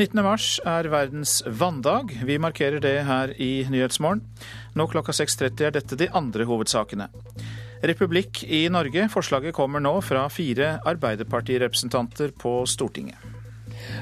19. 0.00 0.22
mars 0.24 0.44
er 0.64 0.86
verdens 0.88 1.42
vanndag. 1.44 2.14
Vi 2.24 2.38
markerer 2.40 2.80
det 2.80 3.02
her 3.04 3.34
i 3.36 3.66
Nyhetsmorgen. 3.68 4.22
Nå 4.72 4.86
klokka 4.88 5.12
6.30 5.12 5.66
er 5.66 5.74
dette 5.74 5.98
de 6.00 6.08
andre 6.16 6.46
hovedsakene. 6.48 7.10
Republikk 7.84 8.40
i 8.48 8.62
Norge. 8.72 9.10
Forslaget 9.12 9.52
kommer 9.56 9.84
nå 9.84 9.92
fra 10.00 10.22
fire 10.32 10.78
Arbeiderpartirepresentanter 10.88 12.32
på 12.32 12.62
Stortinget. 12.64 13.20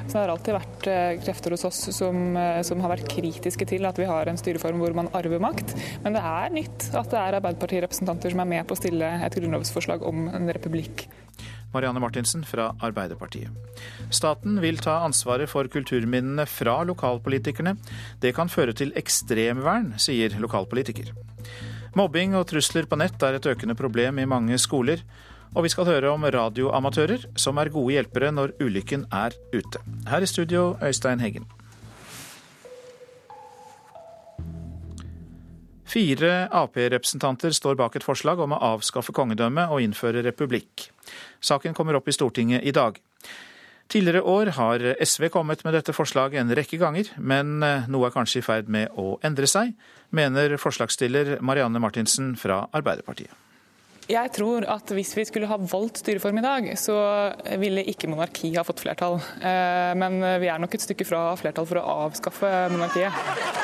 Så 0.07 0.13
det 0.13 0.21
har 0.21 0.31
alltid 0.37 0.55
vært 0.55 0.89
eh, 0.93 1.19
krefter 1.25 1.57
hos 1.57 1.67
oss 1.67 1.81
som, 1.97 2.21
eh, 2.39 2.63
som, 2.67 2.79
har 2.85 2.95
vært 2.95 3.11
kritiske 3.11 3.67
til 3.67 3.87
at 3.89 3.99
vi 3.99 4.07
har 4.07 4.31
en 4.31 4.39
styreform 4.39 4.79
hvor 4.83 4.95
man 4.95 5.11
arver 5.19 5.43
makt. 5.43 5.75
Men 6.07 6.15
det 6.15 6.23
er 6.23 6.55
nytt 6.55 6.93
at 6.93 7.11
det 7.11 7.19
er 7.25 7.41
Arbeiderpartirepresentanter 7.41 8.37
som 8.37 8.45
er 8.45 8.53
med 8.55 8.71
på 8.71 8.79
å 8.79 8.81
stille 8.85 9.17
et 9.27 9.39
grunnlovsforslag 9.41 10.07
om 10.07 10.29
en 10.31 10.55
republikk. 10.55 11.09
Marianne 11.75 12.01
Martinsen 12.03 12.45
fra 12.49 12.71
Arbeiderpartiet. 12.81 13.53
Staten 14.11 14.61
vil 14.63 14.81
ta 14.83 15.01
ansvaret 15.07 15.51
for 15.51 15.69
kulturminnene 15.71 16.47
fra 16.49 16.81
lokalpolitikerne. 16.89 17.77
Det 18.23 18.35
kan 18.37 18.51
føre 18.53 18.75
til 18.77 18.95
ekstremvern, 18.99 19.95
sier 20.01 20.37
lokalpolitiker. 20.41 21.13
Mobbing 21.99 22.37
og 22.39 22.49
trusler 22.51 22.89
på 22.89 22.99
nett 23.01 23.23
er 23.25 23.39
et 23.39 23.51
økende 23.51 23.77
problem 23.79 24.21
i 24.21 24.29
mange 24.29 24.59
skoler. 24.61 25.03
Og 25.57 25.65
vi 25.65 25.73
skal 25.73 25.89
høre 25.89 26.11
om 26.13 26.27
radioamatører 26.29 27.31
som 27.41 27.59
er 27.59 27.73
gode 27.73 27.95
hjelpere 27.97 28.33
når 28.35 28.53
ulykken 28.61 29.07
er 29.13 29.37
ute. 29.55 29.81
Her 30.09 30.25
i 30.25 30.29
studio, 30.29 30.75
Øystein 30.85 31.25
Heggen. 31.25 31.49
Fire 35.89 36.49
Ap-representanter 36.53 37.55
står 37.57 37.77
bak 37.81 37.95
et 37.97 38.05
forslag 38.05 38.41
om 38.45 38.53
å 38.53 38.61
avskaffe 38.75 39.15
kongedømmet 39.17 39.73
og 39.73 39.81
innføre 39.81 40.21
republikk. 40.27 40.91
Saken 41.41 41.73
kommer 41.77 41.97
opp 41.97 42.11
i 42.11 42.13
Stortinget 42.13 42.67
i 42.69 42.75
dag. 42.77 42.99
Tidligere 43.89 44.21
år 44.21 44.51
har 44.59 44.85
SV 45.01 45.31
kommet 45.33 45.63
med 45.65 45.73
dette 45.73 45.95
forslaget 45.97 46.43
en 46.43 46.53
rekke 46.53 46.77
ganger, 46.77 47.09
men 47.17 47.57
noe 47.89 48.05
er 48.05 48.13
kanskje 48.13 48.43
i 48.43 48.45
ferd 48.45 48.69
med 48.69 48.93
å 49.01 49.15
endre 49.25 49.49
seg, 49.49 49.73
mener 50.13 50.59
forslagsstiller 50.61 51.39
Marianne 51.41 51.81
Martinsen 51.81 52.35
fra 52.37 52.67
Arbeiderpartiet. 52.69 53.33
Jeg 54.09 54.33
tror 54.37 54.65
at 54.69 54.93
hvis 54.93 55.15
vi 55.17 55.25
skulle 55.29 55.49
ha 55.49 55.57
valgt 55.61 56.03
styreform 56.03 56.41
i 56.41 56.45
dag, 56.45 56.69
så 56.81 56.99
ville 57.61 57.85
ikke 57.89 58.09
monarki 58.13 58.53
ha 58.57 58.65
fått 58.65 58.85
flertall. 58.85 59.17
Eh, 59.41 59.93
men 60.01 60.21
vi 60.41 60.53
er 60.53 60.61
nok 60.61 60.77
et 60.77 60.85
stykke 60.85 61.09
fra 61.09 61.25
flertall 61.41 61.69
for 61.69 61.81
å 61.81 61.89
avskaffe 62.09 62.53
monarkiet. 62.73 63.59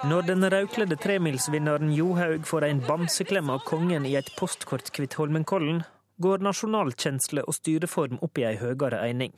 Når 0.00 0.22
den 0.24 0.44
rødkledde 0.48 0.96
tremilsvinneren 0.96 1.90
Johaug 1.92 2.46
får 2.48 2.64
en 2.64 2.78
bamseklem 2.86 3.50
av 3.52 3.58
kongen 3.68 4.06
i 4.08 4.14
et 4.16 4.30
postkort 4.38 4.88
Holmenkollen, 4.96 5.82
går 6.16 6.40
nasjonalkjensle 6.40 7.44
og 7.44 7.52
styreform 7.52 8.16
opp 8.24 8.38
i 8.40 8.46
ei 8.48 8.56
høyere 8.56 9.02
eining. 9.04 9.34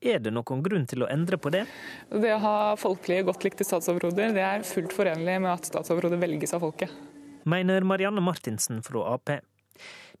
Er 0.00 0.22
det 0.24 0.32
noen 0.32 0.62
grunn 0.64 0.86
til 0.88 1.04
å 1.04 1.10
endre 1.12 1.36
på 1.36 1.52
det? 1.52 1.66
Det 2.08 2.30
å 2.32 2.40
ha 2.40 2.54
folkelige, 2.80 3.26
godt 3.28 3.44
likte 3.44 3.66
statsoverhoder 3.68 4.32
det 4.32 4.46
er 4.46 4.64
fullt 4.64 4.96
forenlig 4.96 5.36
med 5.44 5.50
at 5.52 5.68
statsoverhodet 5.68 6.22
velges 6.22 6.56
av 6.56 6.64
folket. 6.64 6.88
Mener 7.44 7.84
Marianne 7.84 8.24
Martinsen 8.24 8.80
fra 8.86 9.04
Ap. 9.12 9.34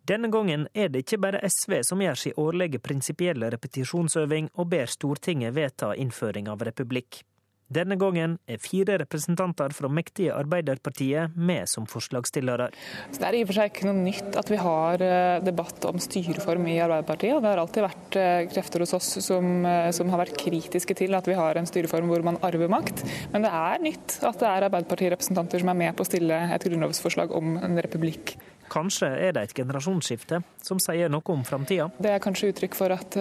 Denne 0.04 0.28
gangen 0.28 0.68
er 0.74 0.92
det 0.92 1.06
ikke 1.06 1.22
bare 1.24 1.40
SV 1.48 1.80
som 1.88 2.04
gjør 2.04 2.20
sin 2.26 2.36
årlige 2.36 2.84
prinsipielle 2.84 3.48
repetisjonsøving 3.56 4.52
og 4.60 4.68
ber 4.68 4.92
Stortinget 4.92 5.56
vedta 5.56 5.94
innføring 5.96 6.52
av 6.52 6.68
republikk. 6.68 7.22
Denne 7.68 7.98
gangen 8.00 8.38
er 8.48 8.60
fire 8.64 8.94
representanter 9.02 9.74
fra 9.76 9.90
mektige 9.92 10.32
Arbeiderpartiet 10.32 11.34
med 11.36 11.68
som 11.68 11.84
forslagsstillere. 11.88 12.70
Så 13.12 13.20
det 13.20 13.26
er 13.28 13.36
i 13.36 13.42
og 13.44 13.50
for 13.50 13.58
seg 13.58 13.72
ikke 13.72 13.88
noe 13.90 14.06
nytt 14.06 14.38
at 14.40 14.52
vi 14.52 14.60
har 14.62 15.04
eh, 15.04 15.42
debatt 15.44 15.84
om 15.90 16.00
styreform 16.00 16.64
i 16.72 16.78
Arbeiderpartiet. 16.80 17.36
og 17.36 17.44
Det 17.44 17.52
har 17.52 17.60
alltid 17.60 17.84
vært 17.84 18.18
eh, 18.22 18.40
krefter 18.54 18.84
hos 18.86 18.96
oss 18.96 19.10
som, 19.26 19.50
eh, 19.68 19.90
som 19.92 20.08
har 20.14 20.24
vært 20.24 20.38
kritiske 20.40 20.96
til 20.96 21.16
at 21.18 21.28
vi 21.28 21.36
har 21.36 21.60
en 21.60 21.68
styreform 21.68 22.08
hvor 22.08 22.24
man 22.24 22.40
arver 22.48 22.72
makt. 22.72 23.04
Men 23.34 23.44
det 23.44 23.52
er 23.52 23.84
nytt 23.84 24.16
at 24.22 24.40
det 24.40 24.48
er 24.48 24.70
Arbeiderpartirepresentanter 24.70 25.60
som 25.60 25.74
er 25.74 25.82
med 25.84 25.98
på 25.98 26.06
å 26.06 26.08
stille 26.08 26.40
et 26.56 26.64
grunnlovsforslag 26.64 27.36
om 27.36 27.58
en 27.60 27.84
republikk. 27.84 28.38
Kanskje 28.68 29.08
er 29.28 29.34
det 29.36 29.46
et 29.46 29.56
generasjonsskifte 29.56 30.42
som 30.64 30.80
sier 30.82 31.10
noe 31.12 31.34
om 31.34 31.44
framtida? 31.46 31.88
Det 31.98 32.12
er 32.12 32.22
kanskje 32.22 32.52
uttrykk 32.52 32.76
for 32.78 32.94
at, 32.94 33.18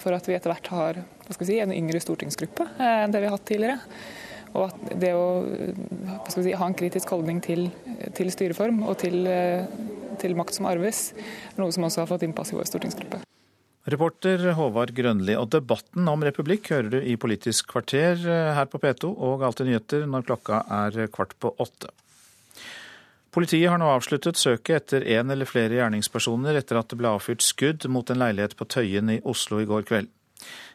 for 0.00 0.16
at 0.16 0.28
vi 0.28 0.36
etter 0.36 0.52
hvert 0.52 0.72
har 0.72 1.02
si, 1.36 1.60
en 1.60 1.74
yngre 1.74 2.00
stortingsgruppe 2.02 2.66
enn 2.80 3.12
det 3.12 3.22
vi 3.22 3.28
har 3.28 3.36
hatt 3.36 3.48
tidligere. 3.48 3.78
Og 4.50 4.66
at 4.66 4.94
det 4.98 5.12
å 5.14 5.26
si, 6.32 6.50
ha 6.50 6.66
en 6.66 6.76
kritisk 6.76 7.12
holdning 7.14 7.38
til, 7.44 7.68
til 8.16 8.32
styreform 8.34 8.82
og 8.82 8.98
til, 9.02 9.22
til, 10.22 10.38
makt 10.38 10.58
som 10.58 10.66
arves, 10.70 11.10
er 11.52 11.60
noe 11.62 11.74
som 11.74 11.86
også 11.86 12.02
har 12.02 12.10
fått 12.10 12.26
innpass 12.26 12.50
i 12.50 12.58
vår 12.58 12.70
stortingsgruppe. 12.72 13.22
Reporter 13.90 14.42
Håvard 14.58 14.92
Grønli. 14.94 15.36
Og 15.40 15.48
debatten 15.54 16.08
om 16.10 16.26
republikk 16.26 16.68
hører 16.74 16.90
du 16.92 16.98
i 17.00 17.16
Politisk 17.20 17.70
kvarter 17.72 18.18
her 18.56 18.68
på 18.70 18.80
P2 18.82 19.14
og 19.14 19.46
Alltid 19.46 19.70
nyheter 19.70 20.04
når 20.10 20.26
klokka 20.28 20.64
er 20.82 21.06
kvart 21.14 21.38
på 21.40 21.54
åtte. 21.62 21.94
Politiet 23.30 23.70
har 23.70 23.78
nå 23.78 23.86
avsluttet 23.86 24.38
søket 24.40 24.76
etter 24.80 25.04
en 25.18 25.30
eller 25.30 25.46
flere 25.46 25.76
gjerningspersoner 25.76 26.56
etter 26.58 26.80
at 26.80 26.90
det 26.90 26.98
ble 26.98 27.12
avfyrt 27.14 27.44
skudd 27.46 27.86
mot 27.86 28.10
en 28.10 28.18
leilighet 28.18 28.56
på 28.58 28.66
Tøyen 28.66 29.12
i 29.14 29.20
Oslo 29.22 29.60
i 29.62 29.68
går 29.70 29.86
kveld. 29.86 30.10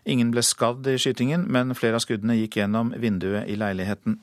Ingen 0.05 0.29
ble 0.31 0.43
skadd 0.45 0.87
i 0.87 0.95
skytingen, 1.01 1.47
men 1.51 1.75
flere 1.75 1.99
av 1.99 2.05
skuddene 2.05 2.37
gikk 2.37 2.59
gjennom 2.61 2.93
vinduet 3.01 3.49
i 3.51 3.57
leiligheten. 3.59 4.19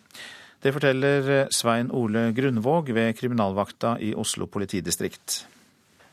Det 0.63 0.73
forteller 0.73 1.49
Svein 1.53 1.91
Ole 1.91 2.31
Grunvåg 2.33 2.93
ved 2.95 3.17
kriminalvakta 3.19 3.97
i 4.01 4.13
Oslo 4.15 4.47
politidistrikt. 4.47 5.43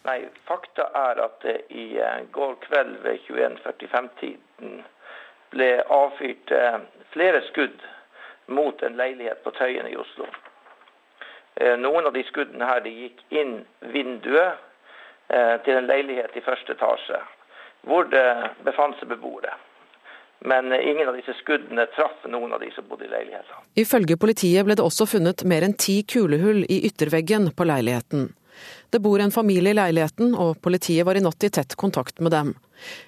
Nei, 0.10 0.24
Fakta 0.50 0.90
er 0.96 1.22
at 1.22 1.40
det 1.44 1.58
i 1.70 2.00
eh, 2.02 2.24
går 2.34 2.56
kveld 2.66 2.96
ved 3.04 3.20
21.45-tiden 3.30 4.80
ble 5.54 5.70
avfyrt 5.94 6.52
eh, 6.56 6.80
flere 7.14 7.44
skudd 7.52 7.80
mot 8.50 8.82
en 8.84 8.98
leilighet 8.98 9.44
på 9.46 9.54
Tøyen 9.60 9.88
i 9.92 9.98
Oslo. 10.02 10.26
Eh, 11.56 11.76
noen 11.80 12.06
av 12.06 12.14
de 12.14 12.24
skuddene 12.28 12.68
her 12.70 12.84
de 12.86 12.94
gikk 13.06 13.24
inn 13.30 13.62
vinduet 13.94 14.66
til 15.30 15.76
en 15.78 15.86
leilighet 15.86 16.34
i 16.40 16.42
første 16.42 16.74
etasje 16.74 17.20
hvor 17.86 18.08
det 18.10 18.24
befant 18.66 18.98
seg 18.98 19.12
beboere. 19.12 19.52
Men 20.40 20.72
ingen 20.74 21.10
av 21.12 21.18
disse 21.20 21.36
skuddene 21.42 21.86
traff 21.96 22.24
noen 22.32 22.54
av 22.56 22.64
de 22.64 22.72
som 22.72 22.88
bodde 22.88 23.06
i 23.06 23.12
leiligheten. 23.12 23.64
Ifølge 23.76 24.18
politiet 24.18 24.66
ble 24.66 24.78
det 24.80 24.86
også 24.86 25.06
funnet 25.14 25.44
mer 25.44 25.66
enn 25.68 25.76
ti 25.76 26.00
kulehull 26.08 26.64
i 26.64 26.80
ytterveggen 26.88 27.52
på 27.56 27.68
leiligheten. 27.68 28.30
Det 28.90 29.00
bor 29.04 29.20
en 29.20 29.32
familie 29.32 29.72
i 29.72 29.78
leiligheten, 29.78 30.34
og 30.36 30.62
politiet 30.64 31.06
var 31.08 31.20
i 31.20 31.24
natt 31.24 31.44
i 31.44 31.52
tett 31.54 31.76
kontakt 31.80 32.20
med 32.24 32.34
dem. 32.36 32.54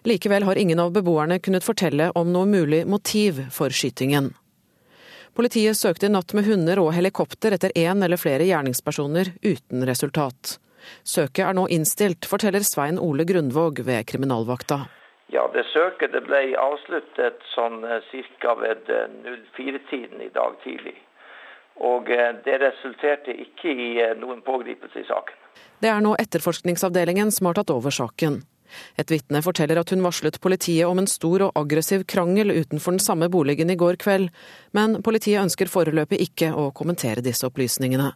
Likevel 0.07 0.44
har 0.47 0.59
ingen 0.59 0.80
av 0.80 0.91
beboerne 0.96 1.40
kunnet 1.40 1.66
fortelle 1.66 2.12
om 2.16 2.31
noe 2.31 2.47
mulig 2.47 2.84
motiv 2.88 3.41
for 3.51 3.72
skytingen. 3.72 4.31
Politiet 5.36 5.78
søkte 5.80 6.09
i 6.09 6.12
natt 6.12 6.34
med 6.36 6.44
hunder 6.44 6.80
og 6.81 6.92
helikopter 6.92 7.56
etter 7.56 7.72
én 7.80 8.03
eller 8.03 8.19
flere 8.19 8.44
gjerningspersoner, 8.50 9.31
uten 9.40 9.86
resultat. 9.88 10.58
Søket 11.08 11.46
er 11.46 11.56
nå 11.56 11.68
innstilt, 11.72 12.28
forteller 12.28 12.66
Svein 12.68 13.00
Ole 13.00 13.24
Grundvåg 13.30 13.80
ved 13.88 14.09
kriminalvakta. 14.12 14.81
Ja, 15.31 15.46
det 15.53 15.64
Søket 15.72 16.12
det 16.12 16.25
ble 16.25 16.42
avsluttet 16.59 17.40
sånn 17.53 17.86
eh, 17.88 18.12
ca. 18.44 18.58
ved 18.59 18.92
04-tiden 19.56 20.19
eh, 20.19 20.28
i 20.28 20.34
dag 20.36 20.58
tidlig. 20.66 20.97
Og 21.80 22.12
eh, 22.12 22.34
det 22.44 22.58
resulterte 22.59 23.31
ikke 23.31 23.72
i 23.72 23.92
noen 24.19 24.44
pågripelse 24.44 25.00
i 25.00 25.08
saken. 25.08 25.38
Det 25.80 25.90
er 25.90 26.03
nå 26.03 26.18
etterforskningsavdelingen 26.19 27.31
som 27.31 27.48
har 27.48 27.62
tatt 27.62 27.72
over 27.72 27.96
saken. 27.96 28.42
Et 28.99 29.11
vitne 29.11 29.41
forteller 29.45 29.79
at 29.81 29.93
hun 29.93 30.03
varslet 30.05 30.39
politiet 30.41 30.87
om 30.87 31.01
en 31.01 31.09
stor 31.09 31.47
og 31.47 31.55
aggressiv 31.59 32.05
krangel 32.09 32.53
utenfor 32.53 32.95
den 32.97 33.03
samme 33.03 33.29
boligen 33.31 33.69
i 33.69 33.77
går 33.79 33.99
kveld, 34.01 34.29
men 34.77 35.00
politiet 35.03 35.44
ønsker 35.44 35.71
foreløpig 35.71 36.21
ikke 36.27 36.51
å 36.56 36.69
kommentere 36.75 37.25
disse 37.25 37.47
opplysningene. 37.47 38.12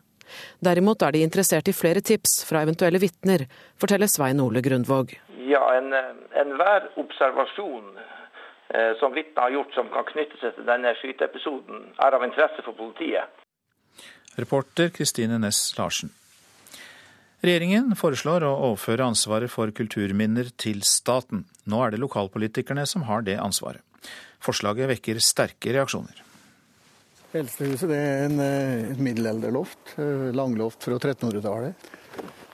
Derimot 0.64 1.04
er 1.06 1.16
de 1.16 1.24
interessert 1.26 1.70
i 1.70 1.76
flere 1.76 2.02
tips 2.02 2.40
fra 2.50 2.64
eventuelle 2.66 3.00
vitner, 3.02 3.46
forteller 3.82 4.10
Svein 4.10 4.42
Ole 4.42 4.64
Grundvåg. 4.66 5.14
Ja, 5.46 5.62
Enhver 5.78 6.90
en 6.90 7.04
observasjon 7.04 7.94
eh, 8.74 8.94
som 9.00 9.14
vitnet 9.14 9.44
har 9.44 9.54
gjort 9.54 9.74
som 9.78 9.92
kan 9.94 10.08
knytte 10.10 10.40
seg 10.42 10.58
til 10.58 10.68
denne 10.68 10.96
skyteepisoden, 11.02 11.90
er 12.02 12.18
av 12.18 12.26
interesse 12.26 12.66
for 12.66 12.78
politiet. 12.78 13.30
Reporter 14.36 14.90
Kristine 14.92 15.40
Næss 15.40 15.78
Larsen. 15.78 16.12
Regjeringen 17.46 17.92
foreslår 17.94 18.42
å 18.48 18.54
overføre 18.72 19.06
ansvaret 19.06 19.52
for 19.54 19.70
kulturminner 19.76 20.48
til 20.58 20.80
staten. 20.88 21.44
Nå 21.70 21.82
er 21.86 21.94
det 21.94 22.00
lokalpolitikerne 22.02 22.88
som 22.90 23.04
har 23.06 23.22
det 23.28 23.36
ansvaret. 23.38 23.84
Forslaget 24.42 24.90
vekker 24.96 25.20
sterke 25.22 25.76
reaksjoner. 25.76 26.24
Eldstehuset 27.36 27.92
er 27.92 28.24
en, 28.24 28.40
eh, 28.40 28.92
et 28.94 28.98
middelalderloft. 28.98 29.94
Eh, 30.00 30.32
langloft 30.34 30.82
fra 30.88 30.98
1300-tallet. 30.98 31.76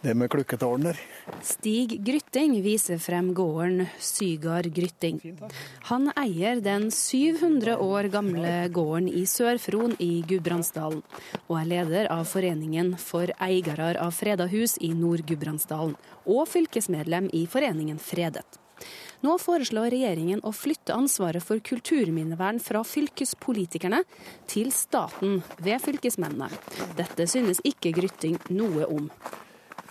Det 0.01 0.13
med 0.13 0.29
klukketårner. 0.31 0.99
Stig 1.41 2.03
Grytting 2.05 2.61
viser 2.61 2.97
frem 2.97 3.33
gården 3.33 3.85
Sygard 3.99 4.73
Grytting. 4.73 5.19
Han 5.89 6.11
eier 6.15 6.61
den 6.61 6.89
700 6.91 7.77
år 7.77 8.09
gamle 8.13 8.67
gården 8.73 9.09
i 9.09 9.25
Sør-Fron 9.29 9.95
i 9.99 10.23
Gudbrandsdalen, 10.27 11.03
og 11.47 11.59
er 11.59 11.69
leder 11.69 12.09
av 12.13 12.25
Foreningen 12.29 12.95
for 12.97 13.33
eiere 13.41 13.93
av 14.01 14.15
freda 14.17 14.47
hus 14.51 14.77
i 14.81 14.89
Nord-Gudbrandsdalen, 14.97 15.93
og 16.25 16.47
fylkesmedlem 16.49 17.29
i 17.37 17.45
Foreningen 17.49 18.01
Fredet. 18.01 18.47
Nå 19.21 19.35
foreslår 19.37 19.91
regjeringen 19.93 20.41
å 20.41 20.49
flytte 20.55 20.95
ansvaret 20.97 21.45
for 21.45 21.61
kulturminnevern 21.61 22.57
fra 22.63 22.81
fylkespolitikerne 22.81 24.01
til 24.49 24.71
staten 24.73 25.43
ved 25.61 25.77
fylkesmennene. 25.83 26.49
Dette 26.97 27.29
synes 27.29 27.61
ikke 27.61 27.93
Grytting 27.93 28.39
noe 28.49 28.89
om 28.89 29.11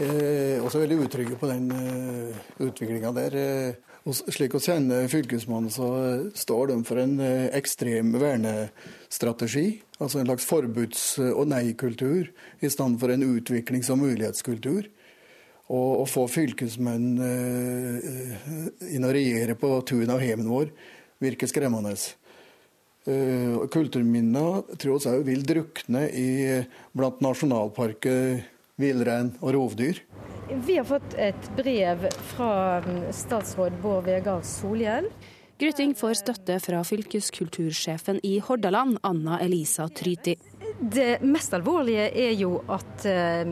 eh, 0.04 0.58
også 0.64 0.82
veldig 0.82 0.98
utrygge 1.06 1.38
på 1.40 1.48
den 1.50 1.70
eh, 1.76 2.42
utviklinga 2.66 3.12
der. 3.16 3.36
Eh, 3.36 3.90
og 4.08 4.16
slik 4.16 4.54
vi 4.56 4.62
kjenner 4.64 5.08
Fylkesmannen, 5.12 5.72
så 5.72 5.88
står 6.32 6.70
de 6.70 6.78
for 6.88 7.00
en 7.02 7.18
eh, 7.20 7.50
ekstrem 7.56 8.14
vernestrategi. 8.20 9.82
Altså 10.00 10.20
en 10.20 10.30
slags 10.30 10.46
forbuds- 10.48 11.18
og 11.28 11.44
nei-kultur, 11.52 12.30
i 12.60 12.70
stedet 12.72 13.00
for 13.02 13.12
en 13.12 13.26
utviklings- 13.26 13.90
og 13.92 14.00
mulighetskultur. 14.00 14.88
Og 15.70 16.00
å 16.00 16.06
få 16.08 16.24
fylkesmenn 16.26 17.10
eh, 17.22 18.88
inn 18.96 19.04
og 19.06 19.12
regjere 19.14 19.54
på 19.60 19.76
tunet 19.86 20.10
av 20.16 20.24
heimen 20.24 20.48
vår 20.50 20.72
virker 21.22 21.50
skremmende. 21.50 21.92
Eh, 23.04 23.60
Kulturminner 23.70 24.64
tror 24.80 24.98
vi 24.98 25.12
òg 25.12 25.28
vil 25.28 25.44
drukne 25.46 26.08
i, 26.08 26.30
blant 26.96 27.20
nasjonalparker 27.24 28.40
villrein 28.80 29.34
og 29.40 29.54
rovdyr. 29.56 30.00
Vi 30.50 30.76
har 30.76 30.86
fått 30.88 31.14
et 31.14 31.50
brev 31.56 32.08
fra 32.32 32.80
mm, 32.82 33.04
statsråd 33.14 33.76
Bård 33.82 34.08
Vegar 34.08 34.42
Solhjell. 34.42 35.06
Gryting 35.60 35.92
får 35.94 36.14
støtte 36.22 36.56
fra 36.64 36.80
fylkeskultursjefen 36.88 38.18
i 38.26 38.38
Hordaland, 38.40 38.98
Anna 39.06 39.38
Elisa 39.44 39.88
Tryti. 39.88 40.34
Det 40.80 41.18
mest 41.20 41.54
alvorlige 41.54 42.08
er 42.16 42.32
jo 42.32 42.54
at 42.72 43.04
eh, 43.06 43.44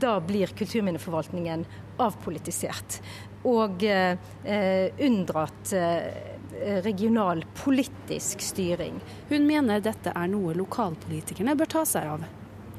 da 0.00 0.16
blir 0.24 0.54
kulturminneforvaltningen 0.56 1.66
avpolitisert. 2.00 2.98
Og 3.46 3.84
eh, 3.84 4.16
unndratt 5.04 5.74
eh, 5.76 6.80
regional 6.82 7.44
politisk 7.64 8.40
styring. 8.40 8.96
Hun 9.28 9.46
mener 9.46 9.84
dette 9.84 10.14
er 10.16 10.32
noe 10.32 10.56
lokalpolitikerne 10.56 11.54
bør 11.58 11.76
ta 11.76 11.84
seg 11.88 12.16
av. 12.16 12.30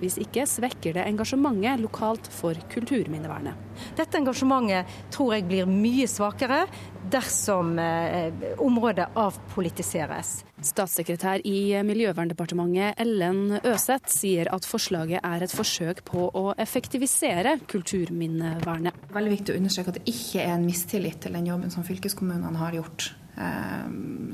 Hvis 0.03 0.19
ikke 0.19 0.43
svekker 0.49 0.97
det 0.97 1.05
engasjementet 1.07 1.79
lokalt 1.79 2.27
for 2.31 2.57
kulturminnevernet. 2.73 3.69
Dette 3.97 4.19
engasjementet 4.19 4.89
tror 5.13 5.37
jeg 5.37 5.47
blir 5.47 5.69
mye 5.69 6.07
svakere 6.11 6.65
dersom 7.13 7.77
eh, 7.79 8.33
området 8.63 9.09
avpolitiseres. 9.19 10.41
Statssekretær 10.63 11.43
i 11.47 11.73
Miljøverndepartementet 11.85 12.99
Ellen 13.03 13.57
Øseth 13.59 14.11
sier 14.13 14.51
at 14.53 14.67
forslaget 14.67 15.23
er 15.23 15.43
et 15.45 15.55
forsøk 15.55 16.03
på 16.07 16.27
å 16.27 16.45
effektivisere 16.59 17.57
kulturminnevernet. 17.71 19.09
Veldig 19.15 19.35
viktig 19.37 19.55
å 19.55 19.59
understreke 19.59 19.93
at 19.93 19.99
det 19.99 20.07
ikke 20.13 20.45
er 20.45 20.55
en 20.57 20.67
mistillit 20.67 21.19
til 21.23 21.35
den 21.35 21.51
jobben 21.51 21.73
som 21.73 21.87
fylkeskommunene 21.87 22.59
har 22.59 22.79
gjort. 22.79 23.13
Eh, 23.33 23.85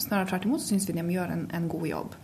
snarere 0.04 0.27
tvert 0.27 0.45
imot 0.45 0.60
syns 0.60 0.83
vi 0.89 0.94
de 0.98 1.04
gjør 1.13 1.31
en, 1.31 1.45
en, 1.56 1.68
god 1.71 1.86
jobb. 1.88 2.16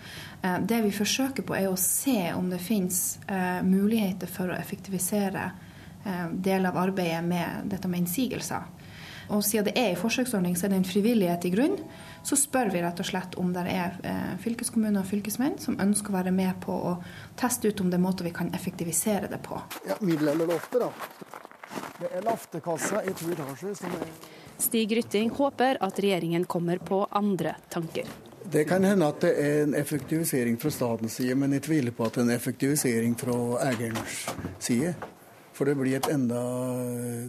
Eh, 0.46 0.60
det 0.62 0.82
vi 0.86 0.94
forsøker 0.94 1.46
på, 1.46 1.56
er 1.58 1.72
å 1.72 1.80
se 1.80 2.34
om 2.38 2.50
det 2.52 2.62
finnes 2.62 3.18
eh, 3.28 3.62
muligheter 3.66 4.30
for 4.30 4.52
å 4.52 4.58
effektivisere 4.58 5.52
deler 6.06 6.70
av 6.70 6.76
arbeidet 6.78 7.24
med 7.26 7.64
dette 7.72 7.90
med 7.90 8.04
innsigelser. 8.04 8.68
Og 9.34 9.40
siden 9.42 9.66
det 9.66 9.72
er 9.74 9.88
en 9.90 9.98
forsøksordning, 9.98 10.54
så 10.54 10.68
er 10.68 10.76
det 10.76 10.78
en 10.78 10.86
frivillighet 10.86 11.48
i 11.48 11.50
grunn. 11.50 11.80
Så 12.22 12.38
spør 12.38 12.70
vi 12.70 12.84
rett 12.84 13.02
og 13.02 13.08
slett 13.10 13.34
om 13.42 13.50
det 13.56 13.64
er 13.72 13.98
fylkeskommuner 14.44 15.02
og 15.02 15.10
fylkesmenn 15.10 15.58
som 15.64 15.80
ønsker 15.82 16.14
å 16.14 16.18
være 16.20 16.36
med 16.36 16.60
på 16.62 16.76
å 16.92 16.92
teste 17.42 17.74
ut 17.74 17.82
om 17.82 17.90
det 17.90 17.98
er 17.98 18.04
måter 18.06 18.30
vi 18.30 18.36
kan 18.38 18.54
effektivisere 18.54 19.32
det 19.32 19.42
på. 19.50 19.58
Ja, 19.90 19.98
eller 19.98 20.46
lofte, 20.46 20.84
da. 20.86 20.92
Det 21.98 22.14
er 22.14 22.30
laftekassa 22.30 23.02
i 23.02 23.18
to 23.18 23.34
etasjer 23.34 23.74
som 23.82 23.98
er 23.98 24.14
Stig 24.62 24.94
Rytting 24.96 25.34
håper 25.36 25.82
at 25.84 25.98
regjeringen 26.00 26.46
kommer 26.46 26.78
på 26.78 27.02
andre 27.12 27.58
tanker. 27.74 28.06
Det 28.52 28.64
kan 28.70 28.84
hende 28.86 29.08
at 29.10 29.22
det 29.24 29.32
er 29.42 29.64
en 29.64 29.76
effektivisering 29.78 30.58
fra 30.62 30.70
statens 30.70 31.18
side, 31.18 31.36
men 31.36 31.54
jeg 31.58 31.66
tviler 31.66 31.96
på 31.96 32.06
at 32.06 32.16
det 32.16 32.22
er 32.24 32.28
en 32.30 32.36
effektivisering 32.36 33.16
fra 33.20 33.38
eierens 33.66 34.26
side. 34.60 34.94
For 35.56 35.68
det 35.68 35.78
blir, 35.80 36.04
enda, 36.12 36.42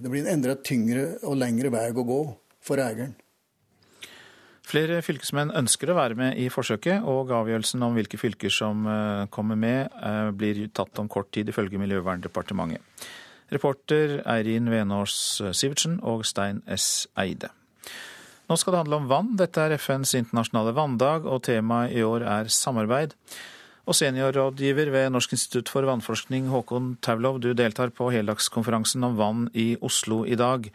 det 0.02 0.10
blir 0.10 0.24
en 0.24 0.32
enda 0.34 0.56
tyngre 0.66 1.14
og 1.22 1.38
lengre 1.38 1.70
vei 1.72 1.86
å 1.92 2.04
gå 2.06 2.20
for 2.66 2.82
eieren. 2.82 3.14
Flere 4.66 4.98
fylkesmenn 5.06 5.52
ønsker 5.54 5.92
å 5.92 5.96
være 5.96 6.18
med 6.18 6.40
i 6.42 6.48
forsøket, 6.50 7.04
og 7.06 7.30
avgjørelsen 7.30 7.84
om 7.86 7.94
hvilke 7.94 8.18
fylker 8.18 8.50
som 8.50 8.82
eh, 8.90 9.28
kommer 9.30 9.58
med, 9.58 9.94
eh, 9.94 10.32
blir 10.34 10.64
tatt 10.74 10.98
om 10.98 11.06
kort 11.08 11.30
tid, 11.30 11.52
ifølge 11.52 11.78
Miljøverndepartementet. 11.78 12.82
Reporter 13.54 14.18
Eirin 14.26 14.66
Venås 14.72 15.38
Sivertsen 15.54 16.00
og 16.02 16.26
Stein 16.26 16.64
S. 16.66 17.06
Eide. 17.14 17.52
Nå 18.46 18.54
skal 18.54 18.76
det 18.76 18.81
handle 18.84 19.00
om 19.00 19.08
vann. 19.10 19.34
Dette 19.38 19.58
er 19.58 19.75
FNs 19.75 20.12
internasjonale 20.14 20.75
vanndag, 20.76 21.25
og 21.26 21.43
temaet 21.48 21.96
i 21.98 22.04
år 22.06 22.22
er 22.22 22.50
samarbeid. 22.52 23.16
Og 23.87 23.94
seniorrådgiver 23.94 24.93
ved 24.94 25.10
Norsk 25.14 25.34
institutt 25.34 25.70
for 25.70 25.87
vannforskning, 25.87 26.46
Håkon 26.50 26.94
Taulov, 27.02 27.40
du 27.43 27.52
deltar 27.58 27.90
på 27.94 28.10
heldagskonferansen 28.14 29.02
om 29.06 29.19
vann 29.19 29.44
i 29.54 29.72
Oslo 29.82 30.22
i 30.26 30.38
dag. 30.38 30.69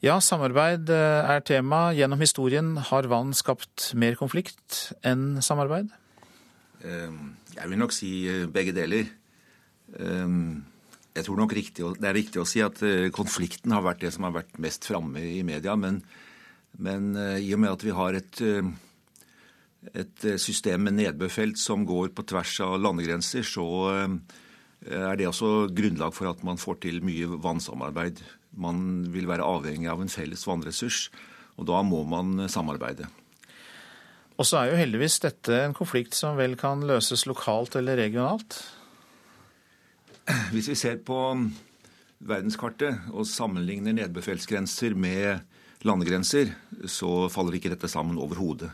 Ja, 0.00 0.16
samarbeid 0.24 0.88
eh, 0.88 1.32
er 1.34 1.44
tema. 1.44 1.90
Gjennom 1.96 2.20
historien 2.24 2.72
har 2.88 3.08
vann 3.12 3.34
skapt 3.36 3.90
mer 3.92 4.16
konflikt 4.16 4.94
enn 5.04 5.42
samarbeid? 5.44 5.92
Ehm, 6.88 7.34
jeg 7.52 7.68
vil 7.68 7.80
nok 7.80 7.92
si 7.92 8.14
eh, 8.28 8.46
begge 8.48 8.72
deler. 8.76 9.12
Ehm, 10.00 10.62
jeg 11.12 11.28
tror 11.28 11.42
nok 11.42 11.52
riktig, 11.52 11.84
det 12.00 12.08
er 12.08 12.16
riktig 12.16 12.40
å 12.40 12.48
si 12.48 12.64
at 12.64 12.80
eh, 12.86 13.10
konflikten 13.12 13.76
har 13.76 13.84
vært 13.84 14.00
det 14.06 14.14
som 14.16 14.24
har 14.24 14.38
vært 14.38 14.56
mest 14.62 14.88
framme 14.88 15.20
i 15.20 15.44
media. 15.44 15.76
Men, 15.76 16.00
men, 16.78 17.16
eh, 17.16 17.38
i 17.42 17.52
og 17.54 17.60
med 17.60 17.72
at 17.72 17.84
vi 17.84 17.94
har 17.96 18.14
et, 18.14 18.40
eh, 18.40 18.70
et 19.94 20.26
system 20.40 20.84
med 20.84 20.98
nedbørfelt 20.98 21.58
som 21.58 21.86
går 21.86 22.12
på 22.14 22.26
tvers 22.26 22.60
av 22.60 22.80
landegrenser, 22.80 23.42
så 23.42 24.20
er 24.84 25.16
det 25.16 25.26
også 25.26 25.72
grunnlag 25.72 26.12
for 26.12 26.28
at 26.28 26.42
man 26.44 26.56
får 26.56 26.80
til 26.80 27.00
mye 27.00 27.26
vannsamarbeid. 27.40 28.20
Man 28.56 29.04
vil 29.12 29.26
være 29.26 29.44
avhengig 29.44 29.88
av 29.88 30.00
en 30.00 30.12
felles 30.12 30.44
vannressurs, 30.44 31.08
og 31.56 31.66
da 31.66 31.80
må 31.82 32.04
man 32.08 32.48
samarbeide. 32.48 33.08
Og 34.40 34.46
så 34.48 34.56
er 34.56 34.70
jo 34.70 34.80
heldigvis 34.80 35.18
dette 35.20 35.56
en 35.66 35.76
konflikt 35.76 36.16
som 36.16 36.38
vel 36.38 36.56
kan 36.56 36.80
løses 36.88 37.26
lokalt 37.28 37.76
eller 37.76 38.00
regionalt? 38.00 38.56
Hvis 40.52 40.70
vi 40.70 40.76
ser 40.80 41.00
på 41.04 41.18
verdenskartet 42.24 43.10
og 43.12 43.28
sammenligner 43.28 43.92
nedbørfeltsgrenser 43.96 44.96
med 44.96 45.44
landegrenser, 45.86 46.52
så 46.88 47.28
faller 47.32 47.56
ikke 47.56 47.72
dette 47.72 47.88
sammen 47.90 48.18
overhodet. 48.20 48.70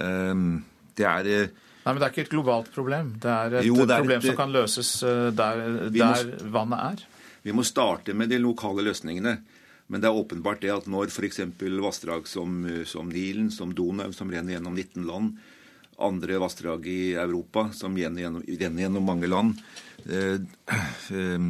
Ehm, 0.00 0.62
det 0.96 1.06
er 1.10 1.30
eh, 1.30 1.60
Nei, 1.84 1.92
men 1.92 2.00
Det 2.00 2.06
er 2.06 2.12
ikke 2.14 2.22
et 2.24 2.32
globalt 2.32 2.70
problem. 2.72 3.10
Det 3.20 3.28
er 3.28 3.58
et 3.58 3.66
jo, 3.68 3.74
det 3.84 3.92
er 3.92 4.00
problem 4.00 4.22
et, 4.22 4.28
som 4.30 4.38
kan 4.38 4.54
løses 4.54 4.92
eh, 5.04 5.26
der, 5.36 5.64
der 5.92 6.22
må, 6.30 6.52
vannet 6.54 6.84
er. 6.84 7.02
Vi 7.44 7.52
må 7.52 7.64
starte 7.68 8.14
med 8.16 8.32
de 8.32 8.38
lokale 8.40 8.86
løsningene. 8.86 9.34
Men 9.92 10.00
det 10.00 10.08
er 10.08 10.16
åpenbart 10.16 10.62
det 10.62 10.70
at 10.72 10.86
når 10.88 11.10
f.eks. 11.12 11.42
vassdrag 11.60 12.24
som, 12.24 12.62
som 12.88 13.10
Nilen, 13.12 13.50
som 13.52 13.74
Donau, 13.76 14.14
som 14.16 14.30
renner 14.32 14.56
gjennom 14.56 14.72
19 14.72 15.04
land, 15.04 15.34
andre 16.00 16.38
vassdrag 16.40 16.88
i 16.88 17.12
Europa 17.20 17.66
som 17.76 17.92
renner 17.92 18.24
gjennom, 18.24 18.46
renner 18.48 18.86
gjennom 18.86 19.04
mange 19.04 19.28
land, 19.28 19.60
Eh, 20.04 20.34
eh, 21.16 21.40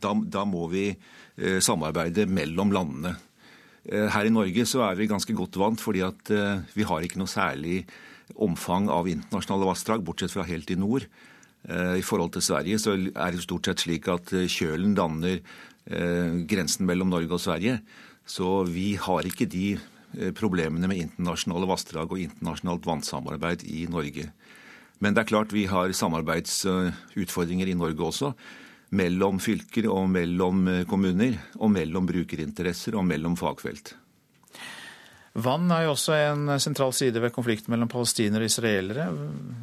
da, 0.00 0.14
da 0.14 0.44
må 0.46 0.66
vi 0.70 0.88
eh, 0.90 1.60
samarbeide 1.60 2.26
mellom 2.30 2.72
landene. 2.74 3.14
Her 3.84 4.24
i 4.24 4.32
Norge 4.32 4.64
så 4.68 4.80
er 4.86 4.96
vi 4.96 5.10
ganske 5.10 5.34
godt 5.36 5.58
vant, 5.60 5.80
fordi 5.82 6.00
at 6.06 6.30
vi 6.72 6.86
har 6.88 7.04
ikke 7.04 7.20
noe 7.20 7.28
særlig 7.30 7.82
omfang 8.40 8.88
av 8.88 9.08
internasjonale 9.10 9.68
vassdrag, 9.68 10.04
bortsett 10.06 10.32
fra 10.32 10.46
helt 10.48 10.70
i 10.72 10.78
nord. 10.80 11.04
I 11.68 12.04
forhold 12.04 12.32
til 12.32 12.44
Sverige 12.44 12.78
så 12.80 12.94
er 12.96 13.34
det 13.34 13.44
stort 13.44 13.68
sett 13.68 13.84
slik 13.84 14.08
at 14.12 14.32
kjølen 14.32 14.96
danner 14.96 15.42
grensen 16.48 16.88
mellom 16.88 17.12
Norge 17.12 17.36
og 17.36 17.44
Sverige. 17.44 17.78
Så 18.24 18.64
vi 18.68 18.94
har 18.96 19.28
ikke 19.28 19.48
de 19.52 19.76
problemene 20.36 20.88
med 20.88 21.02
internasjonale 21.02 21.68
vassdrag 21.68 22.12
og 22.12 22.24
internasjonalt 22.24 22.88
vannsamarbeid 22.88 23.66
i 23.68 23.84
Norge. 23.92 24.30
Men 25.02 25.12
det 25.12 25.24
er 25.24 25.28
klart 25.32 25.52
vi 25.52 25.66
har 25.68 25.92
samarbeidsutfordringer 25.92 27.68
i 27.68 27.76
Norge 27.76 28.00
også. 28.06 28.32
Mellom 28.94 29.40
fylker 29.42 29.88
og 29.90 30.08
mellom 30.12 30.64
eh, 30.70 30.84
kommuner, 30.88 31.36
og 31.58 31.72
mellom 31.74 32.06
brukerinteresser 32.08 32.96
og 32.98 33.06
mellom 33.08 33.36
fagfelt. 33.38 33.94
Vann 35.34 35.66
er 35.74 35.88
jo 35.88 35.96
også 35.96 36.14
en 36.14 36.54
sentral 36.62 36.92
side 36.94 37.18
ved 37.18 37.34
konflikten 37.34 37.74
mellom 37.74 37.90
palestinere 37.90 38.46
og 38.46 38.52
israelere. 38.52 39.08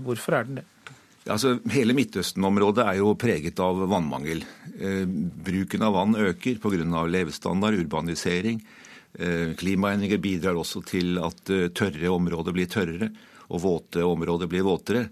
Hvorfor 0.03 0.35
er 0.35 0.49
den 0.49 0.59
det? 0.59 0.67
Altså, 1.29 1.53
hele 1.69 1.93
Midtøsten-området 1.93 2.83
er 2.83 2.97
jo 2.97 3.13
preget 3.19 3.59
av 3.61 3.77
vannmangel. 3.91 4.41
Eh, 4.73 5.03
bruken 5.05 5.85
av 5.85 5.93
vann 5.93 6.15
øker 6.17 6.57
pga. 6.59 7.05
levestandard, 7.05 7.77
urbanisering. 7.77 8.61
Eh, 9.13 9.53
klimaendringer 9.55 10.17
bidrar 10.17 10.55
også 10.55 10.81
til 10.83 11.19
at 11.19 11.49
eh, 11.49 11.69
tørre 11.69 12.09
områder 12.09 12.51
blir 12.51 12.65
tørrere, 12.65 13.11
og 13.49 13.61
våte 13.61 14.03
områder 14.03 14.47
blir 14.47 14.63
våtere. 14.63 15.09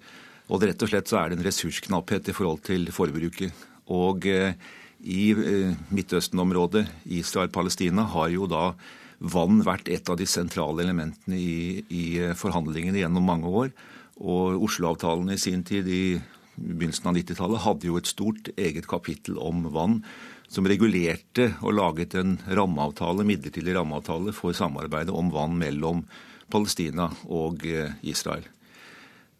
Og 0.50 0.64
rett 0.64 0.82
og 0.82 0.90
slett 0.90 1.08
så 1.08 1.20
er 1.20 1.30
det 1.30 1.40
en 1.40 1.46
ressursknapphet 1.46 2.30
i 2.30 2.34
forhold 2.34 2.64
til 2.66 2.90
forbruket. 2.92 3.54
Og 3.90 4.26
eh, 4.30 4.56
i 5.00 5.32
eh, 5.34 5.76
Midtøsten-området, 5.94 6.86
Israel-Palestina, 7.20 8.06
har 8.14 8.30
jo 8.34 8.48
da 8.50 8.74
vann 9.20 9.64
vært 9.66 9.90
et 9.92 10.10
av 10.10 10.20
de 10.20 10.28
sentrale 10.30 10.84
elementene 10.86 11.40
i, 11.40 11.86
i 11.90 12.04
eh, 12.22 12.36
forhandlingene 12.38 13.02
gjennom 13.02 13.26
mange 13.26 13.50
år. 13.64 13.72
Og 14.20 14.66
Oslo-avtalen 14.68 15.32
i 15.34 15.40
sin 15.42 15.64
tid, 15.68 15.88
i 15.88 16.20
begynnelsen 16.60 17.10
av 17.10 17.18
90-tallet, 17.18 17.64
hadde 17.66 17.90
jo 17.90 17.98
et 18.00 18.12
stort 18.12 18.52
eget 18.60 18.90
kapittel 18.92 19.40
om 19.42 19.66
vann, 19.74 20.02
som 20.50 20.68
regulerte 20.68 21.52
og 21.62 21.78
laget 21.78 22.18
en 22.20 22.38
rammeavtale, 22.48 23.26
midlertidig 23.28 23.78
rammeavtale 23.78 24.34
for 24.36 24.56
samarbeidet 24.58 25.14
om 25.16 25.30
vann 25.34 25.60
mellom 25.62 26.04
Palestina 26.50 27.12
og 27.30 27.62
Israel. 28.02 28.48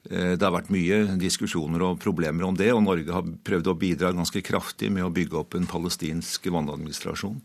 Eh, 0.10 0.34
det 0.34 0.46
har 0.46 0.56
vært 0.56 0.72
mye 0.74 1.04
diskusjoner 1.22 1.84
og 1.86 2.00
problemer 2.02 2.48
om 2.48 2.58
det, 2.58 2.72
og 2.74 2.82
Norge 2.86 3.14
har 3.14 3.28
prøvd 3.46 3.70
å 3.70 3.78
bidra 3.78 4.14
ganske 4.16 4.42
kraftig 4.46 4.90
med 4.94 5.06
å 5.06 5.14
bygge 5.14 5.38
opp 5.38 5.58
en 5.58 5.70
palestinsk 5.70 6.50
vannadministrasjon. 6.50 7.38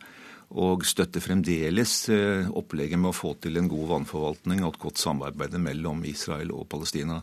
Og 0.64 0.86
støtter 0.88 1.20
fremdeles 1.24 1.92
eh, 2.12 2.48
opplegget 2.48 3.00
med 3.00 3.12
å 3.12 3.16
få 3.16 3.34
til 3.42 3.60
en 3.60 3.68
god 3.68 3.90
vannforvaltning 3.92 4.64
og 4.64 4.74
et 4.74 4.82
godt 4.86 5.02
samarbeid 5.02 5.58
mellom 5.60 6.04
Israel 6.08 6.54
og 6.56 6.68
Palestina. 6.72 7.20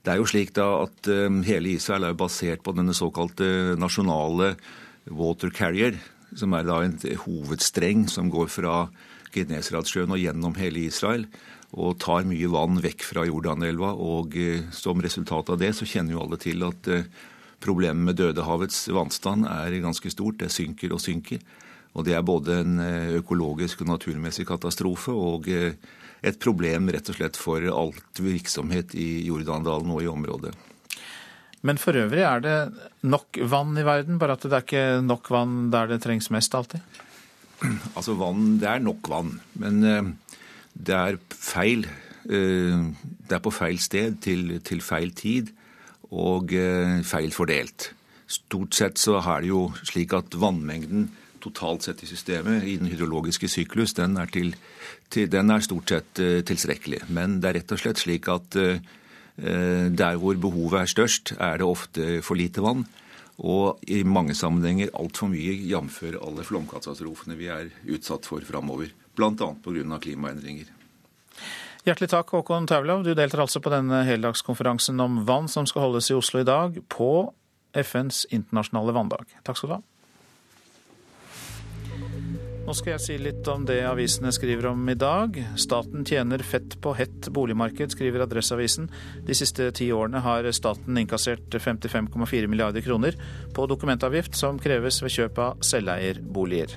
Det 0.00 0.14
er 0.14 0.18
jo 0.18 0.26
slik 0.26 0.54
da 0.56 0.66
at 0.82 1.10
eh, 1.10 1.28
hele 1.46 1.76
Israel 1.76 2.08
er 2.08 2.18
basert 2.18 2.64
på 2.66 2.74
denne 2.74 2.96
såkalte 2.96 3.76
nasjonale 3.78 4.56
water 5.14 5.54
carrier, 5.54 5.94
som 6.34 6.54
er 6.58 6.66
da 6.66 6.82
en 6.82 6.98
hovedstreng 7.22 8.08
som 8.10 8.30
går 8.30 8.50
fra 8.50 8.74
Gineseradsjøen 9.30 10.10
og 10.10 10.18
gjennom 10.18 10.58
hele 10.58 10.88
Israel 10.90 11.28
og 11.78 11.98
tar 12.02 12.26
mye 12.26 12.50
vann 12.50 12.80
vekk 12.82 13.04
fra 13.06 13.24
Jordanelva. 13.28 13.92
Og 13.94 14.34
eh, 14.38 14.66
som 14.74 15.00
resultat 15.02 15.52
av 15.52 15.60
det 15.60 15.72
så 15.78 15.86
kjenner 15.88 16.16
jo 16.16 16.24
alle 16.24 16.38
til 16.40 16.64
at 16.66 16.90
eh, 16.90 17.06
problemet 17.62 18.08
med 18.08 18.18
Dødehavets 18.18 18.88
vannstand 18.94 19.46
er 19.46 19.78
ganske 19.82 20.10
stort. 20.10 20.40
Det 20.42 20.50
synker 20.52 20.96
og 20.96 21.02
synker. 21.04 21.42
Og 21.94 22.06
det 22.06 22.16
er 22.16 22.26
både 22.26 22.60
en 22.64 22.82
eh, 22.82 23.12
økologisk 23.20 23.84
og 23.84 23.92
naturmessig 23.92 24.48
katastrofe 24.48 25.14
og 25.14 25.46
et 25.50 26.40
problem 26.42 26.90
rett 26.92 27.08
og 27.08 27.16
slett 27.16 27.38
for 27.40 27.64
alt 27.70 28.20
virksomhet 28.20 28.96
i 28.98 29.22
Jordandalen 29.28 29.94
og 29.94 30.02
i 30.04 30.10
området. 30.10 30.52
Men 31.64 31.76
for 31.76 31.96
øvrig 31.96 32.24
er 32.24 32.40
det 32.40 32.56
nok 33.04 33.36
vann 33.52 33.76
i 33.76 33.84
verden, 33.84 34.18
bare 34.18 34.34
at 34.36 34.44
det 34.46 34.56
er 34.56 34.64
ikke 34.64 34.84
nok 35.04 35.28
vann 35.32 35.56
der 35.72 35.90
det 35.92 36.00
trengs 36.02 36.30
mest 36.32 36.54
alltid? 36.56 36.80
Altså 37.92 38.14
vann, 38.16 38.56
Det 38.58 38.68
er 38.68 38.80
nok 38.80 39.08
vann. 39.12 39.34
Men 39.60 40.16
det 40.74 40.94
er 40.96 41.18
feil. 41.30 41.86
Eh, 42.30 42.84
det 43.28 43.36
er 43.36 43.42
på 43.42 43.52
feil 43.54 43.80
sted 43.82 44.20
til, 44.22 44.58
til 44.64 44.82
feil 44.84 45.14
tid 45.16 45.50
og 46.10 46.52
eh, 46.56 47.00
feil 47.06 47.32
fordelt. 47.34 47.92
Stort 48.30 48.76
sett 48.78 49.00
så 49.00 49.18
er 49.20 49.42
det 49.42 49.50
jo 49.50 49.64
slik 49.82 50.14
at 50.14 50.36
vannmengden 50.38 51.08
totalt 51.40 51.86
sett 51.86 52.02
i 52.04 52.08
systemet 52.10 52.66
i 52.68 52.76
den 52.78 52.90
hydrologiske 52.92 53.48
syklus, 53.48 53.94
den 53.96 54.18
er, 54.20 54.28
til, 54.28 54.52
til, 55.10 55.30
den 55.32 55.50
er 55.50 55.62
stort 55.64 55.88
sett 55.88 56.20
uh, 56.20 56.42
tilstrekkelig. 56.44 57.00
Men 57.08 57.38
det 57.40 57.48
er 57.48 57.56
rett 57.56 57.72
og 57.72 57.80
slett 57.80 58.02
slik 58.02 58.28
at 58.28 58.58
der 59.40 60.18
hvor 60.20 60.36
behovet 60.36 60.82
er 60.82 60.90
størst, 60.90 61.32
er 61.40 61.56
det 61.56 61.64
ofte 61.64 62.18
for 62.20 62.36
lite 62.36 62.60
vann. 62.60 62.82
Og 63.40 63.80
i 63.88 64.02
mange 64.04 64.34
sammenhenger 64.36 64.92
altfor 65.00 65.30
mye, 65.32 65.54
jf. 65.70 66.02
alle 66.20 66.44
flomkatastrofene 66.44 67.38
vi 67.40 67.48
er 67.48 67.70
utsatt 67.88 68.28
for 68.28 68.44
framover 68.44 68.92
bl.a. 69.20 69.50
pga. 69.64 70.00
klimaendringer. 70.02 70.72
Hjertelig 71.86 72.10
takk, 72.12 72.32
Håkon 72.36 72.66
Taulov. 72.68 73.04
Du 73.06 73.14
deltar 73.16 73.44
altså 73.46 73.62
på 73.64 73.72
denne 73.72 74.02
heldagskonferansen 74.04 75.00
om 75.00 75.22
vann 75.28 75.48
som 75.48 75.68
skal 75.68 75.86
holdes 75.86 76.10
i 76.10 76.16
Oslo 76.18 76.42
i 76.42 76.48
dag, 76.48 76.76
på 76.92 77.30
FNs 77.72 78.26
internasjonale 78.28 78.92
vanndag. 78.92 79.32
Takk 79.46 79.60
skal 79.60 79.70
du 79.70 79.76
ha. 79.78 79.82
Nå 82.70 82.74
skal 82.76 82.92
jeg 82.92 83.02
si 83.02 83.14
litt 83.18 83.48
om 83.50 83.64
det 83.66 83.80
avisene 83.88 84.30
skriver 84.30 84.68
om 84.70 84.84
i 84.92 84.94
dag. 84.94 85.34
Staten 85.58 86.04
tjener 86.06 86.44
fett 86.46 86.76
på 86.84 86.92
hett 86.94 87.26
boligmarked, 87.32 87.96
skriver 87.96 88.26
Adresseavisen. 88.26 88.86
De 89.26 89.34
siste 89.34 89.70
ti 89.74 89.88
årene 89.90 90.20
har 90.22 90.46
staten 90.54 91.00
innkassert 91.00 91.48
55,4 91.50 92.46
milliarder 92.46 92.84
kroner 92.84 93.16
på 93.56 93.66
dokumentavgift 93.72 94.38
som 94.38 94.60
kreves 94.62 95.00
ved 95.02 95.16
kjøp 95.16 95.40
av 95.42 95.64
selveierboliger. 95.66 96.76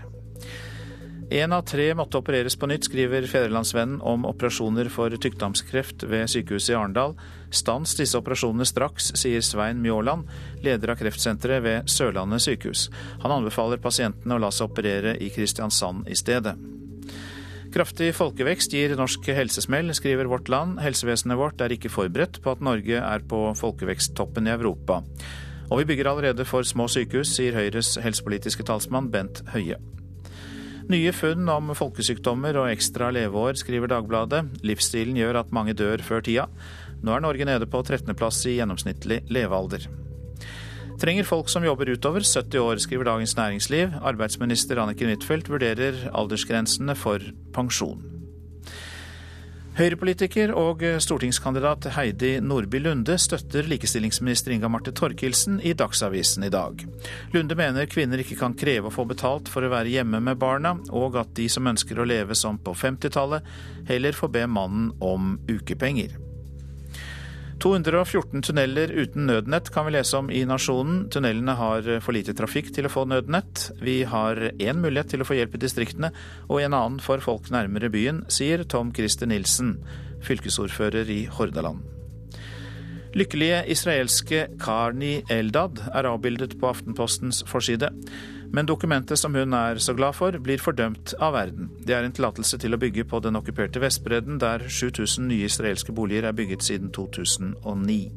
Én 1.33 1.49
av 1.53 1.63
tre 1.65 1.87
måtte 1.97 2.19
opereres 2.21 2.53
på 2.61 2.67
nytt, 2.69 2.85
skriver 2.85 3.25
Fedrelandsvennen 3.25 4.03
om 4.05 4.27
operasjoner 4.29 4.85
for 4.93 5.09
tykktarmskreft 5.17 6.03
ved 6.05 6.29
sykehuset 6.29 6.75
i 6.75 6.75
Arendal. 6.77 7.15
Stans 7.49 7.95
disse 7.97 8.19
operasjonene 8.19 8.67
straks, 8.69 9.07
sier 9.17 9.41
Svein 9.41 9.79
Mjåland, 9.81 10.27
leder 10.61 10.91
av 10.93 10.99
kreftsenteret 10.99 11.63
ved 11.65 11.89
Sørlandet 11.89 12.43
sykehus. 12.45 12.83
Han 13.23 13.33
anbefaler 13.33 13.81
pasientene 13.81 14.37
å 14.37 14.43
la 14.43 14.51
seg 14.53 14.69
operere 14.69 15.15
i 15.17 15.31
Kristiansand 15.33 16.05
i 16.05 16.19
stedet. 16.19 16.53
Kraftig 17.73 18.11
folkevekst 18.13 18.77
gir 18.77 18.93
norsk 18.99 19.31
helsesmell, 19.33 19.89
skriver 19.97 20.29
Vårt 20.29 20.53
Land. 20.53 20.83
Helsevesenet 20.85 21.41
vårt 21.41 21.65
er 21.65 21.73
ikke 21.73 21.89
forberedt 21.95 22.43
på 22.45 22.53
at 22.53 22.61
Norge 22.61 23.01
er 23.01 23.25
på 23.25 23.41
folkeveksttoppen 23.57 24.51
i 24.51 24.53
Europa. 24.53 25.01
Og 25.71 25.81
vi 25.81 25.89
bygger 25.95 26.13
allerede 26.13 26.45
for 26.45 26.61
små 26.61 26.85
sykehus, 26.85 27.33
sier 27.39 27.57
Høyres 27.57 27.95
helsepolitiske 28.05 28.69
talsmann 28.69 29.09
Bent 29.09 29.41
Høie. 29.55 29.81
Nye 30.91 31.13
funn 31.15 31.47
om 31.47 31.71
folkesykdommer 31.77 32.57
og 32.59 32.69
ekstra 32.73 33.07
leveår, 33.15 33.55
skriver 33.61 33.87
Dagbladet. 33.87 34.41
Livsstilen 34.67 35.15
gjør 35.15 35.39
at 35.39 35.53
mange 35.55 35.75
dør 35.79 36.03
før 36.03 36.23
tida. 36.25 36.49
Nå 37.03 37.13
er 37.15 37.23
Norge 37.23 37.47
nede 37.47 37.67
på 37.71 37.79
13.-plass 37.83 38.41
i 38.51 38.57
gjennomsnittlig 38.57 39.21
levealder. 39.31 39.87
Trenger 40.99 41.27
folk 41.27 41.49
som 41.51 41.63
jobber 41.65 41.89
utover 41.95 42.23
70 42.23 42.59
år, 42.59 42.81
skriver 42.83 43.07
Dagens 43.07 43.35
Næringsliv. 43.39 43.95
Arbeidsminister 44.03 44.79
Anniken 44.83 45.11
Huitfeldt 45.11 45.49
vurderer 45.51 46.03
aldersgrensene 46.11 46.95
for 46.99 47.23
pensjon. 47.55 48.03
Høyrepolitiker 49.73 50.51
og 50.53 50.83
stortingskandidat 51.01 51.87
Heidi 51.95 52.35
Nordby 52.45 52.77
Lunde 52.83 53.15
støtter 53.17 53.65
likestillingsminister 53.65 54.53
Inga 54.53 54.69
Marte 54.69 54.91
Thorkildsen 54.93 55.55
i 55.65 55.71
Dagsavisen 55.73 56.45
i 56.45 56.51
dag. 56.53 56.83
Lunde 57.33 57.57
mener 57.57 57.89
kvinner 57.89 58.21
ikke 58.21 58.37
kan 58.37 58.53
kreve 58.53 58.91
å 58.91 58.93
få 58.93 59.07
betalt 59.09 59.49
for 59.49 59.65
å 59.65 59.71
være 59.73 59.89
hjemme 59.95 60.21
med 60.21 60.37
barna, 60.37 60.75
og 60.93 61.17
at 61.17 61.33
de 61.39 61.47
som 61.49 61.71
ønsker 61.73 61.97
å 61.97 62.05
leve 62.05 62.37
som 62.37 62.61
på 62.61 62.75
50-tallet, 62.77 63.49
heller 63.89 64.13
får 64.13 64.33
be 64.37 64.45
mannen 64.45 64.91
om 65.01 65.39
ukepenger. 65.49 66.13
214 67.63 68.41
tunneler 68.41 68.91
uten 68.91 69.24
nødnett 69.29 69.70
kan 69.72 69.86
vi 69.88 69.93
lese 69.96 70.17
om 70.20 70.27
i 70.27 70.41
Nasjonen. 70.43 71.05
Tunnelene 71.13 71.53
har 71.55 71.86
for 72.03 72.12
lite 72.12 72.36
trafikk 72.36 72.74
til 72.75 72.89
å 72.89 72.91
få 72.91 73.05
nødnett. 73.08 73.70
Vi 73.79 74.01
har 74.03 74.36
én 74.51 74.82
mulighet 74.84 75.13
til 75.13 75.24
å 75.24 75.27
få 75.29 75.38
hjelp 75.38 75.55
i 75.55 75.62
distriktene, 75.63 76.10
og 76.50 76.60
en 76.60 76.75
annen 76.75 77.00
for 77.00 77.24
folk 77.24 77.48
nærmere 77.55 77.88
byen, 77.93 78.25
sier 78.27 78.65
Tom 78.67 78.91
Christer 78.91 79.32
Nilsen, 79.32 79.77
fylkesordfører 80.27 81.08
i 81.08 81.22
Hordaland. 81.32 81.79
Lykkelige 83.15 83.63
israelske 83.72 84.48
Karni 84.60 85.22
Eldad 85.32 85.86
er 85.93 86.10
avbildet 86.12 86.58
på 86.60 86.67
Aftenpostens 86.67 87.46
forside. 87.48 87.93
Men 88.53 88.67
dokumentet 88.69 89.17
som 89.17 89.33
hun 89.33 89.55
er 89.57 89.79
så 89.81 89.95
glad 89.98 90.13
for, 90.13 90.36
blir 90.38 90.62
fordømt 90.62 91.15
av 91.17 91.33
verden. 91.33 91.72
Det 91.81 91.95
er 91.98 92.05
en 92.05 92.13
tillatelse 92.13 92.60
til 92.62 92.75
å 92.75 92.79
bygge 92.81 93.07
på 93.10 93.22
den 93.25 93.39
okkuperte 93.39 93.81
Vestbredden, 93.81 94.38
der 94.41 94.67
7000 94.69 95.25
nye 95.31 95.48
israelske 95.50 95.95
boliger 95.95 96.29
er 96.29 96.38
bygget 96.38 96.65
siden 96.67 96.91
2009. 96.93 98.12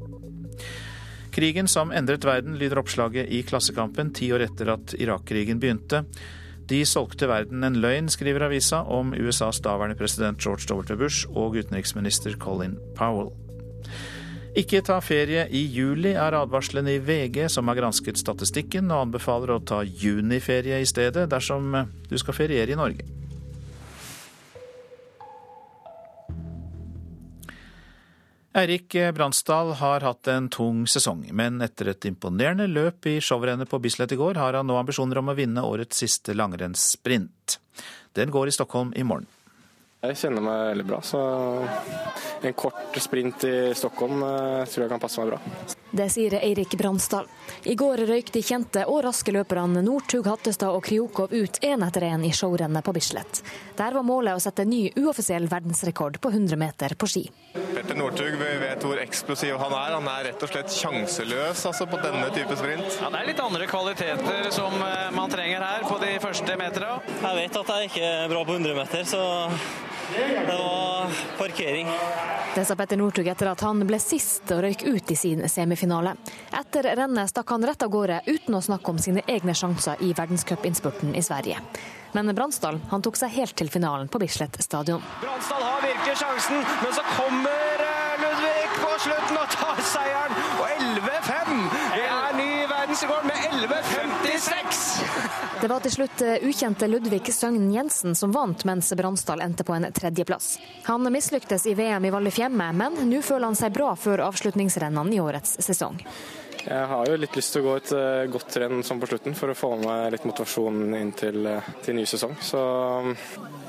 Krigen 1.32 1.68
som 1.68 1.92
endret 1.92 2.24
verden, 2.28 2.58
lyder 2.60 2.82
oppslaget 2.82 3.32
i 3.32 3.42
Klassekampen 3.48 4.12
ti 4.16 4.28
år 4.32 4.44
etter 4.50 4.74
at 4.76 4.92
Irak-krigen 5.00 5.60
begynte. 5.60 6.04
De 6.68 6.82
solgte 6.84 7.28
verden 7.30 7.64
en 7.64 7.80
løgn, 7.80 8.12
skriver 8.12 8.48
avisa, 8.50 8.82
om 8.82 9.14
USAs 9.16 9.62
daværende 9.64 9.96
president 9.96 10.40
George 10.42 10.68
W. 10.68 11.00
Bush 11.00 11.28
og 11.32 11.56
utenriksminister 11.56 12.36
Colin 12.40 12.76
Powell. 12.96 13.32
Ikke 14.56 14.80
ta 14.80 14.96
ferie 15.04 15.42
i 15.52 15.66
juli, 15.68 16.14
er 16.16 16.32
advarselen 16.38 16.86
i 16.88 16.96
VG, 17.04 17.42
som 17.52 17.68
har 17.68 17.76
gransket 17.76 18.16
statistikken 18.16 18.88
og 18.88 19.02
anbefaler 19.04 19.52
å 19.52 19.60
ta 19.60 19.82
juniferie 19.84 20.78
i 20.80 20.88
stedet 20.88 21.26
dersom 21.28 21.76
du 22.08 22.16
skal 22.16 22.38
feriere 22.38 22.72
i 22.72 22.78
Norge. 22.80 23.04
Eirik 28.56 28.96
Bransdal 29.12 29.74
har 29.76 30.00
hatt 30.00 30.32
en 30.32 30.48
tung 30.48 30.86
sesong, 30.88 31.26
men 31.36 31.60
etter 31.60 31.92
et 31.92 32.08
imponerende 32.08 32.64
løp 32.64 33.04
i 33.12 33.18
showrennet 33.20 33.68
på 33.68 33.82
Bislett 33.84 34.16
i 34.16 34.16
går, 34.16 34.40
har 34.40 34.56
han 34.56 34.72
nå 34.72 34.80
ambisjoner 34.80 35.20
om 35.20 35.28
å 35.28 35.36
vinne 35.36 35.68
årets 35.68 36.00
siste 36.00 36.32
langrennssprint. 36.32 37.58
Den 38.16 38.32
går 38.32 38.48
i 38.48 38.56
Stockholm 38.56 38.96
i 38.96 39.04
morgen. 39.04 39.28
Jeg 40.04 40.18
kjenner 40.20 40.44
meg 40.44 40.60
veldig 40.70 40.84
bra, 40.86 40.98
så 41.02 41.20
en 42.44 42.52
kort 42.54 42.98
sprint 43.00 43.46
i 43.48 43.54
Stockholm 43.74 44.20
tror 44.20 44.84
jeg 44.84 44.92
kan 44.92 45.02
passe 45.02 45.22
meg 45.22 45.32
bra. 45.32 45.40
Det 45.96 46.10
sier 46.12 46.34
Eirik 46.36 46.76
Bransdal. 46.76 47.24
I 47.64 47.74
går 47.78 48.02
røyk 48.10 48.28
de 48.34 48.42
kjente 48.44 48.82
og 48.90 49.00
raske 49.06 49.32
løperne 49.32 49.80
Northug, 49.82 50.26
Hattestad 50.28 50.76
og 50.76 50.84
Kriokov 50.84 51.32
ut 51.32 51.58
én 51.64 51.82
etter 51.86 52.04
én 52.10 52.26
i 52.28 52.32
showrennet 52.36 52.84
på 52.84 52.92
Bislett. 52.92 53.40
Der 53.78 53.96
var 53.96 54.04
målet 54.06 54.36
å 54.36 54.42
sette 54.42 54.66
ny 54.68 54.90
uoffisiell 55.00 55.48
verdensrekord 55.48 56.20
på 56.20 56.30
100 56.34 56.60
meter 56.60 56.94
på 57.00 57.08
ski. 57.08 57.24
Petter 57.72 57.96
Northug, 57.96 58.36
vi 58.36 58.52
vet 58.60 58.84
hvor 58.84 59.00
eksplosiv 59.00 59.56
han 59.62 59.72
er. 59.78 59.96
Han 59.96 60.12
er 60.12 60.28
rett 60.30 60.44
og 60.44 60.52
slett 60.52 60.76
sjanseløs 60.76 61.64
altså, 61.70 61.88
på 61.88 62.02
denne 62.04 62.28
type 62.36 62.60
sprint. 62.60 63.00
Ja, 63.00 63.10
Det 63.14 63.22
er 63.22 63.30
litt 63.32 63.42
andre 63.42 63.70
kvaliteter 63.70 64.50
som 64.54 64.76
eh, 64.84 65.10
man 65.16 65.32
trenger 65.32 65.64
her 65.64 65.88
på 65.88 65.98
de 66.04 66.12
første 66.20 66.60
meterne. 66.60 67.00
Jeg 67.22 67.40
vet 67.40 67.60
at 67.62 67.74
jeg 67.76 67.92
ikke 67.92 68.08
er 68.12 68.32
bra 68.34 68.44
på 68.44 68.58
100 68.60 68.80
meter, 68.82 69.08
så 69.08 69.22
det 70.14 70.44
var 70.48 71.10
parkering. 71.38 71.88
Det 72.54 72.64
sa 72.64 72.76
Petter 72.76 72.96
Northug 72.96 73.28
etter 73.28 73.50
at 73.50 73.60
han 73.60 73.82
ble 73.86 73.98
sist 74.00 74.48
og 74.54 74.62
røyk 74.64 74.82
ut 74.86 75.10
i 75.12 75.16
sin 75.18 75.42
semifinale. 75.48 76.14
Etter 76.56 76.88
rennet 76.96 77.28
stakk 77.28 77.50
han 77.52 77.66
rett 77.66 77.82
av 77.84 77.90
gårde 77.92 78.20
uten 78.26 78.54
å 78.56 78.62
snakke 78.64 78.94
om 78.94 78.98
sine 79.02 79.20
egne 79.26 79.54
sjanser 79.54 80.00
i 80.00 80.14
verdenscupinnspurten 80.16 81.14
i 81.14 81.22
Sverige. 81.22 81.60
Men 82.16 82.32
Bransdal 82.34 82.80
han 82.90 83.02
tok 83.04 83.16
seg 83.20 83.34
helt 83.34 83.56
til 83.60 83.68
finalen 83.68 84.08
på 84.08 84.18
Bislett 84.22 84.56
stadion. 84.64 85.02
Bransdal 85.20 85.62
har 85.62 85.82
virkelig 85.84 86.16
sjansen, 86.22 86.64
men 86.80 86.96
så 86.96 87.04
kommer 87.12 87.84
eh, 87.90 88.16
Ludvig 88.22 88.64
på 88.78 88.94
slutten 89.04 89.36
og 89.42 89.52
tar 89.52 89.84
seieren. 89.90 90.32
Og 90.56 90.64
11-5! 90.78 91.68
Det 91.98 92.06
er 92.14 92.40
ny 92.40 92.50
verdensrekord 92.72 93.28
med 93.28 93.36
11-56! 93.50 95.55
Det 95.66 95.72
var 95.72 95.82
til 95.82 95.90
slutt 95.90 96.20
eh, 96.22 96.44
ukjente 96.46 96.86
Ludvig 96.86 97.32
Søgn 97.34 97.72
Jensen 97.74 98.14
som 98.14 98.30
vant, 98.30 98.60
mens 98.68 98.92
Bransdal 98.94 99.40
endte 99.42 99.64
på 99.66 99.74
en 99.74 99.88
tredjeplass. 99.90 100.60
Han 100.86 101.10
mislyktes 101.10 101.66
i 101.66 101.72
VM 101.74 102.06
i 102.06 102.12
Vallefjemmet, 102.14 102.76
men 102.78 103.00
nå 103.10 103.18
føler 103.18 103.48
han 103.48 103.58
seg 103.58 103.74
bra 103.74 103.88
før 103.98 104.22
avslutningsrennene 104.28 105.16
i 105.16 105.18
årets 105.18 105.56
sesong. 105.66 105.98
Jeg 106.60 106.86
har 106.92 107.10
jo 107.10 107.18
litt 107.18 107.34
lyst 107.34 107.56
til 107.56 107.64
å 107.64 107.66
gå 107.66 107.74
et 107.80 107.92
uh, 107.98 108.28
godt 108.30 108.60
renn 108.62 108.86
sånn 108.86 109.02
på 109.02 109.10
slutten, 109.10 109.34
for 109.34 109.50
å 109.50 109.58
få 109.58 109.72
med 109.82 110.14
litt 110.14 110.30
motivasjon 110.30 110.80
inn 111.00 111.12
til, 111.18 111.42
uh, 111.50 111.74
til 111.82 111.98
ny 111.98 112.06
sesong. 112.14 112.38
Så 112.38 112.62
um, 112.62 113.12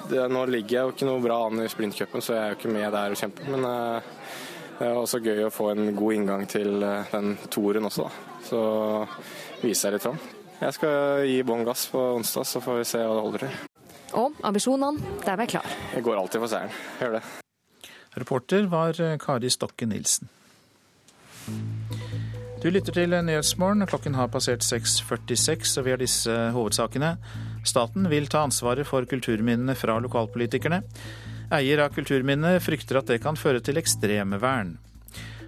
det, 0.05 0.21
Nå 0.29 0.45
ligger 0.53 0.77
jeg 0.77 0.85
jo 0.85 0.95
ikke 0.99 1.09
noe 1.09 1.25
bra 1.25 1.41
an 1.49 1.65
i 1.65 1.69
sprintcupen, 1.73 2.21
så 2.21 2.37
jeg 2.37 2.43
er 2.43 2.53
jo 2.53 2.61
ikke 2.61 2.77
med 2.77 2.91
der 2.93 3.17
og 3.17 3.25
kjemper. 3.25 3.53
Men 3.57 3.69
det 4.77 4.85
er 4.85 5.01
også 5.01 5.25
gøy 5.25 5.47
å 5.49 5.53
få 5.61 5.73
en 5.73 5.95
god 5.97 6.21
inngang 6.21 6.45
til 6.45 6.77
den 7.09 7.39
toren 7.49 7.89
også, 7.89 8.05
da. 8.05 8.41
Så 8.53 8.67
viser 9.65 9.89
jeg 9.89 9.97
litt 9.97 10.11
fram. 10.11 10.27
Jeg 10.57 10.73
skal 10.73 11.25
gi 11.29 11.41
bånn 11.45 11.65
gass 11.67 11.85
på 11.91 12.01
onsdag, 12.15 12.47
så 12.49 12.61
får 12.63 12.79
vi 12.79 12.85
se 12.89 13.01
hva 13.03 13.17
det 13.17 13.25
holder 13.25 13.43
til. 13.45 13.59
Og 14.17 14.39
ambisjonene, 14.47 15.17
der 15.25 15.43
er 15.43 15.51
klar. 15.51 15.75
Jeg 15.93 16.05
går 16.05 16.17
alltid 16.17 16.41
for 16.41 16.49
seieren. 16.49 16.73
Jeg 16.97 17.05
gjør 17.05 17.19
det. 17.19 17.23
Reporter 18.17 18.65
var 18.71 19.01
eh, 19.03 19.17
Kari 19.21 19.51
Stokke 19.53 19.85
Nilsen. 19.85 20.31
Du 22.63 22.71
lytter 22.73 22.95
til 22.95 23.13
Nyhetsmorgen. 23.13 23.85
Klokken 23.87 24.17
har 24.17 24.31
passert 24.33 24.65
6.46, 24.65 25.77
og 25.77 25.85
vi 25.85 25.93
har 25.93 26.01
disse 26.01 26.33
hovedsakene. 26.55 27.13
Staten 27.67 28.09
vil 28.09 28.25
ta 28.31 28.41
ansvaret 28.47 28.89
for 28.89 29.05
kulturminnene 29.05 29.77
fra 29.77 29.99
lokalpolitikerne. 30.01 30.81
Eier 31.53 31.83
av 31.85 31.93
kulturminnene 31.95 32.57
frykter 32.63 32.97
at 32.99 33.13
det 33.13 33.21
kan 33.23 33.37
føre 33.37 33.61
til 33.63 33.77
ekstremvern. 33.79 34.73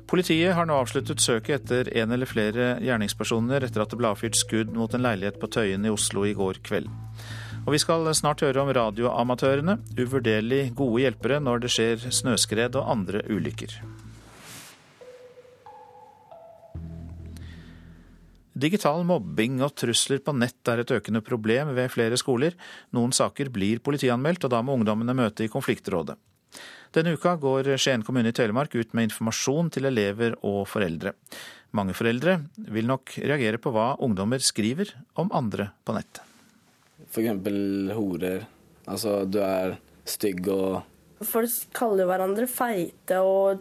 Politiet 0.09 0.55
har 0.57 0.65
nå 0.65 0.73
avsluttet 0.73 1.21
søket 1.21 1.59
etter 1.59 1.89
en 2.01 2.09
eller 2.15 2.25
flere 2.25 2.71
gjerningspersoner 2.81 3.61
etter 3.67 3.83
at 3.83 3.91
det 3.91 3.97
ble 3.99 4.09
avfyrt 4.09 4.39
skudd 4.39 4.71
mot 4.73 4.93
en 4.97 5.03
leilighet 5.05 5.37
på 5.37 5.49
Tøyen 5.53 5.83
i 5.85 5.91
Oslo 5.93 6.23
i 6.25 6.33
går 6.33 6.63
kveld. 6.65 6.87
Og 7.67 7.75
vi 7.75 7.79
skal 7.83 8.09
snart 8.17 8.41
høre 8.41 8.63
om 8.63 8.71
radioamatørene, 8.73 9.75
uvurderlig 9.99 10.71
gode 10.79 11.03
hjelpere 11.03 11.37
når 11.45 11.61
det 11.61 11.71
skjer 11.75 12.07
snøskred 12.09 12.79
og 12.79 12.89
andre 12.89 13.21
ulykker. 13.29 13.75
Digital 18.59 19.05
mobbing 19.05 19.61
og 19.61 19.75
trusler 19.77 20.23
på 20.25 20.33
nett 20.33 20.73
er 20.73 20.81
et 20.81 20.95
økende 20.97 21.21
problem 21.21 21.75
ved 21.77 21.93
flere 21.93 22.17
skoler. 22.17 22.57
Noen 22.97 23.13
saker 23.13 23.53
blir 23.53 23.85
politianmeldt, 23.85 24.49
og 24.49 24.57
da 24.57 24.65
må 24.65 24.73
ungdommene 24.73 25.13
møte 25.15 25.45
i 25.45 25.53
konfliktrådet. 25.53 26.17
Denne 26.89 27.13
uka 27.13 27.35
går 27.37 27.75
Skien 27.77 28.01
kommune 28.01 28.31
i 28.31 28.33
Telemark 28.33 28.73
ut 28.73 28.95
med 28.97 29.11
informasjon 29.11 29.67
til 29.75 29.85
elever 29.85 30.33
og 30.41 30.63
foreldre. 30.69 31.13
Mange 31.77 31.93
foreldre 31.93 32.39
vil 32.73 32.87
nok 32.89 33.13
reagere 33.21 33.59
på 33.61 33.69
hva 33.75 33.91
ungdommer 34.01 34.41
skriver 34.41 34.95
om 35.21 35.29
andre 35.37 35.69
på 35.85 35.93
nettet. 35.93 36.23
F.eks. 37.09 37.29
horer. 37.93 38.47
Altså, 38.89 39.19
du 39.29 39.37
er 39.45 39.75
stygg 40.09 40.49
og 40.49 40.81
Folk 41.19 41.51
kaller 41.75 42.07
hverandre 42.07 42.45
feite 42.47 43.17
og 43.19 43.59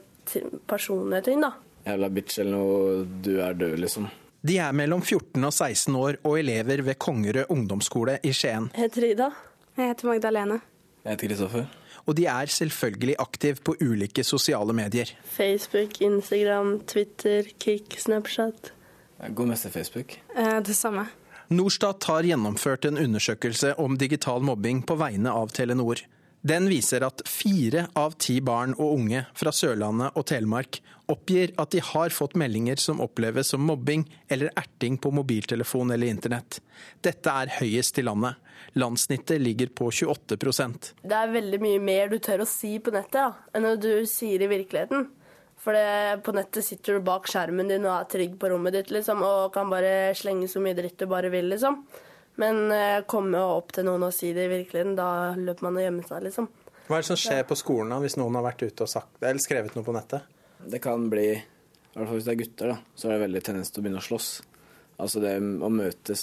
personlige 0.71 1.25
ting, 1.27 1.41
da. 1.43 1.51
Jævla 1.89 2.09
bitch 2.15 2.39
eller 2.39 2.55
noe, 2.55 3.01
du 3.25 3.33
er 3.43 3.57
død, 3.59 3.75
liksom. 3.83 4.07
De 4.47 4.61
er 4.63 4.77
mellom 4.79 5.03
14 5.03 5.43
og 5.43 5.51
16 5.51 5.97
år 5.99 6.21
og 6.23 6.39
elever 6.39 6.85
ved 6.87 7.01
Kongerød 7.03 7.51
ungdomsskole 7.51 8.21
i 8.23 8.31
Skien. 8.31 8.71
Jeg 8.77 8.87
heter 8.87 9.09
Ida. 9.11 9.29
Jeg 9.75 9.91
heter 9.91 10.13
Magdalene. 10.13 10.61
Jeg 11.03 11.17
heter 11.17 11.33
Kristoffer 11.33 11.67
og 12.07 12.17
de 12.19 12.27
er 12.31 12.51
selvfølgelig 12.53 13.17
aktive 13.19 13.63
på 13.65 13.77
ulike 13.81 14.25
sosiale 14.25 14.75
medier. 14.77 15.11
Facebook, 15.37 16.01
Instagram, 16.01 16.81
Twitter, 16.87 17.49
Kik, 17.59 17.99
Snapchat. 17.99 18.73
God 19.19 19.49
går 19.49 19.71
Facebook. 19.71 20.21
Eh, 20.37 20.61
det 20.61 20.75
samme. 20.75 21.07
Norstat 21.49 22.05
har 22.05 22.23
gjennomført 22.23 22.85
en 22.85 22.99
undersøkelse 22.99 23.75
om 23.81 23.99
digital 23.99 24.43
mobbing 24.45 24.83
på 24.83 24.95
vegne 25.01 25.33
av 25.33 25.49
Telenor. 25.49 26.03
Den 26.41 26.69
viser 26.71 27.03
at 27.03 27.23
fire 27.27 27.89
av 27.99 28.15
ti 28.21 28.39
barn 28.45 28.77
og 28.77 28.99
unge 29.01 29.25
fra 29.35 29.51
Sørlandet 29.53 30.15
og 30.15 30.27
Telemark 30.29 30.79
oppgir 31.11 31.55
at 31.59 31.73
de 31.73 31.81
har 31.83 32.13
fått 32.15 32.37
meldinger 32.39 32.79
som 32.79 33.01
oppleves 33.03 33.51
som 33.55 33.65
mobbing 33.65 34.05
eller 34.29 34.53
erting 34.61 35.01
på 35.01 35.11
mobiltelefon 35.11 35.91
eller 35.91 36.13
internett. 36.13 36.61
Dette 37.03 37.33
er 37.33 37.55
høyest 37.59 37.99
i 37.99 38.05
landet. 38.07 38.37
Landsnittet 38.79 39.41
ligger 39.41 39.71
på 39.75 39.91
28% 39.91 40.91
Det 41.03 41.17
er 41.17 41.31
veldig 41.33 41.61
mye 41.63 41.79
mer 41.83 42.11
du 42.13 42.19
tør 42.23 42.45
å 42.45 42.49
si 42.49 42.77
på 42.83 42.93
nettet 42.95 43.21
ja, 43.21 43.31
enn 43.55 43.67
når 43.67 43.81
du 43.83 43.93
sier 44.09 44.45
i 44.45 44.51
virkeligheten. 44.51 45.09
For 45.59 45.75
det, 45.75 46.21
på 46.25 46.33
nettet 46.37 46.65
sitter 46.65 46.99
du 46.99 47.07
bak 47.07 47.27
skjermen 47.29 47.71
din 47.71 47.87
og 47.89 47.97
er 47.97 48.11
trygg 48.13 48.37
på 48.39 48.53
rommet 48.53 48.77
ditt 48.77 48.93
liksom, 48.95 49.25
og 49.27 49.51
kan 49.55 49.71
bare 49.73 50.15
slenge 50.17 50.47
så 50.51 50.63
mye 50.63 50.77
dritt 50.79 51.01
du 51.01 51.09
bare 51.11 51.33
vil. 51.35 51.51
liksom. 51.51 51.81
Men 52.39 52.71
eh, 52.71 53.03
komme 53.11 53.41
opp 53.43 53.73
til 53.75 53.89
noen 53.89 54.07
og 54.07 54.15
si 54.15 54.31
det 54.37 54.47
i 54.47 54.53
virkeligheten, 54.53 54.95
da 54.99 55.35
løper 55.35 55.67
man 55.67 55.81
og 55.81 55.83
gjemmer 55.83 56.07
seg. 56.07 56.29
liksom. 56.29 56.47
Hva 56.87 56.97
er 56.97 57.03
det 57.03 57.11
som 57.11 57.19
skjer 57.21 57.43
på 57.49 57.59
skolen 57.59 57.91
da, 57.93 57.99
hvis 58.05 58.17
noen 58.21 58.39
har 58.39 58.47
vært 58.47 58.63
ute 58.63 58.87
og 58.87 58.91
sagt 58.93 59.19
eller 59.21 59.43
skrevet 59.43 59.75
noe 59.75 59.85
på 59.85 59.97
nettet? 59.97 60.37
Det 60.63 60.79
kan 60.83 61.09
bli, 61.11 61.27
i 61.35 61.97
hvert 61.97 62.07
fall 62.07 62.17
hvis 62.21 62.29
det 62.29 62.37
er 62.37 62.41
gutter, 62.45 62.71
da, 62.73 62.79
så 62.95 63.09
er 63.09 63.17
det 63.17 63.25
veldig 63.27 63.43
tendens 63.49 63.75
til 63.75 63.83
å 63.83 63.85
begynne 63.85 64.01
å 64.01 64.07
slåss. 64.07 64.31
Altså 65.03 65.23
det 65.23 65.35
å 65.37 65.73
møtes 65.75 66.23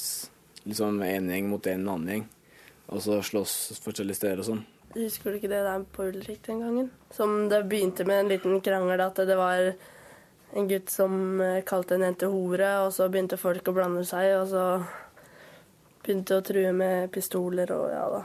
liksom 0.66 1.02
en 1.06 1.30
gjeng 1.32 1.50
mot 1.50 1.68
en 1.72 1.90
annen 1.90 2.12
gjeng 2.14 2.26
og 2.88 3.02
så 3.02 3.20
slåss 3.24 3.82
forskjellige 3.84 4.20
steder 4.20 4.42
og 4.42 4.50
sånn. 4.50 4.64
Husker 4.96 5.34
du 5.34 5.40
ikke 5.40 5.52
det 5.52 5.64
der 5.66 5.84
på 5.92 6.08
Ulrik 6.12 6.46
den 6.46 6.62
gangen? 6.64 6.92
Som 7.12 7.50
det 7.52 7.66
begynte 7.70 8.06
med 8.08 8.24
en 8.24 8.32
liten 8.32 8.62
krangel, 8.64 9.02
at 9.04 9.20
det 9.28 9.36
var 9.36 9.74
en 10.56 10.70
gutt 10.70 10.94
som 10.94 11.42
eh, 11.44 11.64
kalte 11.68 11.98
en 11.98 12.06
jente 12.06 12.30
hore, 12.32 12.70
og 12.86 12.94
så 12.96 13.10
begynte 13.12 13.40
folk 13.42 13.68
å 13.68 13.76
blande 13.76 14.06
seg, 14.08 14.30
og 14.38 14.48
så 14.54 14.66
begynte 16.06 16.40
å 16.40 16.46
true 16.46 16.72
med 16.78 17.12
pistoler 17.12 17.74
og 17.76 17.90
ja 17.92 18.06
da. 18.14 18.24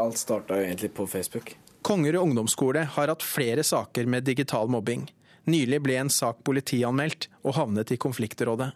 Alt 0.00 0.20
starta 0.20 0.56
egentlig 0.60 0.92
på 0.96 1.08
Facebook. 1.10 1.54
Kongerud 1.86 2.22
ungdomsskole 2.22 2.86
har 2.96 3.12
hatt 3.12 3.24
flere 3.24 3.64
saker 3.64 4.08
med 4.10 4.26
digital 4.26 4.70
mobbing. 4.72 5.06
Nylig 5.46 5.82
ble 5.84 6.00
en 6.00 6.10
sak 6.10 6.40
politianmeldt 6.46 7.28
og 7.44 7.54
havnet 7.58 7.92
i 7.94 8.00
konfliktrådet. 8.00 8.72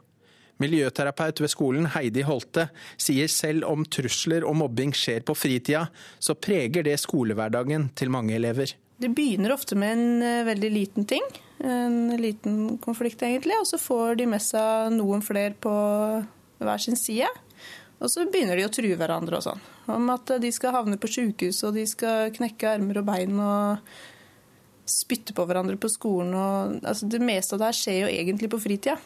Miljøterapeut 0.61 1.41
ved 1.43 1.53
skolen, 1.53 1.89
Heidi 1.95 2.25
Holte, 2.27 2.69
sier 3.01 3.31
selv 3.33 3.67
om 3.71 3.87
trusler 3.89 4.45
og 4.47 4.59
mobbing 4.61 4.95
skjer 4.97 5.25
på 5.27 5.37
fritida, 5.39 5.87
så 6.21 6.37
preger 6.37 6.85
det 6.87 6.99
skolehverdagen 7.01 7.91
til 7.97 8.13
mange 8.13 8.37
elever. 8.37 8.77
Det 9.01 9.09
begynner 9.17 9.55
ofte 9.55 9.79
med 9.81 9.97
en 9.97 10.25
eh, 10.27 10.43
veldig 10.45 10.71
liten 10.75 11.07
ting, 11.09 11.25
en 11.65 12.13
liten 12.21 12.77
konflikt 12.85 13.23
egentlig, 13.25 13.57
og 13.61 13.67
så 13.69 13.81
får 13.81 14.21
de 14.21 14.27
med 14.29 14.45
seg 14.45 14.93
noen 14.93 15.25
flere 15.25 15.57
på 15.57 15.73
hver 16.61 16.85
sin 16.85 16.97
side. 17.01 17.29
Og 18.01 18.09
så 18.09 18.25
begynner 18.29 18.57
de 18.57 18.65
å 18.65 18.73
true 18.73 18.97
hverandre 18.97 19.41
og 19.41 19.45
sånn. 19.45 19.61
Om 19.93 20.09
at 20.15 20.37
de 20.41 20.53
skal 20.53 20.73
havne 20.77 20.97
på 21.01 21.11
sjukehus 21.13 21.61
og 21.69 21.77
de 21.77 21.85
skal 21.89 22.33
knekke 22.33 22.77
armer 22.77 23.01
og 23.03 23.09
bein 23.09 23.37
og 23.45 23.93
spytte 24.89 25.35
på 25.37 25.45
hverandre 25.47 25.77
på 25.81 25.91
skolen. 25.93 26.33
Og, 26.35 26.79
altså, 26.81 27.09
det 27.13 27.21
meste 27.23 27.57
av 27.57 27.63
det 27.63 27.71
her 27.71 27.79
skjer 27.81 27.99
jo 28.05 28.15
egentlig 28.15 28.51
på 28.53 28.63
fritida. 28.63 28.97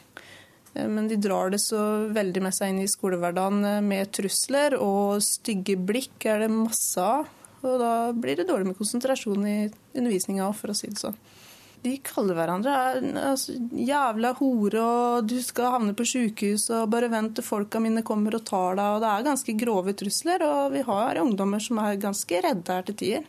Eh, 0.74 0.88
men 0.88 1.08
de 1.08 1.16
drar 1.16 1.50
det 1.54 1.62
så 1.62 1.80
veldig 2.14 2.42
med 2.44 2.56
seg 2.56 2.72
inn 2.72 2.82
i 2.84 2.90
skolehverdagen 2.90 3.64
eh, 3.68 3.80
med 3.84 4.12
trusler, 4.14 4.76
og 4.80 5.22
stygge 5.24 5.78
blikk 5.78 6.26
er 6.30 6.44
det 6.44 6.52
masse 6.52 7.00
av. 7.00 7.30
Og 7.64 7.80
da 7.80 7.94
blir 8.12 8.36
det 8.36 8.48
dårlig 8.50 8.72
med 8.72 8.78
konsentrasjon 8.78 9.46
i 9.48 9.58
undervisninga 9.96 10.44
òg, 10.50 10.56
for 10.58 10.72
å 10.72 10.76
si 10.76 10.90
det 10.90 11.00
sånn. 11.00 11.16
De 11.84 11.98
kaller 12.00 12.36
hverandre 12.36 12.74
altså, 13.20 13.54
jævla 13.76 14.30
hore, 14.38 14.80
og 14.80 15.26
du 15.28 15.36
skal 15.44 15.74
havne 15.74 15.92
på 15.96 16.06
sjukehus, 16.08 16.70
og 16.72 16.88
bare 16.92 17.10
vent 17.12 17.34
til 17.36 17.44
folka 17.44 17.80
mine 17.80 18.04
kommer 18.04 18.36
og 18.38 18.46
tar 18.48 18.78
deg. 18.80 18.96
Og 18.96 19.04
det 19.04 19.10
er 19.10 19.26
ganske 19.28 19.56
grove 19.60 19.96
trusler, 20.00 20.44
og 20.48 20.76
vi 20.76 20.84
har 20.84 21.20
ungdommer 21.20 21.60
som 21.60 21.80
er 21.84 22.00
ganske 22.00 22.40
redde 22.44 22.78
her 22.78 22.88
til 22.88 23.00
tider. 23.00 23.28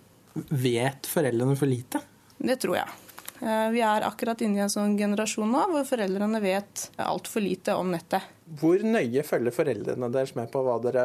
Vet 0.52 1.08
foreldrene 1.08 1.56
for 1.60 1.72
lite? 1.72 2.04
Det 2.36 2.60
tror 2.64 2.80
jeg. 2.82 3.05
Eh, 3.46 3.70
vi 3.72 3.82
er 3.86 4.06
akkurat 4.08 4.42
inne 4.42 4.58
i 4.58 4.64
en 4.66 4.72
sånn 4.74 4.96
generasjon 4.98 5.52
nå 5.52 5.66
hvor 5.70 5.84
foreldrene 5.86 6.40
vet 6.42 6.88
altfor 6.98 7.44
lite 7.46 7.76
om 7.78 7.92
nettet. 7.94 8.26
Hvor 8.60 8.82
nøye 8.82 9.22
følger 9.26 9.54
foreldrene 9.54 10.10
deres 10.14 10.34
med 10.38 10.50
på 10.54 10.64
hva 10.66 10.80
dere 10.82 11.04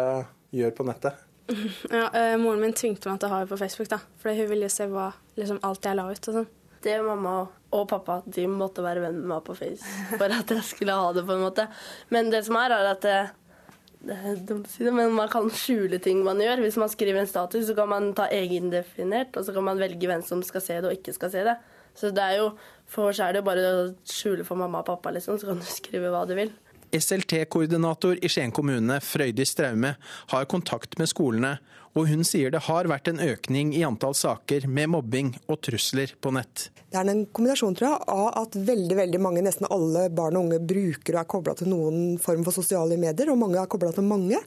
gjør 0.56 0.72
på 0.78 0.86
nettet? 0.88 1.26
Ja, 1.90 2.06
øh, 2.14 2.36
Moren 2.40 2.62
min 2.62 2.76
tvingte 2.78 3.10
meg 3.10 3.18
til 3.20 3.28
å 3.28 3.32
ha 3.34 3.40
det 3.42 3.50
på 3.50 3.58
Facebook, 3.58 3.88
da, 3.90 3.98
fordi 4.22 4.38
hun 4.38 4.50
ville 4.52 4.68
se 4.72 4.86
hva, 4.88 5.08
liksom, 5.36 5.58
alt 5.66 5.84
jeg 5.84 5.98
la 5.98 6.06
ut. 6.06 6.28
og 6.30 6.36
sånn. 6.38 6.46
Det 6.80 6.94
mamma 7.04 7.34
og 7.76 7.82
pappa 7.90 8.20
de 8.24 8.46
måtte 8.48 8.84
være 8.84 9.02
venn 9.02 9.18
med 9.18 9.28
meg 9.34 9.42
på 9.44 9.56
Face 9.58 9.84
for 10.14 10.32
at 10.32 10.54
jeg 10.54 10.64
skulle 10.64 10.94
ha 10.96 11.10
det. 11.12 11.26
på 11.28 11.34
en 11.34 11.42
måte. 11.44 11.66
Men 12.08 12.30
det 12.32 12.44
som 12.46 12.56
er, 12.56 12.72
er 12.72 12.88
at 12.94 13.02
det, 13.04 13.18
det 14.06 14.16
er 14.16 14.38
dumt 14.48 14.70
å 14.70 14.72
si 14.72 14.86
det, 14.86 14.94
men 14.96 15.12
man 15.12 15.28
kan 15.28 15.50
skjule 15.52 16.00
ting 16.00 16.22
man 16.24 16.40
gjør. 16.40 16.62
Hvis 16.64 16.78
man 16.80 16.88
skriver 16.88 17.20
en 17.20 17.28
status, 17.28 17.66
så 17.68 17.76
kan 17.76 17.90
man 17.92 18.14
ta 18.16 18.30
egendefinert, 18.32 19.36
og 19.36 19.44
så 19.44 19.52
kan 19.52 19.66
man 19.66 19.82
velge 19.82 20.08
hvem 20.08 20.24
som 20.24 20.40
skal 20.46 20.64
se 20.64 20.78
det 20.80 20.88
og 20.88 20.96
ikke 20.96 21.18
skal 21.18 21.34
se 21.34 21.44
det. 21.50 21.58
Så 22.00 22.10
det 22.16 22.24
er 22.24 22.40
jo, 22.40 22.50
for 22.88 23.10
oss 23.10 23.20
er 23.20 23.36
det 23.36 23.44
bare 23.46 23.68
å 23.68 23.86
skjule 24.08 24.46
for 24.48 24.60
mamma 24.60 24.80
og 24.80 24.88
pappa, 24.88 25.12
liksom, 25.14 25.38
så 25.40 25.50
kan 25.50 25.60
du 25.60 25.68
skrive 25.68 26.12
hva 26.12 26.24
du 26.28 26.34
vil. 26.38 26.52
SLT-koordinator 26.90 28.18
i 28.24 28.28
Skien 28.30 28.50
kommune, 28.50 28.96
Frøydis 29.04 29.52
Straume, 29.54 29.94
har 30.32 30.48
kontakt 30.50 30.96
med 30.98 31.10
skolene, 31.10 31.58
og 31.98 32.06
hun 32.06 32.22
sier 32.26 32.52
det 32.54 32.64
har 32.68 32.86
vært 32.90 33.10
en 33.10 33.20
økning 33.22 33.72
i 33.74 33.82
antall 33.86 34.14
saker 34.14 34.66
med 34.70 34.92
mobbing 34.92 35.32
og 35.50 35.58
trusler 35.66 36.12
på 36.22 36.32
nett. 36.34 36.68
Det 36.90 36.98
er 36.98 37.10
en 37.10 37.24
kombinasjon 37.34 37.76
tror 37.78 37.88
jeg, 37.88 38.04
av 38.14 38.28
at 38.44 38.58
veldig 38.70 38.98
veldig 38.98 39.22
mange, 39.22 39.42
nesten 39.46 39.70
alle 39.70 40.06
barn 40.14 40.38
og 40.38 40.48
unge 40.48 40.60
bruker 40.72 41.16
og 41.16 41.22
er 41.22 41.30
kobla 41.34 41.56
til 41.58 41.70
noen 41.70 42.14
form 42.22 42.46
for 42.46 42.54
sosiale 42.54 42.98
medier, 42.98 43.30
og 43.30 43.38
mange 43.42 43.58
er 43.58 43.70
kobla 43.70 43.90
til 43.94 44.06
mange. 44.06 44.38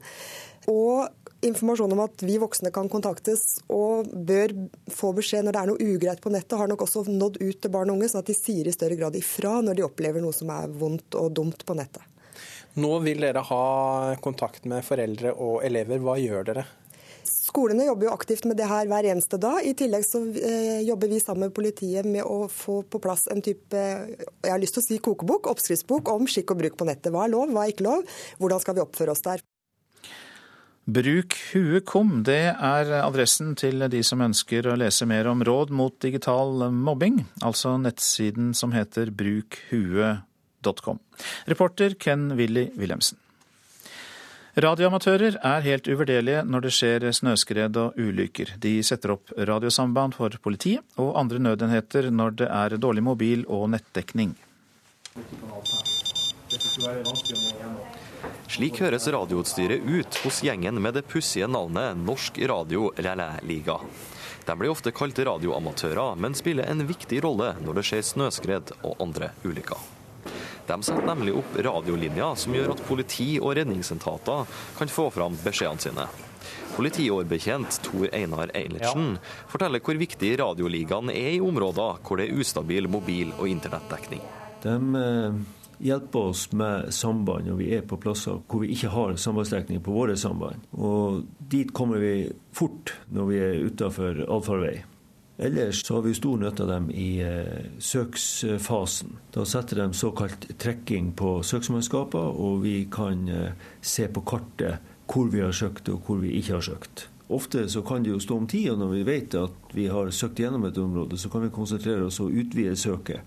Og 0.72 1.08
informasjon 1.47 1.93
om 1.95 2.03
at 2.06 2.23
vi 2.25 2.38
voksne 2.41 2.71
kan 2.75 2.89
kontaktes 2.91 3.60
og 3.71 4.10
bør 4.13 4.56
få 4.91 5.13
beskjed 5.17 5.45
når 5.47 5.56
det 5.56 5.62
er 5.62 5.71
noe 5.71 5.91
ugreit 5.93 6.23
på 6.23 6.32
nettet, 6.34 6.58
har 6.60 6.71
nok 6.71 6.86
også 6.86 7.06
nådd 7.10 7.41
ut 7.41 7.60
til 7.62 7.73
barn 7.73 7.91
og 7.91 7.99
unge, 7.99 8.12
sånn 8.12 8.23
at 8.23 8.32
de 8.32 8.38
sier 8.38 8.69
i 8.69 8.75
større 8.75 8.97
grad 8.99 9.17
ifra 9.19 9.60
når 9.63 9.79
de 9.79 9.88
opplever 9.88 10.23
noe 10.23 10.36
som 10.36 10.51
er 10.53 10.71
vondt 10.71 11.19
og 11.19 11.32
dumt 11.36 11.65
på 11.67 11.77
nettet. 11.77 12.06
Nå 12.73 12.95
vil 13.06 13.21
dere 13.21 13.43
ha 13.45 13.65
kontakt 14.23 14.65
med 14.65 14.86
foreldre 14.86 15.36
og 15.38 15.62
elever. 15.65 16.01
Hva 16.01 16.17
gjør 16.17 16.47
dere? 16.47 16.63
Skolene 17.23 17.86
jobber 17.86 18.08
jo 18.08 18.13
aktivt 18.15 18.47
med 18.49 18.58
det 18.58 18.65
her 18.67 18.88
hver 18.89 19.06
eneste 19.12 19.38
dag. 19.41 19.62
I 19.62 19.75
tillegg 19.77 20.03
så 20.08 20.23
eh, 20.25 20.82
jobber 20.88 21.12
vi 21.12 21.21
sammen 21.21 21.47
med 21.47 21.56
politiet 21.56 22.08
med 22.08 22.25
å 22.25 22.47
få 22.51 22.82
på 22.89 23.01
plass 23.03 23.27
en 23.32 23.43
type 23.45 23.77
jeg 23.77 24.49
har 24.49 24.62
lyst 24.62 24.79
til 24.79 24.84
å 24.84 24.88
si 24.88 24.99
kokebok, 25.03 25.51
oppskriftsbok 25.51 26.12
om 26.15 26.25
skikk 26.27 26.56
og 26.56 26.63
bruk 26.63 26.79
på 26.79 26.88
nettet. 26.89 27.13
Hva 27.13 27.27
er 27.27 27.36
lov, 27.36 27.53
hva 27.53 27.67
er 27.67 27.75
ikke 27.75 27.86
lov, 27.86 28.08
hvordan 28.41 28.63
skal 28.63 28.79
vi 28.79 28.84
oppføre 28.88 29.13
oss 29.13 29.23
der. 29.27 29.43
Bruk 30.84 31.38
huet 31.54 31.88
det 32.28 32.41
er 32.52 32.89
adressen 33.00 33.56
til 33.56 33.86
de 33.88 34.02
som 34.04 34.19
ønsker 34.19 34.67
å 34.67 34.76
lese 34.76 35.06
mer 35.08 35.30
om 35.32 35.39
råd 35.39 35.72
mot 35.72 35.96
digital 36.04 36.67
mobbing, 36.76 37.24
altså 37.41 37.78
nettsiden 37.80 38.52
som 38.54 38.74
heter 38.76 39.12
brukhue.com. 39.15 41.00
Reporter 41.48 41.96
Ken 41.96 42.36
Willy 42.36 42.67
Wilhelmsen. 42.76 43.17
Radioamatører 44.54 45.39
er 45.39 45.63
helt 45.65 45.88
uvurderlige 45.88 46.43
når 46.46 46.67
det 46.67 46.74
skjer 46.76 47.08
snøskred 47.15 47.80
og 47.80 47.96
ulykker. 47.98 48.52
De 48.62 48.76
setter 48.86 49.15
opp 49.15 49.32
radiosamband 49.34 50.13
for 50.19 50.36
politiet 50.43 50.84
og 51.02 51.15
andre 51.17 51.39
nødenheter 51.41 52.12
når 52.12 52.38
det 52.43 52.52
er 52.52 52.78
dårlig 52.78 53.08
mobil- 53.08 53.48
og 53.48 53.72
nettdekning. 53.72 54.36
Slik 58.51 58.82
høres 58.84 59.08
radioutstyret 59.08 59.86
ut 59.88 60.17
hos 60.25 60.41
gjengen 60.43 60.82
med 60.84 60.97
det 60.97 61.06
pussige 61.08 61.47
navnet 61.47 61.97
Norsk 62.03 62.38
Radio 62.49 62.91
Relais-liga. 62.97 63.79
De 64.45 64.56
blir 64.60 64.73
ofte 64.73 64.91
kalt 64.91 65.19
radioamatører, 65.19 66.17
men 66.19 66.36
spiller 66.36 66.67
en 66.67 66.84
viktig 66.88 67.21
rolle 67.23 67.53
når 67.63 67.79
det 67.79 67.86
skjer 67.88 68.03
snøskred 68.10 68.73
og 68.84 68.99
andre 69.03 69.32
ulykker. 69.47 69.79
De 70.67 70.77
setter 70.84 71.08
nemlig 71.08 71.34
opp 71.39 71.56
radiolinjer 71.65 72.38
som 72.39 72.56
gjør 72.56 72.75
at 72.75 72.84
politi 72.88 73.34
og 73.39 73.56
redningsetater 73.60 74.60
kan 74.77 74.91
få 74.91 75.10
fram 75.12 75.36
beskjedene 75.43 75.84
sine. 75.84 76.06
Politiårbetjent 76.73 77.79
Tor 77.86 78.08
Einar 78.15 78.51
Eilertsen 78.58 79.17
ja. 79.17 79.34
forteller 79.51 79.84
hvor 79.84 79.99
viktig 79.99 80.32
radioligaen 80.41 81.12
er 81.13 81.36
i 81.36 81.41
områder 81.43 81.99
hvor 82.03 82.19
det 82.19 82.29
er 82.29 82.39
ustabil 82.41 82.89
mobil- 82.91 83.36
og 83.38 83.51
internettdekning. 83.51 84.23
De 84.63 84.77
eh, 84.99 85.43
hjelper 85.80 86.30
oss 86.32 86.46
med 86.52 86.94
samband 86.94 87.48
når 87.50 87.60
vi 87.60 87.70
er 87.78 87.86
på 87.88 88.00
plasser 88.02 88.42
hvor 88.48 88.64
vi 88.64 88.72
ikke 88.76 88.94
har 88.94 89.16
sambandsdekning 89.20 89.84
på 89.84 89.96
våre 89.96 90.18
samband. 90.20 90.66
Og 90.78 91.24
dit 91.52 91.74
kommer 91.74 92.02
vi 92.04 92.16
fort 92.54 92.96
når 93.14 93.30
vi 93.30 93.44
er 93.44 93.62
utafor 93.68 94.26
allfarvei. 94.28 94.82
Ellers 95.38 95.86
så 95.86 95.96
har 95.96 96.02
vi 96.06 96.14
stor 96.14 96.38
nytte 96.38 96.64
av 96.64 96.70
dem 96.70 96.92
i 96.92 97.22
eh, 97.26 97.66
søksfasen. 97.82 99.16
Da 99.34 99.46
setter 99.50 99.82
de 99.82 99.88
såkalt 99.98 100.46
trekking 100.62 101.10
på 101.18 101.40
søksmannskaper, 101.44 102.38
og 102.38 102.62
vi 102.64 102.84
kan 102.92 103.26
eh, 103.30 103.72
se 103.82 104.06
på 104.14 104.22
kartet 104.30 104.92
hvor 105.10 105.32
vi 105.34 105.42
har 105.42 105.52
søkt 105.52 105.90
og 105.90 106.06
hvor 106.06 106.22
vi 106.22 106.36
ikke 106.38 106.60
har 106.60 106.68
søkt. 106.70 107.08
Ofte 107.34 107.66
så 107.70 107.82
kan 107.82 108.06
det 108.06 108.14
jo 108.14 108.22
stå 108.22 108.38
om 108.38 108.48
tid, 108.48 108.76
når 108.78 108.94
vi 108.94 109.04
vet 109.08 109.36
at 109.40 109.74
vi 109.74 109.88
har 109.90 110.14
søkt 110.14 110.40
gjennom 110.40 110.68
et 110.70 110.78
område, 110.78 111.18
så 111.18 111.32
kan 111.34 111.48
vi 111.48 111.54
konsentrere 111.56 112.06
oss 112.06 112.22
og 112.22 112.32
utvide 112.32 112.76
søket, 112.78 113.26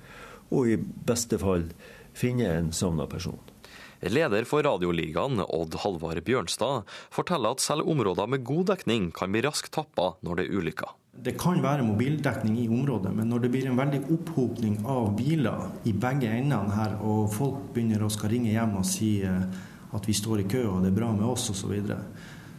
og 0.55 0.71
i 0.71 0.77
beste 0.79 1.41
fall 1.43 1.67
finne 2.17 2.49
en 2.57 2.73
savna 2.73 3.07
person. 3.11 3.39
Leder 4.01 4.45
for 4.45 4.63
Radioligaen, 4.63 5.41
Odd 5.41 5.75
Halvard 5.81 6.21
Bjørnstad, 6.25 6.85
forteller 7.11 7.57
at 7.57 7.65
selv 7.65 7.89
områder 7.89 8.29
med 8.29 8.45
god 8.45 8.73
dekning 8.73 9.11
kan 9.17 9.33
bli 9.33 9.43
raskt 9.47 9.73
tappa 9.77 10.15
når 10.27 10.41
det 10.41 10.47
er 10.47 10.59
ulykker. 10.61 10.95
Det 11.17 11.33
kan 11.41 11.63
være 11.65 11.85
mobildekning 11.87 12.59
i 12.61 12.69
området, 12.69 13.15
men 13.17 13.31
når 13.33 13.47
det 13.47 13.51
blir 13.55 13.71
en 13.71 13.79
veldig 13.79 14.03
opphopning 14.13 14.83
av 14.85 15.15
biler 15.17 15.71
i 15.89 15.95
begge 15.97 16.29
endene 16.29 16.77
her, 16.77 16.99
og 17.01 17.31
folk 17.33 17.71
begynner 17.73 18.05
å 18.05 18.11
skal 18.13 18.35
ringe 18.35 18.53
hjem 18.53 18.77
og 18.77 18.85
si 18.85 19.15
eh, 19.25 19.47
at 19.97 20.09
vi 20.09 20.17
står 20.17 20.43
i 20.43 20.49
kø 20.51 20.67
og 20.69 20.83
det 20.85 20.91
er 20.93 20.99
bra 20.99 21.09
med 21.17 21.25
oss 21.25 21.49
osv., 21.55 21.63
så, 21.63 21.71
videre, 21.73 22.03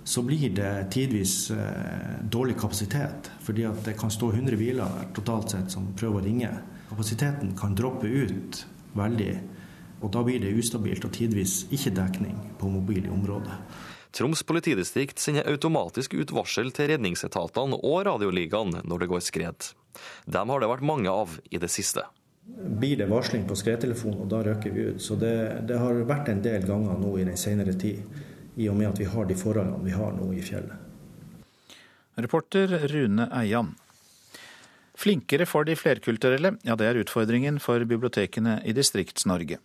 så 0.07 0.23
blir 0.25 0.55
det 0.57 0.71
tidvis 0.95 1.35
eh, 1.53 2.17
dårlig 2.23 2.57
kapasitet. 2.57 3.29
Fordi 3.45 3.67
at 3.69 3.83
det 3.85 3.93
kan 3.99 4.09
stå 4.11 4.31
100 4.33 4.57
biler 4.57 5.05
totalt 5.13 5.53
sett 5.53 5.69
som 5.75 5.91
prøver 5.99 6.23
å 6.23 6.25
ringe. 6.25 6.49
Kapasiteten 6.89 7.53
kan 7.59 7.77
droppe 7.77 8.09
ut 8.09 8.63
veldig, 8.97 9.31
og 10.01 10.11
da 10.13 10.23
blir 10.25 10.41
det 10.43 10.55
ustabilt 10.57 11.05
og 11.07 11.13
tidvis 11.15 11.63
ikke 11.73 11.95
dekning 11.97 12.37
på 12.59 12.69
mobil 12.69 13.05
i 13.07 13.13
området. 13.13 13.55
Troms 14.17 14.41
politidistrikt 14.47 15.19
sender 15.21 15.47
automatisk 15.49 16.15
ut 16.17 16.31
varsel 16.33 16.71
til 16.73 16.91
redningsetatene 16.93 17.77
og 17.77 17.99
Radioligaen 18.07 18.79
når 18.87 19.03
det 19.03 19.09
går 19.11 19.25
skred. 19.25 19.67
Dem 20.25 20.53
har 20.53 20.63
det 20.63 20.69
vært 20.71 20.85
mange 20.85 21.11
av 21.11 21.35
i 21.51 21.59
det 21.61 21.69
siste. 21.73 22.05
Blir 22.47 22.97
det 23.01 23.09
varsling 23.11 23.43
på 23.47 23.57
skredtelefonen, 23.59 24.21
og 24.23 24.29
da 24.31 24.39
røkker 24.45 24.71
vi 24.71 24.85
ut. 24.93 25.01
Så 25.03 25.17
det, 25.19 25.67
det 25.67 25.77
har 25.81 25.99
vært 26.07 26.31
en 26.31 26.41
del 26.41 26.63
ganger 26.65 26.99
nå 27.01 27.17
i 27.19 27.25
den 27.27 27.37
senere 27.37 27.75
tid, 27.77 27.99
i 28.55 28.69
og 28.71 28.77
med 28.79 28.93
at 28.93 29.01
vi 29.01 29.09
har 29.11 29.27
de 29.27 29.35
forholdene 29.37 29.83
vi 29.83 29.93
har 29.93 30.15
nå 30.15 30.31
i 30.33 30.43
fjellet. 30.45 31.75
Reporter 32.17 32.71
Rune 32.89 33.27
Eian. 33.35 33.75
Flinkere 34.97 35.45
for 35.45 35.67
de 35.67 35.75
flerkulturelle, 35.77 36.55
ja 36.65 36.75
det 36.79 36.87
er 36.89 36.97
utfordringen 37.03 37.59
for 37.61 37.83
bibliotekene 37.85 38.57
i 38.65 38.73
Distrikts-Norge. 38.73 39.59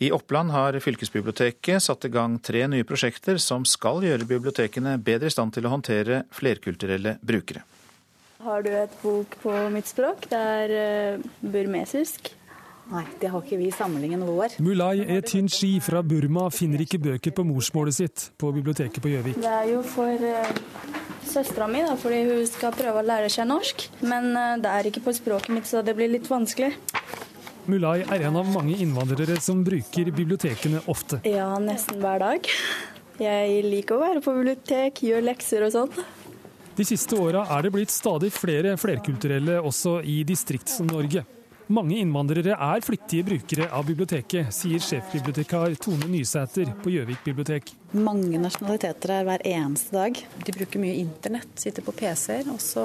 I 0.00 0.08
Oppland 0.16 0.54
har 0.54 0.78
fylkesbiblioteket 0.80 1.84
satt 1.84 2.06
i 2.08 2.12
gang 2.14 2.38
tre 2.40 2.64
nye 2.72 2.86
prosjekter 2.88 3.36
som 3.36 3.66
skal 3.68 4.00
gjøre 4.06 4.24
bibliotekene 4.24 4.96
bedre 5.04 5.28
i 5.28 5.34
stand 5.34 5.52
til 5.52 5.68
å 5.68 5.74
håndtere 5.74 6.22
flerkulturelle 6.32 7.18
brukere. 7.20 7.66
Har 8.40 8.64
du 8.64 8.70
et 8.72 8.94
bok 9.02 9.36
på 9.42 9.52
mitt 9.74 9.90
språk? 9.90 10.24
Det 10.30 10.40
er 10.40 10.72
uh, 11.20 11.26
burmesisk. 11.44 12.32
Nei, 12.90 13.04
det 13.22 13.28
har 13.30 13.44
ikke 13.44 13.58
vi 13.60 13.68
i 13.68 13.74
samlingen 13.74 14.24
vår. 14.26 14.56
Mulai 14.66 15.04
Etinchi 15.14 15.76
fra 15.84 16.02
Burma 16.02 16.48
finner 16.50 16.82
ikke 16.82 16.98
bøker 16.98 17.34
på 17.36 17.44
morsmålet 17.46 17.94
sitt 17.94 18.24
på 18.40 18.50
biblioteket 18.56 18.98
på 19.04 19.12
Gjøvik. 19.12 19.38
Det 19.38 19.52
er 19.60 19.68
jo 19.70 19.84
for 19.86 20.24
uh, 20.26 20.50
søstera 21.22 21.68
mi, 21.70 21.84
da, 21.86 21.94
fordi 22.00 22.24
hun 22.26 22.42
skal 22.50 22.74
prøve 22.74 23.04
å 23.04 23.06
lære 23.06 23.30
seg 23.30 23.46
norsk. 23.46 23.86
Men 24.02 24.32
uh, 24.34 24.56
det 24.58 24.74
er 24.74 24.90
ikke 24.90 25.04
på 25.06 25.14
språket 25.14 25.54
mitt, 25.54 25.70
så 25.70 25.84
det 25.86 25.94
blir 25.98 26.10
litt 26.10 26.26
vanskelig. 26.30 26.72
Mulai 27.70 28.00
er 28.02 28.26
en 28.26 28.40
av 28.40 28.50
mange 28.50 28.74
innvandrere 28.82 29.38
som 29.38 29.62
bruker 29.62 30.10
bibliotekene 30.10 30.82
ofte. 30.90 31.22
Ja, 31.30 31.52
nesten 31.62 32.02
hver 32.02 32.24
dag. 32.24 32.50
Jeg 33.20 33.66
liker 33.70 34.00
å 34.00 34.02
være 34.02 34.24
på 34.24 34.34
bibliotek, 34.34 35.04
gjøre 35.06 35.28
lekser 35.30 35.68
og 35.68 35.76
sånn. 35.76 36.06
De 36.74 36.86
siste 36.88 37.14
åra 37.20 37.44
er 37.54 37.66
det 37.66 37.74
blitt 37.74 37.92
stadig 37.94 38.32
flere 38.34 38.74
flerkulturelle 38.80 39.60
også 39.60 40.00
i 40.02 40.24
Distrikts-Norge. 40.26 41.22
Mange 41.70 42.00
innvandrere 42.02 42.56
er 42.58 42.82
flittige 42.82 43.22
brukere 43.28 43.68
av 43.70 43.84
biblioteket, 43.86 44.48
sier 44.50 44.82
sjefbibliotekar 44.82 45.76
Tone 45.78 46.08
Nysæter 46.10 46.72
på 46.82 46.90
Gjøvik 46.90 47.22
bibliotek. 47.28 47.70
Mange 47.94 48.40
nasjonaliteter 48.42 49.12
er 49.14 49.28
hver 49.28 49.44
eneste 49.46 49.94
dag. 49.94 50.18
De 50.18 50.54
bruker 50.56 50.82
mye 50.82 50.96
internett, 50.98 51.52
sitter 51.62 51.86
på 51.86 51.94
PC-er, 51.94 52.50
og 52.50 52.58
så 52.58 52.82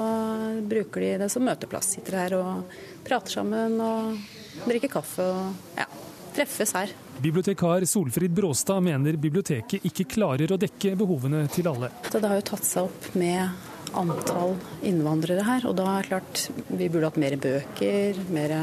bruker 0.70 1.02
de 1.02 1.10
det 1.24 1.30
som 1.34 1.42
møteplass. 1.48 1.96
Sitter 1.96 2.20
her 2.20 2.38
og 2.38 2.78
prater 3.08 3.40
sammen 3.40 3.74
og 3.82 4.22
drikker 4.68 4.94
kaffe 4.94 5.26
og 5.34 5.80
ja, 5.80 5.90
treffes 6.38 6.78
her. 6.78 6.94
Bibliotekar 7.18 7.82
Solfrid 7.90 8.38
Bråstad 8.38 8.86
mener 8.86 9.18
biblioteket 9.18 9.82
ikke 9.90 10.06
klarer 10.14 10.54
å 10.54 10.62
dekke 10.62 10.94
behovene 11.00 11.48
til 11.50 11.66
alle. 11.72 11.90
Det 12.06 12.22
har 12.22 12.38
jo 12.38 12.50
tatt 12.54 12.70
seg 12.70 12.86
opp 12.86 13.16
med 13.18 13.74
antall 13.98 14.54
innvandrere 14.86 15.46
her. 15.46 15.66
Og 15.68 15.76
da 15.78 15.88
er 15.92 16.04
det 16.04 16.10
klart 16.10 16.44
vi 16.68 16.90
burde 16.90 17.10
hatt 17.10 17.20
mer 17.20 17.38
bøker, 17.40 18.20
mer 18.34 18.54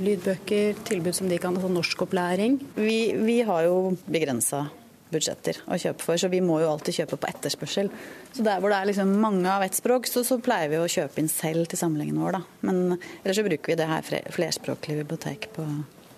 lydbøker, 0.00 0.82
tilbud 0.88 1.16
som 1.16 1.30
de 1.30 1.40
kan, 1.40 1.56
altså 1.56 1.72
norskopplæring. 1.72 2.60
Vi, 2.78 3.00
vi 3.20 3.40
har 3.46 3.66
jo 3.68 3.96
begrensa 4.10 4.66
budsjetter 5.10 5.58
å 5.66 5.78
kjøpe 5.80 6.04
for, 6.04 6.20
så 6.20 6.30
vi 6.30 6.42
må 6.44 6.60
jo 6.62 6.70
alltid 6.70 7.00
kjøpe 7.00 7.18
på 7.20 7.30
etterspørsel. 7.30 7.90
Så 8.34 8.44
der 8.46 8.60
hvor 8.62 8.72
det 8.72 8.80
er 8.80 8.90
liksom 8.90 9.16
mange 9.22 9.48
av 9.50 9.64
ett 9.66 9.78
språk, 9.78 10.06
så, 10.10 10.22
så, 10.26 10.38
pleier 10.42 10.70
vi 10.72 10.78
å 10.80 10.90
kjøpe 10.90 11.22
inn 11.22 11.32
selv 11.32 11.70
til 11.70 11.80
samlingen 11.80 12.20
vår, 12.22 12.38
da. 12.38 12.42
Men 12.68 13.00
ellers 13.24 13.40
så 13.40 13.46
bruker 13.46 13.74
vi 13.74 13.80
det 13.80 13.90
her 13.90 14.30
flerspråklige 14.36 15.02
bibliotek 15.02 15.50
på, 15.56 15.66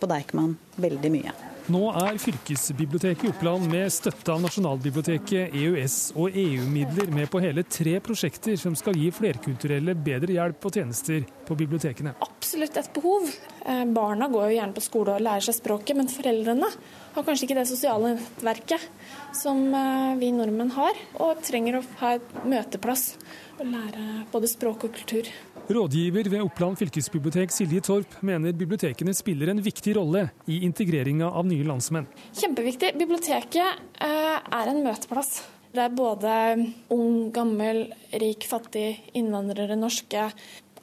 på 0.02 0.12
Deichman 0.12 0.58
veldig 0.82 1.14
mye. 1.16 1.51
Nå 1.70 1.80
er 1.94 2.16
fylkesbiblioteket 2.18 3.28
i 3.28 3.28
Oppland 3.30 3.68
med 3.70 3.92
støtte 3.94 4.32
av 4.34 4.40
Nasjonalbiblioteket, 4.42 5.52
EØS 5.54 5.98
og 6.18 6.34
EU-midler 6.34 7.12
med 7.14 7.28
på 7.30 7.38
hele 7.44 7.62
tre 7.62 7.92
prosjekter 8.02 8.56
som 8.58 8.74
skal 8.78 8.98
gi 8.98 9.12
flerkulturelle 9.14 9.94
bedre 9.94 10.34
hjelp 10.34 10.66
og 10.66 10.74
tjenester 10.74 11.22
på 11.46 11.56
bibliotekene. 11.60 12.16
Absolutt 12.26 12.80
et 12.80 12.90
behov. 12.96 13.30
Eh, 13.62 13.84
barna 13.94 14.26
går 14.32 14.48
jo 14.48 14.56
gjerne 14.56 14.74
på 14.74 14.82
skole 14.82 15.14
og 15.14 15.22
lærer 15.22 15.46
seg 15.46 15.60
språket, 15.60 15.94
men 16.00 16.10
foreldrene 16.10 16.72
har 17.14 17.28
kanskje 17.28 17.46
ikke 17.46 17.60
det 17.60 17.68
sosiale 17.70 18.16
nettverket 18.16 18.90
som 19.38 19.62
eh, 19.70 20.18
vi 20.18 20.32
nordmenn 20.34 20.74
har, 20.74 20.98
og 21.22 21.46
trenger 21.46 21.78
å 21.78 21.86
ha 22.02 22.16
et 22.18 22.36
møteplass 22.42 23.12
og 23.60 23.68
lære 23.70 24.26
både 24.34 24.50
språk 24.50 24.88
og 24.88 24.98
kultur. 24.98 25.30
Rådgiver 25.70 26.26
ved 26.26 26.42
Oppland 26.42 26.78
fylkesbibliotek 26.80 27.52
Silje 27.54 27.80
Torp 27.86 28.16
mener 28.26 28.52
bibliotekene 28.52 29.14
spiller 29.14 29.52
en 29.52 29.62
viktig 29.62 29.94
rolle 29.94 30.24
i 30.50 30.58
integreringa 30.66 31.28
av 31.30 31.46
nye 31.46 31.62
landsmenn. 31.66 32.08
Kjempeviktig. 32.34 32.90
Biblioteket 32.98 33.84
eh, 34.02 34.38
er 34.42 34.70
en 34.72 34.82
møteplass. 34.82 35.44
Det 35.72 35.84
er 35.84 35.94
både 35.94 36.32
ung, 36.92 37.30
gammel, 37.32 37.86
rik, 38.20 38.48
fattig, 38.50 39.04
innvandrere, 39.16 39.78
norske. 39.78 40.26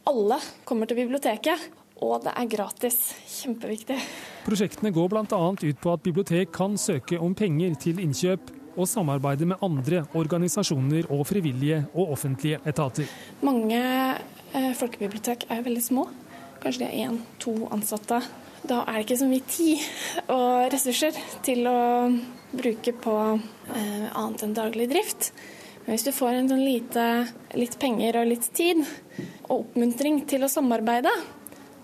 Alle 0.10 0.40
kommer 0.66 0.88
til 0.90 1.02
biblioteket. 1.04 1.68
Og 2.00 2.24
det 2.24 2.32
er 2.32 2.48
gratis. 2.48 2.98
Kjempeviktig. 3.28 4.00
Prosjektene 4.48 4.94
går 4.96 5.12
bl.a. 5.12 5.26
ut 5.28 5.84
på 5.84 5.92
at 5.92 6.06
bibliotek 6.08 6.56
kan 6.56 6.80
søke 6.80 7.20
om 7.20 7.36
penger 7.36 7.76
til 7.84 8.00
innkjøp 8.00 8.56
og 8.80 8.88
samarbeide 8.88 9.48
med 9.50 9.60
andre 9.66 10.06
organisasjoner 10.16 11.10
og 11.12 11.26
frivillige 11.28 11.84
og 11.94 12.14
offentlige 12.16 12.62
etater. 12.70 13.10
Mange 13.44 13.82
folkebibliotek 14.54 15.48
er 15.54 15.66
veldig 15.66 15.84
små. 15.84 16.08
Kanskje 16.60 16.84
de 16.84 16.90
har 16.90 17.10
én-to 17.10 17.56
ansatte. 17.72 18.22
Da 18.68 18.82
er 18.84 18.98
det 18.98 19.06
ikke 19.06 19.20
så 19.22 19.30
mye 19.30 19.46
tid 19.48 19.84
og 20.34 20.74
ressurser 20.74 21.16
til 21.46 21.68
å 21.70 21.80
bruke 22.52 22.94
på 22.98 23.16
eh, 23.38 24.08
annet 24.10 24.44
enn 24.44 24.56
daglig 24.58 24.90
drift. 24.92 25.32
Men 25.86 25.96
hvis 25.96 26.08
du 26.10 26.12
får 26.14 26.36
en 26.36 26.50
sånn 26.52 26.66
lite, 26.66 27.06
litt 27.58 27.78
penger 27.82 28.20
og 28.20 28.30
litt 28.30 28.50
tid, 28.56 28.82
og 29.48 29.62
oppmuntring 29.62 30.24
til 30.30 30.44
å 30.46 30.52
samarbeide, 30.52 31.14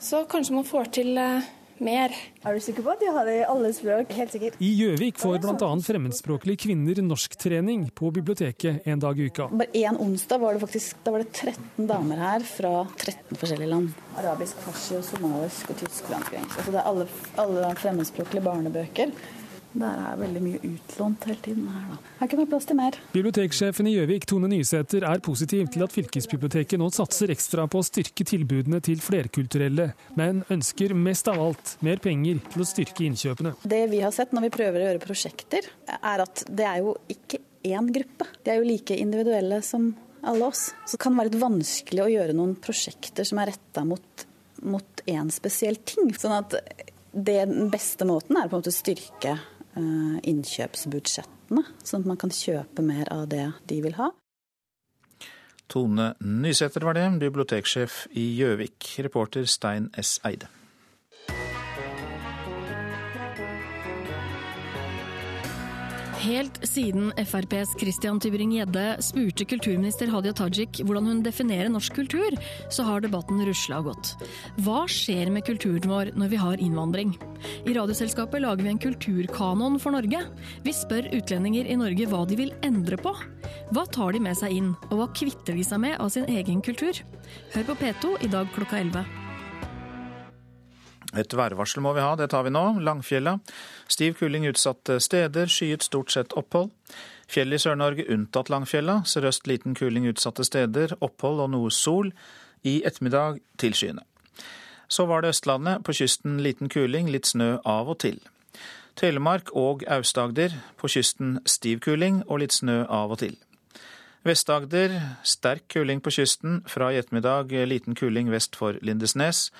så 0.03 0.25
kanskje 0.29 0.57
man 0.57 0.67
får 0.67 0.91
til 0.99 1.15
eh, 1.21 1.47
mer. 1.83 2.13
Er 2.45 2.55
du 2.55 2.63
sikker 2.63 2.85
på 2.85 2.93
at 2.93 3.01
de 3.01 3.09
har 3.11 3.27
det 3.27 3.35
i 3.41 3.45
alle 3.49 3.71
språk? 3.75 4.11
Helt 4.15 4.33
sikkert. 4.35 4.57
I 4.63 4.71
Gjøvik 4.79 5.19
får 5.21 5.39
bl.a. 5.43 5.69
fremmedspråklige 5.87 6.61
kvinner 6.65 7.01
norsktrening 7.05 7.87
på 7.95 8.11
biblioteket 8.15 8.87
en 8.87 9.01
dag 9.01 9.19
i 9.19 9.29
uka. 9.29 9.49
Bare 9.51 9.71
én 9.75 9.99
onsdag 10.01 10.43
var 10.43 10.55
det 10.55 10.63
faktisk 10.63 11.03
da 11.05 11.15
var 11.15 11.25
det 11.25 11.31
13 11.33 11.89
damer 11.89 12.21
her 12.21 12.45
fra 12.47 12.73
13 12.95 13.39
forskjellige 13.39 13.71
land. 13.71 13.95
Arabisk, 14.21 14.59
farsi, 14.63 14.95
og 14.99 15.03
somalisk 15.07 15.73
og 15.73 15.79
tysk. 15.81 16.11
Altså 16.15 16.71
det 16.71 16.79
er 16.79 16.85
alle, 16.87 17.07
alle 17.41 17.73
fremmedspråklige 17.79 18.45
barnebøker. 18.45 19.11
Der 19.75 19.99
er 19.99 20.19
veldig 20.19 20.41
mye 20.43 20.59
utlånt 20.63 21.25
hele 21.27 21.41
tiden. 21.43 21.65
Her, 21.67 21.87
da. 21.91 22.13
her 22.19 22.29
ikke 22.29 22.39
det 22.39 22.47
plass 22.51 22.67
til 22.69 22.77
mer. 22.79 22.97
Biblioteksjefen 23.11 23.89
i 23.91 23.95
Gjøvik, 23.97 24.27
Tone 24.29 24.49
Nysæter, 24.51 25.03
er 25.07 25.23
positiv 25.25 25.67
til 25.73 25.83
at 25.83 25.95
fylkesbiblioteket 25.95 26.79
nå 26.79 26.87
satser 26.95 27.33
ekstra 27.33 27.65
på 27.71 27.81
å 27.81 27.85
styrke 27.85 28.27
tilbudene 28.27 28.79
til 28.85 29.01
flerkulturelle, 29.03 29.89
men 30.19 30.45
ønsker 30.53 30.95
mest 30.95 31.27
av 31.31 31.41
alt 31.43 31.75
mer 31.85 31.99
penger 32.03 32.39
til 32.53 32.63
å 32.63 32.69
styrke 32.69 33.03
innkjøpene. 33.09 33.55
Det 33.67 33.83
vi 33.91 33.99
har 34.05 34.15
sett 34.15 34.31
når 34.35 34.47
vi 34.47 34.53
prøver 34.55 34.79
å 34.79 34.87
gjøre 34.89 35.03
prosjekter, 35.03 35.67
er 35.99 36.23
at 36.23 36.45
det 36.47 36.69
er 36.69 36.81
jo 36.85 36.95
ikke 37.11 37.41
én 37.65 37.91
gruppe. 37.91 38.29
De 38.45 38.53
er 38.53 38.61
jo 38.61 38.69
like 38.69 38.95
individuelle 38.95 39.59
som 39.65 39.91
alle 40.25 40.47
oss. 40.47 40.69
Så 40.85 40.95
det 40.95 41.03
kan 41.03 41.17
være 41.17 41.31
litt 41.33 41.41
vanskelig 41.41 42.03
å 42.05 42.11
gjøre 42.11 42.35
noen 42.37 42.55
prosjekter 42.61 43.27
som 43.27 43.41
er 43.41 43.51
retta 43.53 43.83
mot, 43.87 44.25
mot 44.63 45.03
én 45.09 45.31
spesiell 45.33 45.81
ting. 45.83 46.13
Sånn 46.17 46.37
at 46.39 46.55
det, 47.15 47.41
den 47.45 47.69
beste 47.73 48.07
måten 48.07 48.37
er 48.37 48.49
på 48.49 48.57
en 48.57 48.63
måte 48.63 48.73
å 48.73 48.75
styrke 48.75 49.37
innkjøpsbudsjettene, 49.75 51.63
sånn 51.83 52.05
at 52.05 52.11
man 52.11 52.19
kan 52.21 52.33
kjøpe 52.33 52.85
mer 52.85 53.09
av 53.13 53.27
det 53.31 53.47
de 53.69 53.81
vil 53.85 53.97
ha. 53.99 54.11
Tone 55.71 56.13
Nysæter 56.21 56.85
var 56.85 56.93
det, 56.97 57.07
biblioteksjef 57.19 58.05
i 58.13 58.27
Gjøvik. 58.37 58.91
Reporter 59.07 59.47
Stein 59.49 59.89
S. 59.97 60.19
Eide. 60.25 60.47
Helt 66.25 66.55
siden 66.65 67.11
FrPs 67.21 67.75
Christian 67.77 68.17
Tybring-Gjedde 68.19 68.95
spurte 69.05 69.45
kulturminister 69.45 70.09
Hadia 70.09 70.33
Tajik 70.33 70.79
hvordan 70.81 71.05
hun 71.05 71.19
definerer 71.21 71.69
norsk 71.69 71.93
kultur, 71.99 72.33
så 72.73 72.81
har 72.87 73.03
debatten 73.03 73.43
rusla 73.45 73.77
og 73.83 73.91
gått. 73.91 74.25
Hva 74.65 74.87
skjer 74.89 75.29
med 75.29 75.45
kulturen 75.45 75.85
vår 75.91 76.09
når 76.17 76.31
vi 76.31 76.39
har 76.41 76.63
innvandring? 76.65 77.11
I 77.69 77.75
Radioselskapet 77.77 78.41
lager 78.41 78.65
vi 78.65 78.71
en 78.73 78.81
kulturkanon 78.81 79.77
for 79.83 79.93
Norge. 79.93 80.23
Vi 80.65 80.73
spør 80.73 81.11
utlendinger 81.13 81.69
i 81.69 81.77
Norge 81.77 82.09
hva 82.09 82.23
de 82.25 82.39
vil 82.39 82.55
endre 82.65 82.97
på. 82.97 83.13
Hva 83.69 83.85
tar 83.93 84.17
de 84.17 84.23
med 84.25 84.39
seg 84.39 84.55
inn, 84.57 84.73
og 84.89 84.97
hva 84.97 85.07
kvitter 85.13 85.53
de 85.53 85.67
seg 85.67 85.83
med 85.85 85.99
av 86.01 86.09
sin 86.15 86.25
egen 86.25 86.65
kultur? 86.65 87.05
Hør 87.53 87.69
på 87.69 87.77
P2 87.83 88.15
i 88.25 88.31
dag 88.33 88.49
klokka 88.57 88.81
11. 88.81 89.24
Et 91.15 91.33
værvarsel 91.37 91.83
må 91.83 91.93
vi 91.95 92.03
ha, 92.03 92.15
det 92.19 92.29
tar 92.33 92.43
vi 92.43 92.51
nå. 92.51 92.63
Langfjella. 92.83 93.37
Stiv 93.87 94.17
kuling 94.19 94.47
utsatte 94.49 94.99
steder, 94.99 95.47
skyet 95.47 95.85
stort 95.85 96.11
sett 96.11 96.35
opphold. 96.35 96.73
Fjell 97.31 97.55
i 97.55 97.59
Sør-Norge 97.61 98.05
unntatt 98.11 98.51
Langfjella. 98.51 98.99
Sørøst 99.07 99.47
liten 99.47 99.75
kuling 99.75 100.09
utsatte 100.11 100.45
steder, 100.45 100.97
opphold 100.99 101.39
og 101.45 101.53
noe 101.55 101.71
sol. 101.71 102.11
I 102.65 102.81
ettermiddag 102.85 103.39
tilskyende. 103.61 104.03
Så 104.87 105.05
var 105.05 105.21
det 105.21 105.31
Østlandet. 105.35 105.83
På 105.85 105.93
kysten 105.93 106.39
liten 106.43 106.69
kuling, 106.69 107.09
litt 107.13 107.29
snø 107.29 107.55
av 107.65 107.89
og 107.89 107.99
til. 108.03 108.19
Telemark 108.99 109.51
og 109.53 109.83
Aust-Agder. 109.87 110.53
På 110.77 110.89
kysten 110.91 111.39
stiv 111.45 111.81
kuling 111.85 112.23
og 112.27 112.43
litt 112.43 112.57
snø 112.57 112.83
av 112.89 113.15
og 113.15 113.21
til. 113.23 113.37
Vest-Agder 114.25 114.97
sterk 115.23 115.67
kuling 115.69 116.01
på 116.01 116.13
kysten. 116.17 116.63
Fra 116.67 116.91
i 116.91 116.99
ettermiddag 116.99 117.53
liten 117.69 117.95
kuling 117.95 118.31
vest 118.33 118.57
for 118.57 118.77
Lindesnes 118.81 119.51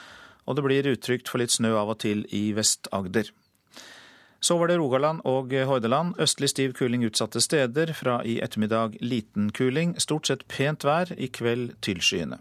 og 0.45 0.57
det 0.57 0.65
blir 0.65 0.87
utrygt 0.93 1.29
for 1.31 1.41
litt 1.41 1.53
snø 1.53 1.73
av 1.79 1.91
og 1.95 1.99
til 2.05 2.25
i 2.33 2.51
Vest-Agder. 2.55 3.31
Så 4.45 4.57
var 4.57 4.69
det 4.69 4.77
Rogaland 4.77 5.23
og 5.25 5.53
Hordaland. 5.65 6.19
Østlig 6.21 6.51
stiv 6.51 6.73
kuling 6.77 7.05
utsatte 7.07 7.41
steder. 7.41 7.93
Fra 7.97 8.19
i 8.21 8.37
ettermiddag 8.45 8.99
liten 9.01 9.49
kuling. 9.49 9.95
Stort 9.97 10.29
sett 10.29 10.45
pent 10.47 10.85
vær, 10.85 11.09
i 11.17 11.31
kveld 11.33 11.73
tilskyende. 11.81 12.37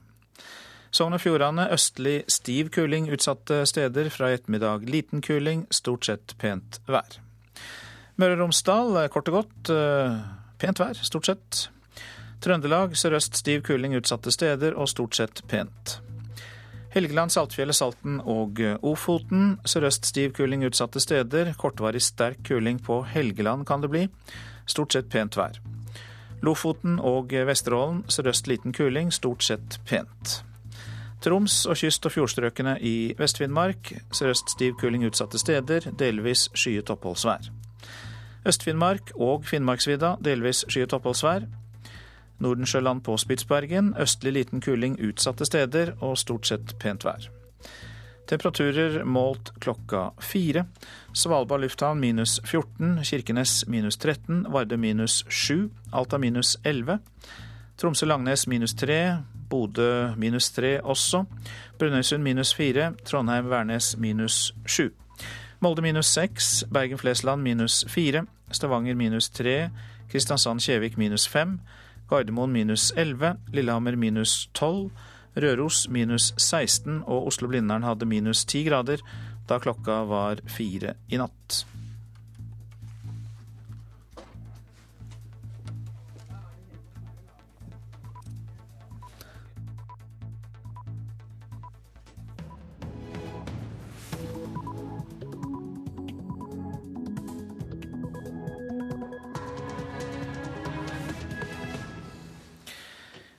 Sogn 0.94 1.16
og 1.16 1.22
Fjordane 1.24 1.64
østlig 1.72 2.20
stiv 2.28 2.68
kuling 2.76 3.08
utsatte 3.08 3.62
steder. 3.66 4.12
Fra 4.12 4.28
i 4.30 4.36
ettermiddag 4.36 4.84
liten 4.84 5.24
kuling. 5.24 5.64
Stort 5.72 6.04
sett 6.10 6.36
pent 6.38 6.82
vær. 6.86 7.22
Møre 8.20 8.36
og 8.36 8.44
Romsdal 8.44 9.00
kort 9.10 9.32
og 9.32 9.40
godt 9.40 9.72
eh, 9.74 10.18
pent 10.60 10.78
vær, 10.78 11.00
stort 11.02 11.32
sett. 11.32 11.68
Trøndelag 12.44 12.94
sørøst 13.00 13.40
stiv 13.40 13.64
kuling 13.66 13.96
utsatte 13.96 14.30
steder 14.34 14.76
og 14.76 14.92
stort 14.92 15.16
sett 15.16 15.40
pent. 15.48 16.03
Helgeland, 16.94 17.32
Saltfjellet, 17.34 17.74
Salten 17.74 18.20
og 18.22 18.60
eh, 18.62 18.76
Ofoten. 18.86 19.56
Sørøst 19.66 20.06
stiv 20.06 20.32
kuling 20.36 20.62
utsatte 20.62 21.00
steder. 21.02 21.50
Kortvarig 21.58 22.02
sterk 22.06 22.44
kuling 22.46 22.78
på 22.78 23.00
Helgeland 23.10 23.66
kan 23.66 23.82
det 23.82 23.90
bli. 23.90 24.04
Stort 24.70 24.94
sett 24.94 25.10
pent 25.10 25.34
vær. 25.36 25.58
Lofoten 26.44 27.00
og 27.02 27.32
Vesterålen 27.48 28.04
sørøst 28.08 28.46
liten 28.46 28.72
kuling, 28.76 29.10
stort 29.12 29.42
sett 29.42 29.80
pent. 29.88 30.44
Troms 31.24 31.64
og 31.66 31.78
kyst- 31.80 32.06
og 32.06 32.12
fjordstrøkene 32.12 32.76
i 32.84 33.14
Vest-Finnmark. 33.18 33.94
Sørøst 34.12 34.54
stiv 34.54 34.76
kuling 34.78 35.06
utsatte 35.08 35.40
steder, 35.40 35.90
delvis 35.98 36.50
skyet 36.54 36.90
oppholdsvær. 36.92 37.48
Øst-Finnmark 38.46 39.14
og 39.16 39.44
Finnmarksvidda 39.48 40.14
delvis 40.24 40.66
skyet 40.68 40.92
oppholdsvær. 40.92 41.48
Nordensjøland 42.38 43.04
på 43.04 43.16
Spitsbergen. 43.20 43.94
Østlig 44.00 44.32
liten 44.32 44.60
kuling 44.60 44.98
utsatte 45.00 45.46
steder 45.46 45.94
og 46.00 46.18
stort 46.18 46.50
sett 46.50 46.76
pent 46.82 47.04
vær. 47.06 47.28
Temperaturer 48.26 49.02
målt 49.04 49.52
klokka 49.60 50.08
fire. 50.20 50.64
Svalbard 51.12 51.60
lufthavn 51.60 52.00
minus 52.00 52.38
14, 52.44 53.02
Kirkenes 53.04 53.66
minus 53.68 53.98
13, 54.00 54.46
Varde 54.52 54.78
minus 54.80 55.24
7, 55.28 55.70
Alta 55.92 56.18
minus 56.18 56.56
11. 56.64 56.98
Tromsø-Langnes 57.76 58.46
minus 58.48 58.74
3, 58.74 59.18
Bodø 59.50 60.14
minus 60.16 60.50
3 60.56 60.80
også. 60.82 61.24
Brønnøysund 61.78 62.22
minus 62.22 62.54
4, 62.54 62.92
Trondheim-Værnes 63.04 63.96
minus 63.98 64.54
7. 64.66 64.90
Molde 65.60 65.82
minus 65.82 66.06
6, 66.06 66.64
Bergen-Flesland 66.72 67.42
minus 67.42 67.84
4, 67.88 68.24
Stavanger 68.52 68.94
minus 68.94 69.30
3, 69.30 69.70
Kristiansand-Kjevik 70.08 70.96
minus 70.96 71.28
5. 71.28 71.60
Gardermoen 72.10 72.52
minus 72.52 72.90
11, 72.96 73.36
Lillehammer 73.52 73.96
minus 73.96 74.48
12, 74.52 74.90
Røros 75.34 75.88
minus 75.90 76.32
16 76.38 77.02
og 77.06 77.30
Oslo-Blindern 77.30 77.86
hadde 77.86 78.06
minus 78.06 78.44
10 78.44 78.68
grader 78.68 79.02
da 79.48 79.58
klokka 79.60 80.04
var 80.08 80.40
fire 80.48 80.94
i 81.10 81.18
natt. 81.20 81.64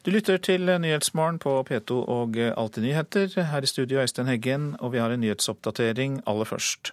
Du 0.05 0.11
lytter 0.13 0.37
til 0.37 0.69
Nyhetsmorgen 0.69 1.39
på 1.41 1.49
P2 1.65 1.95
og 2.13 2.35
Alltid 2.37 2.83
nyheter. 2.83 3.39
Her 3.49 3.65
i 3.65 3.65
studio 3.65 4.03
Øystein 4.03 4.27
Heggen, 4.29 4.75
og 4.77 4.91
vi 4.93 4.99
har 5.01 5.09
en 5.09 5.19
nyhetsoppdatering 5.19 6.19
aller 6.29 6.45
først. 6.45 6.91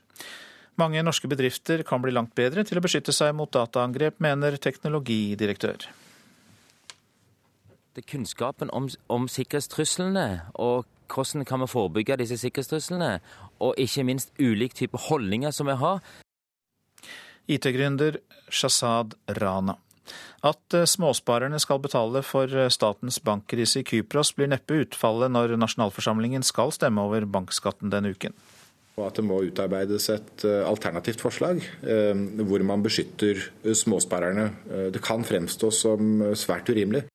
Mange 0.80 1.02
norske 1.02 1.28
bedrifter 1.28 1.82
kan 1.82 2.00
bli 2.00 2.14
langt 2.16 2.32
bedre 2.34 2.64
til 2.64 2.80
å 2.80 2.84
beskytte 2.86 3.12
seg 3.12 3.34
mot 3.36 3.52
dataangrep, 3.52 4.16
mener 4.16 4.56
teknologidirektør. 4.56 5.84
Det 7.92 8.00
er 8.00 8.08
kunnskapen 8.14 8.72
om, 8.72 8.88
om 9.12 9.28
sikkerhetstruslene 9.28 10.26
og 10.54 10.88
hvordan 11.12 11.44
kan 11.44 11.60
vi 11.60 11.68
forebygge 11.68 12.16
disse 12.24 12.40
sikkerhetstruslene, 12.40 13.18
og 13.60 13.76
ikke 13.76 14.08
minst 14.08 14.32
ulike 14.40 14.80
typer 14.86 15.08
holdninger 15.10 15.52
som 15.52 15.68
vi 15.68 15.76
har. 15.84 16.00
IT-gründer 17.44 18.22
Shazad 18.48 19.18
Rana. 19.28 19.76
At 20.42 20.74
eh, 20.74 20.86
småsparerne 20.88 21.60
skal 21.62 21.80
betale 21.82 22.22
for 22.26 22.50
eh, 22.50 22.70
statens 22.72 23.20
bankkrise 23.22 23.82
i 23.82 23.86
Kypros, 23.86 24.32
blir 24.36 24.50
neppe 24.50 24.80
utfallet 24.82 25.30
når 25.32 25.54
nasjonalforsamlingen 25.60 26.42
skal 26.46 26.74
stemme 26.74 27.04
over 27.04 27.26
bankskatten 27.30 27.92
denne 27.92 28.14
uken. 28.14 28.34
Og 28.98 29.06
at 29.06 29.16
det 29.16 29.24
må 29.24 29.38
utarbeides 29.46 30.08
et 30.12 30.44
eh, 30.48 30.60
alternativt 30.66 31.22
forslag 31.22 31.62
hvor 31.82 32.66
man 32.66 32.82
beskytter 32.84 33.40
småsparerne. 33.64 34.50
Det 34.92 35.00
kan 35.04 35.24
fremstå 35.24 35.70
som 35.72 36.20
svært 36.36 36.68
urimelig. 36.68 37.06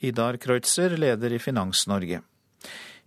Idar 0.00 0.40
Kreutzer, 0.40 0.96
leder 0.96 1.36
i 1.36 1.38
Finans-Norge. 1.38 2.22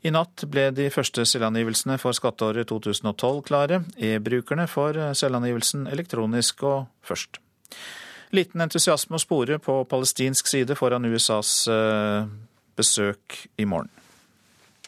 I 0.04 0.12
natt 0.12 0.44
ble 0.52 0.68
de 0.76 0.90
første 0.94 1.24
selvangivelsene 1.26 1.96
for 2.00 2.16
skatteåret 2.16 2.68
2012 2.70 3.42
klare. 3.48 3.82
E-brukerne 3.98 4.68
får 4.70 5.00
selvangivelsen 5.18 5.88
elektronisk 5.90 6.66
og 6.68 6.86
først. 7.08 7.40
Liten 8.34 8.64
entusiasme 8.66 9.20
å 9.20 9.22
spore 9.22 9.60
på 9.62 9.84
palestinsk 9.86 10.48
side 10.50 10.76
foran 10.78 11.06
USAs 11.06 11.68
eh, 11.70 12.26
besøk 12.76 13.44
i 13.62 13.68
morgen. 13.70 13.92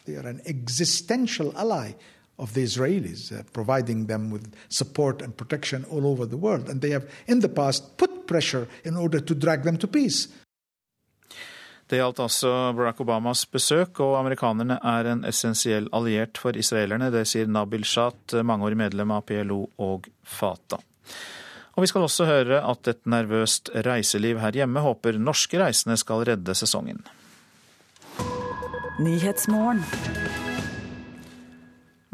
They 0.06 0.16
are 0.18 0.26
an 0.26 0.40
existential 0.46 1.52
ally 1.56 1.94
of 2.38 2.54
the 2.54 2.62
Israelis, 2.62 3.32
uh, 3.32 3.42
providing 3.52 4.06
them 4.06 4.30
with 4.30 4.52
support 4.68 5.22
and 5.22 5.36
protection 5.36 5.84
all 5.90 6.06
over 6.06 6.26
the 6.26 6.36
world. 6.36 6.68
And 6.68 6.80
they 6.80 6.90
have, 6.90 7.08
in 7.26 7.40
the 7.40 7.48
past, 7.48 7.96
put 7.96 8.26
pressure 8.26 8.68
in 8.84 8.96
order 8.96 9.20
to 9.20 9.34
drag 9.34 9.62
them 9.62 9.78
to 9.78 9.86
peace. 9.86 10.28
Det 11.86 12.00
gjaldt 12.00 12.18
altså 12.18 12.50
Barack 12.74 13.00
Obamas 13.00 13.44
besøk, 13.46 14.00
og 14.02 14.16
amerikanerne 14.18 14.80
er 14.82 15.06
en 15.06 15.22
essensiell 15.24 15.86
alliert 15.94 16.38
for 16.42 16.58
israelerne. 16.58 17.12
Det 17.14 17.22
sier 17.30 17.46
Nabil 17.46 17.86
Shat, 17.86 18.34
mangeårig 18.42 18.78
medlem 18.80 19.14
av 19.14 19.22
PLO 19.28 19.60
og 19.86 20.08
Fata. 20.26 20.80
Og 21.76 21.84
vi 21.84 21.90
skal 21.90 22.06
også 22.06 22.24
høre 22.24 22.62
at 22.64 22.88
et 22.88 23.02
nervøst 23.04 23.68
reiseliv 23.84 24.40
her 24.40 24.56
hjemme 24.56 24.80
håper 24.80 25.18
norske 25.20 25.60
reisende 25.60 25.98
skal 26.00 26.24
redde 26.24 26.56
sesongen. 26.56 27.02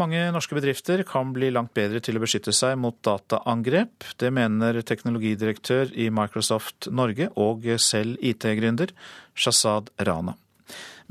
Mange 0.02 0.22
norske 0.34 0.56
bedrifter 0.58 1.04
kan 1.06 1.30
bli 1.36 1.52
langt 1.54 1.70
bedre 1.78 2.00
til 2.02 2.18
å 2.18 2.22
beskytte 2.24 2.50
seg 2.56 2.74
mot 2.82 2.96
dataangrep. 3.06 4.08
Det 4.18 4.32
mener 4.34 4.80
teknologidirektør 4.82 5.92
i 5.94 6.08
Microsoft 6.10 6.90
Norge 6.90 7.28
og 7.38 7.68
selv 7.78 8.18
IT-gründer 8.18 8.90
Shazad 9.38 9.92
Rana. 10.02 10.34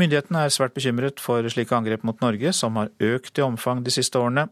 Myndighetene 0.02 0.44
er 0.44 0.52
svært 0.52 0.76
bekymret 0.76 1.24
for 1.24 1.48
slike 1.54 1.78
angrep 1.78 2.04
mot 2.04 2.20
Norge, 2.26 2.52
som 2.58 2.76
har 2.82 2.92
økt 3.00 3.40
i 3.40 3.48
omfang 3.48 3.86
de 3.86 3.96
siste 3.96 4.20
årene. 4.20 4.50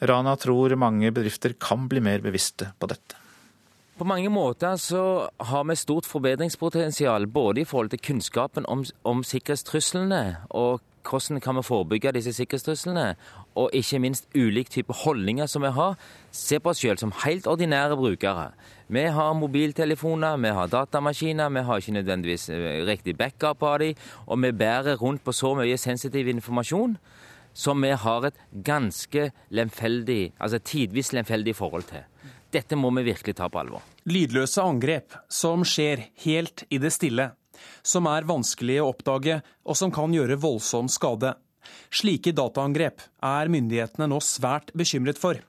Rana 0.00 0.38
tror 0.40 0.72
mange 0.80 1.12
bedrifter 1.12 1.52
kan 1.60 1.84
bli 1.90 2.00
mer 2.00 2.24
bevisste 2.24 2.72
på 2.80 2.88
dette. 2.88 3.25
På 3.96 4.04
mange 4.04 4.28
måter 4.28 4.76
så 4.76 5.28
har 5.40 5.64
vi 5.64 5.74
stort 5.74 6.04
forbedringspotensial 6.06 7.26
både 7.26 7.60
i 7.60 7.64
forhold 7.64 7.88
til 7.90 8.02
kunnskapen 8.04 8.66
om, 8.68 8.84
om 9.04 9.22
sikkerhetstruslene 9.24 10.36
og 10.50 10.82
hvordan 11.06 11.40
kan 11.40 11.56
vi 11.56 11.62
forebygge 11.62 12.12
disse 12.12 12.32
sikkerhetstruslene, 12.32 13.14
og 13.54 13.70
ikke 13.72 13.98
minst 13.98 14.28
ulike 14.34 14.70
typer 14.70 14.94
holdninger 15.04 15.46
som 15.46 15.62
vi 15.62 15.70
har. 15.72 15.94
Se 16.30 16.58
på 16.60 16.70
oss 16.70 16.82
selv 16.82 16.98
som 16.98 17.12
helt 17.24 17.46
ordinære 17.46 17.96
brukere. 17.96 18.50
Vi 18.88 19.06
har 19.16 19.32
mobiltelefoner, 19.32 20.36
vi 20.36 20.48
har 20.48 20.66
datamaskiner, 20.66 21.48
vi 21.48 21.60
har 21.60 21.76
ikke 21.76 21.92
nødvendigvis 21.92 22.48
eh, 22.50 22.84
riktig 22.86 23.16
backup 23.18 23.62
av 23.62 23.78
dem, 23.78 23.94
og 24.26 24.42
vi 24.42 24.52
bærer 24.52 24.96
rundt 24.96 25.24
på 25.24 25.32
så 25.32 25.54
mye 25.54 25.78
sensitiv 25.78 26.28
informasjon 26.28 26.98
som 27.54 27.80
vi 27.82 27.94
har 27.96 28.26
et 28.28 28.36
ganske 28.64 29.30
lemfeldig, 29.50 30.34
altså 30.40 30.58
tidvis 30.58 31.12
lemfeldig 31.12 31.56
forhold 31.56 31.88
til. 31.88 32.04
Dette 32.56 32.76
må 32.78 32.88
vi 32.96 33.04
virkelig 33.10 33.36
ta 33.36 33.50
på 33.52 33.60
alvor. 33.60 33.82
Lydløse 34.08 34.62
angrep 34.64 35.16
som 35.28 35.64
skjer 35.66 36.06
helt 36.24 36.64
i 36.72 36.78
det 36.80 36.92
stille, 36.94 37.30
som 37.84 38.08
er 38.08 38.24
vanskelige 38.28 38.84
å 38.84 38.92
oppdage 38.94 39.42
og 39.66 39.76
som 39.76 39.92
kan 39.92 40.14
gjøre 40.14 40.38
voldsom 40.40 40.88
skade. 40.92 41.34
Slike 41.92 42.32
dataangrep 42.36 43.04
er 43.26 43.52
myndighetene 43.52 44.08
nå 44.08 44.22
svært 44.24 44.72
bekymret 44.78 45.20
for, 45.20 45.40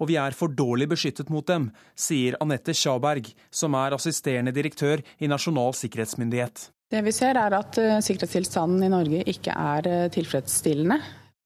og 0.00 0.08
vi 0.10 0.16
er 0.18 0.34
for 0.36 0.54
dårlig 0.56 0.88
beskyttet 0.94 1.30
mot 1.30 1.46
dem, 1.46 1.68
sier 1.94 2.38
Anette 2.42 2.74
Schaberg, 2.74 3.28
som 3.50 3.76
er 3.78 3.94
assisterende 3.98 4.54
direktør 4.54 5.04
i 5.18 5.30
Nasjonal 5.30 5.76
sikkerhetsmyndighet. 5.76 6.70
Det 6.90 7.02
vi 7.04 7.12
ser 7.14 7.38
er 7.40 7.54
at 7.56 7.78
eh, 7.80 8.00
sikkerhetstilstanden 8.04 8.86
i 8.86 8.92
Norge 8.92 9.22
ikke 9.30 9.52
er 9.52 9.88
eh, 9.90 10.10
tilfredsstillende. 10.14 11.00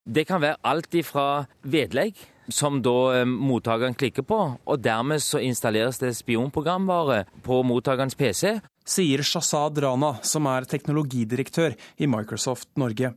Det 0.09 0.25
kan 0.29 0.43
være 0.45 0.61
alt 0.69 0.95
ifra 0.97 1.29
vedlegg 1.69 2.17
som 2.49 2.81
da 2.83 2.97
eh, 3.21 3.29
mottakeren 3.29 3.97
klikker 3.99 4.27
på, 4.27 4.41
og 4.59 4.83
dermed 4.85 5.23
så 5.25 5.43
installeres 5.45 6.01
det 6.03 6.15
spionprogramvare 6.19 7.25
på 7.45 7.63
mottakerens 7.67 8.19
PC. 8.19 8.59
Sier 8.89 9.23
Shazad 9.27 9.79
Rana, 9.85 10.17
som 10.25 10.49
er 10.49 10.69
teknologidirektør 10.69 11.77
i 12.01 12.09
Microsoft 12.11 12.71
Norge 12.81 13.15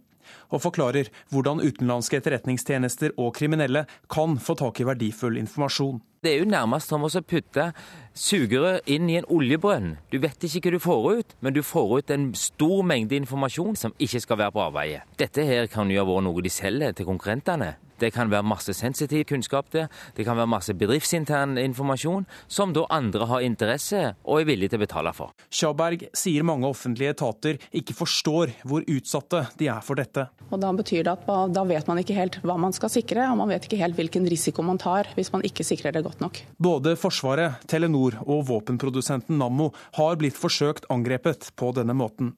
og 0.51 0.61
forklarer 0.63 1.09
hvordan 1.31 1.63
utenlandske 1.63 2.19
etterretningstjenester 2.19 3.15
og 3.19 3.33
kriminelle 3.37 3.85
kan 4.11 4.37
få 4.41 4.57
tak 4.59 4.81
i 4.81 4.87
verdifull 4.87 5.39
informasjon. 5.41 6.01
Det 6.21 6.35
er 6.35 6.43
jo 6.43 6.51
nærmest 6.51 6.91
som 6.91 7.01
å 7.01 7.09
putte 7.25 7.71
sugerør 8.13 8.81
inn 8.93 9.09
i 9.09 9.17
en 9.17 9.29
oljebrønn. 9.31 9.95
Du 10.13 10.19
vet 10.21 10.43
ikke 10.45 10.67
hva 10.67 10.75
du 10.75 10.83
får 10.83 11.07
ut, 11.17 11.35
men 11.41 11.55
du 11.55 11.63
får 11.65 11.95
ut 11.97 12.13
en 12.13 12.27
stor 12.37 12.83
mengde 12.85 13.17
informasjon 13.17 13.79
som 13.79 13.95
ikke 13.97 14.21
skal 14.21 14.43
være 14.43 14.53
på 14.53 14.65
avveie. 14.67 15.01
Dette 15.17 15.47
her 15.47 15.71
kan 15.71 15.89
jo 15.89 16.03
ha 16.03 16.05
vært 16.05 16.27
noe 16.27 16.45
de 16.45 16.53
selger 16.53 16.93
til 16.93 17.09
konkurrentene. 17.09 17.73
Det 18.01 18.09
kan 18.15 18.31
være 18.31 18.45
masse 18.47 18.73
sensitiv 18.73 19.27
kunnskap 19.29 19.69
der. 19.75 19.89
Det 20.17 20.25
kan 20.25 20.37
være 20.39 20.49
masse 20.49 20.73
bedriftsintern 20.73 21.57
informasjon 21.61 22.25
som 22.49 22.73
da 22.73 22.87
andre 22.89 23.27
har 23.29 23.45
interesse 23.45 24.15
og 24.25 24.41
er 24.41 24.47
villige 24.49 24.73
til 24.73 24.81
å 24.81 24.85
betale 24.85 25.13
for. 25.13 25.35
Sjaberg 25.53 26.07
sier 26.17 26.45
mange 26.47 26.65
offentlige 26.69 27.13
etater 27.13 27.61
ikke 27.77 27.95
forstår 27.97 28.55
hvor 28.65 28.85
utsatte 28.89 29.43
de 29.59 29.69
er 29.69 29.85
for 29.85 30.01
dette. 30.01 30.25
Og 30.49 30.59
Da 30.61 30.71
betyr 30.75 31.05
det 31.05 31.13
at 31.13 31.53
da 31.53 31.63
vet 31.67 31.87
man 31.89 32.01
ikke 32.01 32.17
helt 32.17 32.39
hva 32.45 32.57
man 32.59 32.73
skal 32.75 32.91
sikre, 32.91 33.25
og 33.31 33.39
man 33.39 33.51
vet 33.53 33.65
ikke 33.67 33.79
helt 33.81 33.97
hvilken 33.97 34.27
risiko 34.29 34.65
man 34.65 34.81
tar 34.81 35.09
hvis 35.15 35.31
man 35.33 35.45
ikke 35.47 35.65
sikrer 35.67 35.95
det 35.95 36.03
godt 36.05 36.21
nok. 36.23 36.41
Både 36.61 36.95
Forsvaret, 36.99 37.61
Telenor 37.69 38.17
og 38.25 38.47
våpenprodusenten 38.49 39.37
Nammo 39.41 39.71
har 39.97 40.17
blitt 40.21 40.37
forsøkt 40.37 40.89
angrepet 40.93 41.51
på 41.57 41.73
denne 41.77 41.95
måten. 41.97 42.35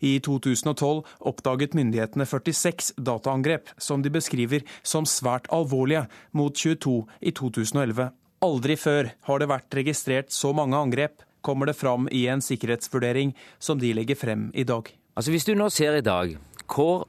I 0.00 0.18
2012 0.24 1.02
oppdaget 1.30 1.76
myndighetene 1.78 2.26
46 2.26 2.94
dataangrep, 2.96 3.70
som 3.78 4.02
de 4.02 4.12
beskriver 4.12 4.64
som 4.82 5.08
svært 5.08 5.50
alvorlige, 5.54 6.06
mot 6.32 6.54
22 6.54 7.04
i 7.20 7.34
2011. 7.36 8.10
Aldri 8.40 8.76
før 8.80 9.12
har 9.28 9.40
det 9.40 9.50
vært 9.50 9.76
registrert 9.76 10.32
så 10.32 10.54
mange 10.56 10.78
angrep, 10.78 11.24
kommer 11.40 11.68
det 11.68 11.76
fram 11.76 12.08
i 12.12 12.26
en 12.28 12.42
sikkerhetsvurdering 12.44 13.34
som 13.58 13.80
de 13.80 13.94
legger 13.96 14.18
frem 14.18 14.50
i 14.54 14.64
dag. 14.64 14.88
Altså 15.16 15.32
Hvis 15.32 15.48
du 15.48 15.54
nå 15.54 15.68
ser 15.72 15.96
i 15.96 16.04
dag 16.04 16.36
hvor 16.70 17.08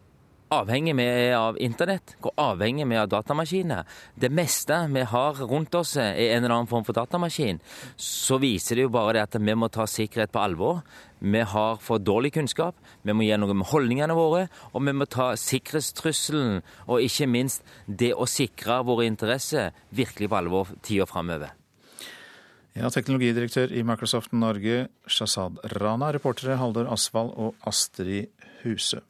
avhengig 0.51 0.95
vi 0.97 1.05
er 1.07 1.36
av 1.38 1.57
internett, 1.63 2.15
hvor 2.19 2.33
avhengig 2.39 2.88
vi 2.89 2.97
er 2.97 3.05
av 3.05 3.11
datamaskiner. 3.11 3.88
Det 4.15 4.31
meste 4.33 4.81
vi 4.91 5.05
har 5.07 5.39
rundt 5.47 5.75
oss 5.79 5.95
er 6.01 6.11
en 6.11 6.43
eller 6.43 6.55
annen 6.57 6.71
form 6.71 6.86
for 6.88 6.97
datamaskin. 6.97 7.61
Så 7.95 8.39
viser 8.41 8.77
det 8.77 8.88
jo 8.88 8.93
bare 8.93 9.15
det 9.15 9.27
at 9.29 9.39
vi 9.39 9.55
må 9.55 9.71
ta 9.71 9.88
sikkerhet 9.88 10.33
på 10.33 10.43
alvor. 10.43 10.81
Vi 11.22 11.41
har 11.45 11.78
for 11.78 12.01
dårlig 12.01 12.34
kunnskap, 12.34 12.76
vi 13.05 13.13
må 13.13 13.28
gjøre 13.28 13.43
noe 13.43 13.53
med 13.53 13.69
holdningene 13.69 14.17
våre, 14.17 14.47
og 14.74 14.82
vi 14.88 14.93
må 14.97 15.05
ta 15.05 15.32
sikkerhetstrusselen 15.38 16.63
og 16.88 17.05
ikke 17.05 17.30
minst 17.30 17.61
det 17.86 18.15
å 18.17 18.26
sikre 18.26 18.80
våre 18.88 19.05
interesser 19.05 19.76
virkelig 19.93 20.32
på 20.32 20.39
alvor 20.39 20.74
tida 20.82 21.05
framover. 21.05 21.53
Ja, 22.72 22.88
Teknologidirektør 22.88 23.74
i 23.76 23.84
Microsoft 23.84 24.32
Norge, 24.32 24.86
Shazad 25.05 25.59
Rana. 25.76 26.13
Reportere 26.15 26.55
Haldor 26.57 26.88
Asvald 26.89 27.34
og 27.36 27.57
Astrid 27.67 28.32
Huse. 28.63 29.01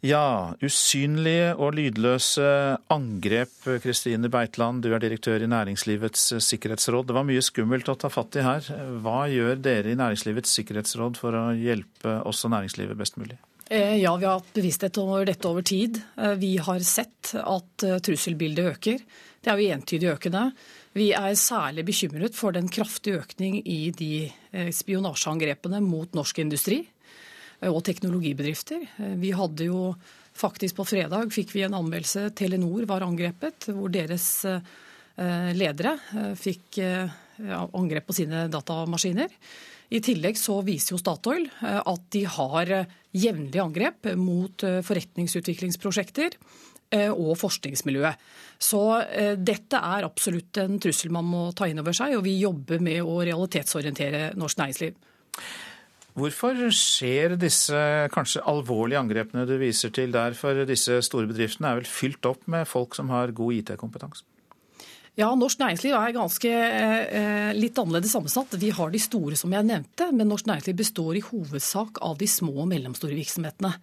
Ja, 0.00 0.54
usynlige 0.64 1.50
og 1.60 1.74
lydløse 1.76 2.44
angrep. 2.88 3.52
Kristine 3.84 4.30
Beitland, 4.32 4.80
du 4.80 4.94
er 4.96 5.02
direktør 5.02 5.42
i 5.44 5.48
Næringslivets 5.50 6.22
sikkerhetsråd. 6.40 7.10
Det 7.10 7.16
var 7.18 7.26
mye 7.28 7.42
skummelt 7.44 7.90
å 7.92 7.98
ta 8.00 8.08
fatt 8.08 8.38
i 8.40 8.44
her. 8.46 8.64
Hva 9.04 9.26
gjør 9.28 9.60
dere 9.60 9.92
i 9.92 9.98
Næringslivets 10.00 10.54
sikkerhetsråd 10.56 11.20
for 11.20 11.36
å 11.36 11.50
hjelpe 11.52 12.16
oss 12.24 12.40
og 12.48 12.54
næringslivet 12.54 12.96
best 12.96 13.20
mulig? 13.20 13.36
Eh, 13.68 13.98
ja, 14.00 14.14
vi 14.16 14.24
har 14.24 14.40
hatt 14.40 14.54
bevissthet 14.56 14.96
over 15.02 15.28
dette 15.28 15.46
over 15.46 15.62
tid. 15.68 16.00
Eh, 16.16 16.32
vi 16.40 16.54
har 16.56 16.80
sett 16.80 17.34
at 17.36 17.84
eh, 17.84 18.00
trusselbildet 18.00 18.70
øker. 18.72 19.04
Det 19.44 19.52
er 19.52 19.60
jo 19.60 19.74
entydig 19.76 20.08
økende. 20.14 20.46
Vi 20.96 21.10
er 21.12 21.36
særlig 21.38 21.84
bekymret 21.92 22.34
for 22.34 22.56
den 22.56 22.72
kraftige 22.72 23.20
økning 23.20 23.60
i 23.62 23.92
de 23.94 24.26
spionasjeangrepene 24.74 25.78
mot 25.84 26.18
norsk 26.18 26.40
industri 26.42 26.80
og 27.68 27.80
teknologibedrifter. 27.84 28.86
Vi 29.20 29.32
hadde 29.36 29.66
jo 29.68 29.90
faktisk 30.40 30.78
på 30.78 30.86
fredag 30.88 31.32
fikk 31.34 31.52
vi 31.52 31.66
en 31.66 31.76
anmeldelse. 31.76 32.30
Telenor 32.38 32.86
var 32.88 33.04
angrepet, 33.04 33.68
hvor 33.76 33.92
deres 33.92 34.30
ledere 35.52 35.98
fikk 36.40 36.78
angrep 37.76 38.06
på 38.08 38.16
sine 38.16 38.46
datamaskiner. 38.48 39.34
I 39.90 39.98
tillegg 40.04 40.38
så 40.38 40.60
viser 40.62 40.94
jo 40.94 41.00
Statoil 41.00 41.48
eh, 41.48 41.80
at 41.82 42.02
de 42.14 42.24
har 42.30 42.74
eh, 42.74 42.98
jevnlige 43.16 43.62
angrep 43.62 44.10
mot 44.18 44.66
eh, 44.66 44.80
forretningsutviklingsprosjekter 44.86 46.38
og 46.90 47.36
forskningsmiljøet. 47.38 48.22
Så 48.58 48.80
dette 49.38 49.78
er 49.78 50.02
absolutt 50.02 50.58
en 50.58 50.80
trussel 50.82 51.12
man 51.14 51.28
må 51.30 51.44
ta 51.54 51.68
inn 51.70 51.78
over 51.78 51.94
seg, 51.94 52.16
og 52.16 52.24
vi 52.24 52.32
jobber 52.40 52.82
med 52.82 52.98
å 53.06 53.20
realitetsorientere 53.22 54.32
norsk 54.34 54.58
næringsliv. 54.58 54.96
Hvorfor 56.20 56.58
skjer 56.74 57.36
disse 57.40 57.78
kanskje 58.12 58.42
alvorlige 58.50 59.00
angrepene 59.00 59.46
du 59.48 59.54
viser 59.60 59.92
til 59.94 60.12
der? 60.12 60.34
For 60.36 60.66
disse 60.68 60.98
store 61.06 61.30
bedriftene 61.30 61.70
er 61.70 61.80
vel 61.80 61.88
fylt 61.88 62.26
opp 62.28 62.44
med 62.50 62.68
folk 62.68 62.98
som 62.98 63.12
har 63.14 63.32
god 63.36 63.56
IT-kompetanse? 63.62 64.26
Ja, 65.18 65.32
Norsk 65.36 65.58
næringsliv 65.60 65.94
er 65.96 66.14
ganske 66.14 66.50
eh, 66.50 67.50
litt 67.56 67.78
annerledes 67.80 68.12
sammensatt. 68.14 68.54
Vi 68.60 68.70
har 68.72 68.92
de 68.92 69.00
store, 69.02 69.36
som 69.36 69.52
jeg 69.52 69.66
nevnte, 69.66 70.06
men 70.14 70.30
norsk 70.30 70.46
næringsliv 70.48 70.78
består 70.78 71.18
i 71.18 71.24
hovedsak 71.24 71.98
av 72.06 72.14
de 72.20 72.28
små 72.30 72.54
og 72.62 72.70
mellomstore 72.70 73.16
virksomhetene. 73.18 73.74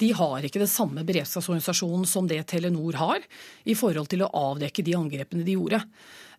De 0.00 0.08
har 0.16 0.42
ikke 0.42 0.62
den 0.62 0.70
samme 0.70 1.04
beredskapsorganisasjonen 1.06 2.08
som 2.08 2.26
det 2.30 2.40
Telenor 2.50 2.98
har, 2.98 3.22
i 3.68 3.76
forhold 3.78 4.08
til 4.10 4.24
å 4.24 4.32
avdekke 4.48 4.84
de 4.86 4.96
angrepene 4.98 5.46
de 5.46 5.58
gjorde. 5.58 5.82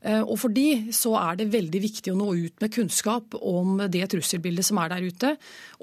Eh, 0.03 0.21
og 0.21 0.35
For 0.41 0.53
de 0.53 0.93
så 0.95 1.13
er 1.19 1.39
det 1.39 1.51
veldig 1.53 1.81
viktig 1.83 2.11
å 2.11 2.17
nå 2.19 2.29
ut 2.35 2.63
med 2.63 2.73
kunnskap 2.75 3.37
om 3.39 3.79
det 3.91 4.03
trusselbildet 4.11 4.67
som 4.67 4.81
er 4.83 4.91
der 4.91 5.07
ute, 5.07 5.35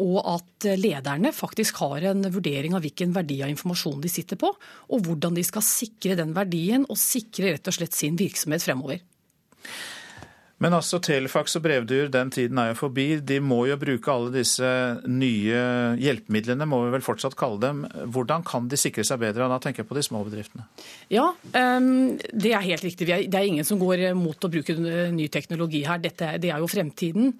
og 0.04 0.18
at 0.36 0.68
lederne 0.80 1.32
faktisk 1.34 1.80
har 1.84 2.10
en 2.12 2.26
vurdering 2.28 2.76
av 2.76 2.84
hvilken 2.84 3.14
verdi 3.16 3.40
av 3.44 3.52
informasjon 3.52 4.02
de 4.04 4.12
sitter 4.12 4.40
på, 4.40 4.52
og 4.90 5.06
hvordan 5.06 5.38
de 5.38 5.46
skal 5.46 5.64
sikre 5.64 6.18
den 6.20 6.34
verdien 6.36 6.84
og 6.88 7.00
sikre 7.00 7.54
rett 7.54 7.72
og 7.72 7.78
slett 7.78 7.96
sin 7.96 8.20
virksomhet 8.20 8.64
fremover. 8.66 9.00
Men 10.60 10.76
altså, 10.76 11.00
telefax 11.00 11.56
og 11.56 11.64
brevduer, 11.64 12.10
den 12.12 12.30
tiden 12.34 12.58
er 12.60 12.72
jo 12.72 12.78
forbi. 12.82 13.06
De 13.24 13.38
må 13.40 13.62
jo 13.70 13.78
bruke 13.80 14.12
alle 14.12 14.32
disse 14.34 14.68
nye 15.08 15.62
hjelpemidlene, 16.00 16.68
må 16.68 16.82
vi 16.84 16.92
vel 16.94 17.04
fortsatt 17.04 17.36
kalle 17.40 17.60
dem. 17.62 17.82
Hvordan 18.12 18.44
kan 18.46 18.68
de 18.68 18.78
sikre 18.80 19.04
seg 19.06 19.22
bedre? 19.22 19.48
Da 19.48 19.60
tenker 19.62 19.82
jeg 19.82 19.90
på 19.90 19.96
de 19.96 20.04
små 20.04 20.20
bedriftene. 20.26 20.66
Ja, 21.12 21.30
det 21.50 22.52
er 22.52 22.66
helt 22.66 22.84
riktig. 22.84 23.08
Det 23.08 23.32
er 23.32 23.48
ingen 23.48 23.66
som 23.66 23.80
går 23.80 24.10
mot 24.18 24.36
å 24.36 24.52
bruke 24.52 24.76
ny 24.76 25.30
teknologi 25.32 25.82
her. 25.88 26.02
Dette, 26.04 26.34
det 26.42 26.52
er 26.52 26.60
jo 26.60 26.68
fremtiden. 26.70 27.32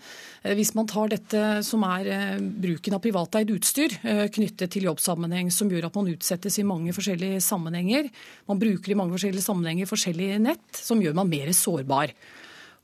Eh, 0.43 0.57
hvis 0.57 0.73
man 0.77 0.89
tar 0.89 1.12
dette 1.12 1.45
som 1.66 1.85
er 1.89 2.09
eh, 2.09 2.37
bruken 2.41 2.97
av 2.97 3.05
privateid 3.05 3.53
utstyr 3.53 3.97
eh, 4.01 4.27
knyttet 4.33 4.73
til 4.73 4.89
jobbsammenheng, 4.89 5.53
som 5.53 5.71
gjør 5.71 5.91
at 5.91 6.01
man 6.01 6.11
utsettes 6.12 6.61
i 6.61 6.66
mange 6.66 6.95
forskjellige 6.97 7.43
sammenhenger, 7.45 8.09
man 8.49 8.61
bruker 8.61 8.93
i 8.95 8.99
mange 8.99 9.16
forskjellige 9.16 9.45
sammenhenger 9.45 9.91
forskjellige 9.91 10.41
nett, 10.43 10.68
som 10.77 11.03
gjør 11.03 11.18
man 11.21 11.31
mer 11.31 11.53
sårbar. 11.57 12.14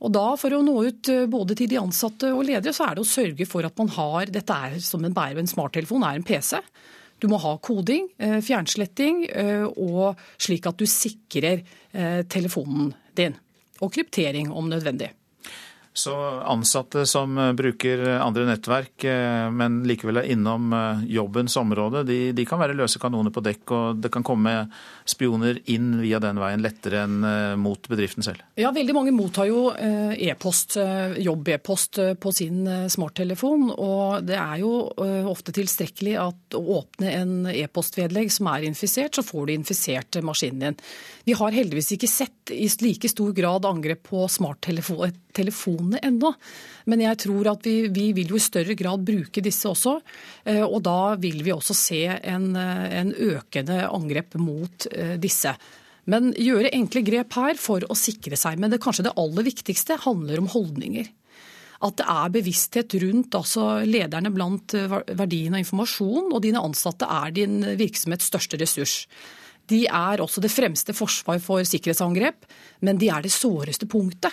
Og 0.05 0.13
da, 0.13 0.27
For 0.37 0.53
å 0.53 0.63
nå 0.65 0.77
ut 0.85 1.11
eh, 1.13 1.25
både 1.31 1.57
til 1.59 1.71
de 1.73 1.81
ansatte 1.81 2.33
og 2.35 2.45
ledere, 2.49 2.75
så 2.77 2.91
er 2.91 2.97
det 2.97 3.05
å 3.05 3.09
sørge 3.09 3.49
for 3.49 3.67
at 3.67 3.77
man 3.81 3.93
har 3.97 4.33
Dette 4.33 4.61
er 4.69 4.79
som 4.85 5.05
en 5.07 5.17
bærer 5.17 5.41
en 5.41 5.51
smarttelefon, 5.51 6.05
er 6.05 6.21
en 6.21 6.27
PC. 6.27 6.61
Du 7.23 7.31
må 7.33 7.41
ha 7.41 7.55
koding, 7.65 8.11
eh, 8.21 8.39
fjernsletting, 8.45 9.25
eh, 9.33 9.65
og 9.65 10.21
slik 10.37 10.69
at 10.69 10.77
du 10.77 10.89
sikrer 10.89 11.65
telefonen 12.29 12.91
din. 13.17 13.33
Og 13.81 13.89
kryptering 13.95 14.51
om 14.53 14.67
nødvendig. 14.69 15.07
Så 15.97 16.13
ansatte 16.45 17.07
som 17.09 17.39
bruker 17.57 18.03
andre 18.21 18.45
nettverk, 18.51 19.07
men 19.57 19.79
likevel 19.89 20.21
er 20.21 20.29
innom 20.35 20.75
jobbens 21.09 21.57
område, 21.57 22.03
de, 22.05 22.19
de, 22.37 22.45
kan 22.45 22.61
være 22.61 22.77
løse 22.77 23.01
kanoner 23.01 23.33
på 23.33 23.41
dekk, 23.47 23.65
og 23.73 24.03
det 24.05 24.13
kan 24.13 24.27
komme 24.29 24.53
spioner 25.11 25.61
inn 25.73 26.01
via 26.03 26.19
den 26.23 26.39
veien 26.41 26.63
lettere 26.65 27.05
enn 27.07 27.25
mot 27.61 27.89
bedriften 27.91 28.23
selv? 28.27 28.43
Ja, 28.59 28.73
veldig 28.75 28.95
mange 28.97 29.13
mottar 29.15 29.47
jo 29.49 29.71
e-post, 29.77 30.77
jobb-e-post 31.23 32.01
på 32.21 32.33
sin 32.35 32.67
smarttelefon. 32.93 33.71
Og 33.73 34.27
det 34.27 34.39
er 34.39 34.61
jo 34.63 34.73
ofte 35.31 35.53
tilstrekkelig 35.57 36.17
at 36.21 36.57
å 36.59 36.63
åpne 36.81 37.13
en 37.13 37.35
e-postvedlegg 37.53 38.33
som 38.35 38.51
er 38.53 38.67
infisert, 38.69 39.15
så 39.17 39.23
får 39.27 39.47
du 39.47 39.53
infisert 39.57 40.19
maskinen 40.27 40.61
din. 40.67 40.81
Vi 41.27 41.35
har 41.39 41.55
heldigvis 41.55 41.93
ikke 41.97 42.11
sett 42.11 42.53
i 42.55 42.69
like 42.83 43.09
stor 43.11 43.33
grad 43.37 43.67
angrep 43.67 44.03
på 44.11 44.27
smarttelefonene 44.31 45.99
ennå. 46.07 46.33
Men 46.87 47.03
jeg 47.03 47.19
tror 47.25 47.51
at 47.51 47.67
vi, 47.67 47.89
vi, 47.91 48.11
vil 48.15 48.31
jo 48.31 48.39
i 48.39 48.43
større 48.43 48.77
grad 48.79 49.03
bruke 49.07 49.43
disse 49.43 49.67
også. 49.69 49.97
Eh, 50.47 50.63
og 50.63 50.79
da 50.87 51.17
vil 51.21 51.43
vi 51.47 51.55
også 51.55 51.75
se 51.77 52.05
en, 52.07 52.53
eh, 52.59 52.87
en 53.01 53.13
økende 53.13 53.83
angrep 53.91 54.39
mot 54.39 54.87
eh, 54.93 55.17
disse. 55.23 55.53
Men 56.07 56.31
gjøre 56.39 56.71
enkle 56.77 57.03
grep 57.07 57.35
her 57.35 57.59
for 57.59 57.83
å 57.83 57.99
sikre 57.99 58.39
seg. 58.39 58.61
Men 58.63 58.71
det 58.71 58.83
kanskje 58.85 59.09
det 59.09 59.17
aller 59.19 59.49
viktigste 59.49 59.99
handler 60.05 60.45
om 60.45 60.51
holdninger. 60.53 61.11
At 61.87 61.99
det 61.99 62.07
er 62.09 62.31
bevissthet 62.33 62.95
rundt 63.03 63.35
altså 63.37 63.83
lederne 63.85 64.31
blant 64.33 64.73
verdien 64.73 65.59
av 65.59 65.61
informasjon, 65.61 66.31
og 66.31 66.41
dine 66.41 66.63
ansatte 66.65 67.05
er 67.05 67.35
din 67.37 67.59
virksomhets 67.77 68.31
største 68.31 68.57
ressurs. 68.63 69.03
De 69.69 69.83
er 69.85 70.23
også 70.23 70.41
det 70.41 70.55
fremste 70.55 70.95
forsvar 70.97 71.43
for 71.43 71.67
sikkerhetsangrep, 71.67 72.47
men 72.87 73.03
de 73.03 73.11
er 73.13 73.27
det 73.27 73.35
såreste 73.35 73.91
punktet. 73.91 74.33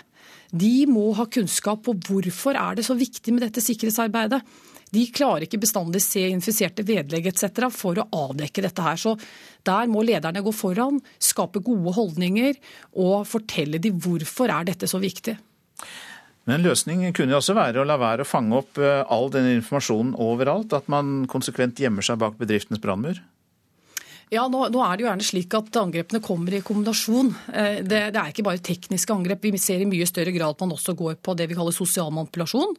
De 0.53 0.85
må 0.85 1.07
ha 1.17 1.25
kunnskap 1.33 1.81
på 1.87 1.95
hvorfor 2.07 2.57
er 2.59 2.77
det 2.77 2.85
så 2.85 2.93
viktig 2.97 3.33
med 3.33 3.47
dette 3.47 3.63
sikkerhetsarbeidet. 3.63 4.43
De 4.93 5.07
klarer 5.09 5.47
ikke 5.47 5.61
bestandig 5.63 6.03
se 6.05 6.21
infiserte 6.29 6.85
vedlegg 6.85 7.31
etc. 7.31 7.65
for 7.73 7.97
å 7.97 8.05
avdekke 8.27 8.61
dette 8.61 8.85
her. 8.85 8.99
Så 8.99 9.15
der 9.65 9.89
må 9.89 10.03
lederne 10.05 10.43
gå 10.45 10.53
foran, 10.53 10.99
skape 11.17 11.63
gode 11.65 11.95
holdninger 11.97 12.59
og 13.01 13.25
fortelle 13.25 13.81
de 13.81 13.89
hvorfor 13.89 14.53
er 14.53 14.69
dette 14.69 14.89
så 14.89 15.01
viktig. 15.01 15.33
Men 16.45 16.59
en 16.59 16.65
løsning 16.67 17.05
kunne 17.15 17.33
jo 17.33 17.39
også 17.39 17.55
være 17.57 17.81
å 17.81 17.87
la 17.87 17.97
være 17.97 18.25
å 18.25 18.27
fange 18.27 18.57
opp 18.59 18.77
eh, 18.77 19.01
all 19.09 19.31
denne 19.33 19.55
informasjonen 19.57 20.13
overalt. 20.21 20.75
At 20.75 20.89
man 20.91 21.23
konsekvent 21.31 21.79
gjemmer 21.79 22.05
seg 22.05 22.19
bak 22.21 22.35
bedriftens 22.37 22.83
brannmur? 22.83 23.21
Ja, 24.33 24.47
nå, 24.49 24.65
nå, 24.73 24.81
er 24.81 24.97
det 24.97 25.03
jo 25.03 25.09
gjerne 25.09 25.25
slik 25.25 25.53
at 25.57 25.77
angrepene 25.77 26.21
kommer 26.23 26.55
i 26.57 26.61
kombinasjon. 26.65 27.33
Eh, 27.53 27.81
det, 27.85 27.99
det, 28.15 28.19
er 28.19 28.31
ikke 28.31 28.45
bare 28.47 28.61
tekniske 28.65 29.13
angrep. 29.13 29.45
Vi 29.45 29.61
ser 29.61 29.83
i 29.83 29.89
mye 29.89 30.07
større 30.09 30.33
grad 30.33 30.55
at 30.55 30.63
man 30.63 30.73
også 30.73 30.95
går 30.97 31.19
på 31.21 31.35
det 31.37 31.49
vi 31.51 31.57
kaller 31.57 31.75
sosial 31.75 32.09
manipulasjon. 32.15 32.73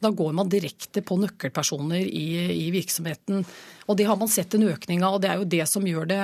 Da 0.00 0.12
går 0.12 0.32
man 0.36 0.48
direkte 0.52 1.02
på 1.04 1.18
nøkkelpersoner 1.20 2.00
i, 2.00 2.26
i 2.66 2.68
virksomheten. 2.72 3.44
Og 3.86 3.98
Det 3.98 4.08
har 4.08 4.16
man 4.20 4.32
sett 4.32 4.56
en 4.56 4.68
økning 4.70 5.04
av. 5.04 5.16
og 5.16 5.24
Det 5.24 5.30
er 5.32 5.42
jo 5.42 5.50
det 5.56 5.66
som 5.68 5.84
gjør 5.88 6.08
det 6.08 6.22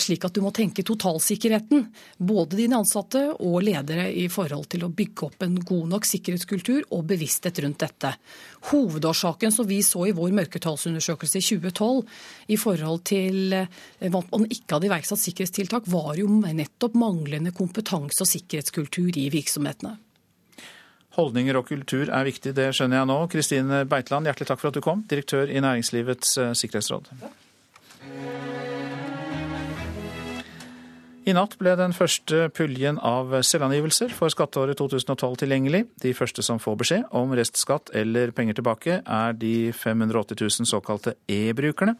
slik 0.00 0.24
at 0.24 0.32
du 0.32 0.40
må 0.40 0.52
tenke 0.54 0.84
totalsikkerheten. 0.86 1.82
Både 2.16 2.56
dine 2.56 2.78
ansatte 2.80 3.24
og 3.36 3.58
ledere 3.66 4.06
i 4.16 4.24
forhold 4.32 4.68
til 4.72 4.86
å 4.86 4.92
bygge 4.92 5.26
opp 5.26 5.44
en 5.44 5.58
god 5.60 5.92
nok 5.92 6.08
sikkerhetskultur 6.08 6.86
og 6.96 7.04
bevissthet 7.10 7.60
rundt 7.64 7.82
dette. 7.84 8.14
Hovedårsaken 8.70 9.52
som 9.52 9.68
vi 9.68 9.82
så 9.84 10.06
i 10.08 10.14
vår 10.16 10.32
mørketallsundersøkelse 10.38 11.40
i 11.40 11.46
2012 11.46 12.54
i 12.54 12.58
forhold 12.60 13.04
til 13.08 13.54
eh, 13.56 13.68
at 14.08 14.32
man 14.32 14.48
ikke 14.48 14.76
hadde 14.76 14.88
iverksatt 14.90 15.22
sikkerhetstiltak, 15.22 15.88
var 15.90 16.16
jo 16.18 16.28
nettopp 16.28 16.96
manglende 16.98 17.52
kompetanse 17.56 18.24
og 18.24 18.30
sikkerhetskultur 18.30 19.18
i 19.18 19.28
virksomhetene. 19.32 19.96
Holdninger 21.18 21.56
og 21.58 21.66
kultur 21.66 22.12
er 22.14 22.26
viktig, 22.28 22.52
det 22.54 22.70
skjønner 22.76 23.00
jeg 23.00 23.10
nå. 23.10 23.18
Kristine 23.32 23.82
Beitland, 23.90 24.28
hjertelig 24.28 24.52
takk 24.52 24.62
for 24.62 24.70
at 24.70 24.78
du 24.78 24.84
kom, 24.84 25.02
direktør 25.10 25.50
i 25.50 25.62
Næringslivets 25.64 26.36
eh, 26.38 26.56
sikkerhetsråd. 26.58 27.10
Ja. 27.18 27.34
I 31.28 31.34
natt 31.36 31.58
ble 31.60 31.74
den 31.76 31.92
første 31.92 32.46
puljen 32.56 32.96
av 33.04 33.34
selvangivelser 33.44 34.14
for 34.16 34.32
skatteåret 34.32 34.78
2012 34.80 35.34
tilgjengelig. 35.42 35.82
De 36.00 36.14
første 36.16 36.40
som 36.46 36.60
får 36.62 36.76
beskjed 36.80 37.10
om 37.20 37.34
restskatt 37.36 37.90
eller 38.00 38.32
penger 38.32 38.56
tilbake, 38.56 38.94
er 39.04 39.36
de 39.36 39.68
580 39.76 40.38
000 40.40 40.70
såkalte 40.70 41.18
e-brukerne, 41.28 41.98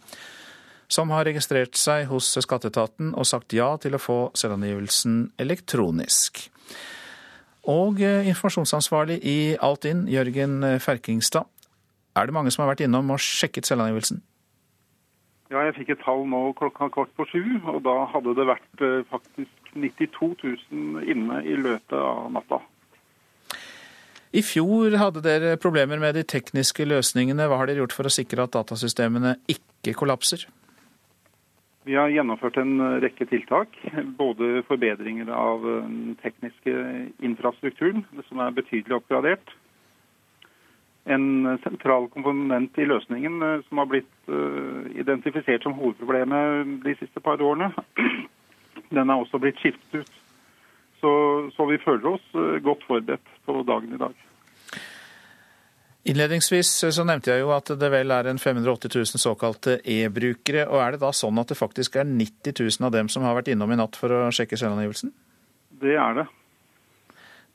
som 0.88 1.12
har 1.12 1.28
registrert 1.28 1.76
seg 1.76 2.06
hos 2.08 2.30
skatteetaten 2.40 3.10
og 3.12 3.28
sagt 3.28 3.52
ja 3.52 3.68
til 3.82 3.98
å 3.98 4.00
få 4.00 4.18
selvangivelsen 4.38 5.20
elektronisk. 5.44 6.46
Og 7.68 8.00
informasjonsansvarlig 8.00 9.20
i 9.28 9.38
Altinn, 9.60 10.06
Jørgen 10.08 10.62
Ferkingstad. 10.80 11.44
Er 12.16 12.30
det 12.30 12.38
mange 12.38 12.54
som 12.54 12.64
har 12.64 12.72
vært 12.72 12.86
innom 12.88 13.12
og 13.12 13.20
sjekket 13.20 13.68
selvangivelsen? 13.68 14.24
Ja, 15.48 15.62
jeg 15.64 15.78
fikk 15.78 15.94
et 15.94 16.02
tall 16.04 16.26
nå 16.28 16.40
klokka 16.58 16.90
kvart 16.92 17.14
på 17.16 17.24
sju, 17.30 17.44
og 17.72 17.80
da 17.86 18.02
hadde 18.12 18.34
det 18.36 18.44
vært 18.50 18.82
faktisk 19.08 19.70
92 19.72 20.34
000 20.72 21.08
inne 21.08 21.40
i 21.48 21.56
løpet 21.56 21.96
av 21.96 22.28
natta. 22.34 22.60
I 24.36 24.42
fjor 24.44 24.92
hadde 25.00 25.22
dere 25.24 25.56
problemer 25.60 26.00
med 26.02 26.18
de 26.18 26.24
tekniske 26.28 26.84
løsningene. 26.84 27.46
Hva 27.48 27.62
har 27.62 27.70
dere 27.70 27.80
gjort 27.80 27.96
for 27.96 28.08
å 28.08 28.12
sikre 28.12 28.44
at 28.44 28.52
datasystemene 28.52 29.38
ikke 29.48 29.96
kollapser? 29.96 30.44
Vi 31.88 31.96
har 31.96 32.12
gjennomført 32.12 32.58
en 32.60 33.00
rekke 33.00 33.24
tiltak. 33.30 33.72
Både 34.18 34.60
forbedringer 34.68 35.30
av 35.32 35.64
den 35.64 36.18
tekniske 36.20 36.74
infrastrukturen, 37.24 38.04
som 38.28 38.44
er 38.44 38.52
betydelig 38.58 38.98
oppgradert. 38.98 39.54
En 41.08 41.58
sentral 41.64 42.08
komponent 42.12 42.76
i 42.76 42.86
løsningen 42.88 43.42
eh, 43.42 43.60
som 43.68 43.80
har 43.80 43.88
blitt 43.88 44.28
eh, 44.28 44.88
identifisert 45.00 45.64
som 45.64 45.76
hovedproblemet 45.78 46.78
de 46.84 46.94
siste 47.00 47.22
par 47.24 47.40
årene, 47.40 47.70
den 48.96 49.08
er 49.08 49.14
også 49.16 49.40
blitt 49.40 49.60
skiftet 49.62 50.02
ut. 50.02 50.16
Så, 51.00 51.10
så, 51.54 51.66
vi 51.70 51.78
føler 51.80 52.16
oss 52.16 52.24
eh, 52.34 52.58
godt 52.64 52.84
forberedt 52.88 53.36
på 53.46 53.62
dagen 53.66 53.94
i 53.94 54.00
dag. 54.00 54.24
Innledningsvis 56.08 56.70
så 56.94 57.04
nevnte 57.04 57.34
jeg 57.34 57.42
jo 57.42 57.52
at 57.52 57.70
det 57.80 57.90
vel 57.92 58.12
er 58.14 58.30
en 58.30 58.40
580 58.40 58.94
000 58.94 59.20
såkalte 59.20 59.78
e-brukere. 59.84 60.64
og 60.68 60.80
Er 60.82 60.94
det 60.94 61.02
da 61.02 61.12
sånn 61.12 61.40
at 61.40 61.52
det 61.52 61.58
faktisk 61.58 61.98
er 62.00 62.08
90 62.08 62.56
000 62.80 62.88
av 62.88 62.94
dem 62.94 63.10
som 63.12 63.26
har 63.26 63.36
vært 63.36 63.50
innom 63.52 63.72
i 63.74 63.78
natt 63.80 63.98
for 63.98 64.14
å 64.14 64.26
sjekke 64.34 64.56
selvangivelsen? 64.60 65.12
Det 65.82 65.96
er 66.00 66.20
det. 66.22 66.26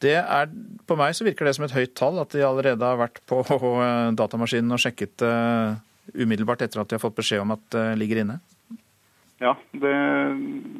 Det 0.04 0.18
er, 0.20 0.51
på 0.88 0.97
meg 0.99 1.16
så 1.16 1.26
virker 1.28 1.47
det 1.47 1.56
som 1.58 1.66
et 1.68 1.76
høyt 1.76 1.93
tall, 1.95 2.20
at 2.22 2.36
de 2.36 2.43
allerede 2.45 2.84
har 2.84 2.99
vært 2.99 3.22
på 3.30 3.41
datamaskinen 4.20 4.76
og 4.76 4.84
sjekket 4.84 5.16
det 5.24 5.36
umiddelbart 6.20 6.66
etter 6.66 6.82
at 6.82 6.89
de 6.91 6.97
har 6.97 7.04
fått 7.04 7.16
beskjed 7.16 7.45
om 7.45 7.54
at 7.56 7.64
det 7.72 7.86
ligger 8.01 8.20
inne. 8.26 8.41
Ja, 9.39 9.54
det, 9.72 9.93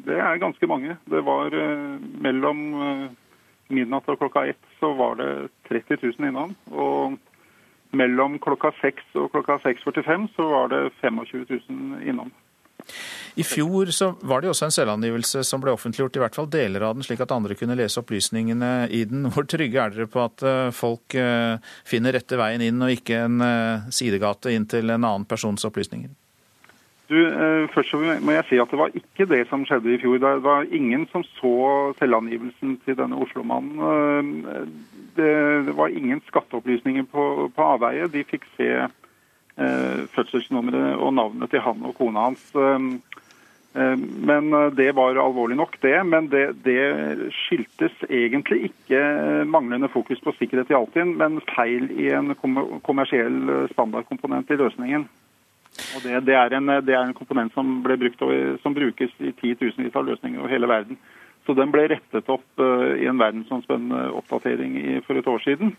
det, 0.04 0.18
er 0.20 0.40
ganske 0.40 0.68
mange. 0.68 0.98
Det 1.08 1.22
var 1.24 1.52
mellom 2.24 2.60
midnatt 3.72 4.08
og 4.12 4.20
klokka 4.20 4.44
ett 4.52 4.68
så 4.80 4.92
var 4.96 5.16
det 5.20 5.48
30 5.68 5.98
000 6.02 6.28
innom. 6.28 6.54
Og 6.72 7.16
mellom 7.96 8.38
klokka 8.42 8.72
seks 8.80 9.04
og 9.18 9.30
klokka 9.32 9.58
6.45 9.64 10.28
så 10.36 10.48
var 10.50 10.72
det 10.72 10.82
25 11.00 11.46
000 11.68 12.08
innom. 12.08 12.32
I 13.40 13.44
fjor 13.46 13.90
så 13.94 14.12
var 14.22 14.42
det 14.42 14.50
også 14.52 14.68
en 14.68 14.74
selvangivelse 14.74 15.42
som 15.46 15.62
ble 15.62 15.72
offentliggjort, 15.74 16.18
i 16.18 16.22
hvert 16.22 16.38
fall 16.38 16.50
deler 16.50 16.86
av 16.86 16.96
den, 16.96 17.06
slik 17.06 17.22
at 17.24 17.34
andre 17.34 17.56
kunne 17.58 17.76
lese 17.78 18.00
opplysningene 18.02 18.72
i 18.94 19.04
den. 19.10 19.28
Hvor 19.34 19.48
trygge 19.50 19.80
er 19.80 19.94
dere 19.94 20.10
på 20.10 20.22
at 20.24 20.44
eh, 20.46 20.68
folk 20.74 21.16
finner 21.88 22.14
rette 22.14 22.38
veien 22.38 22.62
inn, 22.64 22.82
og 22.82 22.92
ikke 22.94 23.24
en 23.26 23.40
sidegate 23.94 24.52
inn 24.54 24.68
til 24.70 24.90
en 24.90 25.02
annen 25.02 25.26
persons 25.28 25.66
opplysninger? 25.66 26.12
Du, 27.08 27.18
først 27.74 27.90
Først 27.90 28.24
må 28.24 28.32
jeg 28.32 28.44
si 28.48 28.58
at 28.58 28.70
det 28.70 28.78
var 28.80 28.94
ikke 28.96 29.26
det 29.28 29.42
som 29.50 29.64
skjedde 29.68 29.92
i 29.92 29.98
fjor. 30.00 30.16
Det 30.18 30.42
var 30.42 30.64
ingen 30.72 31.04
som 31.12 31.24
så 31.36 31.92
selvangivelsen 31.98 32.78
til 32.84 32.96
denne 32.96 33.16
Oslo-mannen. 33.20 34.44
Eh, 34.48 34.68
det, 35.16 35.76
var 35.76 35.88
ingen 35.88 36.22
skatteopplysninger 36.26 37.04
på, 37.12 37.50
på 37.56 37.62
avveie. 37.74 38.08
De 38.08 38.24
fikk 38.24 38.48
se 38.56 38.70
eh, 38.72 38.88
fødselsnummeret 39.56 40.96
og 40.98 41.12
navnet 41.14 41.50
til 41.52 41.62
han 41.62 41.84
og 41.86 41.94
kona 41.98 42.28
hans. 42.28 42.44
Eh, 42.54 42.86
eh 43.74 43.96
men 44.30 44.50
det 44.74 44.92
var 44.94 45.18
alvorlig 45.18 45.56
nok, 45.56 45.76
det. 45.82 45.96
Men 46.06 46.28
det, 46.30 46.64
det 46.64 47.30
skyldtes 47.44 48.04
egentlig 48.10 48.70
ikke 48.70 49.44
manglende 49.46 49.88
fokus 49.88 50.20
på 50.20 50.34
sikkerhet 50.38 50.70
i 50.70 50.78
Altinn, 50.78 51.16
men 51.18 51.40
feil 51.54 51.90
i 51.90 52.10
en 52.14 52.34
kommersiell 52.82 53.68
standardkomponent 53.72 54.50
i 54.50 54.60
løsningen. 54.62 55.08
Og 55.96 56.02
det, 56.02 56.20
det, 56.26 56.34
er 56.34 56.54
en, 56.54 56.70
det, 56.86 56.94
er 56.94 57.02
en, 57.02 57.14
komponent 57.14 57.52
som, 57.54 57.82
brukt, 57.82 58.22
som 58.62 58.74
brukes 58.74 59.10
i 59.18 59.32
titusenvis 59.40 59.96
av 59.96 60.06
løsninger 60.06 60.38
over 60.38 60.52
hele 60.52 60.70
verden. 60.70 60.98
Så 61.46 61.54
den 61.54 61.72
ble 61.74 61.88
rettet 61.90 62.30
opp 62.30 62.62
i 62.62 63.08
en 63.10 63.18
verdensomspennende 63.18 64.06
oppdatering 64.14 65.02
for 65.04 65.18
et 65.18 65.26
år 65.28 65.42
siden. 65.44 65.74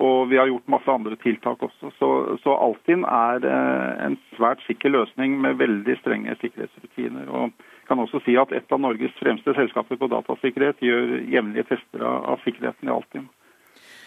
Og 0.00 0.30
vi 0.30 0.38
har 0.40 0.48
gjort 0.48 0.70
masse 0.72 0.88
andre 0.88 1.16
tiltak 1.20 1.62
også. 1.62 1.90
Så, 1.98 2.08
så 2.40 2.54
Altinn 2.56 3.04
er 3.04 3.44
uh, 3.44 4.06
en 4.06 4.16
svært 4.36 4.62
sikker 4.64 4.88
løsning 4.94 5.36
med 5.40 5.60
veldig 5.60 5.98
strenge 6.00 6.36
sikkerhetsrutiner. 6.40 7.28
Og 7.28 7.52
kan 7.88 8.00
også 8.00 8.22
si 8.24 8.36
at 8.40 8.54
et 8.56 8.72
av 8.72 8.80
Norges 8.80 9.12
fremste 9.20 9.52
selskaper 9.56 10.00
på 10.00 10.08
datasikkerhet 10.08 10.80
gjør 10.80 11.18
jevnlige 11.28 11.68
tester 11.74 12.06
av 12.08 12.40
sikkerheten 12.46 12.88
i 12.88 12.94
Altinn. 12.94 13.28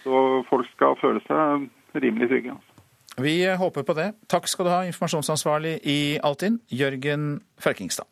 Så 0.05 0.41
folk 0.49 0.69
skal 0.73 0.97
føle 1.01 1.21
seg 1.27 1.69
rimelig 2.01 2.31
trygge. 2.33 2.57
Altså. 2.57 2.75
Vi 3.21 3.37
håper 3.61 3.85
på 3.87 3.93
det. 3.93 4.09
Takk 4.31 4.49
skal 4.49 4.67
du 4.67 4.73
ha, 4.73 4.81
informasjonsansvarlig 4.89 5.77
i 5.87 5.99
Altinn, 6.23 6.59
Jørgen 6.67 7.39
Ferkingstad. 7.61 8.09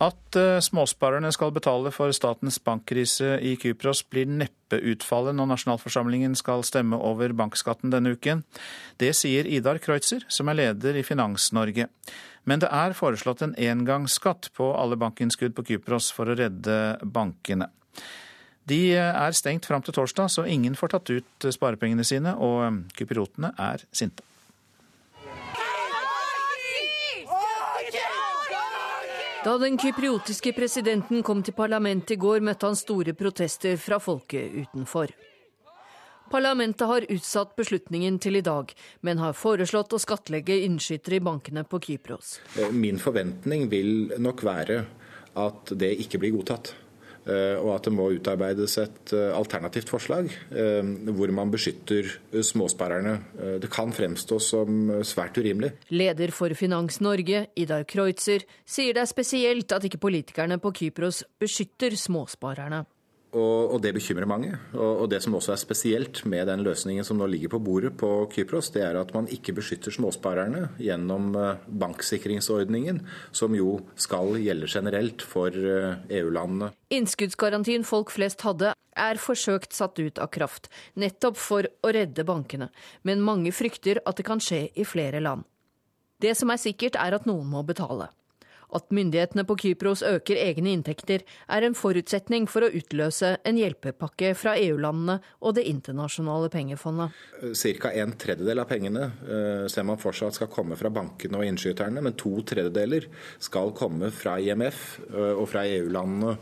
At 0.00 0.36
eh, 0.38 0.62
småsparerne 0.64 1.28
skal 1.34 1.52
betale 1.52 1.90
for 1.92 2.12
statens 2.16 2.56
bankkrise 2.64 3.34
i 3.44 3.52
Kypros, 3.60 4.00
blir 4.08 4.28
neppe 4.28 4.78
utfallet 4.92 5.36
når 5.36 5.50
nasjonalforsamlingen 5.50 6.36
skal 6.38 6.64
stemme 6.64 6.96
over 6.96 7.34
bankskatten 7.36 7.92
denne 7.92 8.14
uken. 8.16 8.40
Det 8.96 9.12
sier 9.18 9.44
Idar 9.44 9.82
Kreutzer, 9.82 10.24
som 10.32 10.48
er 10.48 10.56
leder 10.62 10.96
i 10.96 11.04
Finans-Norge. 11.04 11.90
Men 12.48 12.62
det 12.62 12.70
er 12.72 12.96
foreslått 12.96 13.44
en 13.44 13.52
engangsskatt 13.60 14.48
på 14.56 14.70
alle 14.72 14.96
bankinnskudd 14.96 15.52
på 15.58 15.66
Kypros 15.68 16.08
for 16.16 16.32
å 16.32 16.38
redde 16.38 16.96
bankene. 17.04 17.68
De 18.70 18.80
er 18.96 19.36
stengt 19.36 19.68
fram 19.68 19.84
til 19.84 19.96
torsdag, 19.96 20.32
så 20.32 20.46
ingen 20.48 20.78
får 20.78 20.94
tatt 20.94 21.12
ut 21.12 21.50
sparepengene 21.52 22.06
sine, 22.06 22.32
og 22.40 22.86
kypriotene 22.96 23.52
er 23.60 23.84
sinte. 23.92 24.24
Da 29.44 29.58
den 29.58 29.78
kypriotiske 29.78 30.52
presidenten 30.52 31.22
kom 31.24 31.38
til 31.40 31.54
parlamentet 31.56 32.10
i 32.12 32.20
går, 32.20 32.42
møtte 32.44 32.68
han 32.68 32.76
store 32.76 33.14
protester 33.16 33.78
fra 33.80 33.96
folket 33.96 34.52
utenfor. 34.66 35.14
Parlamentet 36.30 36.84
har 36.86 37.06
utsatt 37.08 37.54
beslutningen 37.56 38.18
til 38.20 38.36
i 38.36 38.44
dag, 38.44 38.68
men 39.00 39.22
har 39.22 39.32
foreslått 39.32 39.96
å 39.96 40.02
skattlegge 40.02 40.58
innskytere 40.66 41.16
i 41.16 41.24
bankene 41.24 41.64
på 41.64 41.80
Kypros. 41.86 42.36
Min 42.76 43.00
forventning 43.00 43.64
vil 43.72 44.12
nok 44.20 44.44
være 44.44 44.82
at 45.40 45.72
det 45.72 45.94
ikke 46.04 46.20
blir 46.20 46.36
godtatt. 46.36 46.74
Eh, 47.28 47.56
og 47.60 47.74
at 47.74 47.86
det 47.86 47.92
må 47.92 48.06
utarbeides 48.14 48.76
et 48.80 49.12
eh, 49.16 49.28
alternativt 49.36 49.90
forslag 49.92 50.30
eh, 50.30 50.92
hvor 51.12 51.32
man 51.36 51.52
beskytter 51.52 52.08
småsparerne. 52.32 53.16
Det 53.60 53.68
kan 53.72 53.92
fremstå 53.92 54.38
som 54.42 54.92
svært 55.06 55.36
urimelig. 55.40 55.72
Leder 55.92 56.32
for 56.34 56.52
Finans 56.56 57.00
Norge, 57.04 57.44
Idar 57.60 57.84
Kreutzer, 57.88 58.46
sier 58.64 58.96
det 58.96 59.04
er 59.04 59.10
spesielt 59.10 59.72
at 59.76 59.84
ikke 59.86 60.00
politikerne 60.00 60.60
på 60.62 60.72
Kypros 60.80 61.22
beskytter 61.40 61.96
småsparerne. 61.98 62.84
Og, 63.30 63.74
og, 63.74 63.78
det 63.82 63.92
bekymrer 63.94 64.26
mange. 64.26 64.56
Og, 64.74 65.04
og, 65.04 65.06
det 65.12 65.20
som 65.22 65.36
også 65.38 65.52
er 65.54 65.60
spesielt 65.62 66.24
med 66.26 66.48
den 66.50 66.64
løsningen 66.66 67.06
som 67.06 67.20
nå 67.20 67.28
ligger 67.30 67.52
på 67.52 67.60
bordet 67.62 67.92
på 68.00 68.08
Kypros, 68.32 68.72
det 68.74 68.82
er 68.82 68.98
at 68.98 69.12
man 69.14 69.28
ikke 69.30 69.54
beskytter 69.60 69.94
småsparerne 69.94 70.66
gjennom 70.82 71.30
eh, 71.38 71.62
banksikringsordningen, 71.82 73.04
som 73.30 73.54
jo 73.54 73.78
skal 73.94 74.34
gjelde 74.42 74.70
generelt 74.70 75.22
for 75.22 75.54
eh, 75.54 76.02
EU-landene. 76.18 76.72
Innskuddsgarantien 76.90 77.86
folk 77.86 78.10
flest 78.10 78.42
hadde, 78.46 78.74
er 78.98 79.22
forsøkt 79.22 79.78
satt 79.78 80.02
ut 80.02 80.18
av 80.18 80.32
kraft, 80.34 80.66
nettopp 80.98 81.38
for 81.38 81.70
å 81.86 81.94
redde 81.94 82.26
bankene. 82.26 82.72
Men 83.06 83.22
mange 83.22 83.54
frykter 83.54 84.02
at 84.02 84.18
det 84.18 84.26
kan 84.26 84.42
skje 84.42 84.66
i 84.74 84.86
flere 84.88 85.22
land. 85.22 85.46
Det 86.20 86.34
som 86.36 86.50
er 86.52 86.58
sikkert, 86.60 86.98
er 87.00 87.14
at 87.16 87.30
noen 87.30 87.46
må 87.48 87.62
betale. 87.64 88.10
At 88.76 88.92
myndighetene 88.94 89.44
på 89.48 89.56
Kypros 89.58 90.02
øker 90.06 90.38
egne 90.38 90.72
inntekter, 90.76 91.24
er 91.50 91.66
en 91.66 91.74
forutsetning 91.74 92.46
for 92.50 92.66
å 92.66 92.70
utløse 92.70 93.32
en 93.46 93.58
hjelpepakke 93.58 94.32
fra 94.38 94.56
EU-landene 94.60 95.18
og 95.40 95.56
Det 95.58 95.64
internasjonale 95.66 96.50
pengefondet. 96.52 97.16
Ca. 97.40 97.90
en 97.90 98.12
tredjedel 98.14 98.62
av 98.62 98.68
pengene 98.70 99.06
eh, 99.26 99.64
ser 99.72 99.86
man 99.88 99.98
fortsatt 100.00 100.38
skal 100.38 100.50
komme 100.52 100.78
fra 100.78 100.92
bankene 100.94 101.40
og 101.40 101.46
innskyterne, 101.48 102.02
men 102.04 102.18
to 102.18 102.36
tredjedeler 102.46 103.08
skal 103.42 103.74
komme 103.76 104.12
fra 104.14 104.38
IMF 104.38 105.00
eh, 105.10 105.34
og 105.34 105.48
fra 105.50 105.64
EU-landene. 105.66 106.36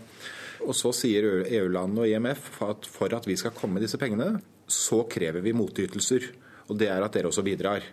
Og 0.67 0.75
så 0.75 0.93
sier 0.97 1.47
EU-landene 1.47 2.05
og 2.05 2.11
IMF 2.11 2.51
at 2.67 2.89
for 2.91 3.15
at 3.15 3.29
vi 3.29 3.39
skal 3.39 3.55
komme 3.57 3.81
disse 3.81 4.01
pengene, 4.01 4.37
så 4.69 5.05
krever 5.09 5.41
vi 5.45 5.57
motytelser. 5.57 6.29
Og 6.69 6.77
det 6.77 6.91
er 6.93 7.01
at 7.05 7.15
dere 7.17 7.31
også 7.31 7.47
bidrar. 7.47 7.87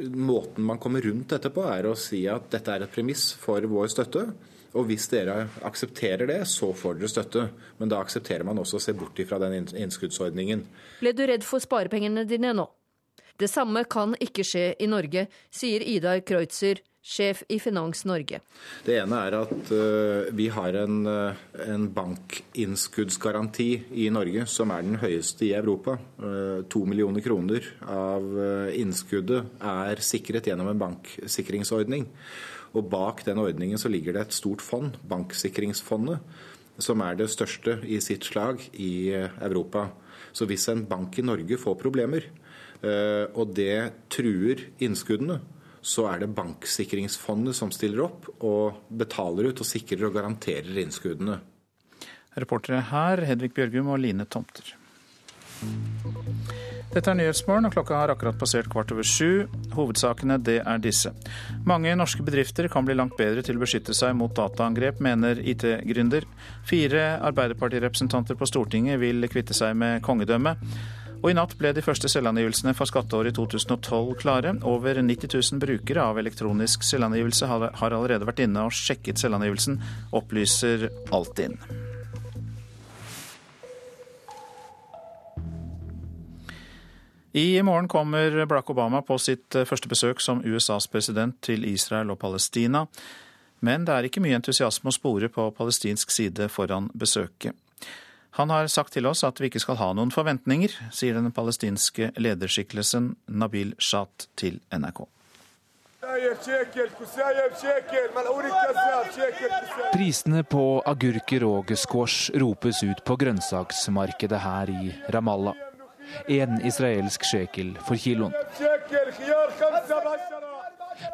Måten 0.00 0.64
man 0.64 0.78
kommer 0.80 1.04
rundt 1.04 1.34
dette 1.34 1.50
på, 1.52 1.64
er 1.68 1.86
å 1.88 1.96
si 1.98 2.24
at 2.30 2.48
dette 2.52 2.72
er 2.72 2.84
et 2.84 2.92
premiss 2.92 3.32
for 3.38 3.64
vår 3.68 3.90
støtte. 3.92 4.26
Og 4.72 4.86
hvis 4.88 5.04
dere 5.12 5.50
aksepterer 5.68 6.30
det, 6.30 6.38
så 6.48 6.70
får 6.76 6.96
dere 6.96 7.10
støtte. 7.12 7.42
Men 7.80 7.92
da 7.92 7.98
aksepterer 8.00 8.46
man 8.48 8.60
også 8.62 8.78
å 8.78 8.84
se 8.86 8.94
bort 8.96 9.18
ifra 9.20 9.40
den 9.42 9.58
innskuddsordningen. 9.68 10.64
Ble 11.02 11.12
du 11.16 11.26
redd 11.28 11.44
for 11.44 11.60
sparepengene 11.60 12.24
dine 12.28 12.54
nå? 12.56 12.64
Det 13.36 13.50
samme 13.50 13.84
kan 13.90 14.14
ikke 14.20 14.44
skje 14.46 14.64
i 14.80 14.88
Norge, 14.88 15.26
sier 15.52 15.84
Idar 15.84 16.20
Kreutzer, 16.24 16.80
sjef 17.02 17.42
i 17.50 17.58
Finans 17.58 18.04
Norge. 18.06 18.38
Det 18.86 18.94
ene 19.00 19.18
er 19.26 19.34
at 19.40 19.70
uh, 19.74 20.30
vi 20.38 20.46
har 20.54 20.76
en, 20.84 21.00
uh, 21.02 21.40
en, 21.66 21.88
bankinnskuddsgaranti 21.90 23.68
i 24.04 24.06
Norge 24.14 24.46
som 24.50 24.70
er 24.70 24.86
den 24.86 25.00
høyeste 25.02 25.48
i 25.48 25.52
Europa. 25.58 25.96
Uh, 26.22 26.62
to 26.70 26.84
millioner 26.86 27.24
kroner 27.24 27.66
av 27.90 28.28
innskuddet 28.78 29.50
er 29.58 30.02
sikret 30.04 30.46
gjennom 30.46 30.70
en 30.70 30.82
banksikringsordning. 30.82 32.06
Og 32.72 32.86
bak 32.88 33.24
den 33.26 33.42
ordningen 33.42 33.80
så 33.80 33.90
ligger 33.92 34.14
det 34.16 34.28
et 34.28 34.36
stort 34.38 34.62
fond, 34.64 34.94
Banksikringsfondet, 35.04 36.22
som 36.80 37.02
er 37.04 37.18
det 37.18 37.28
største 37.28 37.80
i 37.84 37.98
sitt 38.00 38.24
slag 38.24 38.62
i 38.80 39.12
Europa. 39.12 39.90
Så 40.32 40.46
hvis 40.48 40.70
en 40.72 40.86
bank 40.88 41.18
i 41.20 41.26
Norge 41.26 41.58
får 41.60 41.76
problemer, 41.82 42.30
og 43.36 43.52
det 43.54 44.08
truer 44.10 44.64
innskuddene, 44.82 45.36
så 45.82 46.06
er 46.12 46.22
det 46.22 46.30
Banksikringsfondet 46.36 47.58
som 47.58 47.72
stiller 47.74 48.04
opp 48.06 48.28
og 48.38 48.84
betaler 48.88 49.50
ut 49.50 49.62
og 49.64 49.66
sikrer 49.66 50.06
og 50.08 50.14
garanterer 50.14 50.78
innskuddene. 50.84 51.40
Reportere 52.38 52.80
her 52.88 53.24
Hedvig 53.28 53.52
Bjørgum 53.56 53.90
og 53.92 54.00
Line 54.00 54.24
Tomter. 54.30 54.72
Dette 56.92 57.08
er 57.08 57.16
Nyhetsmorgen, 57.16 57.64
og 57.64 57.72
klokka 57.72 57.96
har 57.96 58.10
akkurat 58.12 58.36
passert 58.36 58.68
kvart 58.72 58.90
over 58.92 59.06
sju. 59.06 59.46
Hovedsakene 59.72 60.36
det 60.44 60.58
er 60.60 60.80
disse. 60.82 61.12
Mange 61.64 61.94
norske 61.96 62.24
bedrifter 62.24 62.68
kan 62.72 62.84
bli 62.84 62.96
langt 62.98 63.16
bedre 63.16 63.44
til 63.44 63.56
å 63.56 63.62
beskytte 63.62 63.96
seg 63.96 64.12
mot 64.18 64.34
dataangrep, 64.36 65.00
mener 65.00 65.40
IT-gründer. 65.40 66.26
Fire 66.68 67.06
Arbeiderpartirepresentanter 67.30 68.36
på 68.36 68.48
Stortinget 68.50 69.00
vil 69.00 69.24
kvitte 69.32 69.56
seg 69.56 69.78
med 69.80 70.02
kongedømmet. 70.04 70.60
Og 71.22 71.30
i 71.30 71.36
natt 71.38 71.54
ble 71.54 71.70
de 71.70 71.84
første 71.86 72.08
selvangivelsene 72.10 72.74
for 72.74 72.90
skatteåret 72.90 73.36
2012 73.38 74.16
klare. 74.18 74.56
Over 74.66 74.98
90 75.06 75.30
000 75.54 75.62
brukere 75.62 76.02
av 76.02 76.18
elektronisk 76.18 76.82
selvangivelse 76.82 77.46
har 77.46 77.94
allerede 77.94 78.26
vært 78.26 78.42
inne 78.42 78.66
og 78.66 78.74
sjekket 78.74 79.22
selvangivelsen, 79.22 79.78
opplyser 80.18 80.88
Altinn. 81.14 81.60
I 87.32 87.62
morgen 87.64 87.88
kommer 87.88 88.42
Barack 88.44 88.74
Obama 88.74 89.00
på 89.06 89.16
sitt 89.22 89.54
første 89.64 89.88
besøk 89.88 90.20
som 90.20 90.42
USAs 90.44 90.90
president 90.90 91.38
til 91.40 91.64
Israel 91.70 92.10
og 92.12 92.18
Palestina. 92.20 92.82
Men 93.62 93.86
det 93.86 93.94
er 93.94 94.10
ikke 94.10 94.20
mye 94.20 94.36
entusiasme 94.36 94.90
å 94.90 94.98
spore 94.98 95.30
på 95.30 95.52
palestinsk 95.54 96.10
side 96.10 96.50
foran 96.50 96.90
besøket. 96.98 97.54
Han 98.36 98.50
har 98.50 98.66
sagt 98.66 98.94
til 98.96 99.06
oss 99.06 99.20
at 99.28 99.40
vi 99.40 99.50
ikke 99.50 99.60
skal 99.60 99.76
ha 99.76 99.90
noen 99.92 100.12
forventninger, 100.12 100.72
sier 100.94 101.18
den 101.18 101.32
palestinske 101.36 102.14
lederskikkelsen 102.16 103.10
Nabil 103.28 103.74
Shat 103.76 104.28
til 104.40 104.56
NRK. 104.72 105.04
Prisene 109.92 110.42
på 110.48 110.64
agurker 110.94 111.44
og 111.44 111.74
squash 111.76 112.32
ropes 112.40 112.80
ut 112.82 113.04
på 113.04 113.18
grønnsaksmarkedet 113.20 114.40
her 114.46 114.72
i 114.72 114.94
Ramallah. 115.12 115.60
En 116.32 116.56
israelsk 116.64 117.28
shekel 117.28 117.76
for 117.84 118.00
kiloen. 118.00 118.32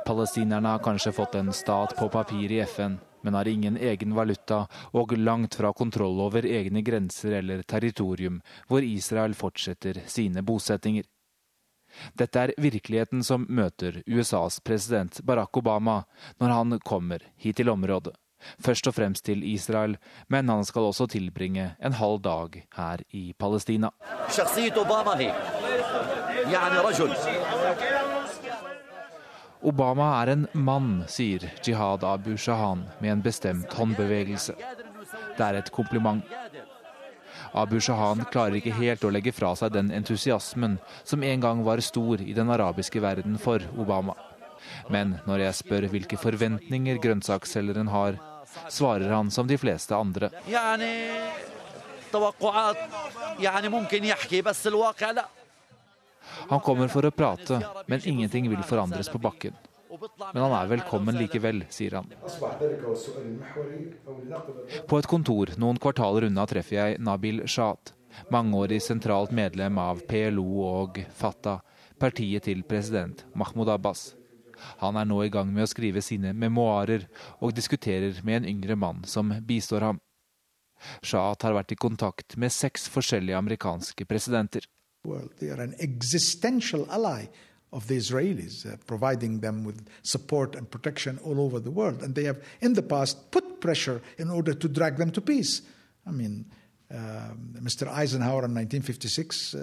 Palestinerne 0.07 0.77
har 0.77 0.87
kanskje 0.87 1.13
fått 1.19 1.35
en 1.35 1.53
stat 1.53 1.99
på 1.99 2.09
papir 2.15 2.55
i 2.55 2.63
FN, 2.63 2.97
men 3.23 3.35
har 3.35 3.49
ingen 3.49 3.77
egen 3.77 4.15
valuta 4.15 4.67
og 4.93 5.13
langt 5.19 5.59
fra 5.59 5.73
kontroll 5.73 6.21
over 6.21 6.47
egne 6.47 6.83
grenser 6.83 7.39
eller 7.41 7.63
territorium, 7.63 8.41
hvor 8.69 8.85
Israel 8.85 9.35
fortsetter 9.35 10.03
sine 10.07 10.43
bosettinger. 10.43 11.05
Dette 12.19 12.41
er 12.41 12.55
virkeligheten 12.61 13.25
som 13.25 13.47
møter 13.49 14.03
USAs 14.07 14.61
president 14.61 15.21
Barack 15.25 15.57
Obama 15.57 16.03
når 16.39 16.55
han 16.55 16.81
kommer 16.85 17.25
hit 17.37 17.57
til 17.57 17.73
området. 17.73 18.15
Først 18.63 18.87
og 18.87 18.95
fremst 18.95 19.25
til 19.27 19.43
Israel, 19.43 19.97
men 20.29 20.49
han 20.49 20.65
skal 20.65 20.87
også 20.93 21.09
tilbringe 21.11 21.73
en 21.83 21.93
halv 21.99 22.21
dag 22.23 22.63
her 22.77 23.03
i 23.11 23.33
Palestina. 23.39 23.91
Obama 29.63 30.23
er 30.23 30.33
en 30.33 30.47
mann, 30.53 31.05
sier 31.11 31.49
Jihad 31.65 32.05
Abu 32.05 32.37
Shahan 32.37 32.85
med 33.01 33.13
en 33.13 33.23
bestemt 33.23 33.73
håndbevegelse. 33.75 34.55
Det 35.39 35.45
er 35.45 35.59
et 35.59 35.71
kompliment. 35.75 36.23
Abu 37.53 37.81
Shahan 37.81 38.25
klarer 38.33 38.59
ikke 38.59 38.77
helt 38.77 39.05
å 39.05 39.11
legge 39.11 39.33
fra 39.33 39.55
seg 39.59 39.73
den 39.75 39.91
entusiasmen 39.95 40.79
som 41.03 41.25
en 41.25 41.43
gang 41.43 41.63
var 41.67 41.83
stor 41.83 42.23
i 42.23 42.35
den 42.37 42.51
arabiske 42.55 43.03
verden 43.03 43.39
for 43.41 43.65
Obama. 43.79 44.15
Men 44.93 45.17
når 45.27 45.47
jeg 45.47 45.59
spør 45.63 45.89
hvilke 45.93 46.19
forventninger 46.21 47.01
grønnsaksselgeren 47.03 47.91
har, 47.91 48.19
svarer 48.69 49.11
han 49.13 49.31
som 49.31 49.49
de 49.49 49.59
fleste 49.59 49.97
andre. 49.97 50.31
Han 56.49 56.61
kommer 56.65 56.91
for 56.93 57.07
å 57.07 57.15
prate, 57.15 57.61
men 57.87 58.05
ingenting 58.05 58.49
vil 58.51 58.63
forandres 58.67 59.11
på 59.13 59.21
bakken. 59.23 59.57
Men 60.33 60.43
han 60.43 60.55
er 60.55 60.71
velkommen 60.71 61.17
likevel, 61.19 61.65
sier 61.73 61.99
han. 61.99 62.11
På 64.89 64.99
et 65.01 65.09
kontor 65.11 65.55
noen 65.61 65.81
kvartaler 65.81 66.29
unna 66.29 66.45
treffer 66.51 66.77
jeg 66.77 67.01
Nabil 67.03 67.43
Shat, 67.49 67.95
mangeårig 68.33 68.81
sentralt 68.85 69.35
medlem 69.35 69.81
av 69.83 70.05
PLO 70.09 70.47
og 70.67 71.03
Fatah, 71.19 71.65
partiet 71.99 72.47
til 72.47 72.63
president 72.69 73.25
Mahmoud 73.35 73.73
Abbas. 73.75 74.13
Han 74.83 74.99
er 74.99 75.07
nå 75.07 75.23
i 75.25 75.31
gang 75.31 75.51
med 75.55 75.67
å 75.67 75.71
skrive 75.71 76.03
sine 76.03 76.33
memoarer, 76.35 77.07
og 77.43 77.55
diskuterer 77.55 78.19
med 78.27 78.43
en 78.43 78.51
yngre 78.57 78.77
mann 78.79 79.05
som 79.07 79.31
bistår 79.47 79.87
ham. 79.87 80.01
Shahat 81.03 81.43
har 81.47 81.57
vært 81.57 81.75
i 81.75 81.79
kontakt 81.79 82.37
med 82.39 82.55
seks 82.55 82.87
forskjellige 82.93 83.39
amerikanske 83.39 84.07
presidenter 84.07 84.67
world. 85.09 85.31
They 85.39 85.49
are 85.49 85.61
an 85.61 85.75
existential 85.81 86.87
ally 86.91 87.27
of 87.73 87.87
the 87.87 87.97
Israelis, 87.97 88.67
uh, 88.67 88.77
providing 88.87 89.41
them 89.41 89.65
with 89.65 89.87
support 90.03 90.55
and 90.55 90.71
protection 90.71 91.19
all 91.25 91.41
over 91.41 91.61
the 91.61 91.71
world. 91.71 92.03
And 92.03 92.15
they 92.15 92.25
have, 92.25 92.43
in 92.61 92.75
the 92.75 92.83
past, 92.83 93.31
put 93.31 93.61
pressure 93.61 94.01
in 94.17 94.31
order 94.31 94.55
to 94.55 94.69
drag 94.69 94.97
them 94.97 95.11
to 95.13 95.21
peace. 95.21 95.63
I 96.07 96.11
mean, 96.11 96.47
Mr. 96.89 97.91
Eisenhower 97.93 98.47
in 98.47 98.57
1956 98.57 99.57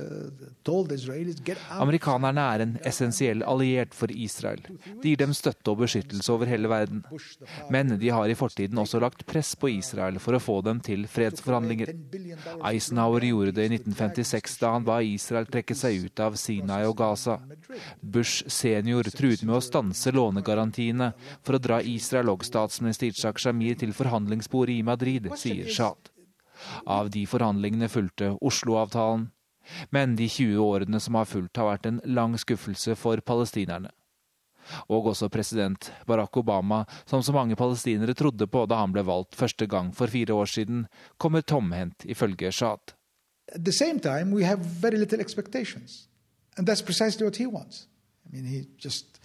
told 0.64 0.92
Israelis 0.92 1.40
get 1.44 1.58
out. 1.72 1.82
Amerikanerne 1.82 2.44
er 2.54 2.64
en 2.66 2.76
essensiell 2.86 3.42
alliert 3.50 3.96
for 3.98 4.12
Israel. 4.14 4.62
De 5.02 5.10
gir 5.10 5.18
dem 5.18 5.34
støtte 5.34 5.74
og 5.74 5.80
beskyttelse 5.82 6.30
over 6.30 6.46
hele 6.46 6.70
verden. 6.70 7.02
Men 7.74 7.96
de 7.98 8.14
har 8.14 8.30
i 8.30 8.38
fortiden 8.38 8.78
også 8.78 9.02
lagt 9.02 9.26
press 9.26 9.56
på 9.58 9.74
Israel 9.74 10.22
for 10.22 10.38
å 10.38 10.44
få 10.44 10.60
dem 10.68 10.84
til 10.86 11.08
fredsforhandlinger. 11.10 11.96
Eisenhower 12.62 13.26
gjorde 13.26 13.58
det 13.58 13.70
i 13.72 13.74
1956 13.80 14.62
da 14.62 14.76
han 14.78 14.86
ba 14.86 15.02
Israel 15.02 15.50
trekke 15.50 15.78
seg 15.78 16.06
ut 16.06 16.26
av 16.28 16.38
Sinai 16.38 16.84
og 16.86 17.00
Gaza. 17.02 17.40
Bush 18.02 18.46
senior 18.54 19.10
truet 19.10 19.42
med 19.42 19.58
å 19.58 19.66
stanse 19.66 20.14
lånegarantiene 20.14 21.16
for 21.42 21.58
å 21.58 21.66
dra 21.70 21.82
Israel 21.82 22.36
og 22.38 22.46
statsminister 22.46 23.10
Itzhak 23.10 23.42
Shamir 23.42 23.82
til 23.82 23.98
forhandlingsbordet 23.98 24.78
i 24.78 24.86
Madrid, 24.86 25.34
sier 25.42 25.74
Shad. 25.74 26.14
Av 26.86 27.10
de 27.10 27.26
forhandlingene 27.30 27.90
fulgte 27.92 28.36
Oslo-avtalen. 28.42 29.30
Men 29.90 30.16
de 30.16 30.28
20 30.30 30.62
årene 30.62 31.00
som 31.02 31.18
har 31.18 31.26
fulgt, 31.26 31.58
har 31.58 31.72
vært 31.72 31.88
en 31.90 32.02
lang 32.06 32.36
skuffelse 32.38 32.96
for 33.00 33.22
palestinerne. 33.26 33.90
Og 34.90 35.12
også 35.12 35.30
president 35.30 35.92
Barack 36.10 36.38
Obama, 36.38 36.84
som 37.06 37.22
så 37.24 37.34
mange 37.34 37.58
palestinere 37.58 38.16
trodde 38.18 38.48
på 38.50 38.66
da 38.70 38.80
han 38.82 38.94
ble 38.94 39.04
valgt 39.06 39.38
første 39.38 39.68
gang 39.70 39.92
for 39.94 40.10
fire 40.10 40.34
år 40.34 40.50
siden, 40.50 40.86
kommer 41.18 41.46
tomhendt, 41.46 42.06
ifølge 42.06 42.52
Shahd. 42.52 42.96
At 43.48 43.66
the 43.66 43.74
same 43.74 44.00
time, 44.00 44.34
we 44.34 44.44
have 44.44 44.66
very 44.82 44.98
little 44.98 45.22
expectations. 45.22 46.08
And 46.58 46.68
that's 46.68 46.82
precisely 46.82 47.26
what 47.26 47.36
he 47.36 47.46
wants. 47.46 47.88
I 48.26 48.36
mean, 48.36 48.46
he 48.46 48.66
just 48.78 49.20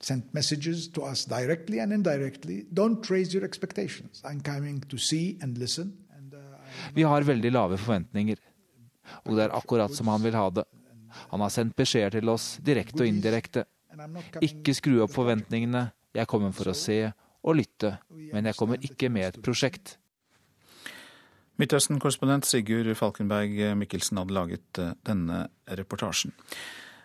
sent 0.00 0.32
messages 0.34 0.88
to 0.88 1.02
us 1.02 1.24
directly 1.24 1.78
and 1.80 1.92
indirectly. 1.92 2.66
Don't 2.72 3.10
raise 3.10 3.34
your 3.34 3.44
expectations. 3.44 4.22
I'm 4.24 4.40
coming 4.40 4.80
to 4.88 4.98
see 4.98 5.38
and 5.42 5.58
listen. 5.58 6.03
Vi 6.94 7.06
har 7.08 7.26
veldig 7.26 7.52
lave 7.54 7.78
forventninger. 7.80 8.40
Og 9.24 9.36
det 9.36 9.46
er 9.46 9.56
akkurat 9.56 9.92
som 9.94 10.08
han 10.12 10.22
vil 10.24 10.36
ha 10.36 10.48
det. 10.50 10.64
Han 11.30 11.44
har 11.44 11.52
sendt 11.52 11.76
beskjeder 11.78 12.18
til 12.18 12.32
oss, 12.32 12.58
direkte 12.64 13.04
og 13.04 13.10
indirekte. 13.10 13.66
Ikke 14.42 14.74
skru 14.74 14.98
opp 15.04 15.14
forventningene. 15.14 15.88
Jeg 16.14 16.30
kommer 16.30 16.54
for 16.54 16.70
å 16.70 16.76
se 16.78 16.98
og 17.44 17.58
lytte, 17.58 17.98
men 18.32 18.48
jeg 18.48 18.56
kommer 18.58 18.80
ikke 18.82 19.10
med 19.12 19.28
et 19.28 19.42
prosjekt. 19.44 19.98
Midtøsten-korrespondent 21.60 22.48
Sigurd 22.48 22.88
Falkenberg 22.98 23.60
Mikkelsen 23.78 24.18
hadde 24.18 24.34
laget 24.34 24.80
eh, 24.82 24.94
denne 25.06 25.44
reportasjen. 25.78 26.32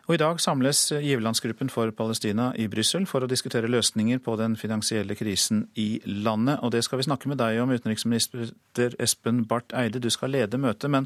Og 0.10 0.16
I 0.16 0.18
dag 0.18 0.40
samles 0.42 0.88
giverlandsgruppen 0.90 1.70
for 1.70 1.92
Palestina 1.94 2.48
i 2.58 2.64
Brussel 2.66 3.04
for 3.06 3.22
å 3.22 3.28
diskutere 3.30 3.70
løsninger 3.70 4.18
på 4.26 4.34
den 4.40 4.56
finansielle 4.58 5.14
krisen 5.14 5.68
i 5.78 6.00
landet. 6.26 6.64
Og 6.66 6.72
Det 6.74 6.82
skal 6.82 6.98
vi 6.98 7.06
snakke 7.06 7.30
med 7.30 7.38
deg 7.38 7.60
om, 7.62 7.70
utenriksminister 7.70 8.96
Espen 8.98 9.44
Barth 9.46 9.78
Eide. 9.78 10.02
Du 10.02 10.10
skal 10.10 10.34
lede 10.34 10.58
møtet. 10.58 10.90
Men 10.90 11.06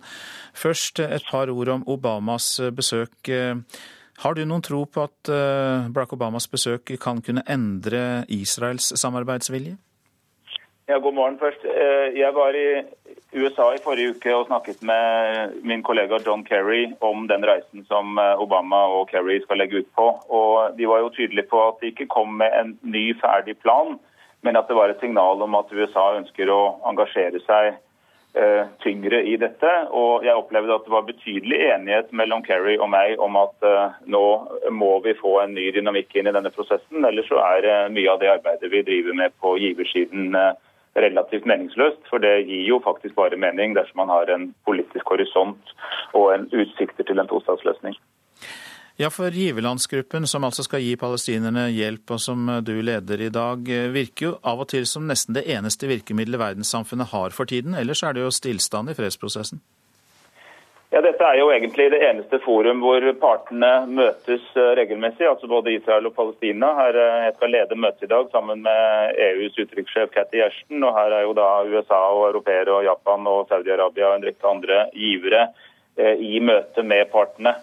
først 0.56 1.04
et 1.04 1.28
par 1.28 1.52
ord 1.52 1.68
om 1.68 1.84
Obamas 1.84 2.62
besøk. 2.72 3.28
Har 4.24 4.40
du 4.40 4.46
noen 4.46 4.64
tro 4.64 4.86
på 4.88 5.04
at 5.04 5.28
eh, 5.28 5.92
Barack 5.92 6.16
Obamas 6.16 6.48
besøk 6.48 6.96
kan 7.04 7.20
kunne 7.20 7.44
endre 7.44 8.24
Israels 8.32 8.94
samarbeidsvilje? 8.96 9.76
Ja, 10.88 11.00
God 11.04 11.20
morgen 11.20 11.40
først. 11.44 11.60
Eh, 11.68 12.16
jeg 12.16 12.32
var 12.36 12.56
i 12.56 12.86
USA 13.34 13.70
i 13.74 13.82
forrige 13.84 14.16
uke 14.16 14.34
og 14.36 14.48
snakket 14.48 14.82
med 14.86 15.54
min 15.68 15.84
kollega 15.84 16.20
John 16.26 16.46
Kerry 16.46 16.88
om 17.00 17.28
den 17.28 17.46
reisen 17.46 17.86
som 17.90 18.18
eh, 18.22 18.42
Obama 18.42 18.84
og 18.96 19.10
Kerry 19.12 19.40
skal 19.44 19.62
legge 19.62 19.84
ut 19.84 19.90
på. 19.98 20.08
Og 20.30 20.78
De 20.78 20.90
var 20.90 21.04
jo 21.04 21.14
tydelige 21.14 21.50
på 21.52 21.62
at 21.68 21.82
de 21.82 21.94
ikke 21.94 22.10
kom 22.14 22.38
med 22.42 22.54
en 22.60 22.76
ny, 22.82 23.06
ferdig 23.22 23.58
plan, 23.64 23.98
men 24.42 24.60
at 24.60 24.68
det 24.68 24.78
var 24.78 24.92
et 24.92 25.02
signal 25.02 25.42
om 25.42 25.56
at 25.56 25.72
USA 25.72 26.14
ønsker 26.20 26.52
å 26.52 26.62
engasjere 26.90 27.42
seg 27.48 27.80
Eh, 28.36 28.66
tyngre 28.82 29.20
i 29.22 29.36
dette. 29.38 29.72
Og 29.94 30.24
jeg 30.26 30.34
opplevde 30.34 30.74
at 30.74 30.88
det 30.88 30.92
var 30.92 31.04
betydelig 31.06 31.60
enighet 31.76 32.08
mellom 32.18 32.42
Kerry 32.42 32.80
og 32.82 32.90
meg 32.90 33.20
om 33.22 33.36
at 33.38 33.54
uh, 33.62 33.94
nå 34.10 34.24
må 34.74 34.90
vi 35.06 35.14
få 35.20 35.36
en 35.44 35.54
ny 35.54 35.68
dynamikk 35.76 36.16
inn 36.18 36.26
i 36.26 36.34
denne 36.34 36.50
prosessen. 36.56 37.06
Ellers 37.06 37.30
så 37.30 37.38
er 37.44 37.68
uh, 37.70 37.92
mye 37.94 38.10
av 38.10 38.24
det 38.24 38.32
arbeidet 38.32 38.72
vi 38.74 38.82
driver 38.88 39.14
med 39.20 39.36
på 39.38 39.54
giversiden 39.62 40.34
uh, 40.34 40.58
relativt 40.96 41.48
meningsløst. 41.50 42.02
For 42.10 42.24
det 42.24 42.46
gir 42.48 42.66
jo 42.68 42.82
faktisk 42.84 43.16
bare 43.16 43.40
mening 43.40 43.76
dersom 43.78 44.04
man 44.04 44.14
har 44.14 44.32
en 44.34 44.52
politisk 44.68 45.14
horisont 45.14 45.76
og 46.14 46.34
en 46.36 46.50
utsikter 46.52 47.08
til 47.08 47.20
en 47.20 47.30
tostatsløsning. 47.30 47.98
Ja, 49.02 49.10
for 49.10 49.34
giverlandsgruppen, 49.34 50.28
som 50.30 50.44
altså 50.46 50.64
skal 50.68 50.84
gi 50.86 50.94
palestinerne 51.02 51.66
hjelp, 51.74 52.12
og 52.14 52.20
som 52.22 52.46
du 52.62 52.76
leder 52.86 53.24
i 53.26 53.32
dag, 53.34 53.70
virker 53.90 54.28
jo 54.28 54.34
av 54.46 54.62
og 54.62 54.70
til 54.70 54.86
som 54.86 55.08
nesten 55.10 55.34
det 55.34 55.48
eneste 55.50 55.90
virkemidlet 55.90 56.38
verdenssamfunnet 56.38 57.10
har 57.10 57.34
for 57.34 57.50
tiden. 57.50 57.74
Ellers 57.74 58.04
er 58.06 58.14
det 58.14 58.22
jo 58.22 58.30
stillstand 58.30 58.94
i 58.94 58.98
fredsprosessen. 59.00 59.64
Ja, 60.94 61.00
Dette 61.02 61.26
er 61.26 61.40
jo 61.40 61.48
egentlig 61.50 61.88
det 61.90 62.04
eneste 62.06 62.38
forum 62.44 62.84
hvor 62.84 63.02
partene 63.18 63.70
møtes 63.90 64.44
eh, 64.54 64.74
regelmessig, 64.78 65.26
altså 65.26 65.48
både 65.50 65.72
Israel 65.74 66.06
og 66.06 66.14
Palestina. 66.14 66.68
Her 66.78 67.00
eh, 67.02 67.24
Jeg 67.24 67.34
skal 67.40 67.54
lede 67.56 67.78
møtet 67.82 68.06
i 68.06 68.10
dag 68.12 68.28
sammen 68.30 68.62
med 68.62 69.18
EUs 69.26 69.58
utenrikssjef 69.58 70.12
Cathy 70.14 70.38
Gjersten. 70.38 70.86
og 70.86 70.94
Her 70.94 71.16
er 71.18 71.26
jo 71.26 71.34
da 71.40 71.48
USA 71.66 71.98
og 72.14 72.28
europeere 72.28 72.76
og 72.76 72.86
Japan 72.86 73.26
og 73.26 73.50
Saudi-Arabia 73.50 74.12
og 74.12 74.20
en 74.20 74.28
rekke 74.30 74.52
andre 74.52 74.84
givere 74.94 75.48
eh, 75.98 76.22
i 76.22 76.38
møte 76.46 76.86
med 76.86 77.10
partene. 77.10 77.56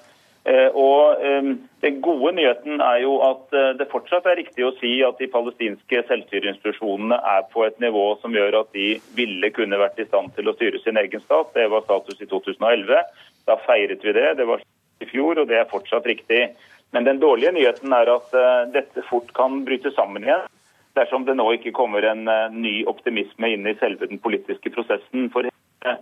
Eh, 0.48 0.68
og 0.72 1.20
eh, 1.20 1.48
Den 1.84 1.98
gode 2.00 2.32
nyheten 2.32 2.80
er 2.80 3.02
jo 3.02 3.18
at 3.26 3.52
eh, 3.56 3.74
det 3.76 3.90
fortsatt 3.92 4.24
er 4.30 4.38
riktig 4.40 4.64
å 4.64 4.72
si 4.78 4.94
at 5.04 5.20
de 5.20 5.28
palestinske 5.28 6.00
selvstyreinstitusjonene 6.08 7.18
er 7.34 7.44
på 7.52 7.66
et 7.66 7.76
nivå 7.82 8.06
som 8.22 8.32
gjør 8.36 8.62
at 8.62 8.70
de 8.76 8.94
ville 9.18 9.52
kunne 9.56 9.80
vært 9.80 10.00
i 10.00 10.08
stand 10.08 10.32
til 10.36 10.48
å 10.48 10.56
styre 10.56 10.80
sin 10.80 11.00
egen 11.00 11.24
stat. 11.26 11.52
Det 11.56 11.68
var 11.72 11.84
status 11.84 12.20
i 12.24 12.28
2011. 12.30 13.04
Da 13.48 13.58
feiret 13.66 14.04
vi 14.04 14.16
det. 14.16 14.28
Det 14.40 14.48
var 14.48 14.64
i 15.00 15.08
fjor, 15.08 15.42
og 15.42 15.48
det 15.52 15.60
er 15.60 15.68
fortsatt 15.68 16.08
riktig. 16.08 16.48
Men 16.96 17.06
den 17.06 17.20
dårlige 17.22 17.52
nyheten 17.54 17.92
er 17.94 18.08
at 18.10 18.32
dette 18.74 19.04
fort 19.06 19.28
kan 19.36 19.60
bryte 19.68 19.92
sammen 19.94 20.26
igjen 20.26 20.48
dersom 20.98 21.22
det 21.22 21.36
nå 21.38 21.44
ikke 21.54 21.70
kommer 21.70 22.02
en 22.02 22.26
ny 22.50 22.80
optimisme 22.90 23.52
inn 23.54 23.68
i 23.70 23.76
selve 23.78 24.08
den 24.10 24.18
politiske 24.20 24.72
prosessen. 24.74 25.28
For 25.30 25.46
Eh, 25.86 25.96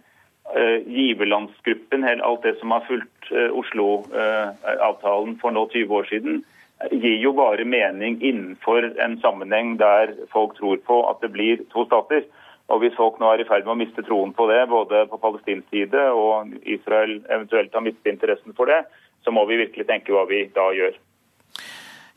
giverlandsgruppen, 0.86 2.04
alt 2.04 2.42
det 2.42 2.54
som 2.60 2.70
har 2.70 2.86
fulgt 2.88 3.32
eh, 3.32 3.50
Oslo-avtalen 3.52 5.36
for 5.42 5.52
nå 5.52 5.66
20 5.72 5.94
år 6.00 6.08
siden, 6.08 6.42
gir 6.90 7.16
jo 7.18 7.32
bare 7.34 7.66
mening 7.66 8.20
innenfor 8.22 8.86
en 9.02 9.18
sammenheng 9.20 9.76
der 9.80 10.14
folk 10.32 10.54
tror 10.58 10.78
på 10.86 11.00
at 11.10 11.20
det 11.24 11.32
blir 11.34 11.64
to 11.74 11.84
stater. 11.88 12.24
Og 12.68 12.82
Hvis 12.82 12.96
folk 12.96 13.16
nå 13.18 13.30
er 13.32 13.42
i 13.42 13.48
ferd 13.48 13.64
med 13.64 13.74
å 13.74 13.80
miste 13.80 14.04
troen 14.04 14.34
på 14.36 14.46
det, 14.50 14.60
både 14.68 15.06
på 15.08 15.18
palestinsk 15.20 15.68
side 15.72 16.02
og 16.12 16.52
Israel 16.68 17.18
eventuelt 17.26 17.74
har 17.74 17.84
mistet 17.84 18.12
interessen 18.12 18.54
for 18.56 18.68
det, 18.68 18.82
så 19.24 19.32
må 19.34 19.46
vi 19.48 19.60
virkelig 19.64 19.88
tenke 19.88 20.12
hva 20.12 20.26
vi 20.28 20.44
da 20.54 20.68
gjør. 20.76 20.96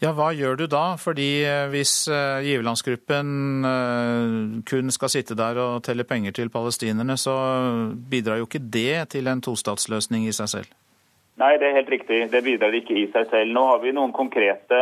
Ja, 0.02 0.16
Hva 0.18 0.32
gjør 0.34 0.58
du 0.58 0.66
da? 0.66 0.96
Fordi 0.98 1.44
eh, 1.46 1.68
Hvis 1.70 2.08
uh, 2.10 2.42
giverlandsgruppen 2.42 3.28
uh, 3.62 4.64
kun 4.66 4.90
skal 4.94 5.12
sitte 5.14 5.38
der 5.38 5.60
og 5.62 5.84
telle 5.86 6.06
penger 6.10 6.34
til 6.34 6.50
palestinerne, 6.50 7.18
så 7.22 7.36
bidrar 8.10 8.42
jo 8.42 8.50
ikke 8.50 8.64
det 8.74 9.12
til 9.14 9.30
en 9.30 9.44
tostatsløsning 9.46 10.26
i 10.26 10.34
seg 10.34 10.50
selv? 10.56 10.74
Nei, 11.38 11.54
det 11.62 11.70
er 11.70 11.78
helt 11.78 11.94
riktig. 11.94 12.26
Det 12.34 12.42
bidrar 12.46 12.74
ikke 12.74 12.98
i 12.98 13.06
seg 13.14 13.30
selv. 13.30 13.54
Nå 13.54 13.68
har 13.70 13.80
vi 13.86 13.94
noen 13.94 14.14
konkrete 14.14 14.82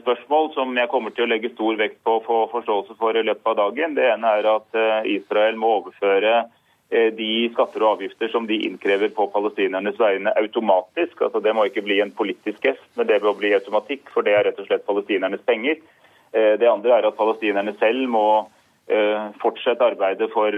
spørsmål 0.00 0.46
som 0.54 0.70
jeg 0.80 0.88
kommer 0.88 1.12
til 1.12 1.26
å 1.26 1.28
legge 1.28 1.50
stor 1.52 1.76
vekt 1.76 1.98
på 2.06 2.14
å 2.16 2.22
få 2.24 2.36
forståelse 2.54 2.94
for 2.96 3.18
i 3.18 3.24
løpet 3.26 3.50
av 3.52 3.58
dagen. 3.58 3.96
Det 3.98 4.06
ene 4.14 4.30
er 4.38 4.48
at 4.48 4.78
Israel 5.12 5.58
må 5.60 5.74
overføre 5.82 6.32
Eh, 6.40 6.57
de 6.88 7.32
skatter 7.52 7.82
og 7.84 7.98
avgifter 7.98 8.30
som 8.32 8.46
de 8.48 8.56
innkrever 8.64 9.10
på 9.12 9.26
palestinernes 9.32 9.98
vegne 10.00 10.32
automatisk. 10.40 11.20
Altså, 11.20 11.42
det 11.44 11.52
må 11.52 11.66
ikke 11.68 11.84
bli 11.84 11.98
en 12.00 12.14
politisk 12.16 12.62
gest, 12.64 12.86
men 12.96 13.10
det 13.10 13.18
må 13.20 13.34
bli 13.36 13.52
automatikk, 13.52 14.08
for 14.14 14.24
det 14.24 14.32
er 14.32 14.48
rett 14.48 14.62
og 14.62 14.70
slett 14.70 14.86
palestinernes 14.88 15.44
penger. 15.44 15.82
Eh, 16.32 16.54
det 16.60 16.70
andre 16.70 16.96
er 16.96 17.10
at 17.10 17.18
palestinerne 17.18 17.74
selv 17.76 18.08
må 18.08 18.24
eh, 18.88 19.28
fortsette 19.42 19.84
arbeidet 19.84 20.30
for 20.32 20.56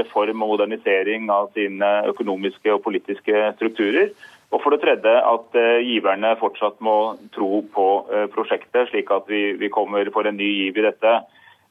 reform 0.00 0.46
og 0.46 0.54
modernisering 0.54 1.28
av 1.32 1.52
sine 1.56 1.92
økonomiske 2.08 2.72
og 2.72 2.80
politiske 2.88 3.44
strukturer. 3.60 4.14
Og 4.54 4.62
for 4.62 4.72
det 4.72 4.80
tredje 4.80 5.12
at 5.28 5.56
giverne 5.84 6.36
fortsatt 6.40 6.78
må 6.80 7.16
tro 7.34 7.64
på 7.74 7.86
prosjektet, 8.32 8.92
slik 8.92 9.10
at 9.10 9.26
vi 9.28 9.68
kommer 9.74 10.06
for 10.14 10.24
en 10.24 10.38
ny 10.38 10.46
giv 10.46 10.78
i 10.78 10.84
dette. 10.86 11.16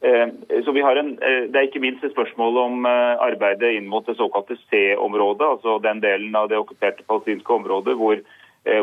Eh, 0.06 0.28
så 0.64 0.72
vi 0.72 0.80
har 0.80 0.96
en, 0.96 1.18
eh, 1.18 1.42
Det 1.50 1.58
er 1.58 1.66
ikke 1.66 1.80
minst 1.80 2.04
et 2.04 2.12
spørsmål 2.12 2.58
om 2.58 2.86
eh, 2.86 3.16
arbeidet 3.26 3.74
inn 3.74 3.88
mot 3.90 4.06
det 4.06 4.14
såkalte 4.16 4.56
C-området, 4.70 5.46
altså 5.46 5.78
den 5.82 6.00
delen 6.00 6.36
av 6.36 6.48
det 6.48 6.58
okkuperte 6.58 7.02
palestinske 7.08 7.52
området 7.52 7.96
hvor, 7.98 8.20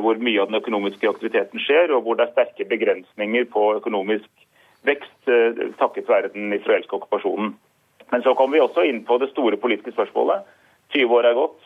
hvor, 0.03 0.15
mye 0.15 0.41
av 0.41 0.49
den 0.49 0.59
økonomiske 0.59 1.09
aktiviteten 1.09 1.59
skjer, 1.59 1.91
og 1.91 2.03
hvor 2.03 2.15
det 2.15 2.27
er 2.27 2.33
sterke 2.33 2.67
begrensninger 2.67 3.45
på 3.51 3.63
økonomisk 3.77 4.29
vekst 4.87 5.31
takket 5.79 6.07
være 6.07 6.31
den 6.33 6.53
israelske 6.55 6.95
okkupasjonen. 6.95 7.53
Men 8.11 8.23
så 8.23 8.33
kommer 8.35 8.57
vi 8.57 8.63
også 8.63 8.85
inn 8.87 9.03
på 9.03 9.17
det 9.19 9.29
store 9.31 9.57
politiske 9.57 9.91
spørsmålet. 9.91 10.47
20 10.95 11.17
år 11.17 11.27
er 11.27 11.35
gått. 11.35 11.59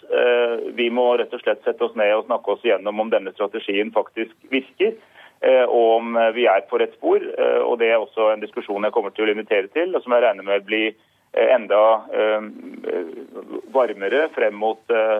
Vi 0.77 0.89
må 0.89 1.05
rett 1.17 1.33
og 1.33 1.41
slett 1.41 1.61
sette 1.61 1.85
oss 1.85 1.95
ned 1.95 2.13
og 2.15 2.25
snakke 2.25 2.51
oss 2.55 2.65
igjennom 2.65 2.99
om 2.99 3.09
denne 3.13 3.33
strategien 3.37 3.93
faktisk 3.93 4.33
virker. 4.49 4.97
Eh, 5.41 5.63
og 5.63 5.99
om 5.99 6.15
eh, 6.17 6.31
vi 6.33 6.47
er 6.49 6.63
på 6.69 6.79
rett 6.81 6.95
spor. 6.97 7.21
Eh, 7.21 7.59
og 7.61 7.77
Det 7.79 7.91
er 7.91 8.01
også 8.01 8.31
en 8.31 8.41
diskusjon 8.41 8.87
jeg 8.87 8.95
kommer 8.95 9.13
til 9.13 9.27
å 9.27 9.33
invitere 9.33 9.69
til, 9.73 9.93
og 9.93 10.03
som 10.03 10.15
jeg 10.15 10.25
regner 10.25 10.47
med 10.47 10.65
blir 10.65 10.97
enda 11.37 11.79
varmere 13.75 14.23
frem 14.33 14.55
mot 14.57 14.79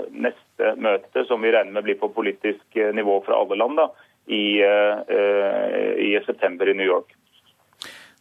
neste 0.09 0.72
møte, 0.82 1.26
som 1.28 1.43
vi 1.43 1.51
regner 1.53 1.76
med 1.76 1.86
blir 1.86 1.99
på 1.99 2.09
politisk 2.15 2.80
nivå 2.95 3.20
fra 3.28 3.38
alle 3.38 3.59
land 3.59 3.78
da, 3.78 3.86
i, 4.26 4.57
i 6.07 6.09
september 6.26 6.72
i 6.72 6.78
New 6.80 6.88
York. 6.88 7.13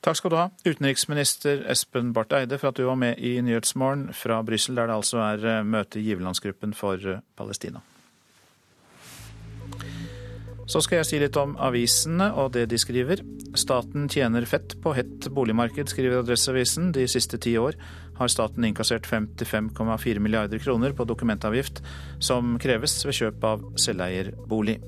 Takk 0.05 0.19
skal 0.19 0.35
du 0.35 0.39
ha, 0.43 0.47
utenriksminister 0.67 1.65
Espen 1.73 2.13
Barth 2.13 2.37
Eide, 2.37 2.59
for 2.61 2.75
at 2.75 2.83
du 2.83 2.85
var 2.91 3.01
med 3.01 3.23
i 3.23 3.39
Nyhetsmorgen 3.41 4.11
fra 4.13 4.43
Brussel, 4.45 4.77
der 4.77 4.91
det 4.91 4.99
altså 4.99 5.23
er 5.31 5.65
møte 5.65 6.03
i 6.03 6.09
giverlandsgruppen 6.11 6.77
for 6.77 7.23
Palestina. 7.39 7.87
Så 10.67 10.83
skal 10.83 10.99
jeg 11.01 11.07
si 11.07 11.19
litt 11.23 11.37
om 11.39 11.55
avisene 11.63 12.33
og 12.35 12.51
det 12.57 12.65
de 12.73 12.79
skriver. 12.81 13.23
Staten 13.57 14.09
tjener 14.11 14.49
fett 14.51 14.75
på 14.83 14.97
hett 14.97 15.29
boligmarked, 15.31 15.93
skriver 15.93 16.25
Adresseavisen. 16.25 16.91
De 16.97 17.07
siste 17.11 17.39
ti 17.43 17.55
år 17.61 17.79
har 18.19 18.33
staten 18.33 18.67
innkassert 18.67 19.07
55,4 19.07 20.23
milliarder 20.23 20.59
kroner 20.63 20.97
på 20.97 21.07
dokumentavgift 21.07 21.85
som 22.19 22.57
kreves 22.63 22.99
ved 23.07 23.19
kjøp 23.21 23.49
av 23.55 23.65
selveierbolig. 23.79 24.81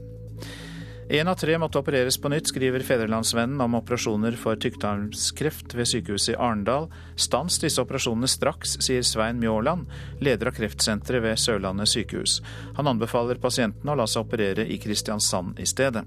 Én 1.09 1.29
av 1.29 1.39
tre 1.41 1.55
måtte 1.57 1.81
opereres 1.81 2.19
på 2.21 2.29
nytt, 2.29 2.51
skriver 2.51 2.83
Fedrelandsvennen 2.85 3.63
om 3.65 3.79
operasjoner 3.79 4.35
for 4.37 4.61
tykktarmskreft 4.61 5.73
ved 5.73 5.89
sykehuset 5.89 6.35
i 6.35 6.37
Arendal. 6.37 6.91
Stans 7.17 7.57
disse 7.63 7.81
operasjonene 7.81 8.29
straks, 8.29 8.75
sier 8.85 9.07
Svein 9.09 9.41
Mjåland, 9.41 9.87
leder 10.21 10.51
av 10.51 10.59
kreftsenteret 10.59 11.25
ved 11.25 11.41
Sørlandet 11.41 11.89
sykehus. 11.89 12.43
Han 12.77 12.93
anbefaler 12.93 13.41
pasientene 13.41 13.95
å 13.95 13.97
la 13.97 14.05
seg 14.05 14.27
operere 14.27 14.69
i 14.69 14.77
Kristiansand 14.83 15.57
i 15.57 15.65
stedet. 15.71 16.05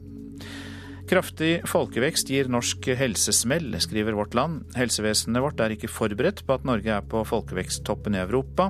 Kraftig 1.10 1.66
folkevekst 1.66 2.30
gir 2.30 2.54
norsk 2.54 2.92
helsesmell, 3.02 3.74
skriver 3.82 4.14
Vårt 4.20 4.38
Land. 4.38 4.70
Helsevesenet 4.78 5.42
vårt 5.42 5.66
er 5.66 5.74
ikke 5.74 5.90
forberedt 5.90 6.46
på 6.46 6.60
at 6.60 6.70
Norge 6.70 6.94
er 6.94 7.10
på 7.10 7.26
folkeveksttoppen 7.26 8.20
i 8.20 8.22
Europa, 8.22 8.70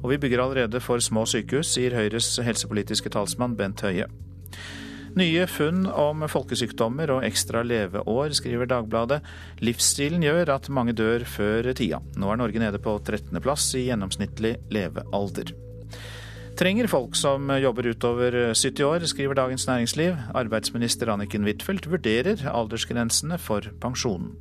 og 0.00 0.08
vi 0.08 0.22
bygger 0.24 0.40
allerede 0.40 0.80
for 0.80 1.04
små 1.04 1.28
sykehus, 1.28 1.76
sier 1.76 2.00
Høyres 2.00 2.32
helsepolitiske 2.48 3.12
talsmann 3.12 3.60
Bent 3.60 3.84
Høie. 3.84 4.08
Nye 5.16 5.46
funn 5.48 5.86
om 5.88 6.26
folkesykdommer 6.28 7.08
og 7.14 7.22
ekstra 7.24 7.62
leveår, 7.64 8.34
skriver 8.36 8.68
Dagbladet. 8.68 9.22
Livsstilen 9.64 10.20
gjør 10.20 10.50
at 10.58 10.66
mange 10.68 10.92
dør 10.92 11.22
før 11.24 11.70
tida. 11.72 12.02
Nå 12.20 12.28
er 12.28 12.40
Norge 12.42 12.60
nede 12.60 12.80
på 12.84 12.98
13.-plass 13.00 13.70
i 13.80 13.86
gjennomsnittlig 13.86 14.58
levealder. 14.76 15.54
Trenger 16.60 16.88
folk 16.92 17.16
som 17.16 17.48
jobber 17.62 17.88
utover 17.94 18.36
70 18.52 18.84
år, 18.84 19.06
skriver 19.08 19.38
Dagens 19.38 19.64
Næringsliv. 19.68 20.18
Arbeidsminister 20.36 21.08
Anniken 21.12 21.48
Huitfeldt 21.48 21.88
vurderer 21.88 22.44
aldersgrensene 22.52 23.38
for 23.40 23.64
pensjonen. 23.80 24.34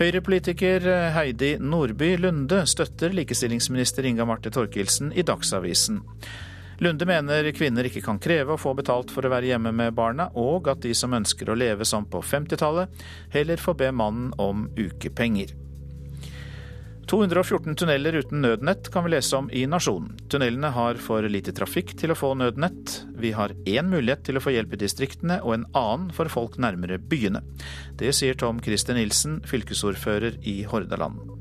Høyre-politiker 0.00 0.88
Heidi 1.14 1.52
Nordby 1.62 2.16
Lunde 2.18 2.64
støtter 2.66 3.14
likestillingsminister 3.14 4.06
Inga 4.10 4.26
Marte 4.26 4.50
Thorkildsen 4.50 5.14
i 5.14 5.22
Dagsavisen. 5.22 6.02
Lunde 6.82 7.06
mener 7.06 7.50
kvinner 7.54 7.86
ikke 7.86 8.02
kan 8.04 8.18
kreve 8.22 8.54
å 8.54 8.60
få 8.60 8.74
betalt 8.78 9.12
for 9.14 9.26
å 9.26 9.32
være 9.32 9.52
hjemme 9.52 9.74
med 9.76 9.94
barna, 9.94 10.30
og 10.34 10.70
at 10.72 10.82
de 10.82 10.94
som 10.96 11.14
ønsker 11.14 11.50
å 11.50 11.58
leve 11.58 11.86
som 11.88 12.06
på 12.08 12.22
50-tallet, 12.24 13.04
heller 13.34 13.60
får 13.60 13.78
be 13.82 13.92
mannen 13.94 14.32
om 14.42 14.66
ukepenger. 14.78 15.54
214 17.06 17.76
tunneler 17.76 18.16
uten 18.16 18.40
nødnett 18.40 18.88
kan 18.92 19.04
vi 19.04 19.10
lese 19.12 19.36
om 19.36 19.50
i 19.52 19.66
Nasjonen. 19.68 20.14
Tunnelene 20.32 20.70
har 20.72 20.96
for 21.00 21.26
lite 21.28 21.52
trafikk 21.56 21.92
til 22.00 22.14
å 22.14 22.16
få 22.18 22.32
nødnett. 22.40 22.96
Vi 23.20 23.34
har 23.36 23.52
én 23.68 23.90
mulighet 23.92 24.24
til 24.24 24.40
å 24.40 24.44
få 24.44 24.54
hjelp 24.54 24.74
i 24.74 24.80
distriktene, 24.86 25.40
og 25.44 25.58
en 25.58 25.68
annen 25.76 26.10
for 26.16 26.32
folk 26.32 26.56
nærmere 26.62 26.98
byene. 26.98 27.44
Det 28.00 28.14
sier 28.16 28.38
Tom 28.40 28.62
Christer 28.64 28.96
Nilsen, 28.96 29.42
fylkesordfører 29.48 30.40
i 30.48 30.62
Hordaland. 30.70 31.33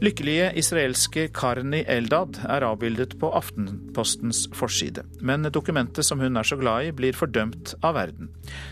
Lykkelige 0.00 0.46
israelske 0.56 1.26
Karni 1.36 1.82
Eldad 1.84 2.38
er 2.48 2.64
avbildet 2.64 3.18
på 3.20 3.28
Aftenpostens 3.36 4.46
forside. 4.56 5.02
Men 5.20 5.44
dokumentet 5.52 6.06
som 6.08 6.22
hun 6.24 6.40
er 6.40 6.46
så 6.48 6.56
glad 6.56 6.86
i, 6.86 6.94
blir 6.96 7.12
fordømt 7.12 7.74
av 7.84 7.98
verden. 7.98 8.30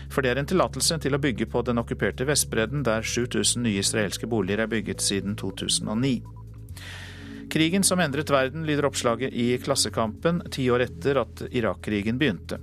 For 0.09 0.25
det 0.25 0.31
er 0.31 0.41
en 0.41 0.49
tillatelse 0.49 0.97
til 1.03 1.13
å 1.13 1.21
bygge 1.21 1.45
på 1.53 1.61
den 1.67 1.77
okkuperte 1.77 2.25
Vestbredden, 2.25 2.81
der 2.87 3.05
7000 3.05 3.61
nye 3.61 3.83
israelske 3.83 4.25
boliger 4.25 4.63
er 4.65 4.71
bygget 4.73 5.05
siden 5.05 5.37
2009. 5.37 6.15
Krigen 7.53 7.85
som 7.85 8.01
endret 8.01 8.33
verden, 8.33 8.65
lyder 8.65 8.89
oppslaget 8.89 9.29
i 9.29 9.51
Klassekampen 9.61 10.41
ti 10.49 10.65
år 10.73 10.87
etter 10.87 11.21
at 11.27 11.45
Irak-krigen 11.51 12.17
begynte. 12.17 12.57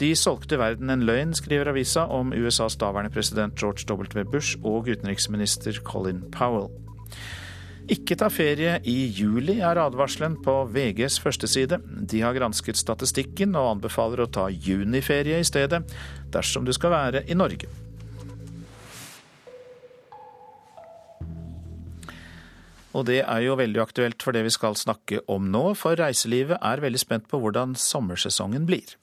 De 0.00 0.14
solgte 0.16 0.56
verden 0.56 0.88
en 0.88 1.04
løgn, 1.04 1.36
skriver 1.36 1.74
avisa 1.74 2.08
om 2.08 2.32
USAs 2.32 2.80
daværende 2.80 3.12
president 3.12 3.60
George 3.60 3.84
W. 3.92 4.24
Bush 4.24 4.56
og 4.64 4.88
utenriksminister 4.88 5.84
Colin 5.84 6.24
Powell. 6.32 6.72
Ikke 7.90 8.14
ta 8.14 8.28
ferie 8.30 8.76
i 8.86 9.08
juli, 9.10 9.56
er 9.58 9.80
advarselen 9.82 10.36
på 10.44 10.52
VGs 10.70 11.16
førsteside. 11.24 11.80
De 12.06 12.20
har 12.22 12.36
gransket 12.36 12.78
statistikken 12.78 13.56
og 13.58 13.72
anbefaler 13.74 14.22
å 14.22 14.30
ta 14.30 14.46
juniferie 14.46 15.40
i 15.42 15.46
stedet, 15.46 15.82
dersom 16.30 16.68
du 16.68 16.70
skal 16.76 16.94
være 16.94 17.24
i 17.26 17.34
Norge. 17.34 17.66
Og 22.90 23.06
det 23.06 23.20
er 23.22 23.42
jo 23.44 23.56
veldig 23.58 23.82
aktuelt 23.82 24.22
for 24.22 24.34
det 24.34 24.42
vi 24.46 24.54
skal 24.54 24.78
snakke 24.78 25.22
om 25.30 25.46
nå, 25.50 25.72
for 25.78 25.98
reiselivet 25.98 26.58
er 26.58 26.82
veldig 26.82 27.02
spent 27.02 27.28
på 27.30 27.38
hvordan 27.42 27.76
sommersesongen 27.78 28.66
blir. 28.70 28.96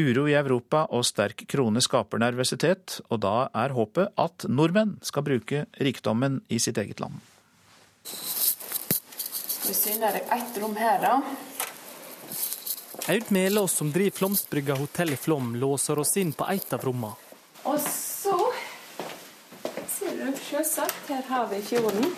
Uro 0.00 0.24
i 0.28 0.36
Europa 0.36 0.86
og 0.92 1.04
sterk 1.04 1.44
krone 1.52 1.84
skaper 1.84 2.20
nervøsitet, 2.20 3.00
og 3.12 3.20
da 3.24 3.50
er 3.52 3.76
håpet 3.76 4.16
at 4.20 4.48
nordmenn 4.48 4.96
skal 5.04 5.28
bruke 5.28 5.66
rikdommen 5.80 6.40
i 6.48 6.60
sitt 6.60 6.80
eget 6.80 7.04
land. 7.04 7.20
Vi 9.66 9.74
syner 9.74 10.12
deg 10.18 10.22
ett 10.30 10.58
rom 10.58 10.76
her, 10.76 10.98
da. 11.02 11.22
Aud 13.08 13.30
Melås, 13.34 13.72
som 13.72 13.92
driver 13.92 14.10
Flåmsbrygga 14.10 14.74
hotell 14.74 15.12
i 15.12 15.16
Flåm, 15.16 15.56
låser 15.56 15.98
oss 15.98 16.16
inn 16.16 16.32
på 16.32 16.46
et 16.50 16.72
av 16.72 16.84
rommene. 16.84 17.14
Og 17.64 17.78
så 17.80 18.36
ser 19.88 20.18
du 20.18 20.28
sjølsagt, 20.38 21.08
her 21.08 21.22
har 21.30 21.48
vi 21.50 21.62
fjorden. 21.62 22.12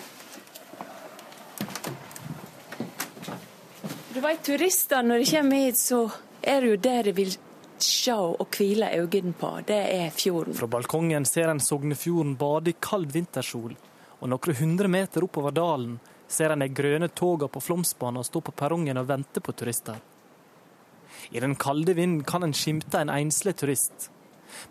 Du 4.13 4.21
vet, 4.21 4.43
turister 4.43 5.03
når 5.03 5.23
de 5.23 5.31
kommer 5.31 5.65
hit, 5.65 5.81
så 5.81 6.05
er 6.41 6.61
det 6.61 6.69
jo 6.69 6.83
det 6.89 6.99
de 7.09 7.17
vil 7.17 7.33
se 7.85 8.13
og 8.13 8.47
hvile 8.55 8.89
øynene 8.95 9.33
på. 9.37 9.51
Det 9.67 9.81
er 9.95 10.13
fjorden. 10.15 10.55
Fra 10.57 10.69
balkongen 10.71 11.25
ser 11.29 11.51
en 11.51 11.59
Sognefjorden 11.61 12.37
bade 12.39 12.73
i 12.73 12.79
kald 12.79 13.11
vintersol 13.13 13.75
og 14.25 14.31
noen 14.31 14.57
hundre 14.57 14.89
meter 14.89 15.25
oppover 15.25 15.53
dalen 15.53 15.99
ser 16.27 16.49
en 16.49 16.63
de 16.63 16.71
grønne 16.73 17.11
togene 17.13 17.51
på 17.51 17.61
Flåmsbanen 17.61 18.25
stå 18.25 18.41
på 18.41 18.53
perrongen 18.57 18.97
og 18.97 19.09
vente 19.11 19.41
på 19.43 19.53
turister. 19.53 19.99
I 21.29 21.41
den 21.41 21.53
kalde 21.55 21.93
vinden 21.93 22.23
kan 22.25 22.43
en 22.43 22.53
skimte 22.53 22.97
en 22.99 23.13
enslig 23.13 23.55
turist. 23.61 24.09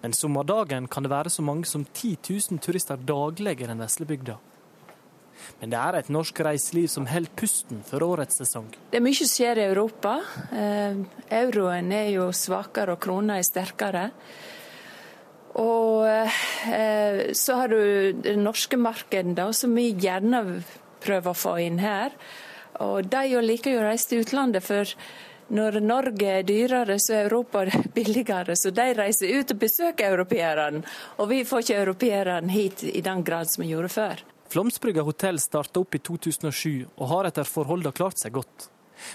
Men 0.03 0.15
sommerdagen 0.17 0.89
kan 0.89 1.05
det 1.05 1.13
være 1.13 1.31
så 1.31 1.43
mange 1.43 1.69
som 1.71 1.85
10 1.85 2.17
000 2.51 2.59
turister 2.63 2.97
daglig 2.97 3.61
i 3.61 3.69
den 3.69 3.83
vesle 3.83 4.07
bygda. 4.09 4.39
Men 5.61 5.71
det 5.71 5.79
er 5.79 5.99
et 5.99 6.11
norsk 6.15 6.41
reiseliv 6.47 6.89
som 6.89 7.07
holder 7.11 7.35
pusten 7.37 7.83
for 7.87 8.03
årets 8.07 8.39
sesong. 8.41 8.71
Det 8.91 8.99
er 8.99 9.05
mye 9.05 9.19
som 9.19 9.29
skjer 9.29 9.61
i 9.61 9.67
Europa. 9.69 10.17
Eh, 10.51 11.03
euroen 11.43 11.93
er 11.93 12.11
jo 12.15 12.31
svakere 12.35 12.97
og 12.97 13.03
krona 13.03 13.39
er 13.39 13.47
sterkere. 13.47 14.09
Og 15.61 16.07
eh, 16.09 17.31
så 17.37 17.61
har 17.61 17.71
du 17.71 18.13
det 18.25 18.35
norske 18.41 18.79
markedet, 18.81 19.47
som 19.55 19.77
vi 19.77 19.93
gjerne 19.93 20.43
prøver 21.05 21.31
å 21.31 21.39
få 21.39 21.59
inn 21.63 21.79
her. 21.83 22.15
Og 22.83 23.07
de 23.07 23.39
liker 23.45 23.77
jo 23.77 23.85
å 23.85 23.87
reise 23.87 24.11
til 24.11 24.25
utlandet, 24.25 24.65
for 24.67 24.91
når 25.55 25.79
Norge 25.85 26.31
er 26.41 26.47
dyrere, 26.49 26.99
så 26.99 27.19
er 27.19 27.29
Europa 27.29 27.65
billigere. 27.97 28.57
Så 28.57 28.73
de 28.75 28.91
reiser 28.97 29.39
ut 29.39 29.55
og 29.55 29.63
besøker 29.63 30.11
europeerne. 30.11 30.85
Og 31.21 31.31
vi 31.31 31.43
får 31.47 31.67
ikke 31.67 31.81
europeerne 31.83 32.55
hit 32.55 32.87
i 32.91 33.05
den 33.05 33.25
grad 33.25 33.53
som 33.53 33.65
vi 33.65 33.73
gjorde 33.75 33.93
før. 33.95 34.25
Flåmsbrygga 34.55 35.03
hotell 35.03 35.41
starta 35.43 35.81
opp 35.83 35.97
i 35.97 36.03
2007 36.05 36.87
og 36.95 37.09
har 37.11 37.31
etter 37.31 37.49
forholdene 37.49 37.95
klart 37.95 38.21
seg 38.21 38.37
godt. 38.37 38.69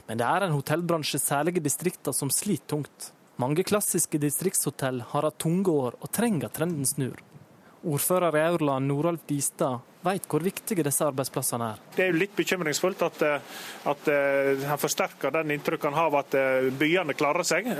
Men 0.07 0.19
det 0.19 0.27
er 0.27 0.45
en 0.45 0.55
hotellbransje, 0.55 1.19
særlig 1.21 1.57
i 1.57 1.63
distriktene, 1.63 2.13
som 2.13 2.31
sliter 2.33 2.75
tungt. 2.75 3.11
Mange 3.39 3.63
klassiske 3.63 4.19
distriktshotell 4.19 4.97
har 5.13 5.23
hatt 5.23 5.37
tunge 5.39 5.71
år 5.71 5.95
og 6.03 6.09
trenger 6.11 6.49
at 6.49 6.57
trenden 6.57 6.87
snur. 6.87 7.21
Ordfører 7.87 8.35
i 8.35 8.41
Aurla, 8.43 8.73
Noralf 8.83 9.21
Distad, 9.29 9.79
vet 10.03 10.25
hvor 10.27 10.43
viktige 10.43 10.83
disse 10.83 11.05
arbeidsplassene 11.07 11.69
er. 11.71 11.77
Det 11.95 12.03
er 12.03 12.09
jo 12.11 12.17
litt 12.19 12.33
bekymringsfullt 12.35 13.05
at, 13.07 13.21
eh, 13.23 13.61
at 13.93 14.09
eh, 14.11 14.65
han 14.67 14.81
forsterker 14.81 15.31
den 15.37 15.53
inntrykket 15.55 15.87
han 15.87 15.95
har 15.95 16.09
av 16.09 16.17
at 16.19 16.35
eh, 16.35 16.67
byene 16.81 17.15
klarer 17.15 17.47
seg 17.47 17.71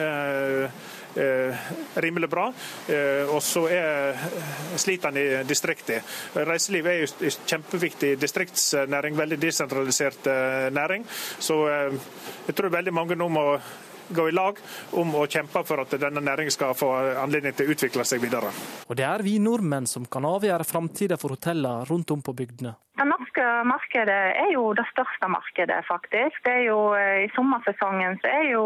rimelig 1.99 2.29
bra. 2.29 2.45
Og 3.33 3.39
så 3.43 3.63
sliter 4.79 5.09
han 5.09 5.17
i 5.17 5.25
distriktet. 5.49 6.05
Reiseliv 6.37 6.87
er 6.87 6.99
jo 7.01 7.09
en 7.09 7.47
kjempeviktig 7.49 8.13
distriktsnæring, 8.21 9.17
veldig 9.17 9.39
desentralisert 9.41 10.29
næring. 10.71 11.07
Så 11.41 11.57
jeg 11.65 12.55
tror 12.55 12.77
veldig 12.77 12.93
mange 12.95 13.17
nå 13.19 13.27
må 13.33 13.47
gå 14.09 14.27
i 14.29 14.35
lag 14.35 14.59
om 14.99 15.15
å 15.15 15.25
kjempe 15.29 15.63
for 15.67 15.83
at 15.83 15.95
denne 16.01 16.23
næringen 16.23 16.53
skal 16.53 16.75
få 16.77 16.91
anledning 17.23 17.55
til 17.55 17.69
å 17.69 17.75
utvikle 17.75 18.05
seg 18.07 18.21
videre. 18.23 18.51
Og 18.89 18.97
det 18.97 19.05
er 19.07 19.23
vi 19.25 19.37
nordmenn 19.41 19.87
som 19.89 20.05
kan 20.05 20.27
avgjøre 20.27 20.67
framtida 20.67 21.17
for 21.19 21.35
hotellene 21.35 21.85
rundt 21.89 22.11
om 22.11 22.21
på 22.25 22.35
bygdene. 22.37 22.75
Det 22.99 23.05
norske 23.07 23.43
markedet 23.63 24.17
er 24.41 24.49
jo 24.51 24.73
det 24.75 24.83
største 24.89 25.29
markedet, 25.31 25.77
faktisk. 25.87 26.41
Det 26.43 26.51
er 26.51 26.65
jo, 26.65 26.79
eh, 26.99 27.23
I 27.23 27.29
sommersesongen 27.31 28.19
så 28.19 28.27
er 28.27 28.49
jo 28.51 28.63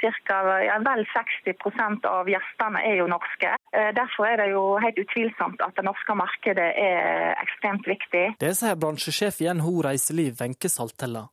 ca. 0.00 0.38
Ja, 0.64 0.78
vel 0.80 1.04
60% 1.12 2.08
av 2.08 2.30
gjestene 2.32 2.80
er 2.80 2.96
jo 3.02 3.10
norske. 3.12 3.52
Eh, 3.76 3.90
derfor 3.92 4.30
er 4.30 4.36
det 4.40 4.48
jo 4.54 4.78
helt 4.80 4.96
utvilsomt 5.04 5.60
at 5.60 5.76
det 5.76 5.84
norske 5.84 6.16
markedet 6.16 6.70
er 6.80 7.36
ekstremt 7.44 7.84
viktig. 7.84 8.24
Det 8.40 8.56
sier 8.56 8.74
bransjesjef 8.80 9.42
i 9.44 9.52
NHO 9.52 9.82
Reiseliv, 9.84 10.40
Wenche 10.40 10.72
Saltella. 10.72 11.28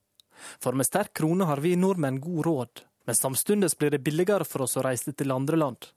For 0.59 0.73
med 0.73 0.85
sterk 0.85 1.13
krone 1.13 1.45
har 1.45 1.61
vi 1.63 1.77
nordmenn 1.79 2.19
god 2.19 2.45
råd. 2.45 2.90
Men 3.05 3.17
samtidig 3.17 3.71
blir 3.79 3.95
det 3.95 4.03
billigere 4.05 4.45
for 4.45 4.65
oss 4.67 4.77
å 4.77 4.85
reise 4.85 5.13
til 5.13 5.33
andre 5.33 5.59
land. 5.59 5.89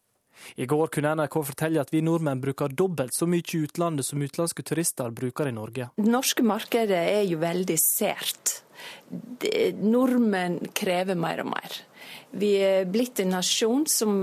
I 0.56 0.66
går 0.66 0.90
kunne 0.94 1.14
NRK 1.14 1.36
fortelle 1.46 1.82
at 1.82 1.92
vi 1.94 2.02
nordmenn 2.04 2.42
bruker 2.42 2.72
dobbelt 2.74 3.14
så 3.14 3.26
mye 3.30 3.44
i 3.44 3.62
utlandet 3.64 4.06
som 4.06 4.22
utenlandske 4.22 4.64
turister 4.66 5.14
bruker 5.14 5.48
i 5.48 5.54
Norge. 5.54 5.90
Det 5.96 6.10
norske 6.10 6.42
markedet 6.46 7.00
er 7.14 7.22
jo 7.28 7.38
veldig 7.42 7.78
sært. 7.80 8.58
Nordmenn 9.80 10.58
krever 10.76 11.18
mer 11.18 11.44
og 11.44 11.52
mer. 11.54 11.78
Vi 12.34 12.56
er 12.58 12.90
blitt 12.90 13.22
en 13.22 13.34
nasjon 13.36 13.86
som 13.90 14.18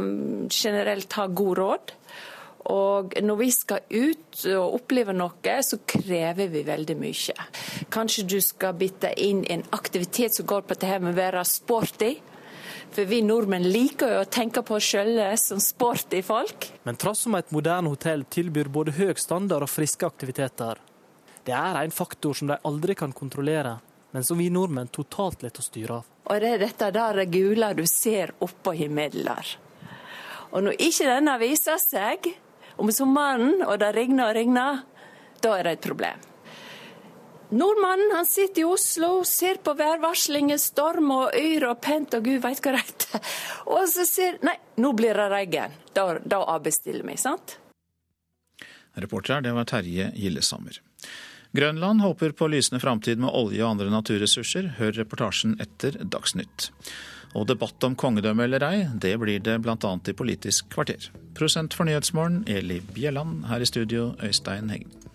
generelt 0.52 1.14
har 1.18 1.32
god 1.32 1.58
råd. 1.62 1.96
Og 2.72 3.16
når 3.26 3.38
vi 3.40 3.48
skal 3.56 3.86
ut 3.90 4.44
og 4.52 4.76
oppleve 4.78 5.16
noe, 5.18 5.56
så 5.66 5.80
krever 5.88 6.52
vi 6.52 6.62
veldig 6.68 6.98
mye. 7.00 7.48
Kanskje 7.90 8.28
du 8.36 8.38
skal 8.44 8.76
bytte 8.78 9.16
inn 9.18 9.42
en 9.50 9.64
aktivitet 9.74 10.38
som 10.38 10.46
går 10.46 10.68
på 10.68 10.78
dette 10.78 11.00
med 11.02 11.16
å 11.16 11.22
være 11.24 11.46
sporty. 11.48 12.12
For 12.92 13.08
vi 13.08 13.22
nordmenn 13.24 13.64
liker 13.72 14.12
jo 14.12 14.22
å 14.26 14.28
tenke 14.28 14.62
på 14.68 14.76
oss 14.76 14.90
sjøl 14.92 15.22
som 15.40 15.62
sporty 15.64 16.20
folk. 16.28 16.68
Men 16.84 16.98
trass 17.00 17.24
om 17.30 17.38
et 17.40 17.54
moderne 17.56 17.88
hotell 17.88 18.26
tilbyr 18.28 18.68
både 18.68 18.92
høy 18.98 19.14
standard 19.16 19.64
og 19.64 19.72
friske 19.72 20.04
aktiviteter. 20.08 20.82
Det 21.48 21.56
er 21.56 21.80
en 21.80 21.94
faktor 21.96 22.36
som 22.38 22.52
de 22.52 22.58
aldri 22.68 22.96
kan 23.00 23.14
kontrollere, 23.16 23.78
men 24.12 24.26
som 24.28 24.38
vi 24.38 24.50
nordmenn 24.52 24.92
totalt 24.92 25.42
lar 25.42 25.56
oss 25.56 25.72
styre 25.72 26.02
av. 26.02 26.10
Og 26.28 26.42
det 26.44 26.50
er 26.52 26.62
dette 26.62 26.92
der 26.94 27.24
gule 27.32 27.72
du 27.80 27.86
ser 27.90 28.36
oppå 28.44 28.76
himmelen. 28.78 29.56
Og 30.52 30.68
når 30.68 30.84
ikke 30.84 31.08
denne 31.08 31.38
viser 31.40 31.80
seg 31.80 32.28
om 32.76 32.92
sommeren, 32.92 33.64
og 33.64 33.80
det 33.80 33.94
regner 33.96 34.28
og 34.28 34.36
regner, 34.36 34.84
da 35.42 35.56
er 35.58 35.70
det 35.70 35.78
et 35.78 35.88
problem. 35.88 36.31
Nordmannen 37.52 38.16
han 38.16 38.26
sitter 38.26 38.62
i 38.62 38.64
Oslo, 38.64 39.24
ser 39.28 39.58
på 39.64 39.74
værvarslinger, 39.76 40.58
storm 40.58 41.10
og 41.12 41.34
yr 41.36 41.66
og 41.68 41.82
pent 41.84 42.16
og 42.16 42.24
gud 42.24 42.40
veit 42.46 42.62
hva 42.64 42.78
er. 42.80 42.94
Og 43.76 43.90
så 43.92 44.06
sier 44.08 44.38
Nei, 44.46 44.56
nå 44.80 44.94
blir 44.96 45.20
det 45.20 45.28
regn. 45.34 45.76
Da, 45.92 46.06
da 46.24 46.40
avbestiller 46.56 47.04
vi, 47.04 47.18
sant? 47.20 47.58
Reporter 48.96 49.44
det 49.44 49.52
var 49.56 49.68
Terje 49.68 50.12
Gillesammer. 50.16 50.80
Grønland 51.52 52.02
håper 52.02 52.32
på 52.32 52.48
lysende 52.48 52.80
framtid 52.80 53.20
med 53.20 53.36
olje 53.36 53.60
og 53.66 53.74
andre 53.74 53.92
naturressurser. 53.92 54.72
Hør 54.80 54.96
reportasjen 55.02 55.58
etter 55.60 56.00
Dagsnytt. 56.00 56.70
Og 57.36 57.48
debatt 57.52 57.84
om 57.84 58.00
kongedømme 58.00 58.48
eller 58.48 58.64
ei, 58.68 58.86
det 58.96 59.18
blir 59.20 59.44
det 59.44 59.60
bl.a. 59.64 59.76
i 60.08 60.16
Politisk 60.16 60.72
kvarter. 60.72 61.12
Prosent 61.36 61.76
for 61.76 61.88
Nyhetsmorgen, 61.88 62.46
Eli 62.48 62.80
Bjelland. 62.96 63.50
Her 63.52 63.64
i 63.64 63.68
studio, 63.68 64.14
Øystein 64.24 64.72
Heggen. 64.72 65.11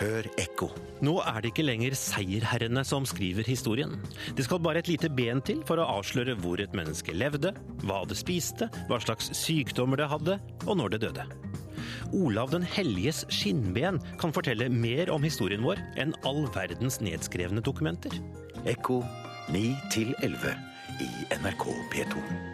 Hør 0.00 0.24
ekko. 0.40 0.70
Nå 1.04 1.18
er 1.28 1.42
det 1.42 1.50
ikke 1.50 1.66
lenger 1.66 1.94
seierherrene 1.98 2.80
som 2.88 3.04
skriver 3.08 3.44
historien. 3.44 3.98
Det 4.36 4.46
skal 4.46 4.62
bare 4.64 4.80
et 4.80 4.88
lite 4.88 5.10
ben 5.12 5.42
til 5.44 5.60
for 5.68 5.76
å 5.76 5.88
avsløre 5.98 6.38
hvor 6.40 6.62
et 6.62 6.72
menneske 6.76 7.12
levde, 7.12 7.52
hva 7.84 8.00
det 8.08 8.16
spiste, 8.16 8.70
hva 8.88 9.00
slags 9.04 9.28
sykdommer 9.36 10.00
det 10.00 10.08
hadde, 10.08 10.38
og 10.64 10.78
når 10.80 10.94
det 10.94 11.02
døde. 11.04 11.26
Olav 12.16 12.50
den 12.54 12.64
helliges 12.64 13.26
skinnben 13.28 14.00
kan 14.20 14.32
fortelle 14.34 14.70
mer 14.72 15.12
om 15.12 15.24
historien 15.26 15.64
vår 15.64 15.82
enn 16.00 16.16
all 16.24 16.46
verdens 16.56 16.98
nedskrevne 17.04 17.60
dokumenter. 17.64 18.16
Ekko 18.68 19.02
9 19.52 19.76
11 20.24 20.56
i 21.04 21.10
NRK 21.42 21.68
P2. 21.92 22.49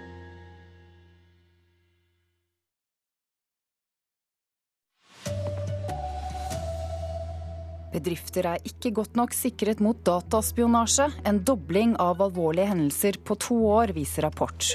Bedrifter 7.97 8.45
er 8.51 8.65
ikke 8.69 8.91
godt 8.99 9.15
nok 9.17 9.33
sikret 9.33 9.81
mot 9.81 9.97
dataspionasje. 10.05 11.07
En 11.29 11.39
dobling 11.49 11.95
av 12.03 12.21
alvorlige 12.21 12.69
hendelser 12.69 13.17
på 13.25 13.39
to 13.41 13.57
år, 13.71 13.95
viser 13.97 14.27
rapport. 14.27 14.69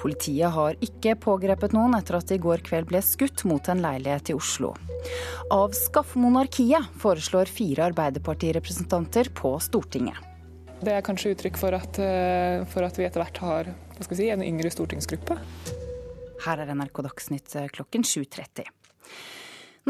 Politiet 0.00 0.50
har 0.56 0.78
ikke 0.82 1.14
pågrepet 1.22 1.76
noen 1.76 1.94
etter 1.94 2.18
at 2.18 2.26
det 2.26 2.40
i 2.40 2.42
går 2.42 2.64
kveld 2.66 2.88
ble 2.90 3.02
skutt 3.06 3.44
mot 3.46 3.70
en 3.70 3.82
leilighet 3.84 4.32
i 4.32 4.36
Oslo. 4.38 4.72
Avskaff 5.54 6.16
monarkiet, 6.18 6.90
foreslår 6.98 7.52
fire 7.52 7.86
Arbeiderpartirepresentanter 7.92 9.30
på 9.36 9.54
Stortinget. 9.62 10.18
Det 10.80 10.96
er 10.96 11.06
kanskje 11.06 11.36
uttrykk 11.36 11.60
for 11.60 11.76
at, 11.76 12.02
eh, 12.02 12.64
for 12.72 12.82
at 12.82 12.98
vi 12.98 13.06
etter 13.06 13.22
hvert 13.22 13.40
har 13.44 13.72
si, 14.10 14.30
en 14.32 14.42
yngre 14.42 14.72
stortingsgruppe. 14.72 15.38
Her 16.40 16.64
er 16.64 16.74
NRK 16.74 17.02
Dagsnytt 17.04 17.56
eh, 17.60 17.68
klokken 17.68 18.02
7.30. 18.02 18.79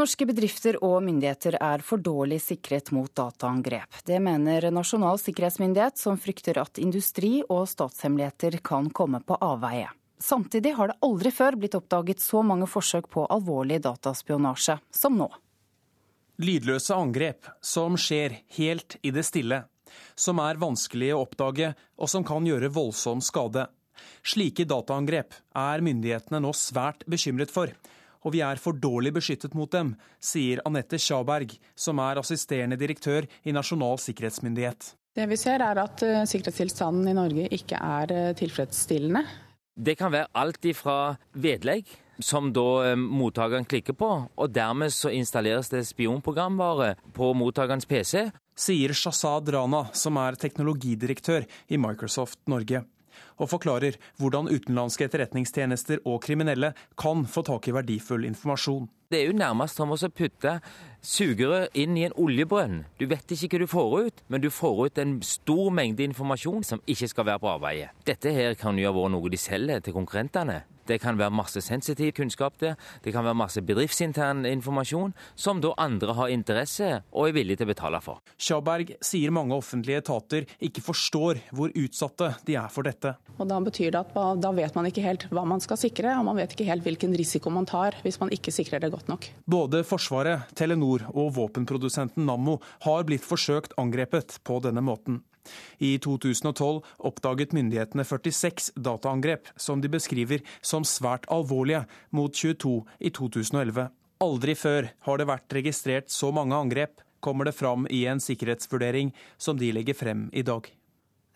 Norske 0.00 0.24
bedrifter 0.24 0.78
og 0.80 1.02
myndigheter 1.04 1.58
er 1.60 1.82
for 1.84 2.00
dårlig 2.00 2.38
sikret 2.40 2.88
mot 2.96 3.10
dataangrep. 3.12 3.98
Det 4.08 4.16
mener 4.22 4.70
Nasjonal 4.72 5.18
sikkerhetsmyndighet, 5.20 5.98
som 6.00 6.16
frykter 6.16 6.56
at 6.62 6.80
industri 6.80 7.42
og 7.42 7.66
statshemmeligheter 7.68 8.56
kan 8.64 8.88
komme 8.96 9.20
på 9.20 9.36
avveie. 9.44 9.90
Samtidig 10.16 10.72
har 10.78 10.88
det 10.88 10.96
aldri 11.04 11.34
før 11.36 11.58
blitt 11.60 11.76
oppdaget 11.76 12.24
så 12.24 12.40
mange 12.40 12.70
forsøk 12.70 13.10
på 13.12 13.26
alvorlig 13.28 13.82
dataspionasje 13.84 14.78
som 15.02 15.20
nå. 15.20 15.28
Lydløse 16.40 16.96
angrep 16.96 17.52
som 17.60 18.00
skjer 18.00 18.38
helt 18.56 18.96
i 19.04 19.12
det 19.12 19.26
stille, 19.28 19.66
som 20.16 20.40
er 20.40 20.64
vanskelig 20.64 21.12
å 21.12 21.26
oppdage 21.26 21.74
og 22.00 22.08
som 22.08 22.24
kan 22.24 22.48
gjøre 22.48 22.72
voldsom 22.72 23.20
skade. 23.20 23.68
Slike 24.24 24.64
dataangrep 24.64 25.36
er 25.60 25.84
myndighetene 25.84 26.40
nå 26.40 26.56
svært 26.56 27.04
bekymret 27.04 27.52
for 27.52 27.68
og 28.24 28.34
vi 28.34 28.42
er 28.44 28.60
for 28.60 28.76
dårlig 28.76 29.14
beskyttet 29.16 29.54
mot 29.56 29.70
dem, 29.72 29.94
sier 30.20 30.62
Anette 30.68 31.00
Schaberg, 31.00 31.54
som 31.74 32.00
er 32.02 32.20
assisterende 32.20 32.78
direktør 32.80 33.28
i 33.44 33.54
Nasjonal 33.56 34.00
sikkerhetsmyndighet. 34.02 34.94
Det 35.16 35.26
vi 35.26 35.38
ser 35.40 35.62
er 35.64 35.80
at 35.82 36.04
eh, 36.06 36.26
sikkerhetstilstanden 36.28 37.10
i 37.10 37.16
Norge 37.16 37.48
ikke 37.56 37.80
er 37.80 38.12
eh, 38.14 38.34
tilfredsstillende. 38.38 39.24
Det 39.80 39.96
kan 39.98 40.12
være 40.12 40.30
alt 40.38 40.68
ifra 40.70 41.16
vedlegg, 41.34 41.88
som 42.22 42.52
da 42.54 42.66
eh, 42.92 43.00
mottakeren 43.00 43.66
klikker 43.66 43.96
på, 43.98 44.10
og 44.30 44.54
dermed 44.54 44.94
så 44.94 45.10
installeres 45.16 45.72
det 45.72 45.82
spionprogramvare 45.88 46.92
på 47.16 47.32
mottakerens 47.34 47.88
PC. 47.90 48.28
Sier 48.60 48.94
Shazad 48.94 49.50
Rana, 49.50 49.86
som 49.96 50.20
er 50.20 50.38
teknologidirektør 50.38 51.48
i 51.72 51.80
Microsoft 51.80 52.42
Norge 52.52 52.84
og 53.40 53.50
forklarer 53.50 53.98
hvordan 54.20 54.50
utenlandske 54.52 55.08
etterretningstjenester 55.08 56.04
og 56.04 56.20
kriminelle 56.24 56.74
kan 57.00 57.24
få 57.26 57.44
tak 57.48 57.68
i 57.68 57.74
verdifull 57.74 58.28
informasjon. 58.28 58.88
Det 59.10 59.18
er 59.18 59.32
jo 59.32 59.38
nærmest 59.40 59.74
som 59.74 59.90
å 59.90 59.98
putte 60.14 60.52
sugerør 61.02 61.66
inn 61.74 61.96
i 61.98 62.04
en 62.06 62.14
oljebrønn. 62.14 62.84
Du 63.00 63.08
vet 63.10 63.32
ikke 63.34 63.56
hva 63.56 63.64
du 63.64 63.70
får 63.72 63.94
ut, 64.06 64.20
men 64.30 64.44
du 64.44 64.50
får 64.54 64.84
ut 64.86 65.00
en 65.02 65.16
stor 65.26 65.72
mengde 65.74 66.06
informasjon 66.06 66.62
som 66.68 66.84
ikke 66.86 67.10
skal 67.10 67.26
være 67.32 67.42
på 67.42 67.50
avveie. 67.56 67.88
Dette 68.06 68.30
her 68.36 68.54
kan 68.60 68.78
jo 68.78 68.86
ha 68.86 68.94
vært 68.94 69.16
noe 69.16 69.32
de 69.32 69.40
selger 69.40 69.82
til 69.82 69.96
konkurrentene. 69.96 70.60
Det 70.90 70.98
kan 71.02 71.18
være 71.20 71.30
masse 71.30 71.62
sensitiv 71.62 72.10
kunnskap 72.16 72.56
der. 72.58 72.74
Det 73.04 73.12
kan 73.14 73.24
være 73.26 73.38
masse 73.38 73.62
bedriftsintern 73.62 74.42
informasjon 74.48 75.14
som 75.38 75.60
da 75.62 75.70
andre 75.78 76.16
har 76.18 76.32
interesse 76.34 76.88
og 77.12 77.28
er 77.28 77.36
villige 77.36 77.60
til 77.60 77.68
å 77.68 77.70
betale 77.70 78.00
for. 78.02 78.18
Sjaberg 78.40 78.96
sier 79.04 79.30
mange 79.34 79.54
offentlige 79.54 80.02
etater 80.02 80.48
ikke 80.58 80.82
forstår 80.82 81.44
hvor 81.54 81.70
utsatte 81.78 82.32
de 82.48 82.58
er 82.58 82.68
for 82.74 82.88
dette. 82.88 83.14
Og 83.38 83.46
Da 83.50 83.60
betyr 83.62 83.94
det 83.94 84.02
at 84.02 84.42
da 84.42 84.50
vet 84.54 84.74
man 84.76 84.88
ikke 84.90 85.04
helt 85.04 85.28
hva 85.30 85.46
man 85.48 85.62
skal 85.62 85.78
sikre, 85.80 86.12
og 86.18 86.26
man 86.28 86.38
vet 86.38 86.54
ikke 86.54 86.68
helt 86.68 86.84
hvilken 86.86 87.14
risiko 87.18 87.50
man 87.54 87.68
tar 87.70 87.96
hvis 88.04 88.20
man 88.20 88.34
ikke 88.34 88.52
sikrer 88.54 88.82
det 88.82 88.92
godt 88.92 89.10
nok. 89.10 89.30
Både 89.46 89.84
Forsvaret, 89.86 90.50
Telenor 90.58 91.06
og 91.14 91.34
våpenprodusenten 91.38 92.26
Nammo 92.26 92.58
har 92.86 93.06
blitt 93.08 93.26
forsøkt 93.26 93.76
angrepet 93.80 94.40
på 94.46 94.60
denne 94.64 94.82
måten. 94.84 95.22
I 95.78 95.96
2012 95.98 96.80
oppdaget 96.98 97.54
myndighetene 97.56 98.04
46 98.04 98.72
dataangrep, 98.76 99.48
som 99.56 99.80
de 99.80 99.90
beskriver 99.92 100.44
som 100.60 100.84
svært 100.84 101.28
alvorlige, 101.32 101.86
mot 102.10 102.34
22 102.34 102.82
i 102.98 103.10
2011. 103.10 103.88
Aldri 104.20 104.54
før 104.58 104.90
har 105.06 105.20
det 105.20 105.30
vært 105.30 105.56
registrert 105.56 106.12
så 106.12 106.28
mange 106.34 106.56
angrep, 106.56 107.00
kommer 107.20 107.48
det 107.48 107.56
fram 107.56 107.86
i 107.90 108.04
en 108.08 108.20
sikkerhetsvurdering 108.20 109.14
som 109.38 109.58
de 109.60 109.72
legger 109.72 109.96
frem 109.96 110.28
i 110.32 110.44
dag. 110.44 110.68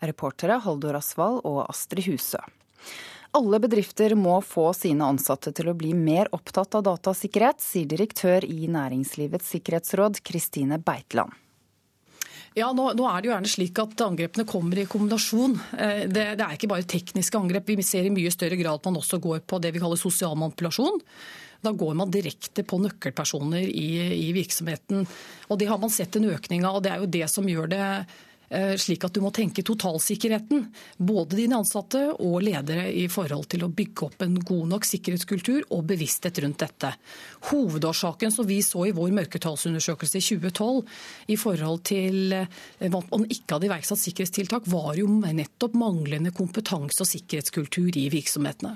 Reportere 0.05 0.59
Haldor 0.61 0.97
Asvald 0.99 1.41
og 1.45 1.63
Astrid 1.69 2.05
Huse. 2.09 2.41
Alle 3.35 3.59
bedrifter 3.59 4.13
må 4.15 4.37
få 4.45 4.69
sine 4.77 5.07
ansatte 5.11 5.51
til 5.55 5.67
å 5.67 5.75
bli 5.75 5.91
mer 5.97 6.29
opptatt 6.35 6.77
av 6.77 6.85
datasikkerhet, 6.87 7.59
sier 7.59 7.89
direktør 7.89 8.45
i 8.47 8.69
Næringslivets 8.71 9.49
sikkerhetsråd, 9.51 10.21
Kristine 10.23 10.79
Beitland. 10.79 11.33
Ja, 12.55 12.69
nå, 12.71 12.85
nå, 12.95 13.03
er 13.09 13.19
det 13.19 13.27
jo 13.27 13.33
gjerne 13.33 13.49
slik 13.51 13.79
at 13.83 14.01
angrepene 14.05 14.45
kommer 14.47 14.79
i 14.79 14.85
kombinasjon. 14.87 15.57
Eh, 15.75 16.05
det, 16.07 16.23
det, 16.39 16.45
er 16.45 16.53
ikke 16.55 16.69
bare 16.71 16.87
tekniske 16.87 17.35
angrep. 17.35 17.73
Vi 17.75 17.83
ser 17.83 18.07
i 18.07 18.13
mye 18.15 18.31
større 18.31 18.55
grad 18.59 18.79
at 18.79 18.87
man 18.87 19.01
også 19.01 19.19
går 19.23 19.41
på 19.43 19.59
det 19.59 19.73
vi 19.75 19.81
kaller 19.83 19.99
sosial 19.99 20.37
manipulasjon. 20.39 21.01
Da 21.65 21.73
går 21.75 21.97
man 21.99 22.13
direkte 22.13 22.63
på 22.63 22.79
nøkkelpersoner 22.79 23.65
i, 23.65 23.89
i 24.15 24.29
virksomheten. 24.37 25.03
Og 25.49 25.59
Det 25.59 25.67
har 25.67 25.81
man 25.81 25.91
sett 25.91 26.15
en 26.15 26.29
økning 26.31 26.63
av, 26.63 26.79
og 26.79 26.85
det 26.85 26.93
er 26.93 27.03
jo 27.03 27.11
det 27.17 27.27
som 27.33 27.49
gjør 27.49 27.67
det 27.73 27.83
slik 28.79 29.03
at 29.07 29.15
du 29.15 29.21
må 29.23 29.31
tenke 29.35 29.63
totalsikkerheten. 29.65 30.65
Både 30.97 31.37
dine 31.39 31.59
ansatte 31.59 32.01
og 32.13 32.43
ledere 32.45 32.87
i 32.93 33.07
forhold 33.11 33.47
til 33.51 33.65
å 33.65 33.71
bygge 33.73 34.07
opp 34.07 34.25
en 34.25 34.37
god 34.37 34.71
nok 34.73 34.87
sikkerhetskultur 34.87 35.65
og 35.73 35.85
bevissthet 35.89 36.39
rundt 36.43 36.61
dette. 36.61 36.91
Hovedårsaken 37.49 38.33
som 38.33 38.47
vi 38.47 38.61
så 38.65 38.85
i 38.87 38.93
vår 38.95 39.13
mørketallsundersøkelse 39.19 40.21
i 40.21 40.25
2012 40.29 41.33
i 41.33 41.39
forhold 41.39 41.83
til 41.87 42.35
eh, 42.35 42.47
at 42.85 43.11
man 43.11 43.27
ikke 43.29 43.57
hadde 43.57 43.69
iverksatt 43.69 44.01
sikkerhetstiltak, 44.01 44.69
var 44.71 44.95
jo 44.99 45.09
nettopp 45.09 45.77
manglende 45.79 46.33
kompetanse 46.35 47.03
og 47.03 47.09
sikkerhetskultur 47.09 47.97
i 47.99 48.09
virksomhetene. 48.13 48.75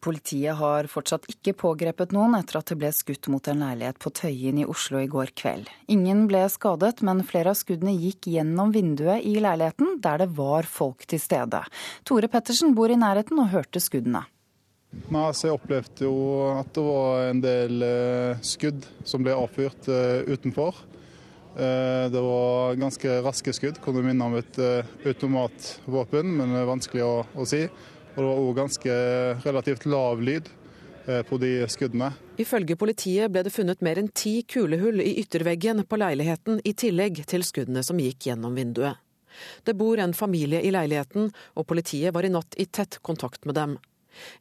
Politiet 0.00 0.56
har 0.56 0.88
fortsatt 0.88 1.28
ikke 1.28 1.52
pågrepet 1.60 2.14
noen 2.16 2.38
etter 2.38 2.60
at 2.60 2.72
det 2.72 2.78
ble 2.80 2.88
skutt 2.96 3.28
mot 3.32 3.44
en 3.52 3.60
leilighet 3.60 4.00
på 4.00 4.12
Tøyen 4.16 4.62
i 4.62 4.64
Oslo 4.64 5.02
i 5.02 5.08
går 5.10 5.34
kveld. 5.36 5.68
Ingen 5.92 6.24
ble 6.30 6.46
skadet, 6.52 7.02
men 7.04 7.20
flere 7.28 7.52
av 7.52 7.58
skuddene 7.60 7.92
gikk 7.92 8.30
gjennom 8.32 8.72
vinduet 8.72 9.26
i 9.28 9.36
leiligheten, 9.44 9.98
der 10.00 10.24
det 10.24 10.30
var 10.40 10.68
folk 10.68 11.04
til 11.10 11.20
stede. 11.20 11.60
Tore 12.08 12.32
Pettersen 12.32 12.72
bor 12.76 12.88
i 12.88 12.96
nærheten 13.00 13.42
og 13.44 13.52
hørte 13.52 13.82
skuddene. 13.82 14.24
Nei, 14.90 15.22
altså 15.22 15.46
Jeg 15.46 15.58
opplevde 15.58 16.06
jo 16.08 16.14
at 16.56 16.72
det 16.74 16.82
var 16.82 17.28
en 17.28 17.42
del 17.44 17.84
eh, 17.86 18.40
skudd 18.42 18.86
som 19.06 19.22
ble 19.22 19.36
avfyrt 19.36 19.86
eh, 19.86 20.26
utenfor. 20.26 20.80
Eh, 21.54 22.08
det 22.10 22.22
var 22.24 22.80
ganske 22.80 23.20
raske 23.22 23.54
skudd, 23.54 23.78
kunne 23.84 24.02
minne 24.06 24.26
om 24.26 24.34
et 24.40 24.58
automatvåpen, 25.06 26.34
men 26.40 26.56
det 26.56 26.64
er 26.64 26.70
vanskelig 26.72 27.06
å, 27.06 27.14
å 27.38 27.46
si. 27.46 27.66
Og 28.14 28.18
det 28.18 28.26
var 28.26 28.40
òg 28.42 28.56
ganske 28.58 28.96
relativt 29.44 29.86
lav 29.86 30.22
lyd 30.22 30.48
eh, 31.06 31.22
på 31.26 31.38
de 31.42 31.52
skuddene. 31.70 32.10
Ifølge 32.42 32.76
politiet 32.80 33.30
ble 33.30 33.44
det 33.46 33.54
funnet 33.54 33.84
mer 33.86 34.00
enn 34.00 34.10
ti 34.14 34.40
kulehull 34.42 35.02
i 35.04 35.14
ytterveggen 35.22 35.84
på 35.86 36.00
leiligheten, 36.00 36.60
i 36.64 36.74
tillegg 36.74 37.22
til 37.30 37.46
skuddene 37.46 37.84
som 37.86 38.00
gikk 38.02 38.30
gjennom 38.30 38.58
vinduet. 38.58 38.98
Det 39.62 39.76
bor 39.78 40.00
en 40.02 40.14
familie 40.16 40.58
i 40.66 40.72
leiligheten, 40.74 41.30
og 41.54 41.68
politiet 41.70 42.14
var 42.14 42.26
i 42.26 42.32
natt 42.34 42.58
i 42.58 42.66
tett 42.66 42.98
kontakt 43.06 43.46
med 43.46 43.54
dem. 43.54 43.78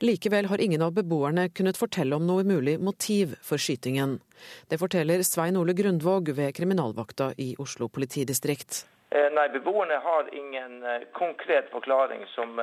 Likevel 0.01 0.49
har 0.49 0.57
ingen 0.57 0.81
av 0.81 0.95
beboerne 0.97 1.49
kunnet 1.49 1.77
fortelle 1.77 2.17
om 2.17 2.25
noe 2.27 2.43
mulig 2.43 2.79
motiv 2.81 3.35
for 3.45 3.61
skytingen. 3.61 4.17
Det 4.67 4.79
forteller 4.81 5.21
Svein 5.23 5.59
Ole 5.61 5.75
Grundvåg 5.77 6.33
ved 6.35 6.55
kriminalvakta 6.57 7.33
i 7.37 7.53
Oslo 7.61 7.87
politidistrikt. 7.89 8.85
Eh, 9.13 9.29
nei, 9.33 9.47
beboerne 9.53 10.01
har 10.03 10.29
ingen 10.33 10.83
eh, 10.83 11.05
konkret 11.13 11.69
forklaring 11.73 12.25
som 12.33 12.59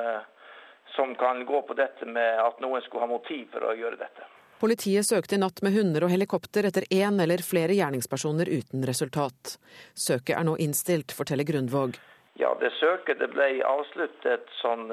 som 0.97 1.13
kan 1.15 1.45
gå 1.45 1.61
på 1.61 1.77
dette 1.77 2.09
med 2.09 2.41
at 2.41 2.59
noen 2.63 2.81
skulle 2.81 3.05
ha 3.05 3.11
motiv 3.11 3.45
for 3.53 3.69
å 3.69 3.75
gjøre 3.77 4.01
dette. 4.01 4.25
Politiet 4.57 5.05
søkte 5.05 5.37
i 5.37 5.37
natt 5.37 5.61
med 5.61 5.75
hunder 5.77 6.07
og 6.07 6.09
helikopter 6.09 6.65
etter 6.65 6.87
én 6.89 7.21
eller 7.21 7.43
flere 7.45 7.75
gjerningspersoner 7.77 8.49
uten 8.49 8.85
resultat. 8.89 9.59
Søket 9.93 10.33
er 10.33 10.47
nå 10.47 10.55
innstilt, 10.57 11.13
forteller 11.13 11.45
Grundvåg. 11.45 11.99
Ja, 12.41 12.49
det 12.61 12.71
Søket 12.79 13.21
det 13.21 13.29
ble 13.35 13.51
avsluttet 13.65 14.49
sånn 14.57 14.89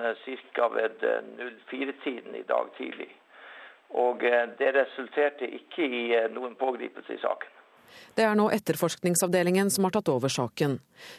ca. 0.57 0.69
ved 0.77 1.01
04-tiden 1.73 2.37
i 2.37 2.45
dag 2.49 2.69
tidlig. 2.77 3.09
Og 4.05 4.21
Det 4.59 4.71
resulterte 4.77 5.49
ikke 5.49 5.89
i 5.89 6.05
noen 6.37 6.57
pågripelse 6.61 7.17
i 7.17 7.23
saken. 7.25 7.54
Det 8.15 8.25
er 8.27 8.37
nå 8.39 8.49
etterforskningsavdelingen 8.55 9.71
som 9.71 9.87
har 9.87 9.95
tatt 9.97 10.11
over 10.13 10.33
saken. 10.33 10.79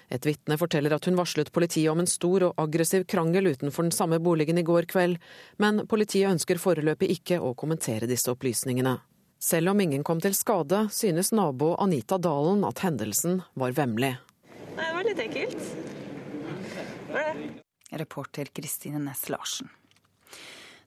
Et 0.10 0.26
vitne 0.26 0.58
forteller 0.60 0.96
at 0.96 1.06
hun 1.10 1.18
varslet 1.20 1.52
politiet 1.56 1.92
om 1.92 2.02
en 2.04 2.10
stor 2.10 2.50
og 2.50 2.62
aggressiv 2.62 3.06
krangel 3.10 3.52
utenfor 3.54 3.88
den 3.88 3.96
samme 3.96 4.20
boligen 4.24 4.62
i 4.62 4.66
går 4.68 4.88
kveld, 4.92 5.20
men 5.62 5.84
politiet 5.92 6.32
ønsker 6.32 6.62
foreløpig 6.62 7.12
ikke 7.18 7.42
å 7.44 7.54
kommentere 7.58 8.10
disse 8.10 8.32
opplysningene. 8.32 8.98
Selv 9.40 9.70
om 9.74 9.82
ingen 9.82 10.04
kom 10.04 10.22
til 10.24 10.34
skade, 10.34 10.88
synes 10.92 11.34
nabo 11.36 11.76
Anita 11.82 12.18
Dalen 12.18 12.64
at 12.66 12.82
hendelsen 12.86 13.42
var 13.54 13.76
vemmelig. 13.78 14.16
Det 14.76 14.92
var 14.96 15.06
litt 15.08 15.22
ekkelt. 15.22 15.60
Reporter 17.96 18.50
Kristine 18.56 19.00
Næss 19.04 19.30
Larsen. 19.30 19.70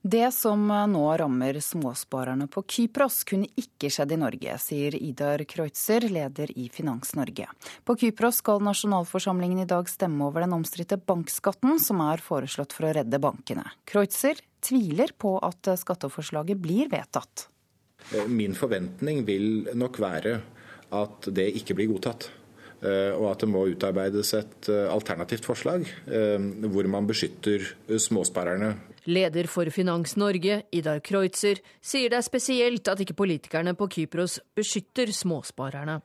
Det 0.01 0.31
som 0.31 0.61
nå 0.67 1.17
rammer 1.17 1.57
småsparerne 1.59 2.47
på 2.47 2.63
Kypros, 2.63 3.25
kunne 3.27 3.49
ikke 3.59 3.89
skjedd 3.91 4.13
i 4.15 4.19
Norge, 4.21 4.53
sier 4.63 4.95
Idar 4.95 5.43
Kreutzer, 5.43 6.07
leder 6.07 6.53
i 6.55 6.69
Finans 6.71 7.11
Norge. 7.19 7.49
På 7.83 7.97
Kypros 7.99 8.39
skal 8.39 8.63
nasjonalforsamlingen 8.63 9.65
i 9.65 9.67
dag 9.67 9.91
stemme 9.91 10.29
over 10.29 10.45
den 10.45 10.55
omstridte 10.55 10.95
bankskatten 10.95 11.81
som 11.83 11.99
er 12.05 12.23
foreslått 12.23 12.77
for 12.77 12.87
å 12.87 12.93
redde 12.95 13.19
bankene. 13.19 13.67
Kreutzer 13.83 14.39
tviler 14.63 15.11
på 15.19 15.35
at 15.43 15.67
skatteforslaget 15.83 16.63
blir 16.63 16.87
vedtatt. 16.87 17.49
Min 18.31 18.55
forventning 18.55 19.25
vil 19.27 19.67
nok 19.75 19.99
være 19.99 20.39
at 20.95 21.27
det 21.35 21.51
ikke 21.59 21.75
blir 21.75 21.91
godtatt. 21.91 22.31
Eh, 22.79 23.11
og 23.11 23.31
at 23.33 23.41
det 23.43 23.49
må 23.51 23.65
utarbeides 23.67 24.31
et 24.37 24.69
eh, 24.71 24.85
alternativt 24.87 25.47
forslag 25.47 25.83
eh, 26.07 26.39
hvor 26.71 26.87
man 26.87 27.09
beskytter 27.09 27.65
småsparerne. 27.99 28.75
Leder 29.09 29.49
for 29.51 29.67
Finans 29.73 30.15
Norge, 30.19 30.61
Idar 30.75 31.01
Kreutzer, 31.03 31.59
sier 31.81 32.11
det 32.11 32.19
er 32.19 32.27
spesielt 32.27 32.87
at 32.91 33.01
ikke 33.03 33.17
politikerne 33.19 33.73
på 33.75 33.89
Kypros 33.91 34.39
beskytter 34.55 35.11
småsparerne. 35.15 35.99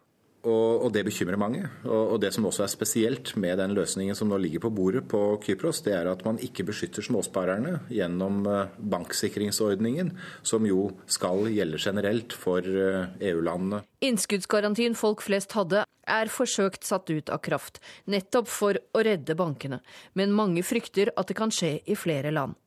Og, 0.45 0.85
og, 0.85 0.91
det 0.93 1.05
bekymrer 1.07 1.41
mange. 1.41 1.63
Og, 1.87 2.15
og, 2.15 2.19
det 2.21 2.31
som 2.35 2.45
også 2.45 2.67
er 2.67 2.73
spesielt 2.73 3.33
med 3.41 3.57
den 3.61 3.73
løsningen 3.77 4.17
som 4.17 4.29
nå 4.29 4.39
ligger 4.43 4.67
på 4.67 4.73
bordet 4.77 5.05
på 5.09 5.21
Kypros, 5.45 5.81
det 5.87 5.95
er 5.97 6.11
at 6.11 6.25
man 6.27 6.41
ikke 6.45 6.67
beskytter 6.69 7.05
småsparerne 7.05 7.79
gjennom 7.93 8.43
eh, 8.51 8.75
banksikringsordningen, 8.95 10.13
som 10.45 10.67
jo 10.69 10.91
skal 11.09 11.49
gjelde 11.49 11.81
generelt 11.81 12.37
for 12.37 12.61
eh, 12.61 13.09
EU-landene. 13.31 13.81
Innskuddsgarantien 14.05 14.97
folk 14.99 15.25
flest 15.25 15.57
hadde, 15.57 15.87
er 16.05 16.29
forsøkt 16.29 16.85
satt 16.85 17.09
ut 17.09 17.33
av 17.33 17.41
kraft, 17.45 17.81
nettopp 18.13 18.51
for 18.53 18.77
å 18.77 19.05
redde 19.07 19.37
bankene. 19.39 19.81
Men 20.13 20.37
mange 20.37 20.65
frykter 20.67 21.15
at 21.17 21.33
det 21.33 21.39
kan 21.39 21.53
skje 21.55 21.79
i 21.89 21.97
flere 21.97 22.35
land. 22.35 22.59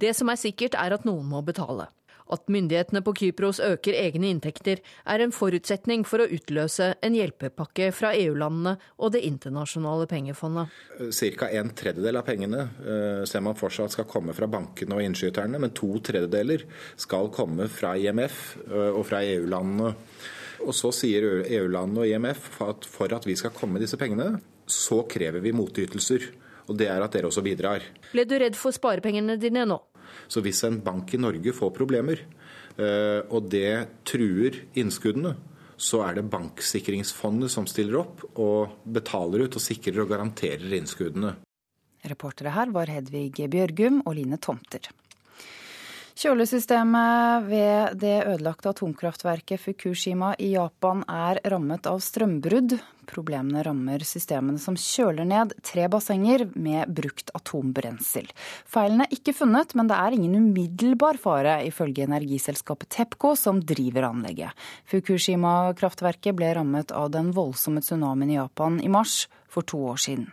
Det 0.00 0.12
som 0.16 0.28
er 0.32 0.40
sikkert, 0.40 0.76
er 0.76 0.96
at 0.96 1.04
noen 1.08 1.28
må 1.28 1.44
betale. 1.44 1.90
At 2.32 2.48
myndighetene 2.50 3.02
på 3.06 3.14
Kypros 3.20 3.60
øker 3.62 3.94
egne 3.94 4.30
inntekter, 4.32 4.80
er 5.06 5.22
en 5.22 5.34
forutsetning 5.34 6.02
for 6.08 6.22
å 6.22 6.28
utløse 6.32 6.92
en 7.04 7.16
hjelpepakke 7.16 7.92
fra 7.94 8.12
EU-landene 8.18 8.76
og 8.98 9.12
Det 9.14 9.22
internasjonale 9.28 10.08
pengefondet. 10.10 10.72
Ca. 10.98 11.48
en 11.48 11.70
tredjedel 11.70 12.18
av 12.18 12.26
pengene 12.26 12.64
eh, 12.82 13.22
ser 13.28 13.44
man 13.46 13.58
fortsatt 13.58 13.94
skal 13.94 14.08
komme 14.10 14.34
fra 14.36 14.48
bankene 14.50 14.98
og 14.98 15.04
innskyterne, 15.04 15.60
men 15.62 15.74
to 15.76 15.92
tredjedeler 16.02 16.66
skal 16.98 17.30
komme 17.34 17.68
fra 17.70 17.94
IMF 17.96 18.40
eh, 18.66 18.90
og 18.90 19.06
fra 19.06 19.22
EU-landene. 19.22 19.94
Og 20.66 20.74
Så 20.74 20.90
sier 20.96 21.44
EU-landene 21.44 22.02
og 22.02 22.10
IMF 22.10 22.50
at 22.64 22.88
for 22.90 23.12
at 23.14 23.26
vi 23.28 23.36
skal 23.38 23.54
komme 23.54 23.80
disse 23.82 23.98
pengene, 24.00 24.40
så 24.66 25.04
krever 25.06 25.44
vi 25.44 25.54
motytelser. 25.54 26.32
Og 26.66 26.78
det 26.80 26.88
er 26.90 27.02
at 27.02 27.14
dere 27.14 27.28
også 27.30 27.44
bidrar. 27.46 27.84
Ble 28.10 28.24
du 28.26 28.34
redd 28.40 28.56
for 28.58 28.74
sparepengene 28.74 29.36
dine 29.38 29.62
nå? 29.68 29.78
Så 30.28 30.42
hvis 30.44 30.62
en 30.66 30.80
bank 30.84 31.14
i 31.14 31.20
Norge 31.20 31.54
får 31.56 31.74
problemer, 31.76 32.22
eh, 32.76 33.20
og 33.30 33.50
det 33.52 34.02
truer 34.08 34.62
innskuddene, 34.78 35.36
så 35.76 36.02
er 36.06 36.16
det 36.16 36.30
Banksikringsfondet 36.32 37.52
som 37.52 37.66
stiller 37.68 38.00
opp 38.00 38.22
og 38.40 38.78
betaler 38.88 39.44
ut 39.44 39.58
og 39.58 39.62
sikrer 39.62 40.04
og 40.04 40.12
garanterer 40.14 40.72
innskuddene. 40.78 41.34
Reportere 42.06 42.54
her 42.54 42.70
var 42.72 42.88
Hedvig 42.92 43.34
Bjørgum 43.50 44.00
og 44.06 44.14
Line 44.16 44.38
Tomter. 44.40 44.88
Kjølesystemet 46.16 47.44
ved 47.44 47.98
det 48.00 48.22
ødelagte 48.24 48.70
atomkraftverket 48.72 49.60
Fukushima 49.60 50.30
i 50.40 50.54
Japan 50.54 51.02
er 51.12 51.42
rammet 51.52 51.84
av 51.90 51.98
strømbrudd. 52.00 52.72
Problemene 53.04 53.60
rammer 53.66 54.00
systemene 54.00 54.56
som 54.56 54.78
kjøler 54.80 55.28
ned 55.28 55.52
tre 55.60 55.84
bassenger 55.92 56.46
med 56.54 56.88
brukt 56.96 57.28
atombrensel. 57.36 58.30
Feilen 58.64 59.04
er 59.04 59.12
ikke 59.12 59.36
funnet, 59.36 59.76
men 59.76 59.92
det 59.92 59.98
er 60.00 60.16
ingen 60.16 60.38
umiddelbar 60.40 61.20
fare, 61.20 61.58
ifølge 61.68 62.08
energiselskapet 62.08 62.88
Tepco, 62.96 63.34
som 63.36 63.60
driver 63.60 64.08
anlegget. 64.08 64.56
Fukushima-kraftverket 64.88 66.40
ble 66.40 66.54
rammet 66.56 66.96
av 66.96 67.12
den 67.12 67.28
voldsomme 67.36 67.84
tsunamien 67.84 68.32
i 68.32 68.40
Japan 68.40 68.80
i 68.80 68.88
mars 68.88 69.26
for 69.52 69.68
to 69.68 69.84
år 69.92 70.00
siden. 70.08 70.30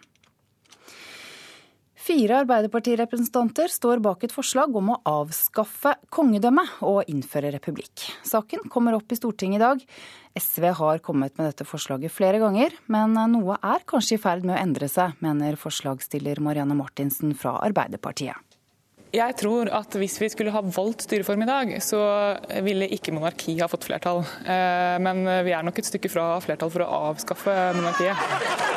Fire 2.04 2.36
Arbeiderpartirepresentanter 2.42 3.72
står 3.72 4.02
bak 4.04 4.26
et 4.26 4.34
forslag 4.36 4.74
om 4.76 4.90
å 4.92 4.98
avskaffe 5.08 5.94
kongedømmet 6.12 6.82
og 6.84 7.08
innføre 7.08 7.54
republikk. 7.54 8.04
Saken 8.28 8.66
kommer 8.72 8.98
opp 8.98 9.14
i 9.14 9.16
Stortinget 9.16 9.62
i 9.62 9.64
dag. 9.64 9.86
SV 10.36 10.66
har 10.82 11.00
kommet 11.06 11.38
med 11.40 11.48
dette 11.48 11.64
forslaget 11.64 12.12
flere 12.12 12.42
ganger, 12.44 12.76
men 12.92 13.16
noe 13.32 13.56
er 13.56 13.86
kanskje 13.88 14.18
i 14.18 14.20
ferd 14.20 14.44
med 14.44 14.58
å 14.58 14.60
endre 14.60 14.90
seg, 14.92 15.16
mener 15.24 15.56
forslagsstiller 15.62 16.44
Marianne 16.44 16.76
Martinsen 16.76 17.32
fra 17.40 17.56
Arbeiderpartiet. 17.64 18.36
Jeg 19.16 19.40
tror 19.40 19.72
at 19.72 19.96
hvis 19.96 20.20
vi 20.20 20.32
skulle 20.34 20.52
ha 20.52 20.66
valgt 20.76 21.06
styreform 21.08 21.46
i 21.46 21.48
dag, 21.48 21.74
så 21.86 22.02
ville 22.68 22.92
ikke 22.98 23.16
monarki 23.16 23.56
ha 23.62 23.72
fått 23.72 23.88
flertall. 23.88 24.26
Eh, 24.44 25.00
men 25.00 25.24
vi 25.48 25.56
er 25.56 25.64
nok 25.64 25.80
et 25.80 25.88
stykke 25.88 26.12
fra 26.12 26.34
flertall 26.44 26.74
for 26.74 26.84
å 26.84 26.92
avskaffe 27.14 27.60
monarkiet. 27.80 28.74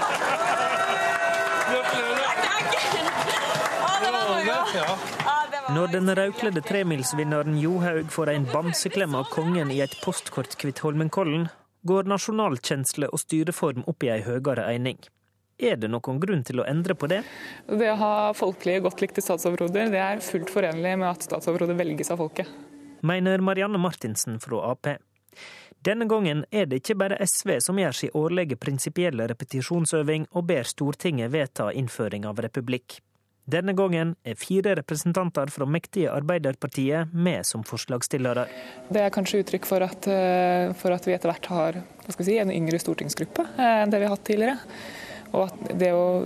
Når 5.66 5.88
den 5.90 6.06
rødkledde 6.14 6.60
tremilsvinneren 6.62 7.56
Johaug 7.58 8.12
får 8.14 8.30
en 8.30 8.44
bamseklem 8.52 9.16
av 9.18 9.26
kongen 9.32 9.72
i 9.74 9.80
et 9.82 9.96
postkort 9.98 10.52
Kvitholmenkollen, 10.60 11.48
går 11.82 12.06
nasjonalkjensle 12.06 13.08
og 13.10 13.18
styreform 13.18 13.82
opp 13.90 14.06
i 14.06 14.12
ei 14.14 14.20
høyere 14.22 14.68
eining. 14.70 15.00
Er 15.58 15.74
det 15.82 15.90
noen 15.90 16.20
grunn 16.22 16.44
til 16.46 16.62
å 16.62 16.66
endre 16.70 16.94
på 16.94 17.08
det? 17.10 17.18
Det 17.66 17.88
å 17.90 17.96
ha 17.98 18.12
folkelige, 18.38 18.84
godt 18.84 19.02
likte 19.02 19.24
statsoverhoder 19.24 19.90
det 19.90 20.02
er 20.04 20.22
fullt 20.22 20.52
forenlig 20.54 20.94
med 21.00 21.08
at 21.08 21.26
statsoverhodet 21.26 21.78
velges 21.80 22.14
av 22.14 22.22
folket. 22.22 22.46
Mener 23.02 23.42
Marianne 23.42 23.82
Martinsen 23.82 24.38
fra 24.42 24.62
Ap. 24.70 24.92
Denne 25.82 26.06
gangen 26.06 26.44
er 26.54 26.70
det 26.70 26.84
ikke 26.84 26.98
bare 27.02 27.18
SV 27.26 27.56
som 27.66 27.82
gjør 27.82 27.98
sin 28.04 28.14
årlige 28.14 28.58
prinsipielle 28.62 29.26
repetisjonsøving 29.34 30.30
og 30.30 30.46
ber 30.46 30.70
Stortinget 30.70 31.34
vedta 31.34 31.72
innføring 31.74 32.30
av 32.30 32.38
republikk. 32.46 33.00
Denne 33.46 33.76
gangen 33.78 34.16
er 34.26 34.34
fire 34.34 34.72
representanter 34.74 35.50
fra 35.54 35.66
mektige 35.70 36.10
Arbeiderpartiet 36.10 37.12
med 37.14 37.46
som 37.46 37.62
forslagsstillere. 37.66 38.48
Det 38.90 39.04
er 39.04 39.12
kanskje 39.14 39.44
uttrykk 39.44 39.68
for 39.70 39.86
at, 39.86 40.08
eh, 40.10 40.72
for 40.74 40.90
at 40.90 41.06
vi 41.06 41.14
etter 41.14 41.30
hvert 41.30 41.46
har 41.46 41.78
si, 42.10 42.38
en 42.38 42.50
yngre 42.50 42.80
stortingsgruppe 42.82 43.46
eh, 43.54 43.82
enn 43.84 43.92
det 43.92 44.00
vi 44.02 44.08
har 44.08 44.16
hatt 44.16 44.26
tidligere. 44.26 44.58
Og 45.30 45.46
at 45.46 45.78
det 45.78 45.92
å 45.94 46.24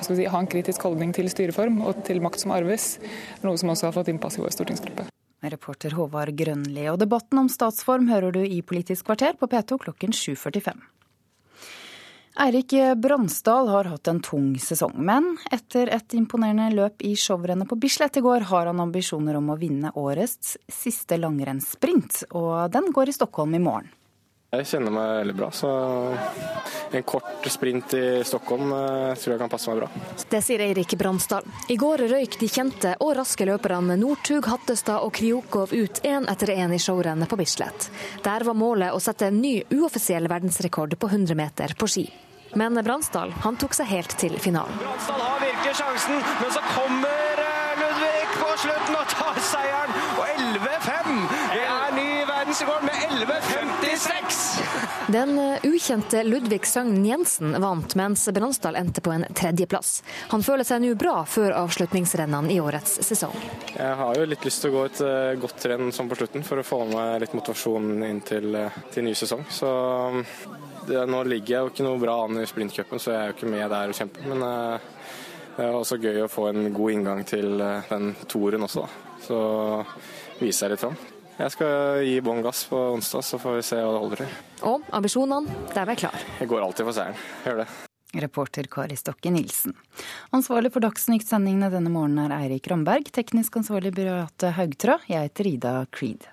si, 0.00 0.24
ha 0.24 0.40
en 0.40 0.48
kritisk 0.48 0.80
holdning 0.88 1.12
til 1.12 1.28
styreform 1.28 1.82
og 1.84 2.04
til 2.08 2.22
makt 2.24 2.40
som 2.40 2.54
arves, 2.56 2.94
er 3.36 3.44
noe 3.44 3.60
som 3.60 3.72
også 3.72 3.90
har 3.90 3.96
fått 3.98 4.08
innpass 4.08 4.38
i 4.38 4.44
vår 4.44 4.56
stortingsgruppe. 4.56 5.10
Reporter 5.42 5.92
Håvard 5.96 6.32
Grønli. 6.36 6.86
Og 6.92 6.98
debatten 7.00 7.40
om 7.40 7.52
statsform 7.52 8.08
hører 8.08 8.32
du 8.32 8.40
i 8.44 8.62
Politisk 8.64 9.08
kvarter 9.08 9.36
på 9.40 9.48
P2 9.48 9.80
klokken 9.84 10.16
7.45. 10.16 10.80
Eirik 12.38 12.72
Bransdal 12.96 13.68
har 13.68 13.88
hatt 13.90 14.08
en 14.08 14.20
tung 14.22 14.52
sesong, 14.62 14.94
men 15.02 15.32
etter 15.50 15.90
et 15.90 16.14
imponerende 16.14 16.68
løp 16.76 17.02
i 17.02 17.16
showrennet 17.18 17.66
på 17.68 17.78
Bislett 17.82 18.20
i 18.20 18.22
går, 18.22 18.46
har 18.52 18.70
han 18.70 18.82
ambisjoner 18.86 19.34
om 19.40 19.50
å 19.50 19.58
vinne 19.58 19.90
årets 19.98 20.54
siste 20.70 21.18
langrennssprint, 21.18 22.22
og 22.30 22.70
den 22.70 22.92
går 22.94 23.10
i 23.10 23.16
Stockholm 23.18 23.58
i 23.58 23.62
morgen. 23.64 23.90
Jeg 24.50 24.66
kjenner 24.66 24.90
meg 24.90 25.10
veldig 25.20 25.34
bra, 25.38 25.48
så 25.54 25.68
en 26.90 27.04
kort 27.06 27.44
sprint 27.46 27.92
i 27.94 28.06
Stockholm 28.26 28.72
eh, 28.74 29.12
tror 29.14 29.36
jeg 29.36 29.38
kan 29.38 29.52
passe 29.52 29.70
meg 29.70 29.78
bra. 29.78 29.88
Det 30.32 30.40
sier 30.42 30.64
Eirik 30.64 30.96
Bransdal. 30.98 31.46
I 31.70 31.76
går 31.78 32.02
røyk 32.10 32.34
de 32.40 32.48
kjente 32.50 32.96
og 32.98 33.12
raske 33.20 33.46
løperne 33.46 33.94
Northug, 34.00 34.48
Hattestad 34.50 35.06
og 35.06 35.14
Kriokov 35.14 35.70
ut 35.70 36.02
én 36.02 36.26
etter 36.32 36.50
én 36.56 36.74
i 36.74 36.80
showrennet 36.82 37.30
på 37.30 37.38
Bislett. 37.38 37.92
Der 38.26 38.42
var 38.48 38.58
målet 38.58 38.90
å 38.90 38.98
sette 38.98 39.30
en 39.30 39.38
ny 39.38 39.60
uoffisiell 39.70 40.26
verdensrekord 40.26 40.98
på 40.98 41.12
100 41.12 41.38
meter 41.38 41.76
på 41.78 41.86
ski. 41.86 42.08
Men 42.58 42.74
Bransdal 42.82 43.30
han 43.46 43.54
tok 43.54 43.78
seg 43.78 43.86
helt 43.92 44.18
til 44.18 44.34
finalen. 44.42 44.74
Bransdal 44.82 45.22
har 45.28 45.38
virkelig 45.46 45.78
sjansen, 45.78 46.18
men 46.42 46.50
så 46.58 46.66
kommer 46.72 47.46
eh, 47.46 47.72
Ludvig 47.84 48.26
på 48.34 48.50
slutten 48.66 48.98
og 48.98 49.14
tar 49.14 49.42
seieren. 49.52 49.94
Og 50.18 50.26
11-5! 50.34 51.24
Det 51.54 51.66
er 51.70 51.98
ny 52.02 52.10
verdensrekord 52.34 52.90
med 52.90 53.10
11.56! 53.22 53.59
Den 55.12 55.38
eh, 55.38 55.58
ukjente 55.62 56.22
Ludvig 56.22 56.66
Søgn 56.66 57.06
Jensen 57.06 57.60
vant, 57.60 57.94
mens 57.94 58.28
Bransdal 58.34 58.76
endte 58.76 59.00
på 59.00 59.10
en 59.10 59.24
tredjeplass. 59.34 60.04
Han 60.30 60.44
føler 60.46 60.64
seg 60.64 60.84
nå 60.84 60.92
bra 60.94 61.24
før 61.26 61.56
avslutningsrennene 61.64 62.52
i 62.54 62.60
årets 62.62 63.00
sesong. 63.02 63.34
Jeg 63.74 63.96
har 63.98 64.20
jo 64.20 64.28
litt 64.30 64.46
lyst 64.46 64.62
til 64.62 64.70
å 64.70 64.76
gå 64.76 64.86
et 64.86 65.02
uh, 65.02 65.34
godt 65.42 65.66
renn 65.66 65.90
sånn 65.90 66.12
på 66.12 66.20
slutten, 66.20 66.46
for 66.46 66.62
å 66.62 66.66
få 66.66 66.80
med 66.92 67.24
litt 67.24 67.34
motivasjon 67.34 68.06
inn 68.06 68.22
til, 68.22 68.54
uh, 68.54 68.80
til 68.94 69.08
ny 69.08 69.16
sesong. 69.18 69.42
Så 69.50 69.74
det, 70.86 71.02
nå 71.10 71.26
ligger 71.26 71.56
jeg 71.56 71.66
jo 71.66 71.74
ikke 71.74 71.90
noe 71.90 72.02
bra 72.06 72.18
an 72.28 72.38
i 72.44 72.46
sprintcupen, 72.46 73.02
så 73.02 73.16
jeg 73.16 73.20
er 73.20 73.32
jo 73.32 73.38
ikke 73.40 73.54
med 73.58 73.66
der 73.66 73.90
og 73.90 73.98
kjemper. 73.98 74.30
Men 74.30 74.46
det 75.56 75.66
er 75.66 75.74
også 75.74 75.98
gøy 75.98 76.22
å 76.22 76.30
få 76.30 76.52
en 76.52 76.70
god 76.76 76.98
inngang 77.00 77.26
til 77.26 77.56
den 77.90 78.12
toeren 78.30 78.68
også, 78.68 78.86
da. 78.86 79.16
Så 79.26 79.40
viser 80.38 80.68
jeg 80.68 80.78
litt 80.78 80.86
fram. 80.86 81.02
Jeg 81.40 81.54
skal 81.54 82.02
gi 82.04 82.18
bånn 82.20 82.42
gass 82.44 82.66
på 82.68 82.76
onsdag, 82.92 83.24
så 83.24 83.38
får 83.40 83.54
vi 83.56 83.60
se 83.64 83.76
hva 83.80 83.92
det 83.94 84.00
holder 84.02 84.20
til. 84.20 84.32
Og 84.68 84.82
ambisjonene, 84.92 85.54
der 85.72 85.86
var 85.88 85.96
klar. 85.96 86.24
Jeg 86.36 86.50
går 86.50 86.66
alltid 86.66 86.84
for 86.84 86.96
seieren. 86.98 87.22
Gjør 87.46 87.62
det. 87.62 87.66
Reporter 88.20 88.66
Kari 88.68 88.98
Stokke 88.98 89.30
Nilsen. 89.32 89.72
Ansvarlig 90.36 90.72
for 90.74 90.84
Dagsnytt-sendingene 90.84 91.70
denne 91.72 91.92
morgenen 91.94 92.26
er 92.26 92.34
Eirik 92.42 92.68
Ramberg. 92.68 93.08
Teknisk 93.16 93.56
ansvarlig 93.56 93.94
Beate 93.96 94.50
Haugtrø. 94.58 94.98
Jeg 95.08 95.30
heter 95.30 95.48
Ida 95.48 95.72
Creed. 95.94 96.28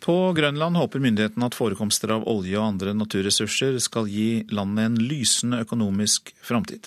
På 0.00 0.16
Grønland 0.38 0.78
håper 0.78 1.02
myndighetene 1.02 1.50
at 1.50 1.58
forekomster 1.58 2.14
av 2.14 2.30
olje 2.30 2.54
og 2.60 2.76
andre 2.76 2.94
naturressurser 2.94 3.82
skal 3.82 4.06
gi 4.06 4.46
landet 4.54 4.86
en 4.86 5.02
lysende 5.02 5.64
økonomisk 5.66 6.30
framtid. 6.46 6.86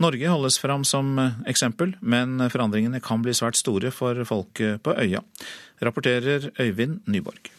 Norge 0.00 0.28
holdes 0.32 0.56
fram 0.56 0.84
som 0.88 1.12
eksempel, 1.44 1.90
men 2.00 2.40
forandringene 2.48 3.02
kan 3.04 3.20
bli 3.20 3.34
svært 3.36 3.58
store 3.60 3.90
for 3.92 4.16
folket 4.24 4.80
på 4.80 4.94
øya, 4.96 5.20
rapporterer 5.84 6.46
Øyvind 6.56 7.02
Nyborg. 7.04 7.50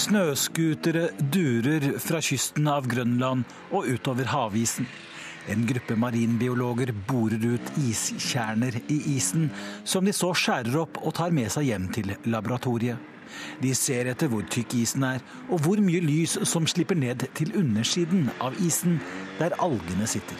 Snøscootere 0.00 1.10
durer 1.32 1.84
fra 2.00 2.22
kysten 2.24 2.70
av 2.72 2.88
Grønland 2.88 3.44
og 3.68 3.88
utover 3.90 4.28
havisen. 4.32 4.88
En 5.52 5.66
gruppe 5.68 5.96
marinbiologer 6.00 6.94
borer 7.08 7.44
ut 7.52 7.68
iskjerner 7.84 8.80
i 8.88 8.96
isen, 9.16 9.50
som 9.84 10.08
de 10.08 10.16
så 10.16 10.32
skjærer 10.32 10.80
opp 10.86 11.02
og 11.02 11.14
tar 11.20 11.36
med 11.36 11.52
seg 11.52 11.68
hjem 11.68 11.90
til 11.92 12.14
laboratoriet. 12.32 13.12
De 13.62 13.74
ser 13.74 14.10
etter 14.10 14.30
hvor 14.32 14.44
tykk 14.50 14.76
isen 14.82 15.06
er, 15.06 15.24
og 15.48 15.62
hvor 15.64 15.80
mye 15.82 16.02
lys 16.04 16.38
som 16.48 16.66
slipper 16.66 16.98
ned 16.98 17.26
til 17.38 17.54
undersiden 17.58 18.30
av 18.40 18.56
isen, 18.62 19.00
der 19.38 19.56
algene 19.62 20.08
sitter. 20.10 20.38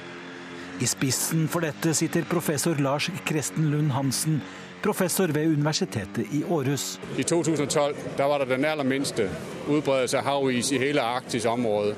I 0.80 0.86
spissen 0.88 1.46
for 1.48 1.64
dette 1.64 1.94
sitter 1.96 2.26
professor 2.28 2.76
Lars 2.84 3.08
Kresten 3.24 3.70
Lund 3.72 3.94
Hansen, 3.96 4.42
professor 4.84 5.32
ved 5.32 5.52
Universitetet 5.54 6.26
i 6.36 6.42
Århus. 6.44 7.00
I 7.18 7.22
2012 7.22 7.96
var 8.18 8.38
det 8.38 8.48
den 8.50 8.64
aller 8.64 8.84
minste 8.84 9.30
utbredelse 9.68 10.20
av 10.20 10.28
havis 10.28 10.72
i 10.72 10.78
hele 10.78 11.02
Arktis 11.02 11.48
område. 11.48 11.96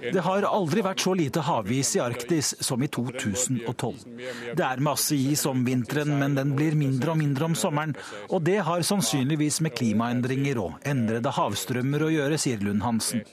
Det 0.00 0.22
har 0.24 0.46
aldri 0.48 0.82
vært 0.84 1.02
så 1.04 1.12
lite 1.16 1.42
havis 1.44 1.92
i 1.96 2.00
Arktis 2.02 2.54
som 2.64 2.82
i 2.82 2.88
2012. 2.88 4.04
Det 4.56 4.64
er 4.64 4.82
masse 4.84 5.16
is 5.16 5.44
om 5.48 5.64
vinteren, 5.66 6.14
men 6.20 6.36
den 6.38 6.54
blir 6.56 6.76
mindre 6.78 7.14
og 7.14 7.20
mindre 7.20 7.50
om 7.50 7.56
sommeren. 7.58 7.94
Og 8.30 8.42
det 8.46 8.60
har 8.66 8.84
sannsynligvis 8.86 9.60
med 9.64 9.76
klimaendringer 9.76 10.60
og 10.62 10.78
endrede 10.88 11.34
havstrømmer 11.36 12.06
å 12.06 12.12
gjøre, 12.14 12.40
sier 12.40 12.64
Lund 12.64 12.84
Hansen. 12.86 13.24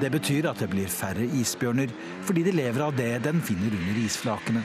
Det 0.00 0.10
betyr 0.10 0.48
at 0.50 0.62
det 0.62 0.70
blir 0.72 0.90
færre 0.90 1.28
isbjørner, 1.40 1.92
fordi 2.26 2.46
de 2.48 2.56
lever 2.56 2.86
av 2.88 2.96
det 2.96 3.12
den 3.26 3.42
finner 3.44 3.76
under 3.76 4.00
isflakene. 4.02 4.64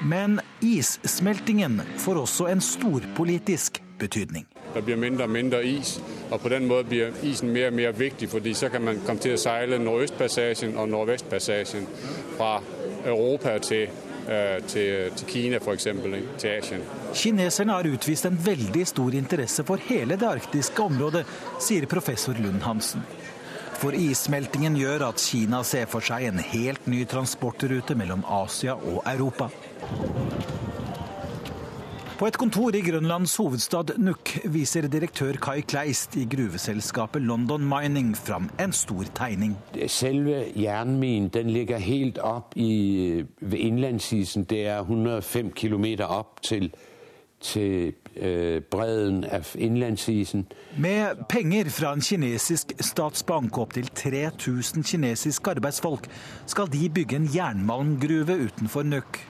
Men 0.00 0.40
issmeltingen 0.64 1.82
får 2.00 2.22
også 2.24 2.48
en 2.48 2.64
storpolitisk 2.64 3.82
betydning. 4.00 4.48
Det 4.74 4.84
blir 4.84 4.96
mindre 4.96 5.24
og 5.24 5.30
mindre 5.30 5.64
is, 5.66 5.96
og 6.30 6.40
på 6.40 6.48
den 6.48 6.68
måten 6.70 6.88
blir 6.88 7.16
isen 7.26 7.50
mer 7.50 7.66
og 7.70 7.74
mer 7.74 7.92
viktig, 7.92 8.28
fordi 8.30 8.54
så 8.54 8.68
kan 8.68 8.84
man 8.84 9.00
komme 9.06 9.22
til 9.22 9.34
å 9.34 9.40
seile 9.40 9.78
Nordøstpassasjen 9.82 10.76
og 10.78 10.88
Nordvestpassasjen 10.92 11.88
fra 12.36 12.52
Europa 13.04 13.58
til, 13.58 13.88
øh, 14.28 14.62
til, 14.68 15.10
til 15.16 15.26
Kina 15.26 15.58
f.eks., 15.58 15.88
til 16.38 16.48
Asien. 16.48 16.86
Kineserne 17.14 17.72
har 17.72 17.90
utvist 17.90 18.26
en 18.26 18.38
veldig 18.44 18.86
stor 18.86 19.10
interesse 19.18 19.64
for 19.66 19.82
hele 19.90 20.16
det 20.16 20.28
arktiske 20.28 20.82
området, 20.82 21.26
sier 21.60 21.86
professor 21.90 22.38
Lund 22.38 22.62
Hansen. 22.62 23.02
For 23.80 23.96
issmeltingen 23.96 24.74
gjør 24.76 25.06
at 25.08 25.22
Kina 25.24 25.62
ser 25.64 25.86
for 25.88 26.04
seg 26.04 26.26
en 26.28 26.42
helt 26.50 26.84
ny 26.90 27.06
transportrute 27.08 27.96
mellom 27.96 28.26
Asia 28.28 28.76
og 28.76 29.00
Europa. 29.08 29.48
På 32.20 32.26
et 32.28 32.36
kontor 32.36 32.74
i 32.76 32.82
Grønlands 32.84 33.32
hovedstad 33.40 33.94
Nuuk 33.96 34.34
viser 34.52 34.84
direktør 34.92 35.38
Kai 35.40 35.62
Kleist 35.64 36.18
i 36.20 36.26
gruveselskapet 36.28 37.24
London 37.24 37.64
Mining 37.64 38.10
fram 38.12 38.50
en 38.60 38.74
stor 38.76 39.08
tegning. 39.16 39.54
Selve 39.88 40.42
jernminen 40.52 41.48
ligger 41.48 41.80
helt 41.80 42.20
opp 42.20 42.52
i, 42.60 43.24
ved 43.40 43.56
innlandsisen. 43.58 44.44
Det 44.44 44.66
er 44.66 44.82
105 44.84 45.54
km 45.56 45.86
opp 46.10 46.44
til, 46.44 46.68
til 47.40 47.96
eh, 48.12 48.60
bredden 48.68 49.24
av 49.24 49.56
innlandsisen. 49.56 50.44
Med 50.76 51.24
penger 51.32 51.72
fra 51.72 51.96
en 51.96 52.04
kinesisk 52.04 52.76
statsbank 52.84 53.56
og 53.56 53.70
opptil 53.70 53.88
3000 53.96 54.84
kinesiske 54.84 55.56
arbeidsfolk 55.56 56.12
skal 56.44 56.68
de 56.68 56.84
bygge 56.92 57.16
en 57.16 57.32
jernmalmgruve 57.32 58.42
utenfor 58.44 58.84
Nuuk. 58.92 59.24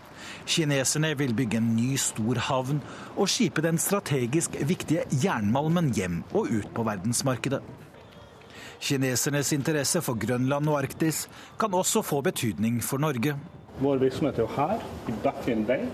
Kineserne 0.46 1.12
vil 1.18 1.34
bygge 1.36 1.60
en 1.60 1.74
ny, 1.76 1.94
stor 2.00 2.40
havn 2.48 2.80
og 3.16 3.28
skipe 3.30 3.62
den 3.64 3.78
strategisk 3.78 4.56
viktige 4.66 5.06
jernmalmen 5.22 5.92
hjem 5.96 6.22
og 6.32 6.50
ut 6.50 6.68
på 6.74 6.84
verdensmarkedet. 6.86 7.62
Kinesernes 8.80 9.52
interesse 9.52 10.00
for 10.00 10.16
Grønland 10.16 10.68
og 10.72 10.78
Arktis 10.80 11.26
kan 11.60 11.74
også 11.76 12.02
få 12.02 12.22
betydning 12.24 12.80
for 12.84 12.98
Norge. 12.98 13.34
Vår 13.80 14.00
virksomhet 14.00 14.38
er 14.38 14.46
jo 14.46 14.52
her, 14.56 14.80
i 15.08 15.16
Baffin 15.22 15.66
Bay. 15.68 15.84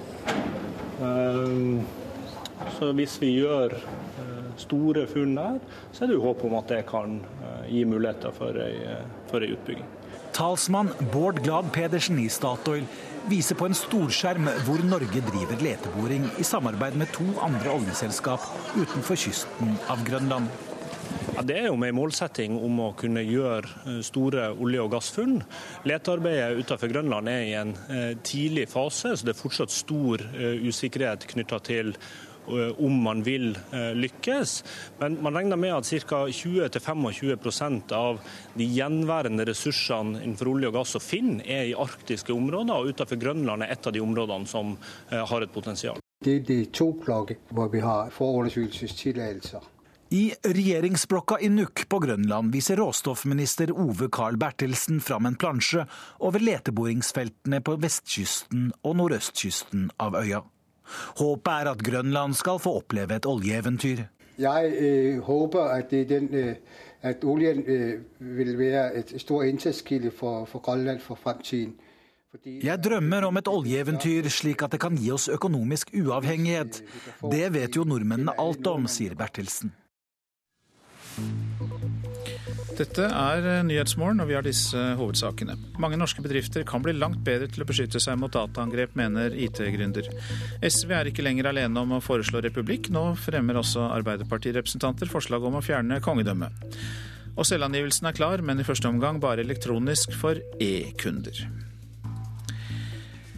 Ehm, 1.02 1.82
så 2.78 2.92
hvis 2.92 3.18
vi 3.20 3.32
gjør 3.40 3.74
eh, 3.74 4.46
store 4.56 5.06
funn 5.10 5.34
der, 5.36 5.58
så 5.92 6.04
er 6.04 6.10
det 6.10 6.16
jo 6.16 6.24
håp 6.28 6.44
om 6.46 6.56
at 6.60 6.70
det 6.72 6.84
kan 6.88 7.18
eh, 7.42 7.66
gi 7.74 7.84
muligheter 7.84 8.34
for 8.34 8.62
ei, 8.62 8.78
eh, 8.94 9.52
utbygging. 9.52 9.84
Talsmann 10.36 10.90
Bård 11.12 11.38
Glad 11.42 11.72
Pedersen 11.72 12.18
i 12.20 12.28
Statoil 12.28 12.84
viser 13.30 13.56
på 13.56 13.70
en 13.70 13.76
storskjerm 13.76 14.50
hvor 14.66 14.82
Norge 14.84 15.22
driver 15.30 15.62
leteboring 15.64 16.26
i 16.36 16.44
samarbeid 16.44 16.98
med 17.00 17.08
to 17.16 17.24
andre 17.40 17.72
oljeselskap 17.72 18.44
utenfor 18.76 19.16
kysten 19.16 19.78
av 19.88 20.04
Grønland. 20.04 20.52
Ja, 21.32 21.44
det 21.46 21.56
er 21.56 21.70
jo 21.70 21.78
med 21.80 21.94
en 21.94 21.96
målsetting 22.02 22.58
om 22.60 22.82
å 22.84 22.90
kunne 23.00 23.24
gjøre 23.24 23.72
eh, 23.86 23.98
store 24.04 24.50
olje- 24.52 24.84
og 24.84 24.92
gassfunn. 24.92 25.38
Letearbeidet 25.88 26.60
utenfor 26.60 26.92
Grønland 26.92 27.32
er 27.32 27.42
i 27.46 27.56
en 27.56 27.72
eh, 27.88 28.12
tidlig 28.20 28.68
fase, 28.72 29.16
så 29.16 29.26
det 29.26 29.32
er 29.32 29.40
fortsatt 29.40 29.72
stor 29.72 30.20
eh, 30.34 30.60
usikkerhet 30.68 31.24
knytta 31.32 31.62
til 31.64 31.94
om 32.78 33.02
man 33.02 33.22
vil 33.26 33.52
eh, 33.72 33.92
lykkes. 33.96 34.56
Men 35.00 35.18
man 35.22 35.36
regner 35.36 35.60
med 35.60 35.74
at 35.74 35.90
ca. 36.06 36.24
20-25% 36.26 37.92
av 37.96 38.20
de 38.54 38.66
gjenværende 38.66 39.46
ressursene 39.48 40.22
innenfor 40.22 40.52
olje 40.54 40.70
og 40.72 40.80
gass 40.80 40.96
og 40.98 41.04
Finn 41.04 41.40
er 41.44 41.70
i 41.70 41.76
arktiske 41.76 42.34
områder, 42.34 42.74
og 42.74 42.94
utenfor 42.94 43.20
Grønland 43.20 43.66
er 43.66 43.76
et 43.76 43.86
av 43.86 43.94
de 43.94 44.02
områdene 44.02 44.50
som 44.50 44.76
eh, 45.10 45.22
har 45.22 45.42
et 45.42 45.54
potensial. 45.54 46.02
Det 46.24 46.38
er 46.40 46.44
de 46.48 46.60
to 46.72 46.92
blokker 46.96 47.42
hvor 47.52 47.68
vi 47.72 47.82
har 47.84 48.12
forundersøkelsestillatelser. 48.14 49.72
I 50.14 50.30
regjeringsblokka 50.46 51.40
i 51.42 51.48
Nuuk 51.50 51.88
på 51.90 51.98
Grønland 51.98 52.52
viser 52.54 52.78
råstoffminister 52.78 53.72
Ove 53.74 54.06
Carl 54.12 54.38
Bertelsen 54.38 55.00
fram 55.02 55.26
en 55.26 55.34
plansje 55.34 55.82
over 56.22 56.44
leteboringsfeltene 56.46 57.58
på 57.66 57.74
vestkysten 57.82 58.68
og 58.86 59.00
nordøstkysten 59.00 59.90
av 59.98 60.14
øya. 60.22 60.44
Håpet 61.18 61.52
er 61.52 61.70
at 61.72 61.82
Grønland 61.82 62.34
skal 62.34 62.60
få 62.62 62.76
oppleve 62.80 63.16
et 63.16 63.26
oljeeventyr. 63.26 64.04
Jeg 64.38 64.72
eh, 64.78 65.22
håper 65.24 65.60
at, 65.60 65.90
den, 65.90 66.28
eh, 66.34 66.54
at, 67.02 67.24
oljen 67.24 67.64
eh, 67.64 68.00
vil 68.18 68.58
være 68.58 68.94
et 69.00 69.14
stor 69.20 69.42
inntektskilde 69.42 70.10
for, 70.10 70.44
for 70.44 70.58
Grønland 70.58 71.00
for 71.00 71.14
fremtiden. 71.14 71.74
Jeg 72.44 72.84
drømmer 72.84 73.24
om 73.24 73.36
et 73.40 73.48
oljeeventyr 73.48 74.28
slik 74.28 74.62
at 74.62 74.74
det 74.74 74.80
kan 74.82 74.96
gi 75.00 75.08
oss 75.14 75.28
økonomisk 75.32 75.94
uavhengighet. 75.96 76.82
Det 77.32 77.46
vet 77.54 77.76
jo 77.76 77.86
nordmennene 77.88 78.34
alt 78.36 78.66
om, 78.68 78.84
sier 78.90 79.16
Bertelsen. 79.16 79.72
Dette 82.76 83.06
er 83.08 83.46
eh, 83.48 83.62
Nyhetsmorgen, 83.64 84.20
og 84.20 84.28
vi 84.28 84.34
har 84.36 84.44
disse 84.44 84.80
hovedsakene. 84.98 85.54
Mange 85.80 85.96
norske 85.96 86.20
bedrifter 86.24 86.64
kan 86.68 86.82
bli 86.84 86.92
langt 86.92 87.22
bedre 87.24 87.48
til 87.48 87.64
å 87.64 87.68
beskytte 87.68 88.02
seg 88.02 88.18
mot 88.20 88.32
dataangrep, 88.34 88.92
mener 88.98 89.32
IT-gründer. 89.32 90.10
SV 90.60 90.92
er 90.92 91.08
ikke 91.08 91.24
lenger 91.24 91.48
alene 91.48 91.80
om 91.80 91.96
å 91.96 92.02
foreslå 92.04 92.42
republikk. 92.44 92.90
Nå 92.92 93.14
fremmer 93.22 93.56
også 93.62 93.88
Arbeiderpartirepresentanter 93.94 95.08
forslag 95.08 95.48
om 95.48 95.56
å 95.56 95.64
fjerne 95.64 96.02
kongedømmet. 96.04 96.76
Og 97.36 97.48
selvangivelsen 97.48 98.10
er 98.10 98.16
klar, 98.16 98.44
men 98.44 98.60
i 98.60 98.68
første 98.68 98.92
omgang 98.92 99.22
bare 99.24 99.44
elektronisk 99.44 100.12
for 100.16 100.40
e-kunder. 100.60 101.65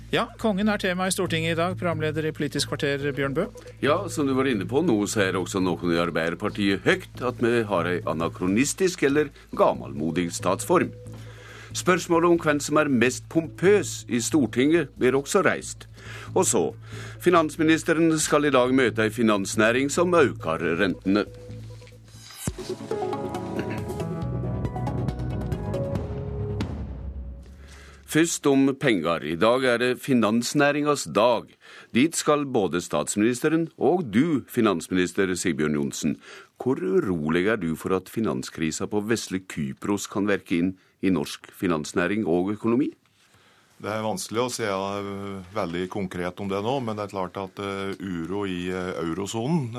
Ja, 0.09 0.23
kongen 0.41 0.71
er 0.73 0.81
tema 0.81 1.05
i 1.05 1.13
Stortinget 1.13 1.53
i 1.53 1.57
dag, 1.59 1.75
programleder 1.77 2.25
i 2.25 2.31
Politisk 2.33 2.71
kvarter, 2.71 3.03
Bjørn 3.13 3.35
Bø. 3.37 3.43
Ja, 3.85 3.99
som 4.09 4.25
du 4.25 4.33
var 4.33 4.49
inne 4.49 4.65
på, 4.65 4.81
nå 4.81 4.95
sier 5.05 5.37
også 5.37 5.61
noen 5.61 5.93
i 5.93 5.99
Arbeiderpartiet 6.01 6.81
høyt 6.87 7.21
at 7.29 7.43
vi 7.45 7.61
har 7.69 7.91
ei 7.91 7.99
anakronistisk 8.09 9.05
eller 9.05 9.29
gammelmodig 9.53 10.31
statsform. 10.33 10.95
Spørsmålet 11.77 12.33
om 12.33 12.41
hvem 12.41 12.63
som 12.65 12.81
er 12.81 12.89
mest 12.89 13.29
pompøs 13.29 14.07
i 14.09 14.23
Stortinget, 14.25 14.89
blir 14.97 15.19
også 15.19 15.45
reist. 15.45 15.85
Og 16.33 16.49
så, 16.49 16.65
finansministeren 17.21 18.09
skal 18.17 18.49
i 18.49 18.55
dag 18.57 18.73
møte 18.73 19.05
ei 19.05 19.13
finansnæring 19.13 19.93
som 19.93 20.17
øker 20.17 20.65
rentene. 20.81 21.29
Først 28.09 28.47
om 28.49 28.71
penger. 28.81 29.21
I 29.21 29.35
dag 29.37 29.65
er 29.69 29.81
det 29.83 29.99
finansnæringas 30.01 31.03
dag. 31.13 31.51
Dit 31.93 32.17
skal 32.17 32.47
både 32.49 32.81
statsministeren 32.81 33.67
og 33.77 34.07
du, 34.09 34.47
finansminister 34.49 35.29
Sigbjørn 35.37 35.77
Johnsen. 35.77 36.15
Hvor 36.57 36.81
urolig 36.81 37.45
er 37.53 37.61
du 37.61 37.75
for 37.77 37.93
at 37.93 38.09
finanskrisa 38.09 38.89
på 38.89 39.03
vesle 39.11 39.43
Kypros 39.45 40.09
kan 40.09 40.25
verke 40.25 40.57
inn 40.57 40.71
i 41.05 41.13
norsk 41.13 41.51
finansnæring 41.53 42.25
og 42.25 42.55
økonomi? 42.55 42.89
Det 43.77 43.93
er 43.93 44.01
vanskelig 44.07 44.41
å 44.41 44.49
si 44.57 44.73
veldig 45.61 45.85
konkret 45.93 46.41
om 46.41 46.49
det 46.49 46.65
nå, 46.65 46.79
men 46.81 46.97
det 46.97 47.05
er 47.05 47.13
klart 47.13 47.37
at 47.45 47.61
uro 47.61 48.47
i 48.49 48.73
eurosonen 48.73 49.77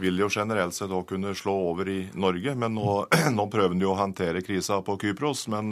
vil 0.00 0.24
jo 0.24 0.30
generelt 0.32 0.72
sett 0.72 0.90
òg 0.90 1.04
kunne 1.12 1.34
slå 1.36 1.52
over 1.68 1.92
i 1.92 2.00
Norge. 2.16 2.56
Men 2.56 2.80
nå, 2.80 2.96
nå 3.36 3.48
prøver 3.52 3.76
de 3.76 3.92
å 3.92 4.00
håndtere 4.00 4.40
krisa 4.40 4.80
på 4.80 4.96
Kypros. 5.04 5.44
Men 5.52 5.68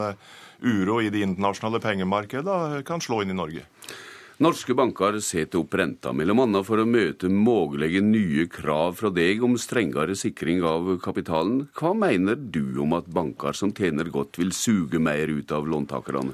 uro 0.62 1.00
i 1.02 1.10
de 1.10 1.24
internasjonale 1.24 1.80
pengemarkedene 1.82 2.84
kan 2.86 3.02
slå 3.02 3.22
inn 3.24 3.34
i 3.34 3.38
Norge. 3.38 3.66
Norske 4.40 4.72
banker 4.72 5.18
setter 5.20 5.60
opp 5.60 5.74
renta, 5.76 6.14
bl.a. 6.16 6.62
for 6.64 6.80
å 6.80 6.88
møte 6.88 7.28
mulige 7.28 8.00
nye 8.00 8.46
krav 8.48 8.94
fra 8.96 9.10
deg 9.12 9.42
om 9.44 9.58
strengere 9.60 10.16
sikring 10.16 10.62
av 10.64 10.94
kapitalen. 11.04 11.66
Hva 11.76 11.92
mener 11.92 12.40
du 12.40 12.80
om 12.80 12.96
at 12.96 13.10
banker 13.12 13.52
som 13.52 13.74
tjener 13.76 14.08
godt, 14.08 14.40
vil 14.40 14.54
suge 14.56 14.96
mer 14.96 15.28
ut 15.28 15.52
av 15.52 15.68
låntakerne? 15.68 16.32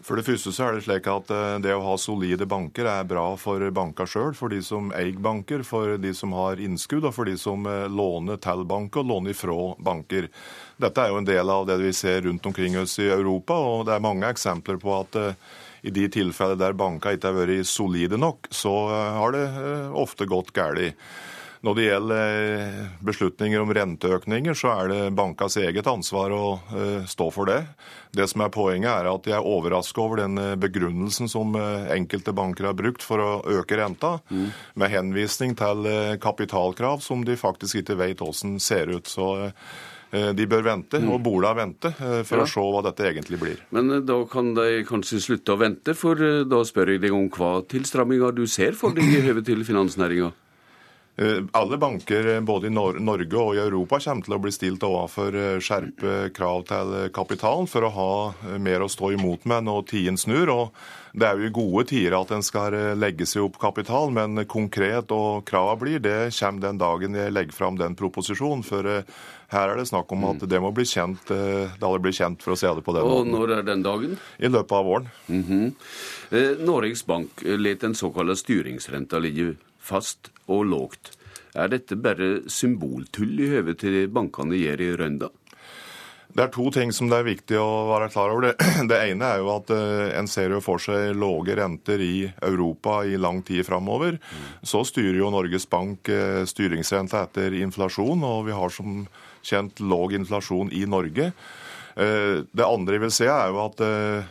For 0.00 0.16
det 0.16 0.24
første 0.24 0.52
så 0.56 0.64
er 0.64 0.76
det 0.76 0.84
slik 0.86 1.06
at 1.12 1.28
det 1.60 1.74
å 1.76 1.82
ha 1.84 1.94
solide 2.00 2.46
banker 2.48 2.88
er 2.88 3.04
bra 3.08 3.26
for 3.36 3.62
banker 3.76 4.08
sjøl, 4.08 4.32
for 4.34 4.48
de 4.48 4.62
som 4.64 4.88
eier 4.96 5.18
banker, 5.20 5.60
for 5.66 5.98
de 6.00 6.12
som 6.16 6.32
har 6.38 6.62
innskudd, 6.62 7.04
og 7.04 7.12
for 7.12 7.28
de 7.28 7.36
som 7.40 7.68
låner 7.68 8.40
til 8.40 8.64
bank 8.68 8.96
og 8.96 9.10
låner 9.10 9.34
ifra 9.34 9.58
banker. 9.76 10.30
Dette 10.80 11.04
er 11.04 11.12
jo 11.12 11.20
en 11.20 11.28
del 11.28 11.52
av 11.52 11.66
det 11.68 11.76
vi 11.82 11.92
ser 11.92 12.24
rundt 12.24 12.48
omkring 12.48 12.78
oss 12.80 12.96
i 13.02 13.10
Europa, 13.12 13.58
og 13.60 13.84
det 13.88 13.98
er 13.98 14.06
mange 14.08 14.30
eksempler 14.32 14.80
på 14.80 14.94
at 15.02 15.20
i 15.84 15.92
de 15.92 16.08
tilfeller 16.12 16.56
der 16.60 16.76
banker 16.76 17.16
ikke 17.16 17.30
har 17.30 17.36
vært 17.36 17.68
solide 17.68 18.16
nok, 18.20 18.48
så 18.52 18.72
har 19.20 19.36
det 19.36 19.44
ofte 19.96 20.28
gått 20.28 20.54
galt. 20.56 20.96
Når 21.60 21.76
det 21.76 21.82
gjelder 21.84 22.76
beslutninger 23.04 23.60
om 23.60 23.72
renteøkninger, 23.76 24.56
så 24.56 24.70
er 24.72 24.88
det 24.88 25.00
bankas 25.12 25.58
eget 25.60 25.84
ansvar 25.90 26.32
å 26.32 26.44
stå 27.04 27.26
for 27.34 27.50
det. 27.50 27.58
Det 28.16 28.24
som 28.32 28.40
er 28.40 28.52
Poenget 28.54 28.88
er 28.88 29.10
at 29.10 29.28
jeg 29.28 29.36
er 29.36 29.44
overrasket 29.44 30.00
over 30.00 30.22
den 30.22 30.40
begrunnelsen 30.62 31.28
som 31.28 31.52
enkelte 31.52 32.32
banker 32.32 32.70
har 32.70 32.78
brukt 32.78 33.04
for 33.04 33.20
å 33.20 33.28
øke 33.60 33.76
renta, 33.76 34.16
mm. 34.32 34.48
med 34.80 34.94
henvisning 34.96 35.52
til 35.60 35.84
kapitalkrav 36.24 37.04
som 37.04 37.28
de 37.28 37.36
faktisk 37.36 37.82
ikke 37.82 38.00
vet 38.00 38.24
hvordan 38.24 38.56
ser 38.56 38.96
ut. 38.96 39.12
Så 39.12 39.28
de 40.10 40.50
bør 40.50 40.64
vente, 40.64 40.98
og 41.06 41.20
Bola 41.22 41.52
vente, 41.54 41.92
for 41.94 42.40
ja. 42.40 42.48
å 42.48 42.50
se 42.50 42.68
hva 42.72 42.80
dette 42.88 43.04
egentlig 43.12 43.38
blir. 43.38 43.60
Men 43.76 44.00
da 44.08 44.16
kan 44.32 44.54
de 44.56 44.80
kanskje 44.88 45.20
slutte 45.28 45.54
å 45.54 45.60
vente, 45.60 45.92
for 45.92 46.18
da 46.48 46.64
spør 46.66 46.96
jeg 46.96 47.04
deg 47.04 47.14
om 47.14 47.28
hva 47.36 47.58
tilstramminger 47.68 48.32
du 48.40 48.46
ser 48.48 48.72
for 48.80 48.96
deg 48.96 49.06
i 49.06 49.26
høve 49.28 49.44
til 49.46 49.60
finansnæringa? 49.68 50.32
Alle 51.52 51.76
banker 51.76 52.40
både 52.40 52.70
i 52.70 52.70
Norge 52.72 53.36
og 53.36 53.56
i 53.56 53.60
Europa 53.60 53.98
kommer 54.00 54.24
til 54.24 54.36
å 54.36 54.40
bli 54.40 54.52
stilt 54.54 54.84
overfor 54.86 55.34
skjerpe 55.60 56.30
krav 56.32 56.62
til 56.70 56.94
kapitalen 57.12 57.68
for 57.68 57.84
å 57.84 57.90
ha 57.92 58.12
mer 58.62 58.80
å 58.80 58.88
stå 58.88 59.10
imot 59.18 59.44
med 59.50 59.66
når 59.66 59.82
tiden 59.90 60.16
snur. 60.16 60.48
og 60.48 60.72
Det 61.12 61.26
er 61.28 61.36
jo 61.36 61.50
i 61.50 61.52
gode 61.52 61.84
tider 61.90 62.16
at 62.16 62.32
en 62.32 62.46
skal 62.46 62.76
legge 62.96 63.28
seg 63.28 63.44
opp 63.44 63.58
kapital, 63.60 64.08
men 64.16 64.46
konkret 64.48 65.12
og 65.12 65.44
krava 65.50 65.76
blir, 65.76 66.00
det 66.00 66.32
kommer 66.38 66.64
den 66.64 66.80
dagen 66.80 67.18
jeg 67.18 67.36
legger 67.36 67.58
fram 67.58 67.76
den 67.76 67.98
proposisjonen. 67.98 68.64
For 68.64 68.88
her 69.50 69.72
er 69.72 69.80
det 69.80 69.88
snakk 69.90 70.12
om 70.14 70.28
at 70.28 70.44
det 70.46 70.60
må 70.62 70.70
bli 70.74 70.84
kjent, 70.86 71.24
det 71.26 71.82
aldri 71.82 72.04
blir 72.06 72.14
kjent, 72.14 72.42
for 72.42 72.54
å 72.54 72.58
se 72.58 72.70
det 72.70 72.84
på 72.86 72.94
den 72.94 73.06
måten. 73.06 73.32
Og 73.34 73.40
når 73.40 73.56
er 73.56 73.66
den 73.66 73.82
dagen? 73.82 74.14
I 74.38 74.50
løpet 74.50 74.76
av 74.78 74.84
våren. 74.86 75.08
Mm 75.26 75.42
-hmm. 75.44 75.72
eh, 76.30 76.66
Norges 76.66 77.06
Bank 77.06 77.42
let 77.42 77.80
den 77.80 77.94
såkalte 77.94 78.36
styringsrenta 78.36 79.18
ligge 79.18 79.56
fast 79.80 80.30
og 80.46 80.66
lågt. 80.70 81.14
Er 81.58 81.70
dette 81.72 81.98
bare 81.98 82.44
symboltull 82.50 83.40
i 83.42 83.50
høve 83.50 83.74
til 83.78 84.04
bankene 84.12 84.58
gjør 84.58 84.84
i 84.86 84.90
Rønda? 85.00 85.30
Det 86.30 86.44
er 86.44 86.50
to 86.54 86.68
ting 86.70 86.92
som 86.94 87.08
det 87.10 87.16
er 87.18 87.26
viktig 87.26 87.56
å 87.58 87.88
være 87.88 88.10
klar 88.12 88.30
over. 88.30 88.44
Det, 88.46 88.68
det 88.90 88.98
ene 89.10 89.32
er 89.32 89.40
jo 89.42 89.50
at 89.56 89.72
uh, 89.74 90.12
en 90.14 90.30
ser 90.30 90.54
jo 90.54 90.60
for 90.62 90.82
seg 90.82 91.16
lave 91.18 91.56
renter 91.58 92.02
i 92.04 92.28
Europa 92.46 93.00
i 93.02 93.18
lang 93.18 93.42
tid 93.46 93.66
framover. 93.66 94.20
Så 94.62 94.84
styrer 94.86 95.18
jo 95.18 95.32
Norges 95.34 95.66
Bank 95.70 96.10
uh, 96.12 96.44
styringsrenta 96.46 97.24
etter 97.26 97.56
inflasjon, 97.58 98.22
og 98.22 98.46
vi 98.46 98.54
har 98.54 98.74
som 98.74 99.02
kjent 99.42 99.82
lav 99.82 100.14
inflasjon 100.14 100.70
i 100.76 100.84
Norge. 100.86 101.32
Det 102.00 102.64
andre 102.64 102.96
jeg 102.96 103.02
vil 103.02 103.12
se 103.12 103.26
er 103.28 103.50
jo 103.52 103.58
at 103.60 103.80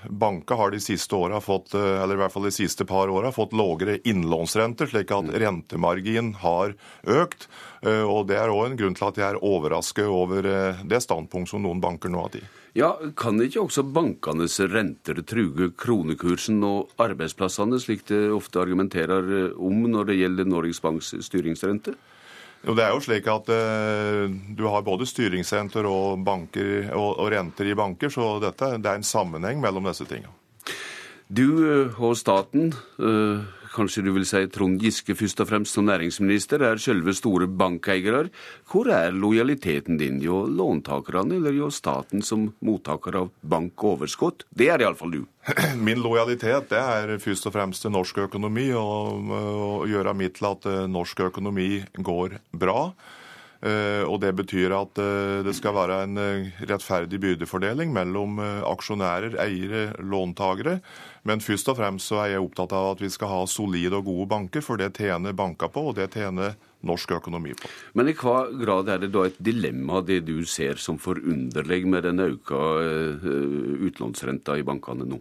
banka 0.10 0.56
har 0.58 0.72
de 0.74 0.80
siste 0.82 1.14
åra 1.14 1.38
fått, 1.44 1.76
eller 1.78 2.16
i 2.16 2.22
hvert 2.24 2.34
fall 2.34 2.48
de 2.48 2.54
siste 2.56 2.86
par 2.90 3.12
åra, 3.14 3.30
fått 3.36 3.54
lavere 3.54 4.00
innlånsrenter, 4.10 4.90
slik 4.90 5.14
at 5.14 5.30
rentemarginen 5.44 6.32
har 6.42 6.74
økt. 7.06 7.46
Og 7.86 8.26
Det 8.32 8.40
er 8.40 8.50
òg 8.50 8.72
en 8.72 8.80
grunn 8.80 8.98
til 8.98 9.10
at 9.12 9.22
jeg 9.22 9.28
er 9.36 9.44
overrasket 9.46 10.10
over 10.10 10.50
det 10.82 11.04
standpunkt 11.06 11.54
som 11.54 11.62
noen 11.62 11.84
banker 11.84 12.10
nå 12.10 12.26
har 12.26 12.34
tatt. 12.34 12.58
Ja, 12.78 12.96
Kan 13.18 13.42
ikke 13.42 13.64
også 13.66 13.84
bankenes 13.86 14.60
renter 14.62 15.22
truge 15.26 15.72
kronekursen 15.78 16.62
og 16.66 16.94
arbeidsplassene, 17.02 17.80
slik 17.82 18.06
det 18.10 18.30
ofte 18.34 18.62
argumenterer 18.62 19.54
om 19.58 19.84
når 19.90 20.12
det 20.12 20.20
gjelder 20.24 20.50
Norges 20.50 20.82
Banks 20.82 21.14
styringsrente? 21.26 21.96
Jo, 22.66 22.76
det 22.76 22.84
er 22.84 22.92
jo 22.92 23.04
slik 23.04 23.28
at 23.32 23.50
eh, 23.56 24.26
Du 24.58 24.66
har 24.68 24.84
både 24.84 25.08
styringsrenter 25.08 25.88
og, 25.88 26.20
banker, 26.26 26.90
og, 26.92 27.14
og, 27.16 27.30
renter 27.32 27.70
i 27.72 27.78
banker, 27.78 28.12
så 28.12 28.36
dette, 28.44 28.74
det 28.78 28.90
er 28.92 29.00
en 29.00 29.08
sammenheng 29.08 29.62
mellom 29.64 29.88
disse 29.88 30.08
tingene. 30.10 30.34
Du 31.30 31.94
og 32.02 32.18
staten, 32.18 32.72
uh, 32.98 33.46
kanskje 33.80 34.04
du 34.04 34.12
vil 34.16 34.28
si 34.28 34.42
Trond 34.52 34.82
Giske 34.84 35.16
først 35.18 35.40
og 35.44 35.50
fremst 35.50 35.78
som 35.78 35.88
næringsminister, 35.88 36.64
er 36.66 36.82
selve 36.82 37.14
store 37.16 37.48
bankeiere. 37.48 38.28
Hvor 38.70 38.90
er 38.92 39.16
lojaliteten 39.16 40.00
din 40.00 40.20
hjå 40.24 40.44
låntakerne 40.60 41.40
eller 41.40 41.56
hjå 41.56 41.70
staten 41.74 42.24
som 42.26 42.50
mottaker 42.66 43.22
av 43.22 43.32
bankoverskudd? 43.42 44.44
Det 44.52 44.70
er 44.74 44.84
iallfall 44.84 45.16
du. 45.16 45.22
Min 45.88 46.04
lojalitet 46.04 46.70
det 46.74 46.82
er 46.82 47.16
først 47.24 47.48
og 47.48 47.56
fremst 47.56 47.86
til 47.86 47.96
norsk 47.96 48.26
økonomi, 48.28 48.70
og 48.76 49.32
å 49.32 49.88
gjøre 49.90 50.16
mitt 50.18 50.38
til 50.40 50.52
at 50.52 50.68
norsk 50.92 51.24
økonomi 51.30 51.72
går 51.96 52.40
bra. 52.52 52.92
Og 53.60 54.22
Det 54.24 54.30
betyr 54.38 54.72
at 54.72 55.00
det 55.44 55.52
skal 55.58 55.74
være 55.76 55.96
en 56.06 56.20
rettferdig 56.64 57.20
byrdefordeling 57.20 57.92
mellom 57.92 58.40
aksjonærer, 58.40 59.36
eiere, 59.44 59.82
låntagere. 60.00 60.78
Men 61.28 61.44
først 61.44 61.68
og 61.68 61.76
fremst 61.76 62.08
så 62.08 62.22
er 62.24 62.34
jeg 62.34 62.46
opptatt 62.46 62.72
av 62.78 62.94
at 62.94 63.04
vi 63.04 63.10
skal 63.12 63.32
ha 63.34 63.42
solide 63.52 64.00
og 64.00 64.08
gode 64.08 64.30
banker, 64.32 64.64
for 64.64 64.80
det 64.80 64.94
tjener 64.96 65.36
banker 65.36 65.72
på, 65.74 65.90
og 65.92 65.98
det 66.00 66.08
tjener 66.16 66.56
norsk 66.88 67.12
økonomi 67.20 67.52
på. 67.60 67.68
Men 68.00 68.12
i 68.12 68.16
hva 68.16 68.46
grad 68.62 68.92
er 68.94 69.04
det 69.04 69.12
da 69.16 69.26
et 69.28 69.40
dilemma 69.44 70.00
det 70.08 70.22
du 70.30 70.38
ser 70.48 70.80
som 70.80 71.00
forunderlig 71.02 71.84
med 71.90 72.08
den 72.08 72.24
økte 72.30 72.62
utlånsrenta 73.90 74.56
i 74.60 74.64
bankene 74.68 75.08
nå? 75.10 75.20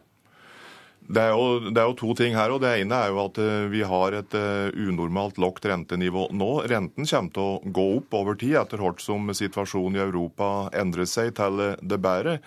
Det 1.09 1.22
er, 1.24 1.32
jo, 1.32 1.70
det 1.72 1.80
er, 1.80 1.86
jo, 1.89 1.97
to 1.97 2.14
ting 2.18 2.35
her. 2.36 2.52
og 2.52 2.60
Det 2.60 2.74
ene 2.82 2.97
er 3.01 3.12
jo 3.14 3.22
at 3.22 3.39
vi 3.72 3.80
har 3.80 4.16
et 4.18 4.35
unormalt 4.76 5.39
lavt 5.40 5.64
rentenivå 5.64 6.26
nå. 6.36 6.51
Renten 6.68 7.09
kommer 7.09 7.32
til 7.32 7.44
å 7.44 7.74
gå 7.78 7.86
opp 7.97 8.16
over 8.18 8.36
tid 8.36 8.59
etter 8.60 8.82
hvert 8.85 9.01
som 9.01 9.32
situasjonen 9.32 9.97
i 9.97 10.05
Europa 10.05 10.68
endrer 10.76 11.09
seg 11.09 11.32
til 11.39 11.62
det 11.80 12.01
bedre. 12.05 12.39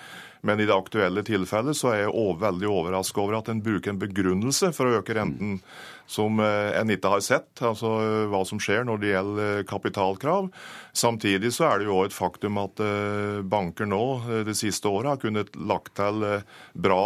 Men 0.42 0.60
i 0.60 0.66
det 0.66 0.74
aktuelle 0.74 1.22
tilfellet 1.26 1.78
så 1.78 1.92
er 1.92 2.00
jeg 2.04 2.14
over, 2.14 2.40
veldig 2.48 2.70
overrasket 2.70 3.22
over 3.22 3.38
at 3.38 3.50
en 3.52 3.62
bruker 3.62 3.94
en 3.94 4.02
begrunnelse 4.02 4.72
for 4.74 4.90
å 4.90 5.02
øke 5.02 5.14
renten 5.18 5.60
som 6.10 6.42
en 6.44 6.92
ikke 6.92 7.12
har 7.14 7.22
sett, 7.24 7.62
altså 7.64 7.88
hva 8.28 8.42
som 8.44 8.60
skjer 8.60 8.84
når 8.84 8.98
det 9.00 9.12
gjelder 9.14 9.62
kapitalkrav. 9.70 10.50
Samtidig 10.98 11.54
så 11.56 11.70
er 11.70 11.80
det 11.80 11.88
jo 11.88 12.02
også 12.02 12.10
et 12.10 12.18
faktum 12.18 12.58
at 12.60 12.82
banker 13.48 13.88
nå 13.88 14.02
det 14.44 14.58
siste 14.60 14.92
året 14.92 15.14
har 15.14 15.22
kunnet 15.22 15.56
lagt 15.56 15.94
til 16.02 16.26
bra 16.74 17.04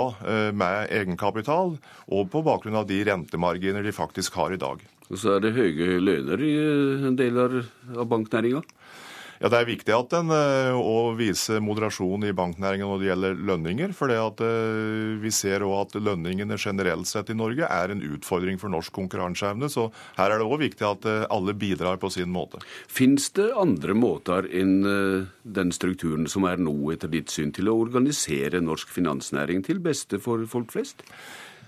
med 0.57 0.89
egenkapital, 0.95 1.75
og 2.09 2.31
på 2.33 2.41
bakgrunn 2.47 2.79
av 2.81 2.89
de 2.89 3.03
rentemarginer 3.05 3.85
de 3.85 3.93
faktisk 3.93 4.39
har 4.41 4.55
i 4.55 4.61
dag. 4.63 4.81
Og 5.11 5.21
så 5.21 5.35
er 5.35 5.43
det 5.43 5.53
høye 5.53 5.99
lønner 6.01 6.41
i 6.41 6.55
en 7.11 7.19
del 7.19 7.37
av 7.43 8.07
banknæringa? 8.09 8.63
Ja, 9.41 9.49
Det 9.51 9.59
er 9.59 9.67
viktig 9.67 9.91
at 9.95 10.13
en 10.15 10.31
òg 10.31 11.09
eh, 11.11 11.17
viser 11.19 11.63
moderasjon 11.63 12.23
i 12.27 12.33
banknæringen 12.35 12.87
når 12.87 13.01
det 13.01 13.09
gjelder 13.09 13.41
lønninger. 13.49 13.95
For 13.97 14.11
eh, 14.11 15.17
vi 15.19 15.31
ser 15.35 15.65
òg 15.67 15.75
at 15.81 15.97
lønningene 15.99 16.57
generelt 16.61 17.09
sett 17.09 17.31
i 17.33 17.37
Norge 17.37 17.67
er 17.67 17.91
en 17.91 18.03
utfordring 18.15 18.59
for 18.61 18.71
norsk 18.71 18.95
konkurranseevne. 18.95 19.69
Så 19.71 19.89
her 20.15 20.31
er 20.31 20.39
det 20.39 20.47
òg 20.47 20.63
viktig 20.63 20.87
at 20.87 21.07
eh, 21.11 21.25
alle 21.29 21.55
bidrar 21.57 21.99
på 21.99 22.11
sin 22.13 22.31
måte. 22.31 22.63
Fins 22.87 23.27
det 23.35 23.51
andre 23.59 23.95
måter 23.97 24.47
enn 24.55 24.75
den 24.85 25.71
strukturen 25.75 26.29
som 26.31 26.45
er 26.47 26.61
nå, 26.61 26.75
etter 26.93 27.11
ditt 27.11 27.33
syn, 27.33 27.51
til 27.55 27.69
å 27.71 27.79
organisere 27.83 28.63
norsk 28.63 28.91
finansnæring 28.93 29.65
til 29.65 29.83
beste 29.83 30.21
for 30.23 30.47
folk 30.49 30.71
flest? 30.75 31.03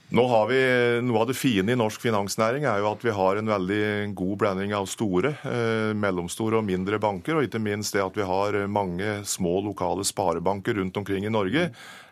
Nå 0.10 0.24
har 0.32 0.46
vi, 0.48 0.60
Noe 1.04 1.20
av 1.20 1.28
det 1.28 1.36
fine 1.36 1.74
i 1.74 1.76
norsk 1.76 2.00
finansnæring 2.00 2.64
er 2.64 2.80
jo 2.80 2.88
at 2.94 3.02
vi 3.04 3.12
har 3.12 3.40
en 3.40 3.50
veldig 3.52 4.14
god 4.16 4.38
blanding 4.40 4.72
av 4.78 4.86
store, 4.88 5.34
eh, 5.44 5.92
mellomstore 6.00 6.62
og 6.62 6.64
mindre 6.64 6.96
banker, 7.04 7.36
og 7.36 7.44
ikke 7.44 7.60
minst 7.60 7.92
det 7.98 8.06
at 8.06 8.16
vi 8.16 8.24
har 8.24 8.56
mange 8.72 9.18
små 9.28 9.58
lokale 9.66 10.06
sparebanker 10.08 10.80
rundt 10.80 10.96
omkring 10.96 11.28
i 11.28 11.34
Norge, 11.34 11.66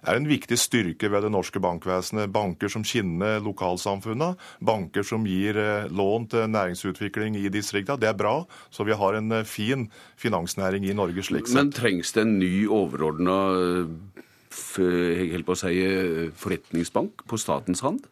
er 0.06 0.20
en 0.20 0.28
viktig 0.28 0.58
styrke 0.60 1.08
ved 1.10 1.24
det 1.24 1.32
norske 1.32 1.62
bankvesenet. 1.64 2.34
Banker 2.36 2.68
som 2.68 2.84
kinner 2.84 3.40
lokalsamfunnene, 3.46 4.36
banker 4.60 5.08
som 5.08 5.24
gir 5.24 5.56
eh, 5.56 5.88
lån 5.88 6.28
til 6.36 6.52
næringsutvikling 6.52 7.40
i 7.40 7.48
distriktene. 7.48 8.02
Det 8.02 8.12
er 8.12 8.20
bra, 8.20 8.42
så 8.76 8.84
vi 8.84 9.00
har 9.00 9.16
en 9.16 9.40
eh, 9.40 9.48
fin 9.48 9.88
finansnæring 10.20 10.84
i 10.84 10.98
Norge 11.00 11.24
slik 11.24 11.48
sett. 11.48 11.56
Men 11.56 11.72
trengs 11.72 12.12
det 12.12 12.28
en 12.28 12.38
ny 12.44 12.68
overordna 12.68 13.40
jeg 14.80 15.32
holdt 15.36 15.48
på 15.48 15.56
å 15.56 15.60
si, 15.60 15.78
eh, 15.84 16.28
forretningsbank 16.36 17.26
på 17.30 17.40
statens 17.42 17.84
hand? 17.86 18.06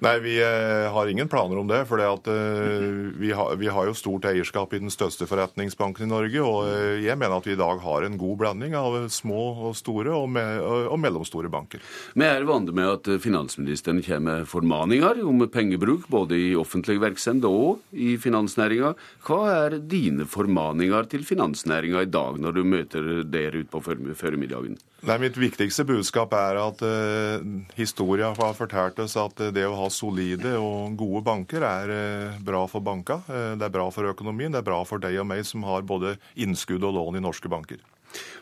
Nei, 0.00 0.14
vi 0.24 0.38
eh, 0.40 0.86
har 0.88 1.08
ingen 1.12 1.28
planer 1.28 1.58
om 1.60 1.66
det. 1.68 1.82
For 1.84 2.00
eh, 2.00 2.84
vi, 3.20 3.32
har, 3.36 3.56
vi 3.60 3.68
har 3.68 3.84
jo 3.84 3.96
stort 3.96 4.24
eierskap 4.30 4.72
i 4.72 4.80
den 4.80 4.92
største 4.92 5.26
forretningsbanken 5.28 6.06
i 6.06 6.08
Norge. 6.08 6.40
Og 6.40 7.02
jeg 7.04 7.18
mener 7.20 7.36
at 7.36 7.48
vi 7.48 7.52
i 7.52 7.60
dag 7.60 7.82
har 7.84 8.06
en 8.06 8.16
god 8.20 8.38
blanding 8.40 8.76
av 8.80 8.96
små 9.12 9.42
og 9.68 9.76
store 9.76 10.14
og, 10.16 10.96
mellomstore 10.96 11.52
banker. 11.52 11.84
Vi 12.16 12.24
er 12.24 12.48
vant 12.48 12.72
med 12.72 12.94
at 12.94 13.10
finansministeren 13.20 14.00
kommer 14.06 14.40
med 14.40 14.48
formaninger 14.48 15.20
om 15.26 15.44
pengebruk 15.52 16.08
både 16.08 16.38
i 16.38 16.48
offentlig 16.56 16.96
virksomhet 17.02 17.44
og 17.50 17.84
i 17.92 18.14
finansnæringa. 18.20 18.94
Hva 19.28 19.42
er 19.66 19.80
dine 19.84 20.24
formaninger 20.28 21.12
til 21.12 21.28
finansnæringa 21.28 22.06
i 22.06 22.08
dag, 22.08 22.40
når 22.40 22.56
du 22.56 22.64
møter 22.64 23.12
dere 23.28 23.66
utpå 23.66 23.84
formiddagen? 23.84 24.80
Nei, 25.00 25.16
Mitt 25.16 25.36
viktigste 25.40 25.86
budskap 25.88 26.34
er 26.36 26.58
at 26.60 26.82
uh, 26.84 27.40
historia 27.72 28.34
har 28.36 28.56
fortalt 28.56 28.98
oss 29.00 29.14
at 29.16 29.38
det 29.56 29.62
å 29.64 29.78
ha 29.78 29.86
solide 29.88 30.52
og 30.60 30.98
gode 31.00 31.22
banker 31.24 31.64
er 31.64 31.92
uh, 31.92 32.34
bra 32.44 32.66
for 32.68 32.84
banka. 32.84 33.22
Uh, 33.24 33.56
det 33.56 33.64
er 33.64 33.72
bra 33.72 33.86
for 33.94 34.10
økonomien, 34.10 34.52
det 34.52 34.60
er 34.60 34.66
bra 34.66 34.82
for 34.84 35.00
deg 35.00 35.16
og 35.22 35.30
meg 35.30 35.40
som 35.48 35.64
har 35.64 35.88
både 35.88 36.18
innskudd 36.36 36.84
og 36.84 36.98
lån 36.98 37.16
i 37.16 37.24
norske 37.24 37.48
banker. 37.48 37.80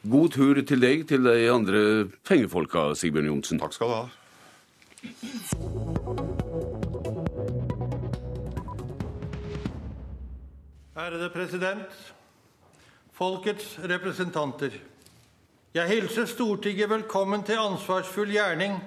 God 0.03 0.35
tur 0.35 0.59
til 0.67 0.83
deg, 0.83 1.07
til 1.07 1.23
de 1.29 1.47
andre 1.53 1.81
pengefolka, 2.27 2.89
Sigbjørn 2.99 3.31
Johnsen. 3.31 3.63
Takk 3.63 3.79
skal 3.79 3.89
du 3.89 3.95
ha. 4.01 4.07
Ærede 10.99 11.31
president, 11.31 11.99
folkets 13.15 13.77
representanter. 13.87 14.75
Jeg 15.75 15.85
hilser 15.85 16.25
Stortinget 16.25 16.89
velkommen 16.89 17.43
til 17.45 17.59
ansvarsfull 17.61 18.31
gjerning, 18.33 18.79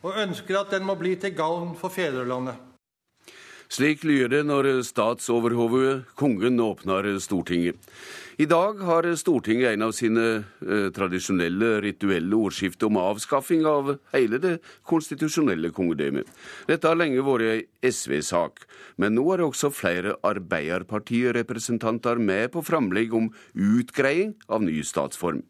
og 0.00 0.14
ønsker 0.16 0.62
at 0.62 0.70
den 0.72 0.86
må 0.88 0.94
bli 0.96 1.12
til 1.20 1.34
gagn 1.36 1.74
for 1.76 1.92
fedrelandet. 1.92 2.56
Slik 3.72 4.02
lyder 4.04 4.28
det 4.28 4.42
når 4.44 4.66
statsoverhodet, 4.84 6.02
kongen, 6.20 6.58
åpner 6.60 7.06
Stortinget. 7.24 7.78
I 8.36 8.44
dag 8.44 8.76
har 8.84 9.06
Stortinget 9.16 9.72
en 9.72 9.86
av 9.86 9.94
sine 9.96 10.44
eh, 10.60 10.90
tradisjonelle, 10.92 11.80
rituelle 11.80 12.36
ordskifte 12.36 12.90
om 12.90 12.98
avskaffing 13.00 13.64
av 13.64 13.94
hele 14.12 14.36
det 14.42 14.58
konstitusjonelle 14.88 15.70
kongedømmet. 15.72 16.28
Dette 16.68 16.90
har 16.90 17.00
lenge 17.00 17.24
vært 17.24 17.48
ei 17.48 17.88
SV-sak, 17.88 18.66
men 19.00 19.16
nå 19.16 19.24
er 19.32 19.46
også 19.46 19.72
flere 19.72 20.18
Arbeiderpartirepresentanter 20.20 22.20
med 22.20 22.52
på 22.52 22.60
framlegg 22.68 23.16
om 23.16 23.32
utgreiing 23.56 24.36
av 24.52 24.68
ny 24.68 24.84
statsform. 24.84 25.46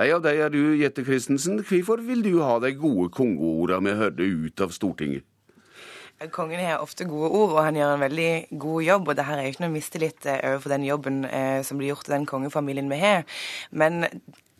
En 0.00 0.16
av 0.16 0.24
dem 0.24 0.44
er 0.48 0.56
du, 0.56 0.62
Jette 0.80 1.04
Christensen. 1.04 1.60
Hvorfor 1.60 2.00
vil 2.08 2.24
du 2.24 2.38
ha 2.40 2.56
de 2.56 2.72
gode 2.72 3.12
kongeorda 3.12 3.84
vi 3.84 3.98
hørte 4.00 4.34
ut 4.46 4.64
av 4.64 4.72
Stortinget? 4.72 5.28
Kongen 6.32 6.60
har 6.64 6.80
ofte 6.80 7.04
gode 7.04 7.28
ord, 7.28 7.50
og 7.58 7.64
han 7.66 7.76
gjør 7.76 7.90
en 7.94 8.00
veldig 8.06 8.30
god 8.56 8.82
jobb. 8.82 9.08
Og 9.08 9.16
det 9.18 9.26
her 9.28 9.36
er 9.36 9.44
jo 9.44 9.52
ikke 9.52 9.64
noe 9.66 9.74
mistillit 9.74 10.26
eh, 10.26 10.40
overfor 10.48 10.72
den 10.72 10.86
jobben 10.88 11.24
eh, 11.28 11.60
som 11.66 11.76
blir 11.76 11.92
gjort 11.92 12.08
av 12.08 12.16
den 12.16 12.26
kongefamilien 12.30 12.88
vi 12.88 13.00
har. 13.02 13.26
Men 13.70 14.06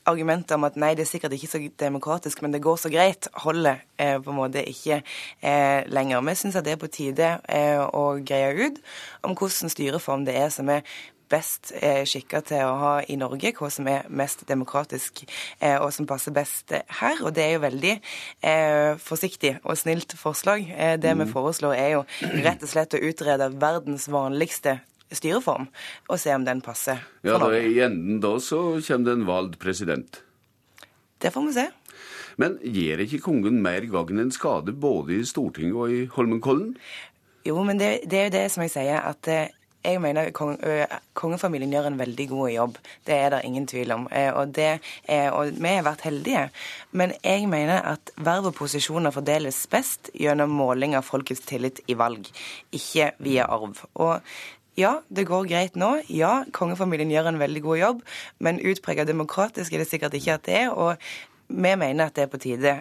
argumentet 0.06 0.54
om 0.54 0.66
at 0.68 0.76
nei, 0.78 0.92
det 0.94 1.06
er 1.06 1.10
sikkert 1.10 1.34
ikke 1.34 1.48
så 1.50 1.60
demokratisk, 1.80 2.42
men 2.44 2.52
det 2.54 2.62
går 2.64 2.76
så 2.80 2.90
greit, 2.92 3.28
holder 3.42 3.80
eh, 3.98 4.18
på 4.22 4.32
en 4.32 4.38
måte 4.38 4.62
ikke 4.68 5.00
eh, 5.00 5.82
lenger. 5.88 6.22
Vi 6.28 6.36
syns 6.38 6.60
det 6.60 6.76
er 6.76 6.80
på 6.82 6.92
tide 6.92 7.32
eh, 7.48 7.80
å 7.80 8.04
greie 8.20 8.68
ut 8.68 8.80
om 9.26 9.34
hvordan 9.34 9.72
styreform 9.72 10.26
det 10.28 10.36
er 10.38 10.52
som 10.54 10.70
er 10.72 10.84
best 11.30 11.72
eh, 11.80 12.02
skikka 12.08 12.42
til 12.46 12.64
å 12.66 12.74
ha 12.80 12.92
i 13.08 13.16
Norge, 13.18 13.52
hva 13.56 13.70
som 13.72 13.88
er 13.90 14.08
mest 14.08 14.44
demokratisk 14.48 15.24
eh, 15.26 15.76
og 15.76 15.90
som 15.94 16.08
passer 16.08 16.34
best 16.36 16.72
her. 16.72 17.22
Og 17.22 17.34
det 17.36 17.44
er 17.44 17.56
jo 17.56 17.64
veldig 17.66 17.94
eh, 17.96 18.92
forsiktig 19.02 19.56
og 19.62 19.78
snilt 19.80 20.16
forslag. 20.18 20.66
Det 21.02 21.14
mm. 21.14 21.24
vi 21.24 21.30
foreslår 21.32 21.78
er 21.78 21.90
jo 21.96 22.04
rett 22.46 22.62
og 22.62 22.72
slett 22.72 22.96
å 22.96 23.02
utrede 23.08 23.50
verdens 23.56 24.08
vanligste 24.12 24.80
styreform, 25.14 25.68
og 26.10 26.18
se 26.18 26.34
om 26.34 26.44
den 26.46 26.62
passer. 26.64 27.02
Ja, 27.26 27.38
da 27.38 27.52
I 27.54 27.78
enden 27.86 28.20
da 28.22 28.36
så 28.42 28.80
kommer 28.82 29.06
det 29.06 29.18
en 29.18 29.26
valgt 29.28 29.60
president. 29.62 30.22
Det 31.22 31.30
får 31.32 31.46
vi 31.46 31.52
se. 31.56 31.66
Men 32.36 32.58
gjør 32.60 33.04
ikke 33.06 33.22
kongen 33.24 33.62
mer 33.64 33.86
gagn 33.88 34.20
enn 34.20 34.32
skade 34.34 34.74
både 34.76 35.20
i 35.20 35.28
Stortinget 35.28 35.78
og 35.78 35.92
i 35.92 36.02
Holmenkollen? 36.12 36.74
Jo, 37.46 37.62
men 37.64 37.78
det, 37.80 38.02
det 38.10 38.18
er 38.18 38.26
jo 38.26 38.34
det 38.34 38.44
som 38.52 38.64
jeg 38.66 38.74
sier, 38.74 38.98
at 39.00 39.30
jeg 39.86 40.00
mener 40.02 40.32
kong, 40.36 40.56
kongefamilien 41.18 41.72
gjør 41.72 41.90
en 41.90 41.98
veldig 42.00 42.26
god 42.32 42.50
jobb. 42.52 42.80
Det 43.06 43.14
er 43.14 43.30
det 43.34 43.42
ingen 43.46 43.68
tvil 43.70 43.94
om. 43.94 44.08
Og, 44.10 44.54
det, 44.56 44.70
og, 45.30 45.52
vi 45.54 45.72
har 45.72 45.86
vært 45.86 46.04
heldige. 46.08 46.48
Men 46.96 47.14
jeg 47.22 47.46
mener 47.50 47.86
at 47.94 48.12
verv 48.16 48.50
og 48.50 48.56
posisjoner 48.58 49.14
fordeles 49.14 49.62
best 49.70 50.10
gjennom 50.14 50.52
måling 50.58 50.96
av 50.98 51.06
folkets 51.06 51.44
tillit 51.46 51.80
i 51.86 51.96
valg, 51.98 52.28
ikke 52.74 53.12
via 53.22 53.46
arv. 53.46 53.84
Og 53.94 54.20
ja, 54.76 54.98
det 55.08 55.24
går 55.30 55.48
greit 55.48 55.76
nå. 55.80 55.94
Ja, 56.12 56.42
kongefamilien 56.52 57.12
gjør 57.12 57.30
en 57.30 57.40
veldig 57.40 57.62
god 57.64 57.78
jobb. 57.80 58.02
Men 58.44 58.60
utpreget 58.60 59.08
demokratisk 59.08 59.72
er 59.72 59.82
det 59.82 59.88
sikkert 59.88 60.16
ikke 60.18 60.36
at 60.36 60.46
det 60.48 60.58
er. 60.66 60.74
Og 60.74 60.96
vi 61.48 61.76
mener 61.78 62.06
at 62.06 62.16
det 62.16 62.26
er 62.26 62.32
på 62.32 62.42
tide 62.42 62.80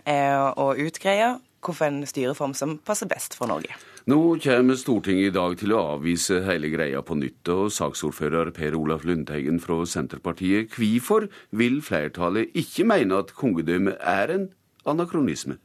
å 0.59 0.73
utgreie 0.81 1.35
hvilken 1.73 2.05
styreform 2.05 2.53
som 2.53 2.77
passer 2.85 3.09
best 3.09 3.33
for 3.33 3.49
Norge. 3.49 3.73
Nå 4.05 4.37
kommer 4.43 4.77
Stortinget 4.77 5.31
i 5.31 5.33
dag 5.33 5.57
til 5.57 5.73
å 5.73 5.81
avvise 5.95 6.43
hele 6.45 6.69
greia 6.69 7.01
på 7.01 7.17
nytt, 7.17 7.49
og 7.49 7.73
saksordfører 7.73 8.51
Per 8.53 8.77
Olaf 8.77 9.05
Lundteigen 9.07 9.57
fra 9.63 9.79
Senterpartiet, 9.89 10.75
hvorfor 10.77 11.25
vil 11.49 11.81
flertallet 11.81 12.53
ikke 12.53 12.85
mene 12.85 13.23
at 13.23 13.33
kongedømmet 13.33 13.97
er 13.97 14.35
en 14.35 14.49
anakronisme? 14.85 15.57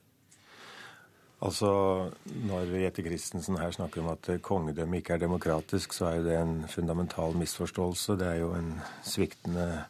Altså, 1.40 2.10
Når 2.24 2.74
Jette 2.82 3.02
Christensen 3.02 3.56
her 3.56 3.70
snakker 3.72 4.02
om 4.02 4.10
at 4.12 4.28
kongedømmet 4.44 5.01
ikke 5.01 5.14
er 5.16 5.22
demokratisk, 5.24 5.93
så 5.97 6.10
er 6.10 6.16
jo 6.18 6.24
det 6.28 6.36
en 6.36 6.56
fundamental 6.68 7.36
misforståelse. 7.36 8.16
Det 8.20 8.27
er 8.28 8.40
jo 8.43 8.52
en 8.56 8.74
sviktende 9.05 9.85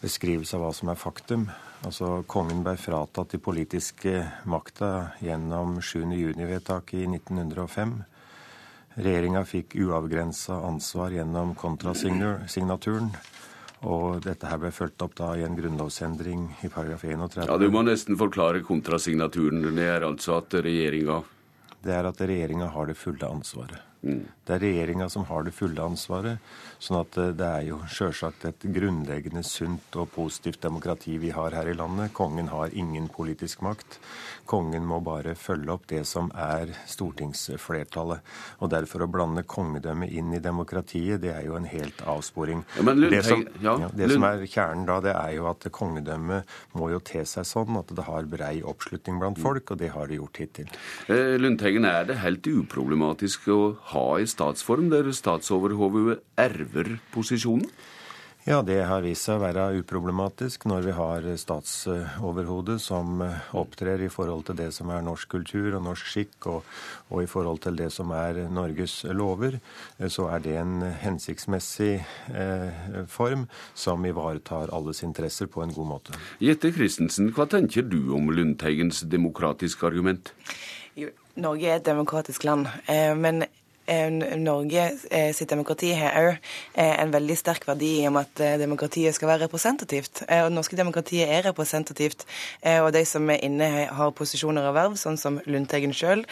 beskrivelse 0.00 0.56
av 0.56 0.64
hva 0.64 0.70
som 0.72 0.88
er 0.88 1.00
faktum. 1.00 1.48
Altså, 1.86 2.22
Kongen 2.26 2.64
ble 2.66 2.74
fratatt 2.80 3.34
de 3.36 3.38
politiske 3.42 4.22
makta 4.50 5.12
gjennom 5.22 5.78
7.6-vedtaket 5.78 7.04
i 7.04 7.06
1905. 7.06 7.92
Regjeringa 8.98 9.44
fikk 9.46 9.76
uavgrensa 9.78 10.58
ansvar 10.66 11.14
gjennom 11.14 11.54
kontrasignaturen. 11.58 13.12
Og 13.86 14.18
dette 14.24 14.48
her 14.50 14.58
ble 14.58 14.72
fulgt 14.74 15.04
opp 15.06 15.14
da 15.20 15.30
i 15.38 15.44
en 15.46 15.54
grunnlovsendring 15.54 16.48
i 16.66 16.70
paragraf 16.72 17.04
31. 17.06 17.44
Ja, 17.46 17.58
Du 17.62 17.70
må 17.70 17.84
nesten 17.86 18.18
forklare 18.18 18.64
kontrasignaturen. 18.66 19.62
Det 19.76 19.86
er 19.86 20.06
altså 20.06 20.40
at 20.40 20.58
regjeringa 20.58 21.22
Det 21.78 21.94
er 21.94 22.08
at 22.10 22.20
regjeringa 22.20 22.72
har 22.74 22.86
det 22.90 22.96
fulle 22.98 23.22
ansvaret. 23.22 23.78
Mm. 24.02 24.26
Det 24.46 24.54
er 24.56 24.64
regjeringa 24.66 25.08
som 25.08 25.24
har 25.30 25.46
det 25.46 25.54
fulle 25.54 25.78
ansvaret. 25.78 26.42
Sånn 26.82 27.00
at 27.00 27.18
eh, 27.18 27.32
det 27.36 27.46
er 27.46 27.64
jo 27.68 27.80
sjølsagt 27.90 28.46
et 28.48 28.66
grunnleggende 28.74 29.42
sunt 29.46 29.96
og 29.98 30.10
positivt 30.14 30.62
demokrati 30.62 31.16
vi 31.20 31.32
har 31.34 31.56
her 31.56 31.70
i 31.70 31.76
landet. 31.76 32.12
Kongen 32.16 32.50
har 32.52 32.74
ingen 32.74 33.08
politisk 33.12 33.62
makt. 33.66 33.98
Kongen 34.48 34.86
må 34.88 35.00
bare 35.04 35.34
følge 35.38 35.74
opp 35.74 35.88
det 35.90 36.04
som 36.08 36.30
er 36.38 36.72
stortingsflertallet. 36.88 38.24
Og 38.62 38.72
derfor 38.72 39.04
å 39.04 39.10
blande 39.10 39.44
kongedømmet 39.48 40.14
inn 40.14 40.32
i 40.36 40.42
demokratiet, 40.42 41.20
det 41.24 41.34
er 41.34 41.48
jo 41.48 41.58
en 41.58 41.68
helt 41.68 42.00
avsporing. 42.08 42.64
Ja, 42.78 42.86
Lund, 42.88 43.10
det, 43.12 43.22
som, 43.26 43.44
ja, 43.62 43.76
det 43.92 44.10
som, 44.14 44.24
er 44.28 44.46
kjernen 44.46 44.86
da, 44.88 45.00
det 45.04 45.14
er 45.16 45.34
jo 45.36 45.50
at 45.50 45.68
kongedømmet 45.74 46.56
må 46.78 46.92
jo 46.94 47.02
te 47.04 47.24
seg 47.28 47.46
sånn 47.48 47.80
at 47.80 47.92
det 47.94 48.06
har 48.06 48.28
brei 48.30 48.54
oppslutning 48.62 49.18
blant 49.20 49.40
folk, 49.42 49.74
og 49.74 49.82
det 49.82 49.92
har 49.94 50.08
det 50.08 50.20
gjort 50.20 50.40
hittil. 50.40 50.72
Eh, 51.10 51.34
Lundteigen, 51.40 51.86
er 51.88 52.08
det 52.08 52.20
helt 52.22 52.46
uproblematisk 52.48 53.50
å 53.52 53.60
ha 53.92 54.06
i 54.22 54.26
statsform 54.28 54.88
der 54.92 55.10
statsoverhodet 55.14 56.20
erver 56.38 56.67
posisjonen? 57.14 57.70
Ja, 58.48 58.62
det 58.64 58.78
har 58.88 59.02
vist 59.04 59.26
seg 59.26 59.36
å 59.36 59.42
være 59.42 59.64
uproblematisk 59.82 60.62
når 60.70 60.86
vi 60.86 60.92
har 60.96 61.26
statsoverhodet 61.36 62.78
som 62.80 63.20
opptrer 63.60 64.00
i 64.06 64.08
forhold 64.08 64.46
til 64.48 64.56
det 64.56 64.70
som 64.72 64.88
er 64.94 65.02
norsk 65.04 65.28
kultur 65.34 65.76
og 65.76 65.82
norsk 65.84 66.08
skikk, 66.08 66.46
og, 66.48 66.70
og, 67.10 67.18
i 67.20 67.28
forhold 67.28 67.60
til 67.66 67.76
det 67.76 67.90
som 67.92 68.14
er 68.16 68.40
Norges 68.48 69.02
lover. 69.12 69.58
Så 70.08 70.30
er 70.32 70.40
det 70.46 70.56
en 70.62 70.80
hensiktsmessig 71.02 71.90
eh, 71.98 72.88
form 73.12 73.44
som 73.76 74.08
ivaretar 74.08 74.72
alles 74.72 75.04
interesser 75.04 75.52
på 75.52 75.66
en 75.66 75.76
god 75.76 75.92
måte. 75.92 76.16
Jette 76.40 76.72
Christensen, 76.72 77.28
hva 77.36 77.44
tenker 77.52 77.84
du 77.84 78.14
om 78.16 78.32
Lundteigens 78.32 79.04
demokratiske 79.12 79.84
argument? 79.92 80.32
Norge 81.38 81.68
er 81.68 81.78
et 81.78 81.86
demokratisk 81.86 82.48
land. 82.48 82.66
Eh, 82.88 83.12
men 83.12 83.44
Norge 84.38 84.84
eh, 85.10 85.30
sitt 85.36 85.50
demokrati 85.50 85.92
har 85.96 86.18
òg 86.20 86.30
eh, 86.34 86.94
en 87.02 87.12
veldig 87.14 87.36
sterk 87.38 87.66
verdi 87.68 87.92
om 88.08 88.20
at 88.20 88.44
demokratiet 88.60 89.16
skal 89.16 89.32
være 89.32 89.46
representativt. 89.46 90.24
Og 90.26 90.50
det 90.50 90.56
norske 90.56 90.78
demokratiet 90.78 91.28
er 91.32 91.46
representativt. 91.48 92.26
Og 92.82 92.92
de 92.94 93.04
som 93.08 93.28
er 93.32 93.42
inne, 93.46 93.68
har 93.88 94.14
posisjoner 94.16 94.68
og 94.68 94.76
verv, 94.76 94.96
sånn 95.00 95.18
som 95.20 95.40
Lundteigen 95.46 95.94
sjøl 95.96 96.24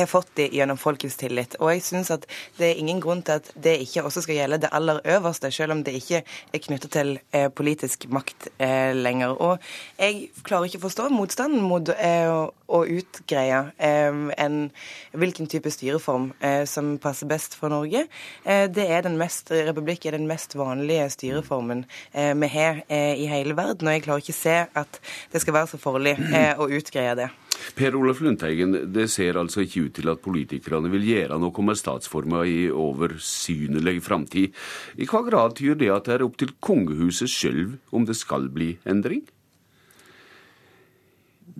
har 0.00 0.10
fått 0.10 0.32
de 0.38 0.48
gjennom 0.52 0.78
folkets 0.80 1.16
tillit. 1.20 1.56
Og 1.60 1.72
jeg 1.74 1.84
synes 1.86 2.10
at 2.14 2.26
det 2.58 2.70
er 2.70 2.80
ingen 2.80 3.00
grunn 3.02 3.22
til 3.26 3.40
at 3.40 3.50
det 3.54 3.76
ikke 3.84 4.04
også 4.06 4.24
skal 4.24 4.40
gjelde 4.40 4.60
det 4.64 4.72
aller 4.74 5.00
øverste, 5.16 5.50
selv 5.54 5.76
om 5.76 5.84
det 5.86 5.96
ikke 6.00 6.24
er 6.24 6.64
knyttet 6.66 6.94
til 6.96 7.14
eh, 7.32 7.48
politisk 7.48 8.08
makt 8.12 8.48
eh, 8.58 8.92
lenger. 8.96 9.36
Og 9.38 9.58
jeg 9.98 10.28
klarer 10.46 10.68
ikke 10.68 10.82
å 10.82 10.86
forstå 10.86 11.08
motstanden 11.14 11.64
mot 11.64 11.92
eh, 11.94 12.30
å 12.66 12.80
utgreie 12.88 13.60
eh, 13.76 14.20
en, 14.40 14.58
hvilken 15.12 15.48
type 15.50 15.70
styreform 15.72 16.30
eh, 16.44 16.64
som 16.68 16.94
passer 17.02 17.28
best 17.30 17.56
for 17.58 17.72
Norge. 17.72 18.06
Eh, 18.44 18.64
det 18.72 18.86
er 18.88 19.04
den 19.06 19.18
mest, 19.20 19.52
Republikk 19.52 20.06
er 20.06 20.18
den 20.18 20.28
mest 20.30 20.56
vanlige 20.58 21.08
styreformen 21.12 21.84
vi 22.14 22.48
har 22.50 22.80
i 22.88 23.26
hele 23.28 23.56
verden, 23.56 23.88
og 23.88 23.94
jeg 23.94 24.04
klarer 24.04 24.22
ikke 24.22 24.34
å 24.34 24.38
se 24.38 24.54
at 24.80 24.98
det 25.32 25.40
skal 25.42 25.56
være 25.56 25.70
så 25.72 25.80
farlig 25.80 26.14
å 26.60 26.68
utgreie 26.78 27.16
det. 27.18 27.28
Per 27.74 27.96
Olaf 27.98 28.20
Lundteigen, 28.24 28.74
det 28.94 29.08
ser 29.12 29.38
altså 29.40 29.64
ikke 29.64 29.86
ut 29.86 29.94
til 29.98 30.10
at 30.12 30.22
politikerne 30.24 30.90
vil 30.92 31.06
gjøre 31.06 31.38
noe 31.42 31.66
med 31.66 31.78
statsforma 31.78 32.44
i 32.48 32.66
oversynelig 32.70 34.00
framtid. 34.06 34.54
I 34.98 35.08
hva 35.10 35.22
grad 35.26 35.56
tyder 35.58 35.80
det 35.80 35.92
at 35.94 36.08
det 36.08 36.18
er 36.18 36.26
opp 36.26 36.38
til 36.40 36.54
kongehuset 36.64 37.30
sjøl 37.30 37.78
om 37.94 38.06
det 38.08 38.18
skal 38.18 38.50
bli 38.52 38.74
endring? 38.88 39.24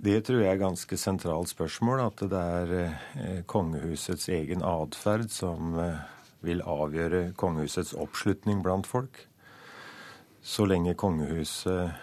Det 0.05 0.19
tror 0.27 0.41
jeg 0.43 0.51
er 0.51 0.59
ganske 0.61 0.97
sentralt 0.99 1.49
spørsmål. 1.49 2.03
At 2.03 2.25
det 2.29 2.41
er 2.41 2.73
eh, 2.81 3.39
kongehusets 3.47 4.27
egen 4.29 4.61
atferd 4.65 5.31
som 5.33 5.77
eh, 5.79 6.03
vil 6.45 6.61
avgjøre 6.61 7.31
kongehusets 7.39 7.95
oppslutning 7.97 8.61
blant 8.65 8.87
folk. 8.87 9.23
Så 10.45 10.67
lenge 10.69 10.93
kongehuset 10.93 11.95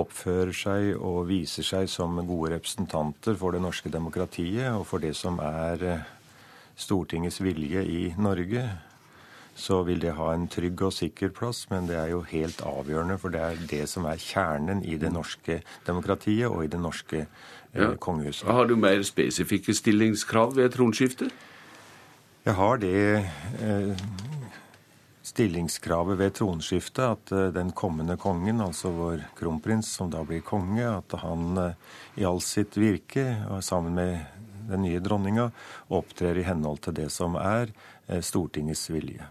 oppfører 0.00 0.54
seg 0.56 0.88
og 0.96 1.26
viser 1.28 1.66
seg 1.66 1.90
som 1.90 2.16
gode 2.26 2.54
representanter 2.54 3.36
for 3.38 3.54
det 3.54 3.62
norske 3.64 3.92
demokratiet 3.92 4.70
og 4.72 4.86
for 4.88 5.02
det 5.02 5.14
som 5.18 5.38
er 5.44 5.84
eh, 5.84 6.08
Stortingets 6.78 7.42
vilje 7.44 7.82
i 7.84 8.00
Norge, 8.16 8.62
så 9.54 9.82
vil 9.84 10.00
det 10.00 10.14
ha 10.16 10.30
en 10.32 10.46
trygg 10.48 10.80
og 10.86 10.94
sikker 10.96 11.32
plass. 11.36 11.66
Men 11.70 11.86
det 11.90 11.98
er 12.00 12.08
jo 12.14 12.22
helt 12.30 12.62
avgjørende, 12.64 13.18
for 13.20 13.34
det 13.34 13.42
er 13.44 13.60
det 13.70 13.82
som 13.90 14.06
er 14.08 14.20
kjernen 14.20 14.80
i 14.88 14.96
det 14.96 15.12
norske 15.12 15.60
demokratiet 15.86 16.48
og 16.48 16.64
i 16.64 16.70
det 16.72 16.80
norske 16.80 17.20
eh, 17.20 17.28
ja. 17.76 17.92
kongehuset. 18.00 18.48
Har 18.48 18.70
du 18.70 18.76
mer 18.80 19.04
spesifikke 19.06 19.76
stillingskrav 19.76 20.56
ved 20.56 20.72
tronskiftet? 20.72 21.32
Jeg 22.42 22.56
har 22.58 22.80
det 22.82 22.96
eh, 23.62 24.06
stillingskravet 25.32 26.18
ved 26.18 26.34
tronskiftet 26.34 27.04
at 27.04 27.32
eh, 27.32 27.48
den 27.56 27.72
kommende 27.72 28.18
kongen, 28.20 28.60
altså 28.60 28.92
vår 28.92 29.24
kronprins, 29.38 29.88
som 29.88 30.10
da 30.12 30.20
blir 30.28 30.44
konge, 30.44 30.84
at 30.84 31.16
han 31.22 31.56
eh, 31.58 31.78
i 32.20 32.26
all 32.28 32.40
sitt 32.44 32.76
virke, 32.76 33.24
sammen 33.64 33.96
med 33.96 34.18
den 34.68 34.84
nye 34.84 35.00
dronninga, 35.00 35.48
opptrer 35.88 36.38
i 36.38 36.44
henhold 36.46 36.82
til 36.84 36.98
det 37.00 37.08
som 37.14 37.38
er 37.40 37.72
eh, 38.06 38.20
Stortingets 38.20 38.90
vilje. 38.92 39.24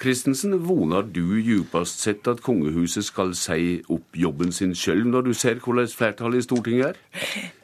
Christensen, 0.00 0.54
voner 0.64 1.02
du 1.04 1.36
djupest 1.44 2.00
sett 2.00 2.28
at 2.30 2.40
kongehuset 2.40 3.04
skal 3.04 3.34
si 3.36 3.80
opp 3.92 4.16
jobben 4.16 4.52
sin 4.52 4.72
sjøl, 4.76 5.02
når 5.04 5.26
du 5.28 5.34
ser 5.36 5.60
hvordan 5.60 5.90
flertallet 5.92 6.40
i 6.40 6.46
Stortinget 6.46 6.86
er? 6.86 7.00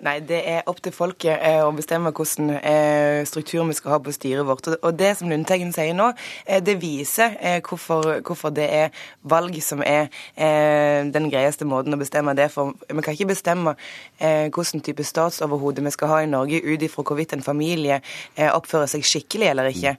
Nei, 0.04 0.18
det 0.20 0.42
er 0.44 0.66
opp 0.68 0.82
til 0.84 0.92
folket 0.92 1.40
eh, 1.40 1.62
å 1.64 1.72
bestemme 1.74 2.12
hvordan 2.14 2.50
eh, 2.58 3.22
struktur 3.28 3.64
vi 3.66 3.76
skal 3.78 3.94
ha 3.94 3.98
på 4.04 4.12
styret 4.14 4.44
vårt. 4.46 4.68
Og 4.76 4.98
det 4.98 5.14
som 5.18 5.30
Lundteigen 5.32 5.72
sier 5.74 5.96
nå, 5.96 6.10
eh, 6.44 6.60
det 6.60 6.76
viser 6.82 7.38
hvorfor, 7.64 8.20
hvorfor, 8.26 8.52
det 8.56 8.66
er 8.72 9.06
valg 9.26 9.56
som 9.64 9.82
er 9.82 10.08
den 10.36 11.26
greieste 11.32 11.66
måten 11.68 11.94
å 11.94 11.98
bestemme 12.00 12.34
det 12.36 12.48
for. 12.52 12.74
Vi 12.86 13.02
kan 13.04 13.16
ikke 13.16 13.30
bestemme 13.32 13.74
hvilken 14.20 14.82
type 14.84 15.04
statsoverhode 15.04 15.84
vi 15.84 15.92
skal 15.94 16.10
ha 16.12 16.20
i 16.22 16.30
Norge 16.30 16.60
ut 16.64 16.84
ifra 16.84 17.04
hvorvidt 17.06 17.34
en 17.36 17.44
familie 17.44 17.98
oppfører 18.36 18.90
seg 18.90 19.04
skikkelig 19.06 19.50
eller 19.50 19.70
ikke. 19.72 19.96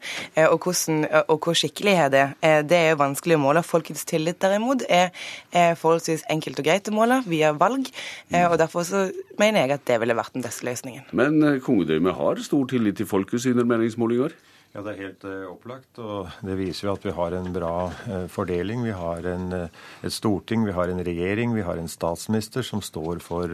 Og, 0.48 0.58
hvordan, 0.64 1.06
og 1.28 1.44
hvor 1.44 1.58
skikkelig 1.58 1.97
er 1.98 2.12
det? 2.14 2.26
Det 2.70 2.78
er 2.78 2.92
jo 2.92 3.02
vanskelig 3.02 3.38
å 3.38 3.44
måle. 3.44 3.64
Folkets 3.66 4.06
tillit 4.08 4.40
derimot 4.44 4.86
er, 4.88 5.10
forholdsvis 5.52 6.26
enkelt 6.32 6.62
og 6.62 6.68
greit 6.68 6.90
å 6.92 6.96
måle 6.96 7.22
via 7.28 7.54
valg. 7.58 7.90
Og 8.32 8.58
derfor 8.62 8.86
så 8.88 9.08
mener 9.40 9.66
jeg 9.66 9.78
at 9.78 9.88
det 9.90 10.00
ville 10.02 10.18
vært 10.18 10.36
den 10.36 10.46
beste 10.46 10.66
løsningen. 10.68 11.08
Men 11.18 11.42
eh, 11.46 11.60
kongedømmet 11.64 12.18
har 12.18 12.42
stor 12.46 12.68
tillit 12.70 13.00
til 13.00 13.10
folket 13.10 13.44
sine 13.44 13.66
meningsmålinger? 13.68 14.36
Ja, 14.76 14.84
Det 14.84 14.92
er 14.92 15.00
helt 15.08 15.24
uh, 15.26 15.48
opplagt. 15.50 16.00
og 16.04 16.28
Det 16.46 16.58
viser 16.60 16.88
jo 16.88 16.94
at 16.98 17.06
vi 17.08 17.14
har 17.16 17.34
en 17.34 17.48
bra 17.56 17.88
uh, 17.90 18.28
fordeling. 18.30 18.84
Vi 18.86 18.94
har 18.94 19.26
en, 19.32 19.48
uh, 19.54 19.88
et 20.06 20.14
storting, 20.14 20.66
vi 20.68 20.76
har 20.76 20.92
en 20.92 21.02
regjering, 21.02 21.56
vi 21.56 21.66
har 21.66 21.80
en 21.80 21.90
statsminister 21.90 22.66
som 22.68 22.84
står 22.84 23.24
for 23.24 23.48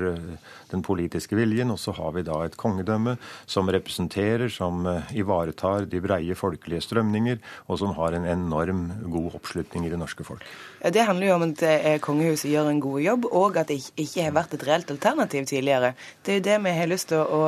den 0.74 0.84
politiske 0.84 1.38
viljen. 1.38 1.72
Og 1.72 1.80
så 1.80 1.94
har 1.96 2.12
vi 2.18 2.26
da 2.28 2.42
et 2.44 2.58
kongedømme 2.60 3.16
som 3.46 3.70
representerer, 3.72 4.50
som 4.50 4.84
ivaretar 5.14 5.88
de 5.88 6.02
breie 6.04 6.36
folkelige 6.36 6.84
strømninger, 6.84 7.40
og 7.70 7.80
som 7.80 7.96
har 7.96 8.18
en 8.18 8.28
enorm 8.28 8.90
god 9.06 9.38
oppslutning 9.40 9.88
i 9.88 9.94
det 9.94 10.02
norske 10.02 10.26
folk. 10.28 10.44
Det 10.84 11.06
handler 11.08 11.28
jo 11.28 11.36
om 11.38 11.46
at 11.48 12.02
kongehuset 12.04 12.50
gjør 12.52 12.70
en 12.72 12.82
god 12.84 13.00
jobb, 13.02 13.28
og 13.32 13.58
at 13.62 13.70
det 13.72 13.80
ikke 13.96 14.26
har 14.26 14.36
vært 14.36 14.58
et 14.58 14.66
reelt 14.68 14.92
alternativ 14.92 15.46
tidligere. 15.48 15.94
Det 16.26 16.34
er 16.34 16.40
jo 16.40 16.46
det 16.50 16.58
vi 16.66 16.76
har 16.76 16.90
lyst 16.92 17.12
til 17.14 17.24
å 17.24 17.44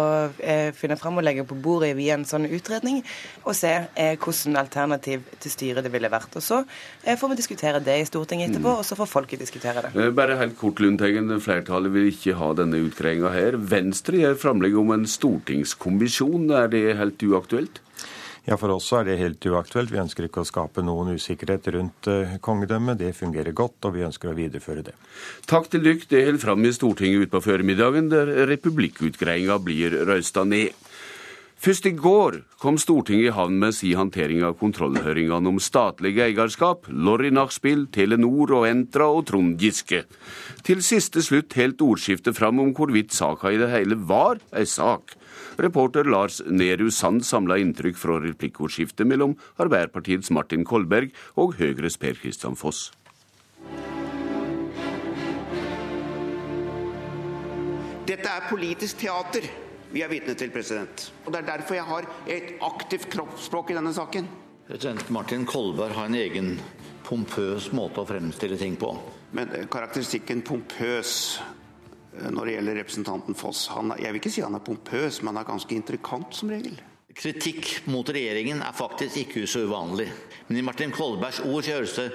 finne 0.78 0.95
fram 0.99 1.20
og 1.20 1.26
legge 1.28 1.44
på 1.48 1.57
bordet 1.60 1.91
via 1.98 2.16
en 2.16 2.28
sånn 2.28 2.48
utredning. 2.48 3.02
og 3.44 3.56
se 3.56 3.72
eh, 3.95 4.16
hvordan 4.20 4.60
alternativ 4.60 5.24
til 5.41 5.53
styret 5.53 5.86
det 5.86 5.91
ville 5.94 6.12
vært. 6.12 6.36
Og 6.38 6.44
Så 6.44 6.62
eh, 7.03 7.18
får 7.20 7.32
vi 7.32 7.40
diskutere 7.40 7.82
det 7.84 7.98
i 8.02 8.07
Stortinget 8.07 8.52
etterpå, 8.52 8.72
mm. 8.74 8.82
og 8.82 8.88
så 8.88 8.98
får 8.99 9.12
folket 9.12 9.44
diskutere 9.44 9.86
det. 9.86 9.94
Eh, 9.95 10.12
bare 10.16 10.38
helt 10.40 10.57
kort, 10.60 10.82
Lundteigen. 10.84 11.32
Flertallet 11.41 11.94
vil 11.94 12.12
ikke 12.12 12.38
ha 12.40 12.52
denne 12.57 12.82
utgreiinga 12.88 13.34
her. 13.36 13.60
Venstre 13.76 14.22
gjør 14.24 14.40
framlegg 14.48 14.78
om 14.82 14.94
en 14.95 15.07
stortingskommisjon. 15.10 16.49
Er 16.56 16.72
det 16.74 16.86
helt 16.99 17.28
uaktuelt? 17.30 17.85
Ja, 18.45 18.59
For 18.61 18.69
oss 18.76 18.91
er 18.93 19.07
det 19.07 19.17
helt 19.17 19.45
uaktuelt. 19.49 19.89
Vi 19.89 19.97
ønsker 19.97 20.27
ikke 20.27 20.43
å 20.43 20.47
skape 20.47 20.84
noen 20.85 21.15
usikkerhet 21.17 21.65
rundt 21.73 22.09
uh, 22.11 22.35
kongedømmet. 22.45 22.99
Det 23.01 23.15
fungerer 23.17 23.55
godt, 23.57 23.80
og 23.88 23.95
vi 23.95 24.05
ønsker 24.05 24.30
å 24.30 24.35
videreføre 24.38 24.85
det. 24.85 24.93
Takk 25.49 25.72
til 25.73 25.81
dere. 25.85 26.05
Det 26.05 26.22
holder 26.27 26.43
fram 26.43 26.67
i 26.67 26.73
Stortinget 26.76 27.26
utpå 27.26 27.41
formiddagen, 27.41 28.11
der 28.13 28.30
republikkutgreiinga 28.51 29.57
blir 29.65 29.97
røysta 30.05 30.45
ned. 30.45 30.77
Først 31.65 31.88
i 31.89 31.95
går 31.97 32.35
kom 32.61 32.76
Stortinget 32.77 33.31
i 33.31 33.34
havn 33.34 33.55
med 33.57 33.73
si 33.73 33.95
håndtering 33.97 34.43
av 34.45 34.57
kontrollhøringene 34.59 35.49
om 35.49 35.57
statlige 35.63 36.27
eierskap, 36.27 36.85
Lorry 36.91 37.31
Nachspiel, 37.34 37.88
Telenor 37.95 38.53
og 38.59 38.67
Entra 38.69 39.07
og 39.09 39.23
Trond 39.31 39.55
Giske. 39.57 40.03
Til 40.67 40.84
siste 40.85 41.23
slutt 41.26 41.55
helt 41.57 41.81
ordskiftet 41.81 42.38
fram 42.38 42.61
om 42.61 42.73
hvorvidt 42.76 43.15
saka 43.15 43.49
i 43.49 43.57
det 43.57 43.72
hele 43.73 43.97
var 43.97 44.43
ei 44.53 44.67
sak. 44.69 45.15
Reporter 45.57 46.03
Lars 46.03 46.41
Nehru 46.45 46.90
Sand 46.91 47.26
samla 47.26 47.57
inntrykk 47.61 47.98
fra 47.99 48.19
replikkordskiftet 48.23 49.07
mellom 49.07 49.38
Arbeiderpartiets 49.61 50.32
Martin 50.36 50.65
Kolberg 50.68 51.14
og 51.40 51.56
Høyres 51.60 51.98
Per 52.02 52.18
Christian 52.19 52.57
Foss. 52.60 52.91
Dette 58.06 58.30
er 58.30 58.49
politisk 58.49 58.99
teater 59.02 59.48
vi 59.95 60.02
er 60.03 60.11
vitne 60.11 60.36
til. 60.36 60.52
president. 60.52 61.11
Og 61.26 61.32
Det 61.32 61.40
er 61.40 61.57
derfor 61.57 61.76
jeg 61.76 61.84
har 61.84 62.06
et 62.27 62.56
aktivt 62.61 63.10
kroppsspråk 63.10 63.72
i 63.72 63.77
denne 63.77 63.94
saken. 63.94 64.27
President 64.68 65.10
Martin 65.10 65.45
Kolberg 65.45 65.94
har 65.94 66.06
en 66.06 66.15
egen 66.15 66.60
pompøs 67.03 67.72
måte 67.72 68.02
å 68.02 68.06
fremstille 68.06 68.57
ting 68.57 68.76
på. 68.76 68.91
Men 69.32 69.52
eh, 69.53 69.68
karakteristikken 69.69 70.41
pompøs 70.41 71.40
når 72.32 72.46
det 72.46 72.56
gjelder 72.56 72.80
representanten 72.82 73.38
Foss 73.38 73.68
han, 73.74 73.94
Jeg 74.00 74.14
vil 74.14 74.22
ikke 74.22 74.34
si 74.34 74.44
han 74.46 74.56
er 74.56 74.64
pompøs, 74.66 75.22
men 75.22 75.34
han 75.34 75.44
er 75.44 75.50
ganske 75.50 75.76
intrikant 75.76 76.38
som 76.38 76.52
regel. 76.54 76.78
Kritikk 77.16 77.88
mot 77.88 78.10
regjeringen 78.12 78.60
er 78.64 78.76
faktisk 78.76 79.22
ikke 79.22 79.46
så 79.48 79.64
uvanlig. 79.68 80.10
Men 80.48 80.60
i 80.60 80.66
Martin 80.66 80.92
Kolbergs 80.92 81.40
ord 81.46 81.64
så 81.64 81.78
høres 81.78 81.96
det 81.96 82.10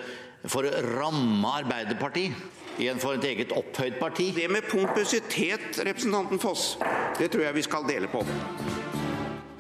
for 0.49 0.65
å 0.65 0.83
ramme 0.97 1.55
Arbeiderpartiet 1.63 2.81
igjen 2.81 3.01
for 3.01 3.17
et 3.17 3.27
eget 3.29 3.53
opphøyd 3.57 3.99
parti. 4.01 4.31
Det 4.37 4.49
med 4.53 4.69
pompøsitet, 4.69 5.81
representanten 5.85 6.41
Foss, 6.41 6.75
det 7.19 7.31
tror 7.33 7.47
jeg 7.47 7.59
vi 7.59 7.67
skal 7.67 7.89
dele 7.89 8.09
på. 8.13 8.25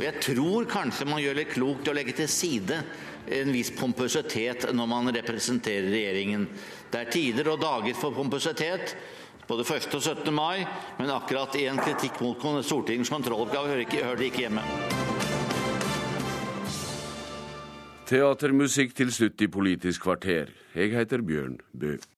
Og 0.00 0.04
jeg 0.06 0.20
tror 0.24 0.68
kanskje 0.70 1.08
man 1.08 1.20
gjør 1.20 1.40
litt 1.42 1.52
klokt 1.52 1.88
å 1.90 1.96
legge 1.96 2.14
til 2.16 2.28
side 2.32 2.78
en 3.36 3.52
viss 3.52 3.70
pompøsitet 3.76 4.70
når 4.74 4.88
man 4.88 5.12
representerer 5.12 5.90
regjeringen. 5.92 6.46
Det 6.90 7.02
er 7.02 7.10
tider 7.12 7.50
og 7.52 7.60
dager 7.60 7.98
for 7.98 8.16
pompøsitet, 8.16 8.94
både 9.50 9.66
1. 9.66 9.90
og 9.98 10.02
17. 10.02 10.30
mai, 10.34 10.62
men 10.98 11.10
akkurat 11.10 11.56
én 11.58 11.78
kritikk 11.82 12.20
mot 12.22 12.38
Stortingets 12.64 13.10
kontrolloppgave 13.10 13.72
hører, 13.72 13.84
ikke, 13.86 14.04
hører 14.06 14.26
ikke 14.28 14.44
hjemme. 14.46 14.64
Teatermusikk 18.10 18.96
til 18.98 19.12
slutt 19.14 19.42
i 19.42 19.46
Politisk 19.46 20.02
kvarter. 20.08 20.50
Jeg 20.74 20.94
heter 20.96 21.22
Bjørn 21.22 21.60
Bø. 21.70 22.00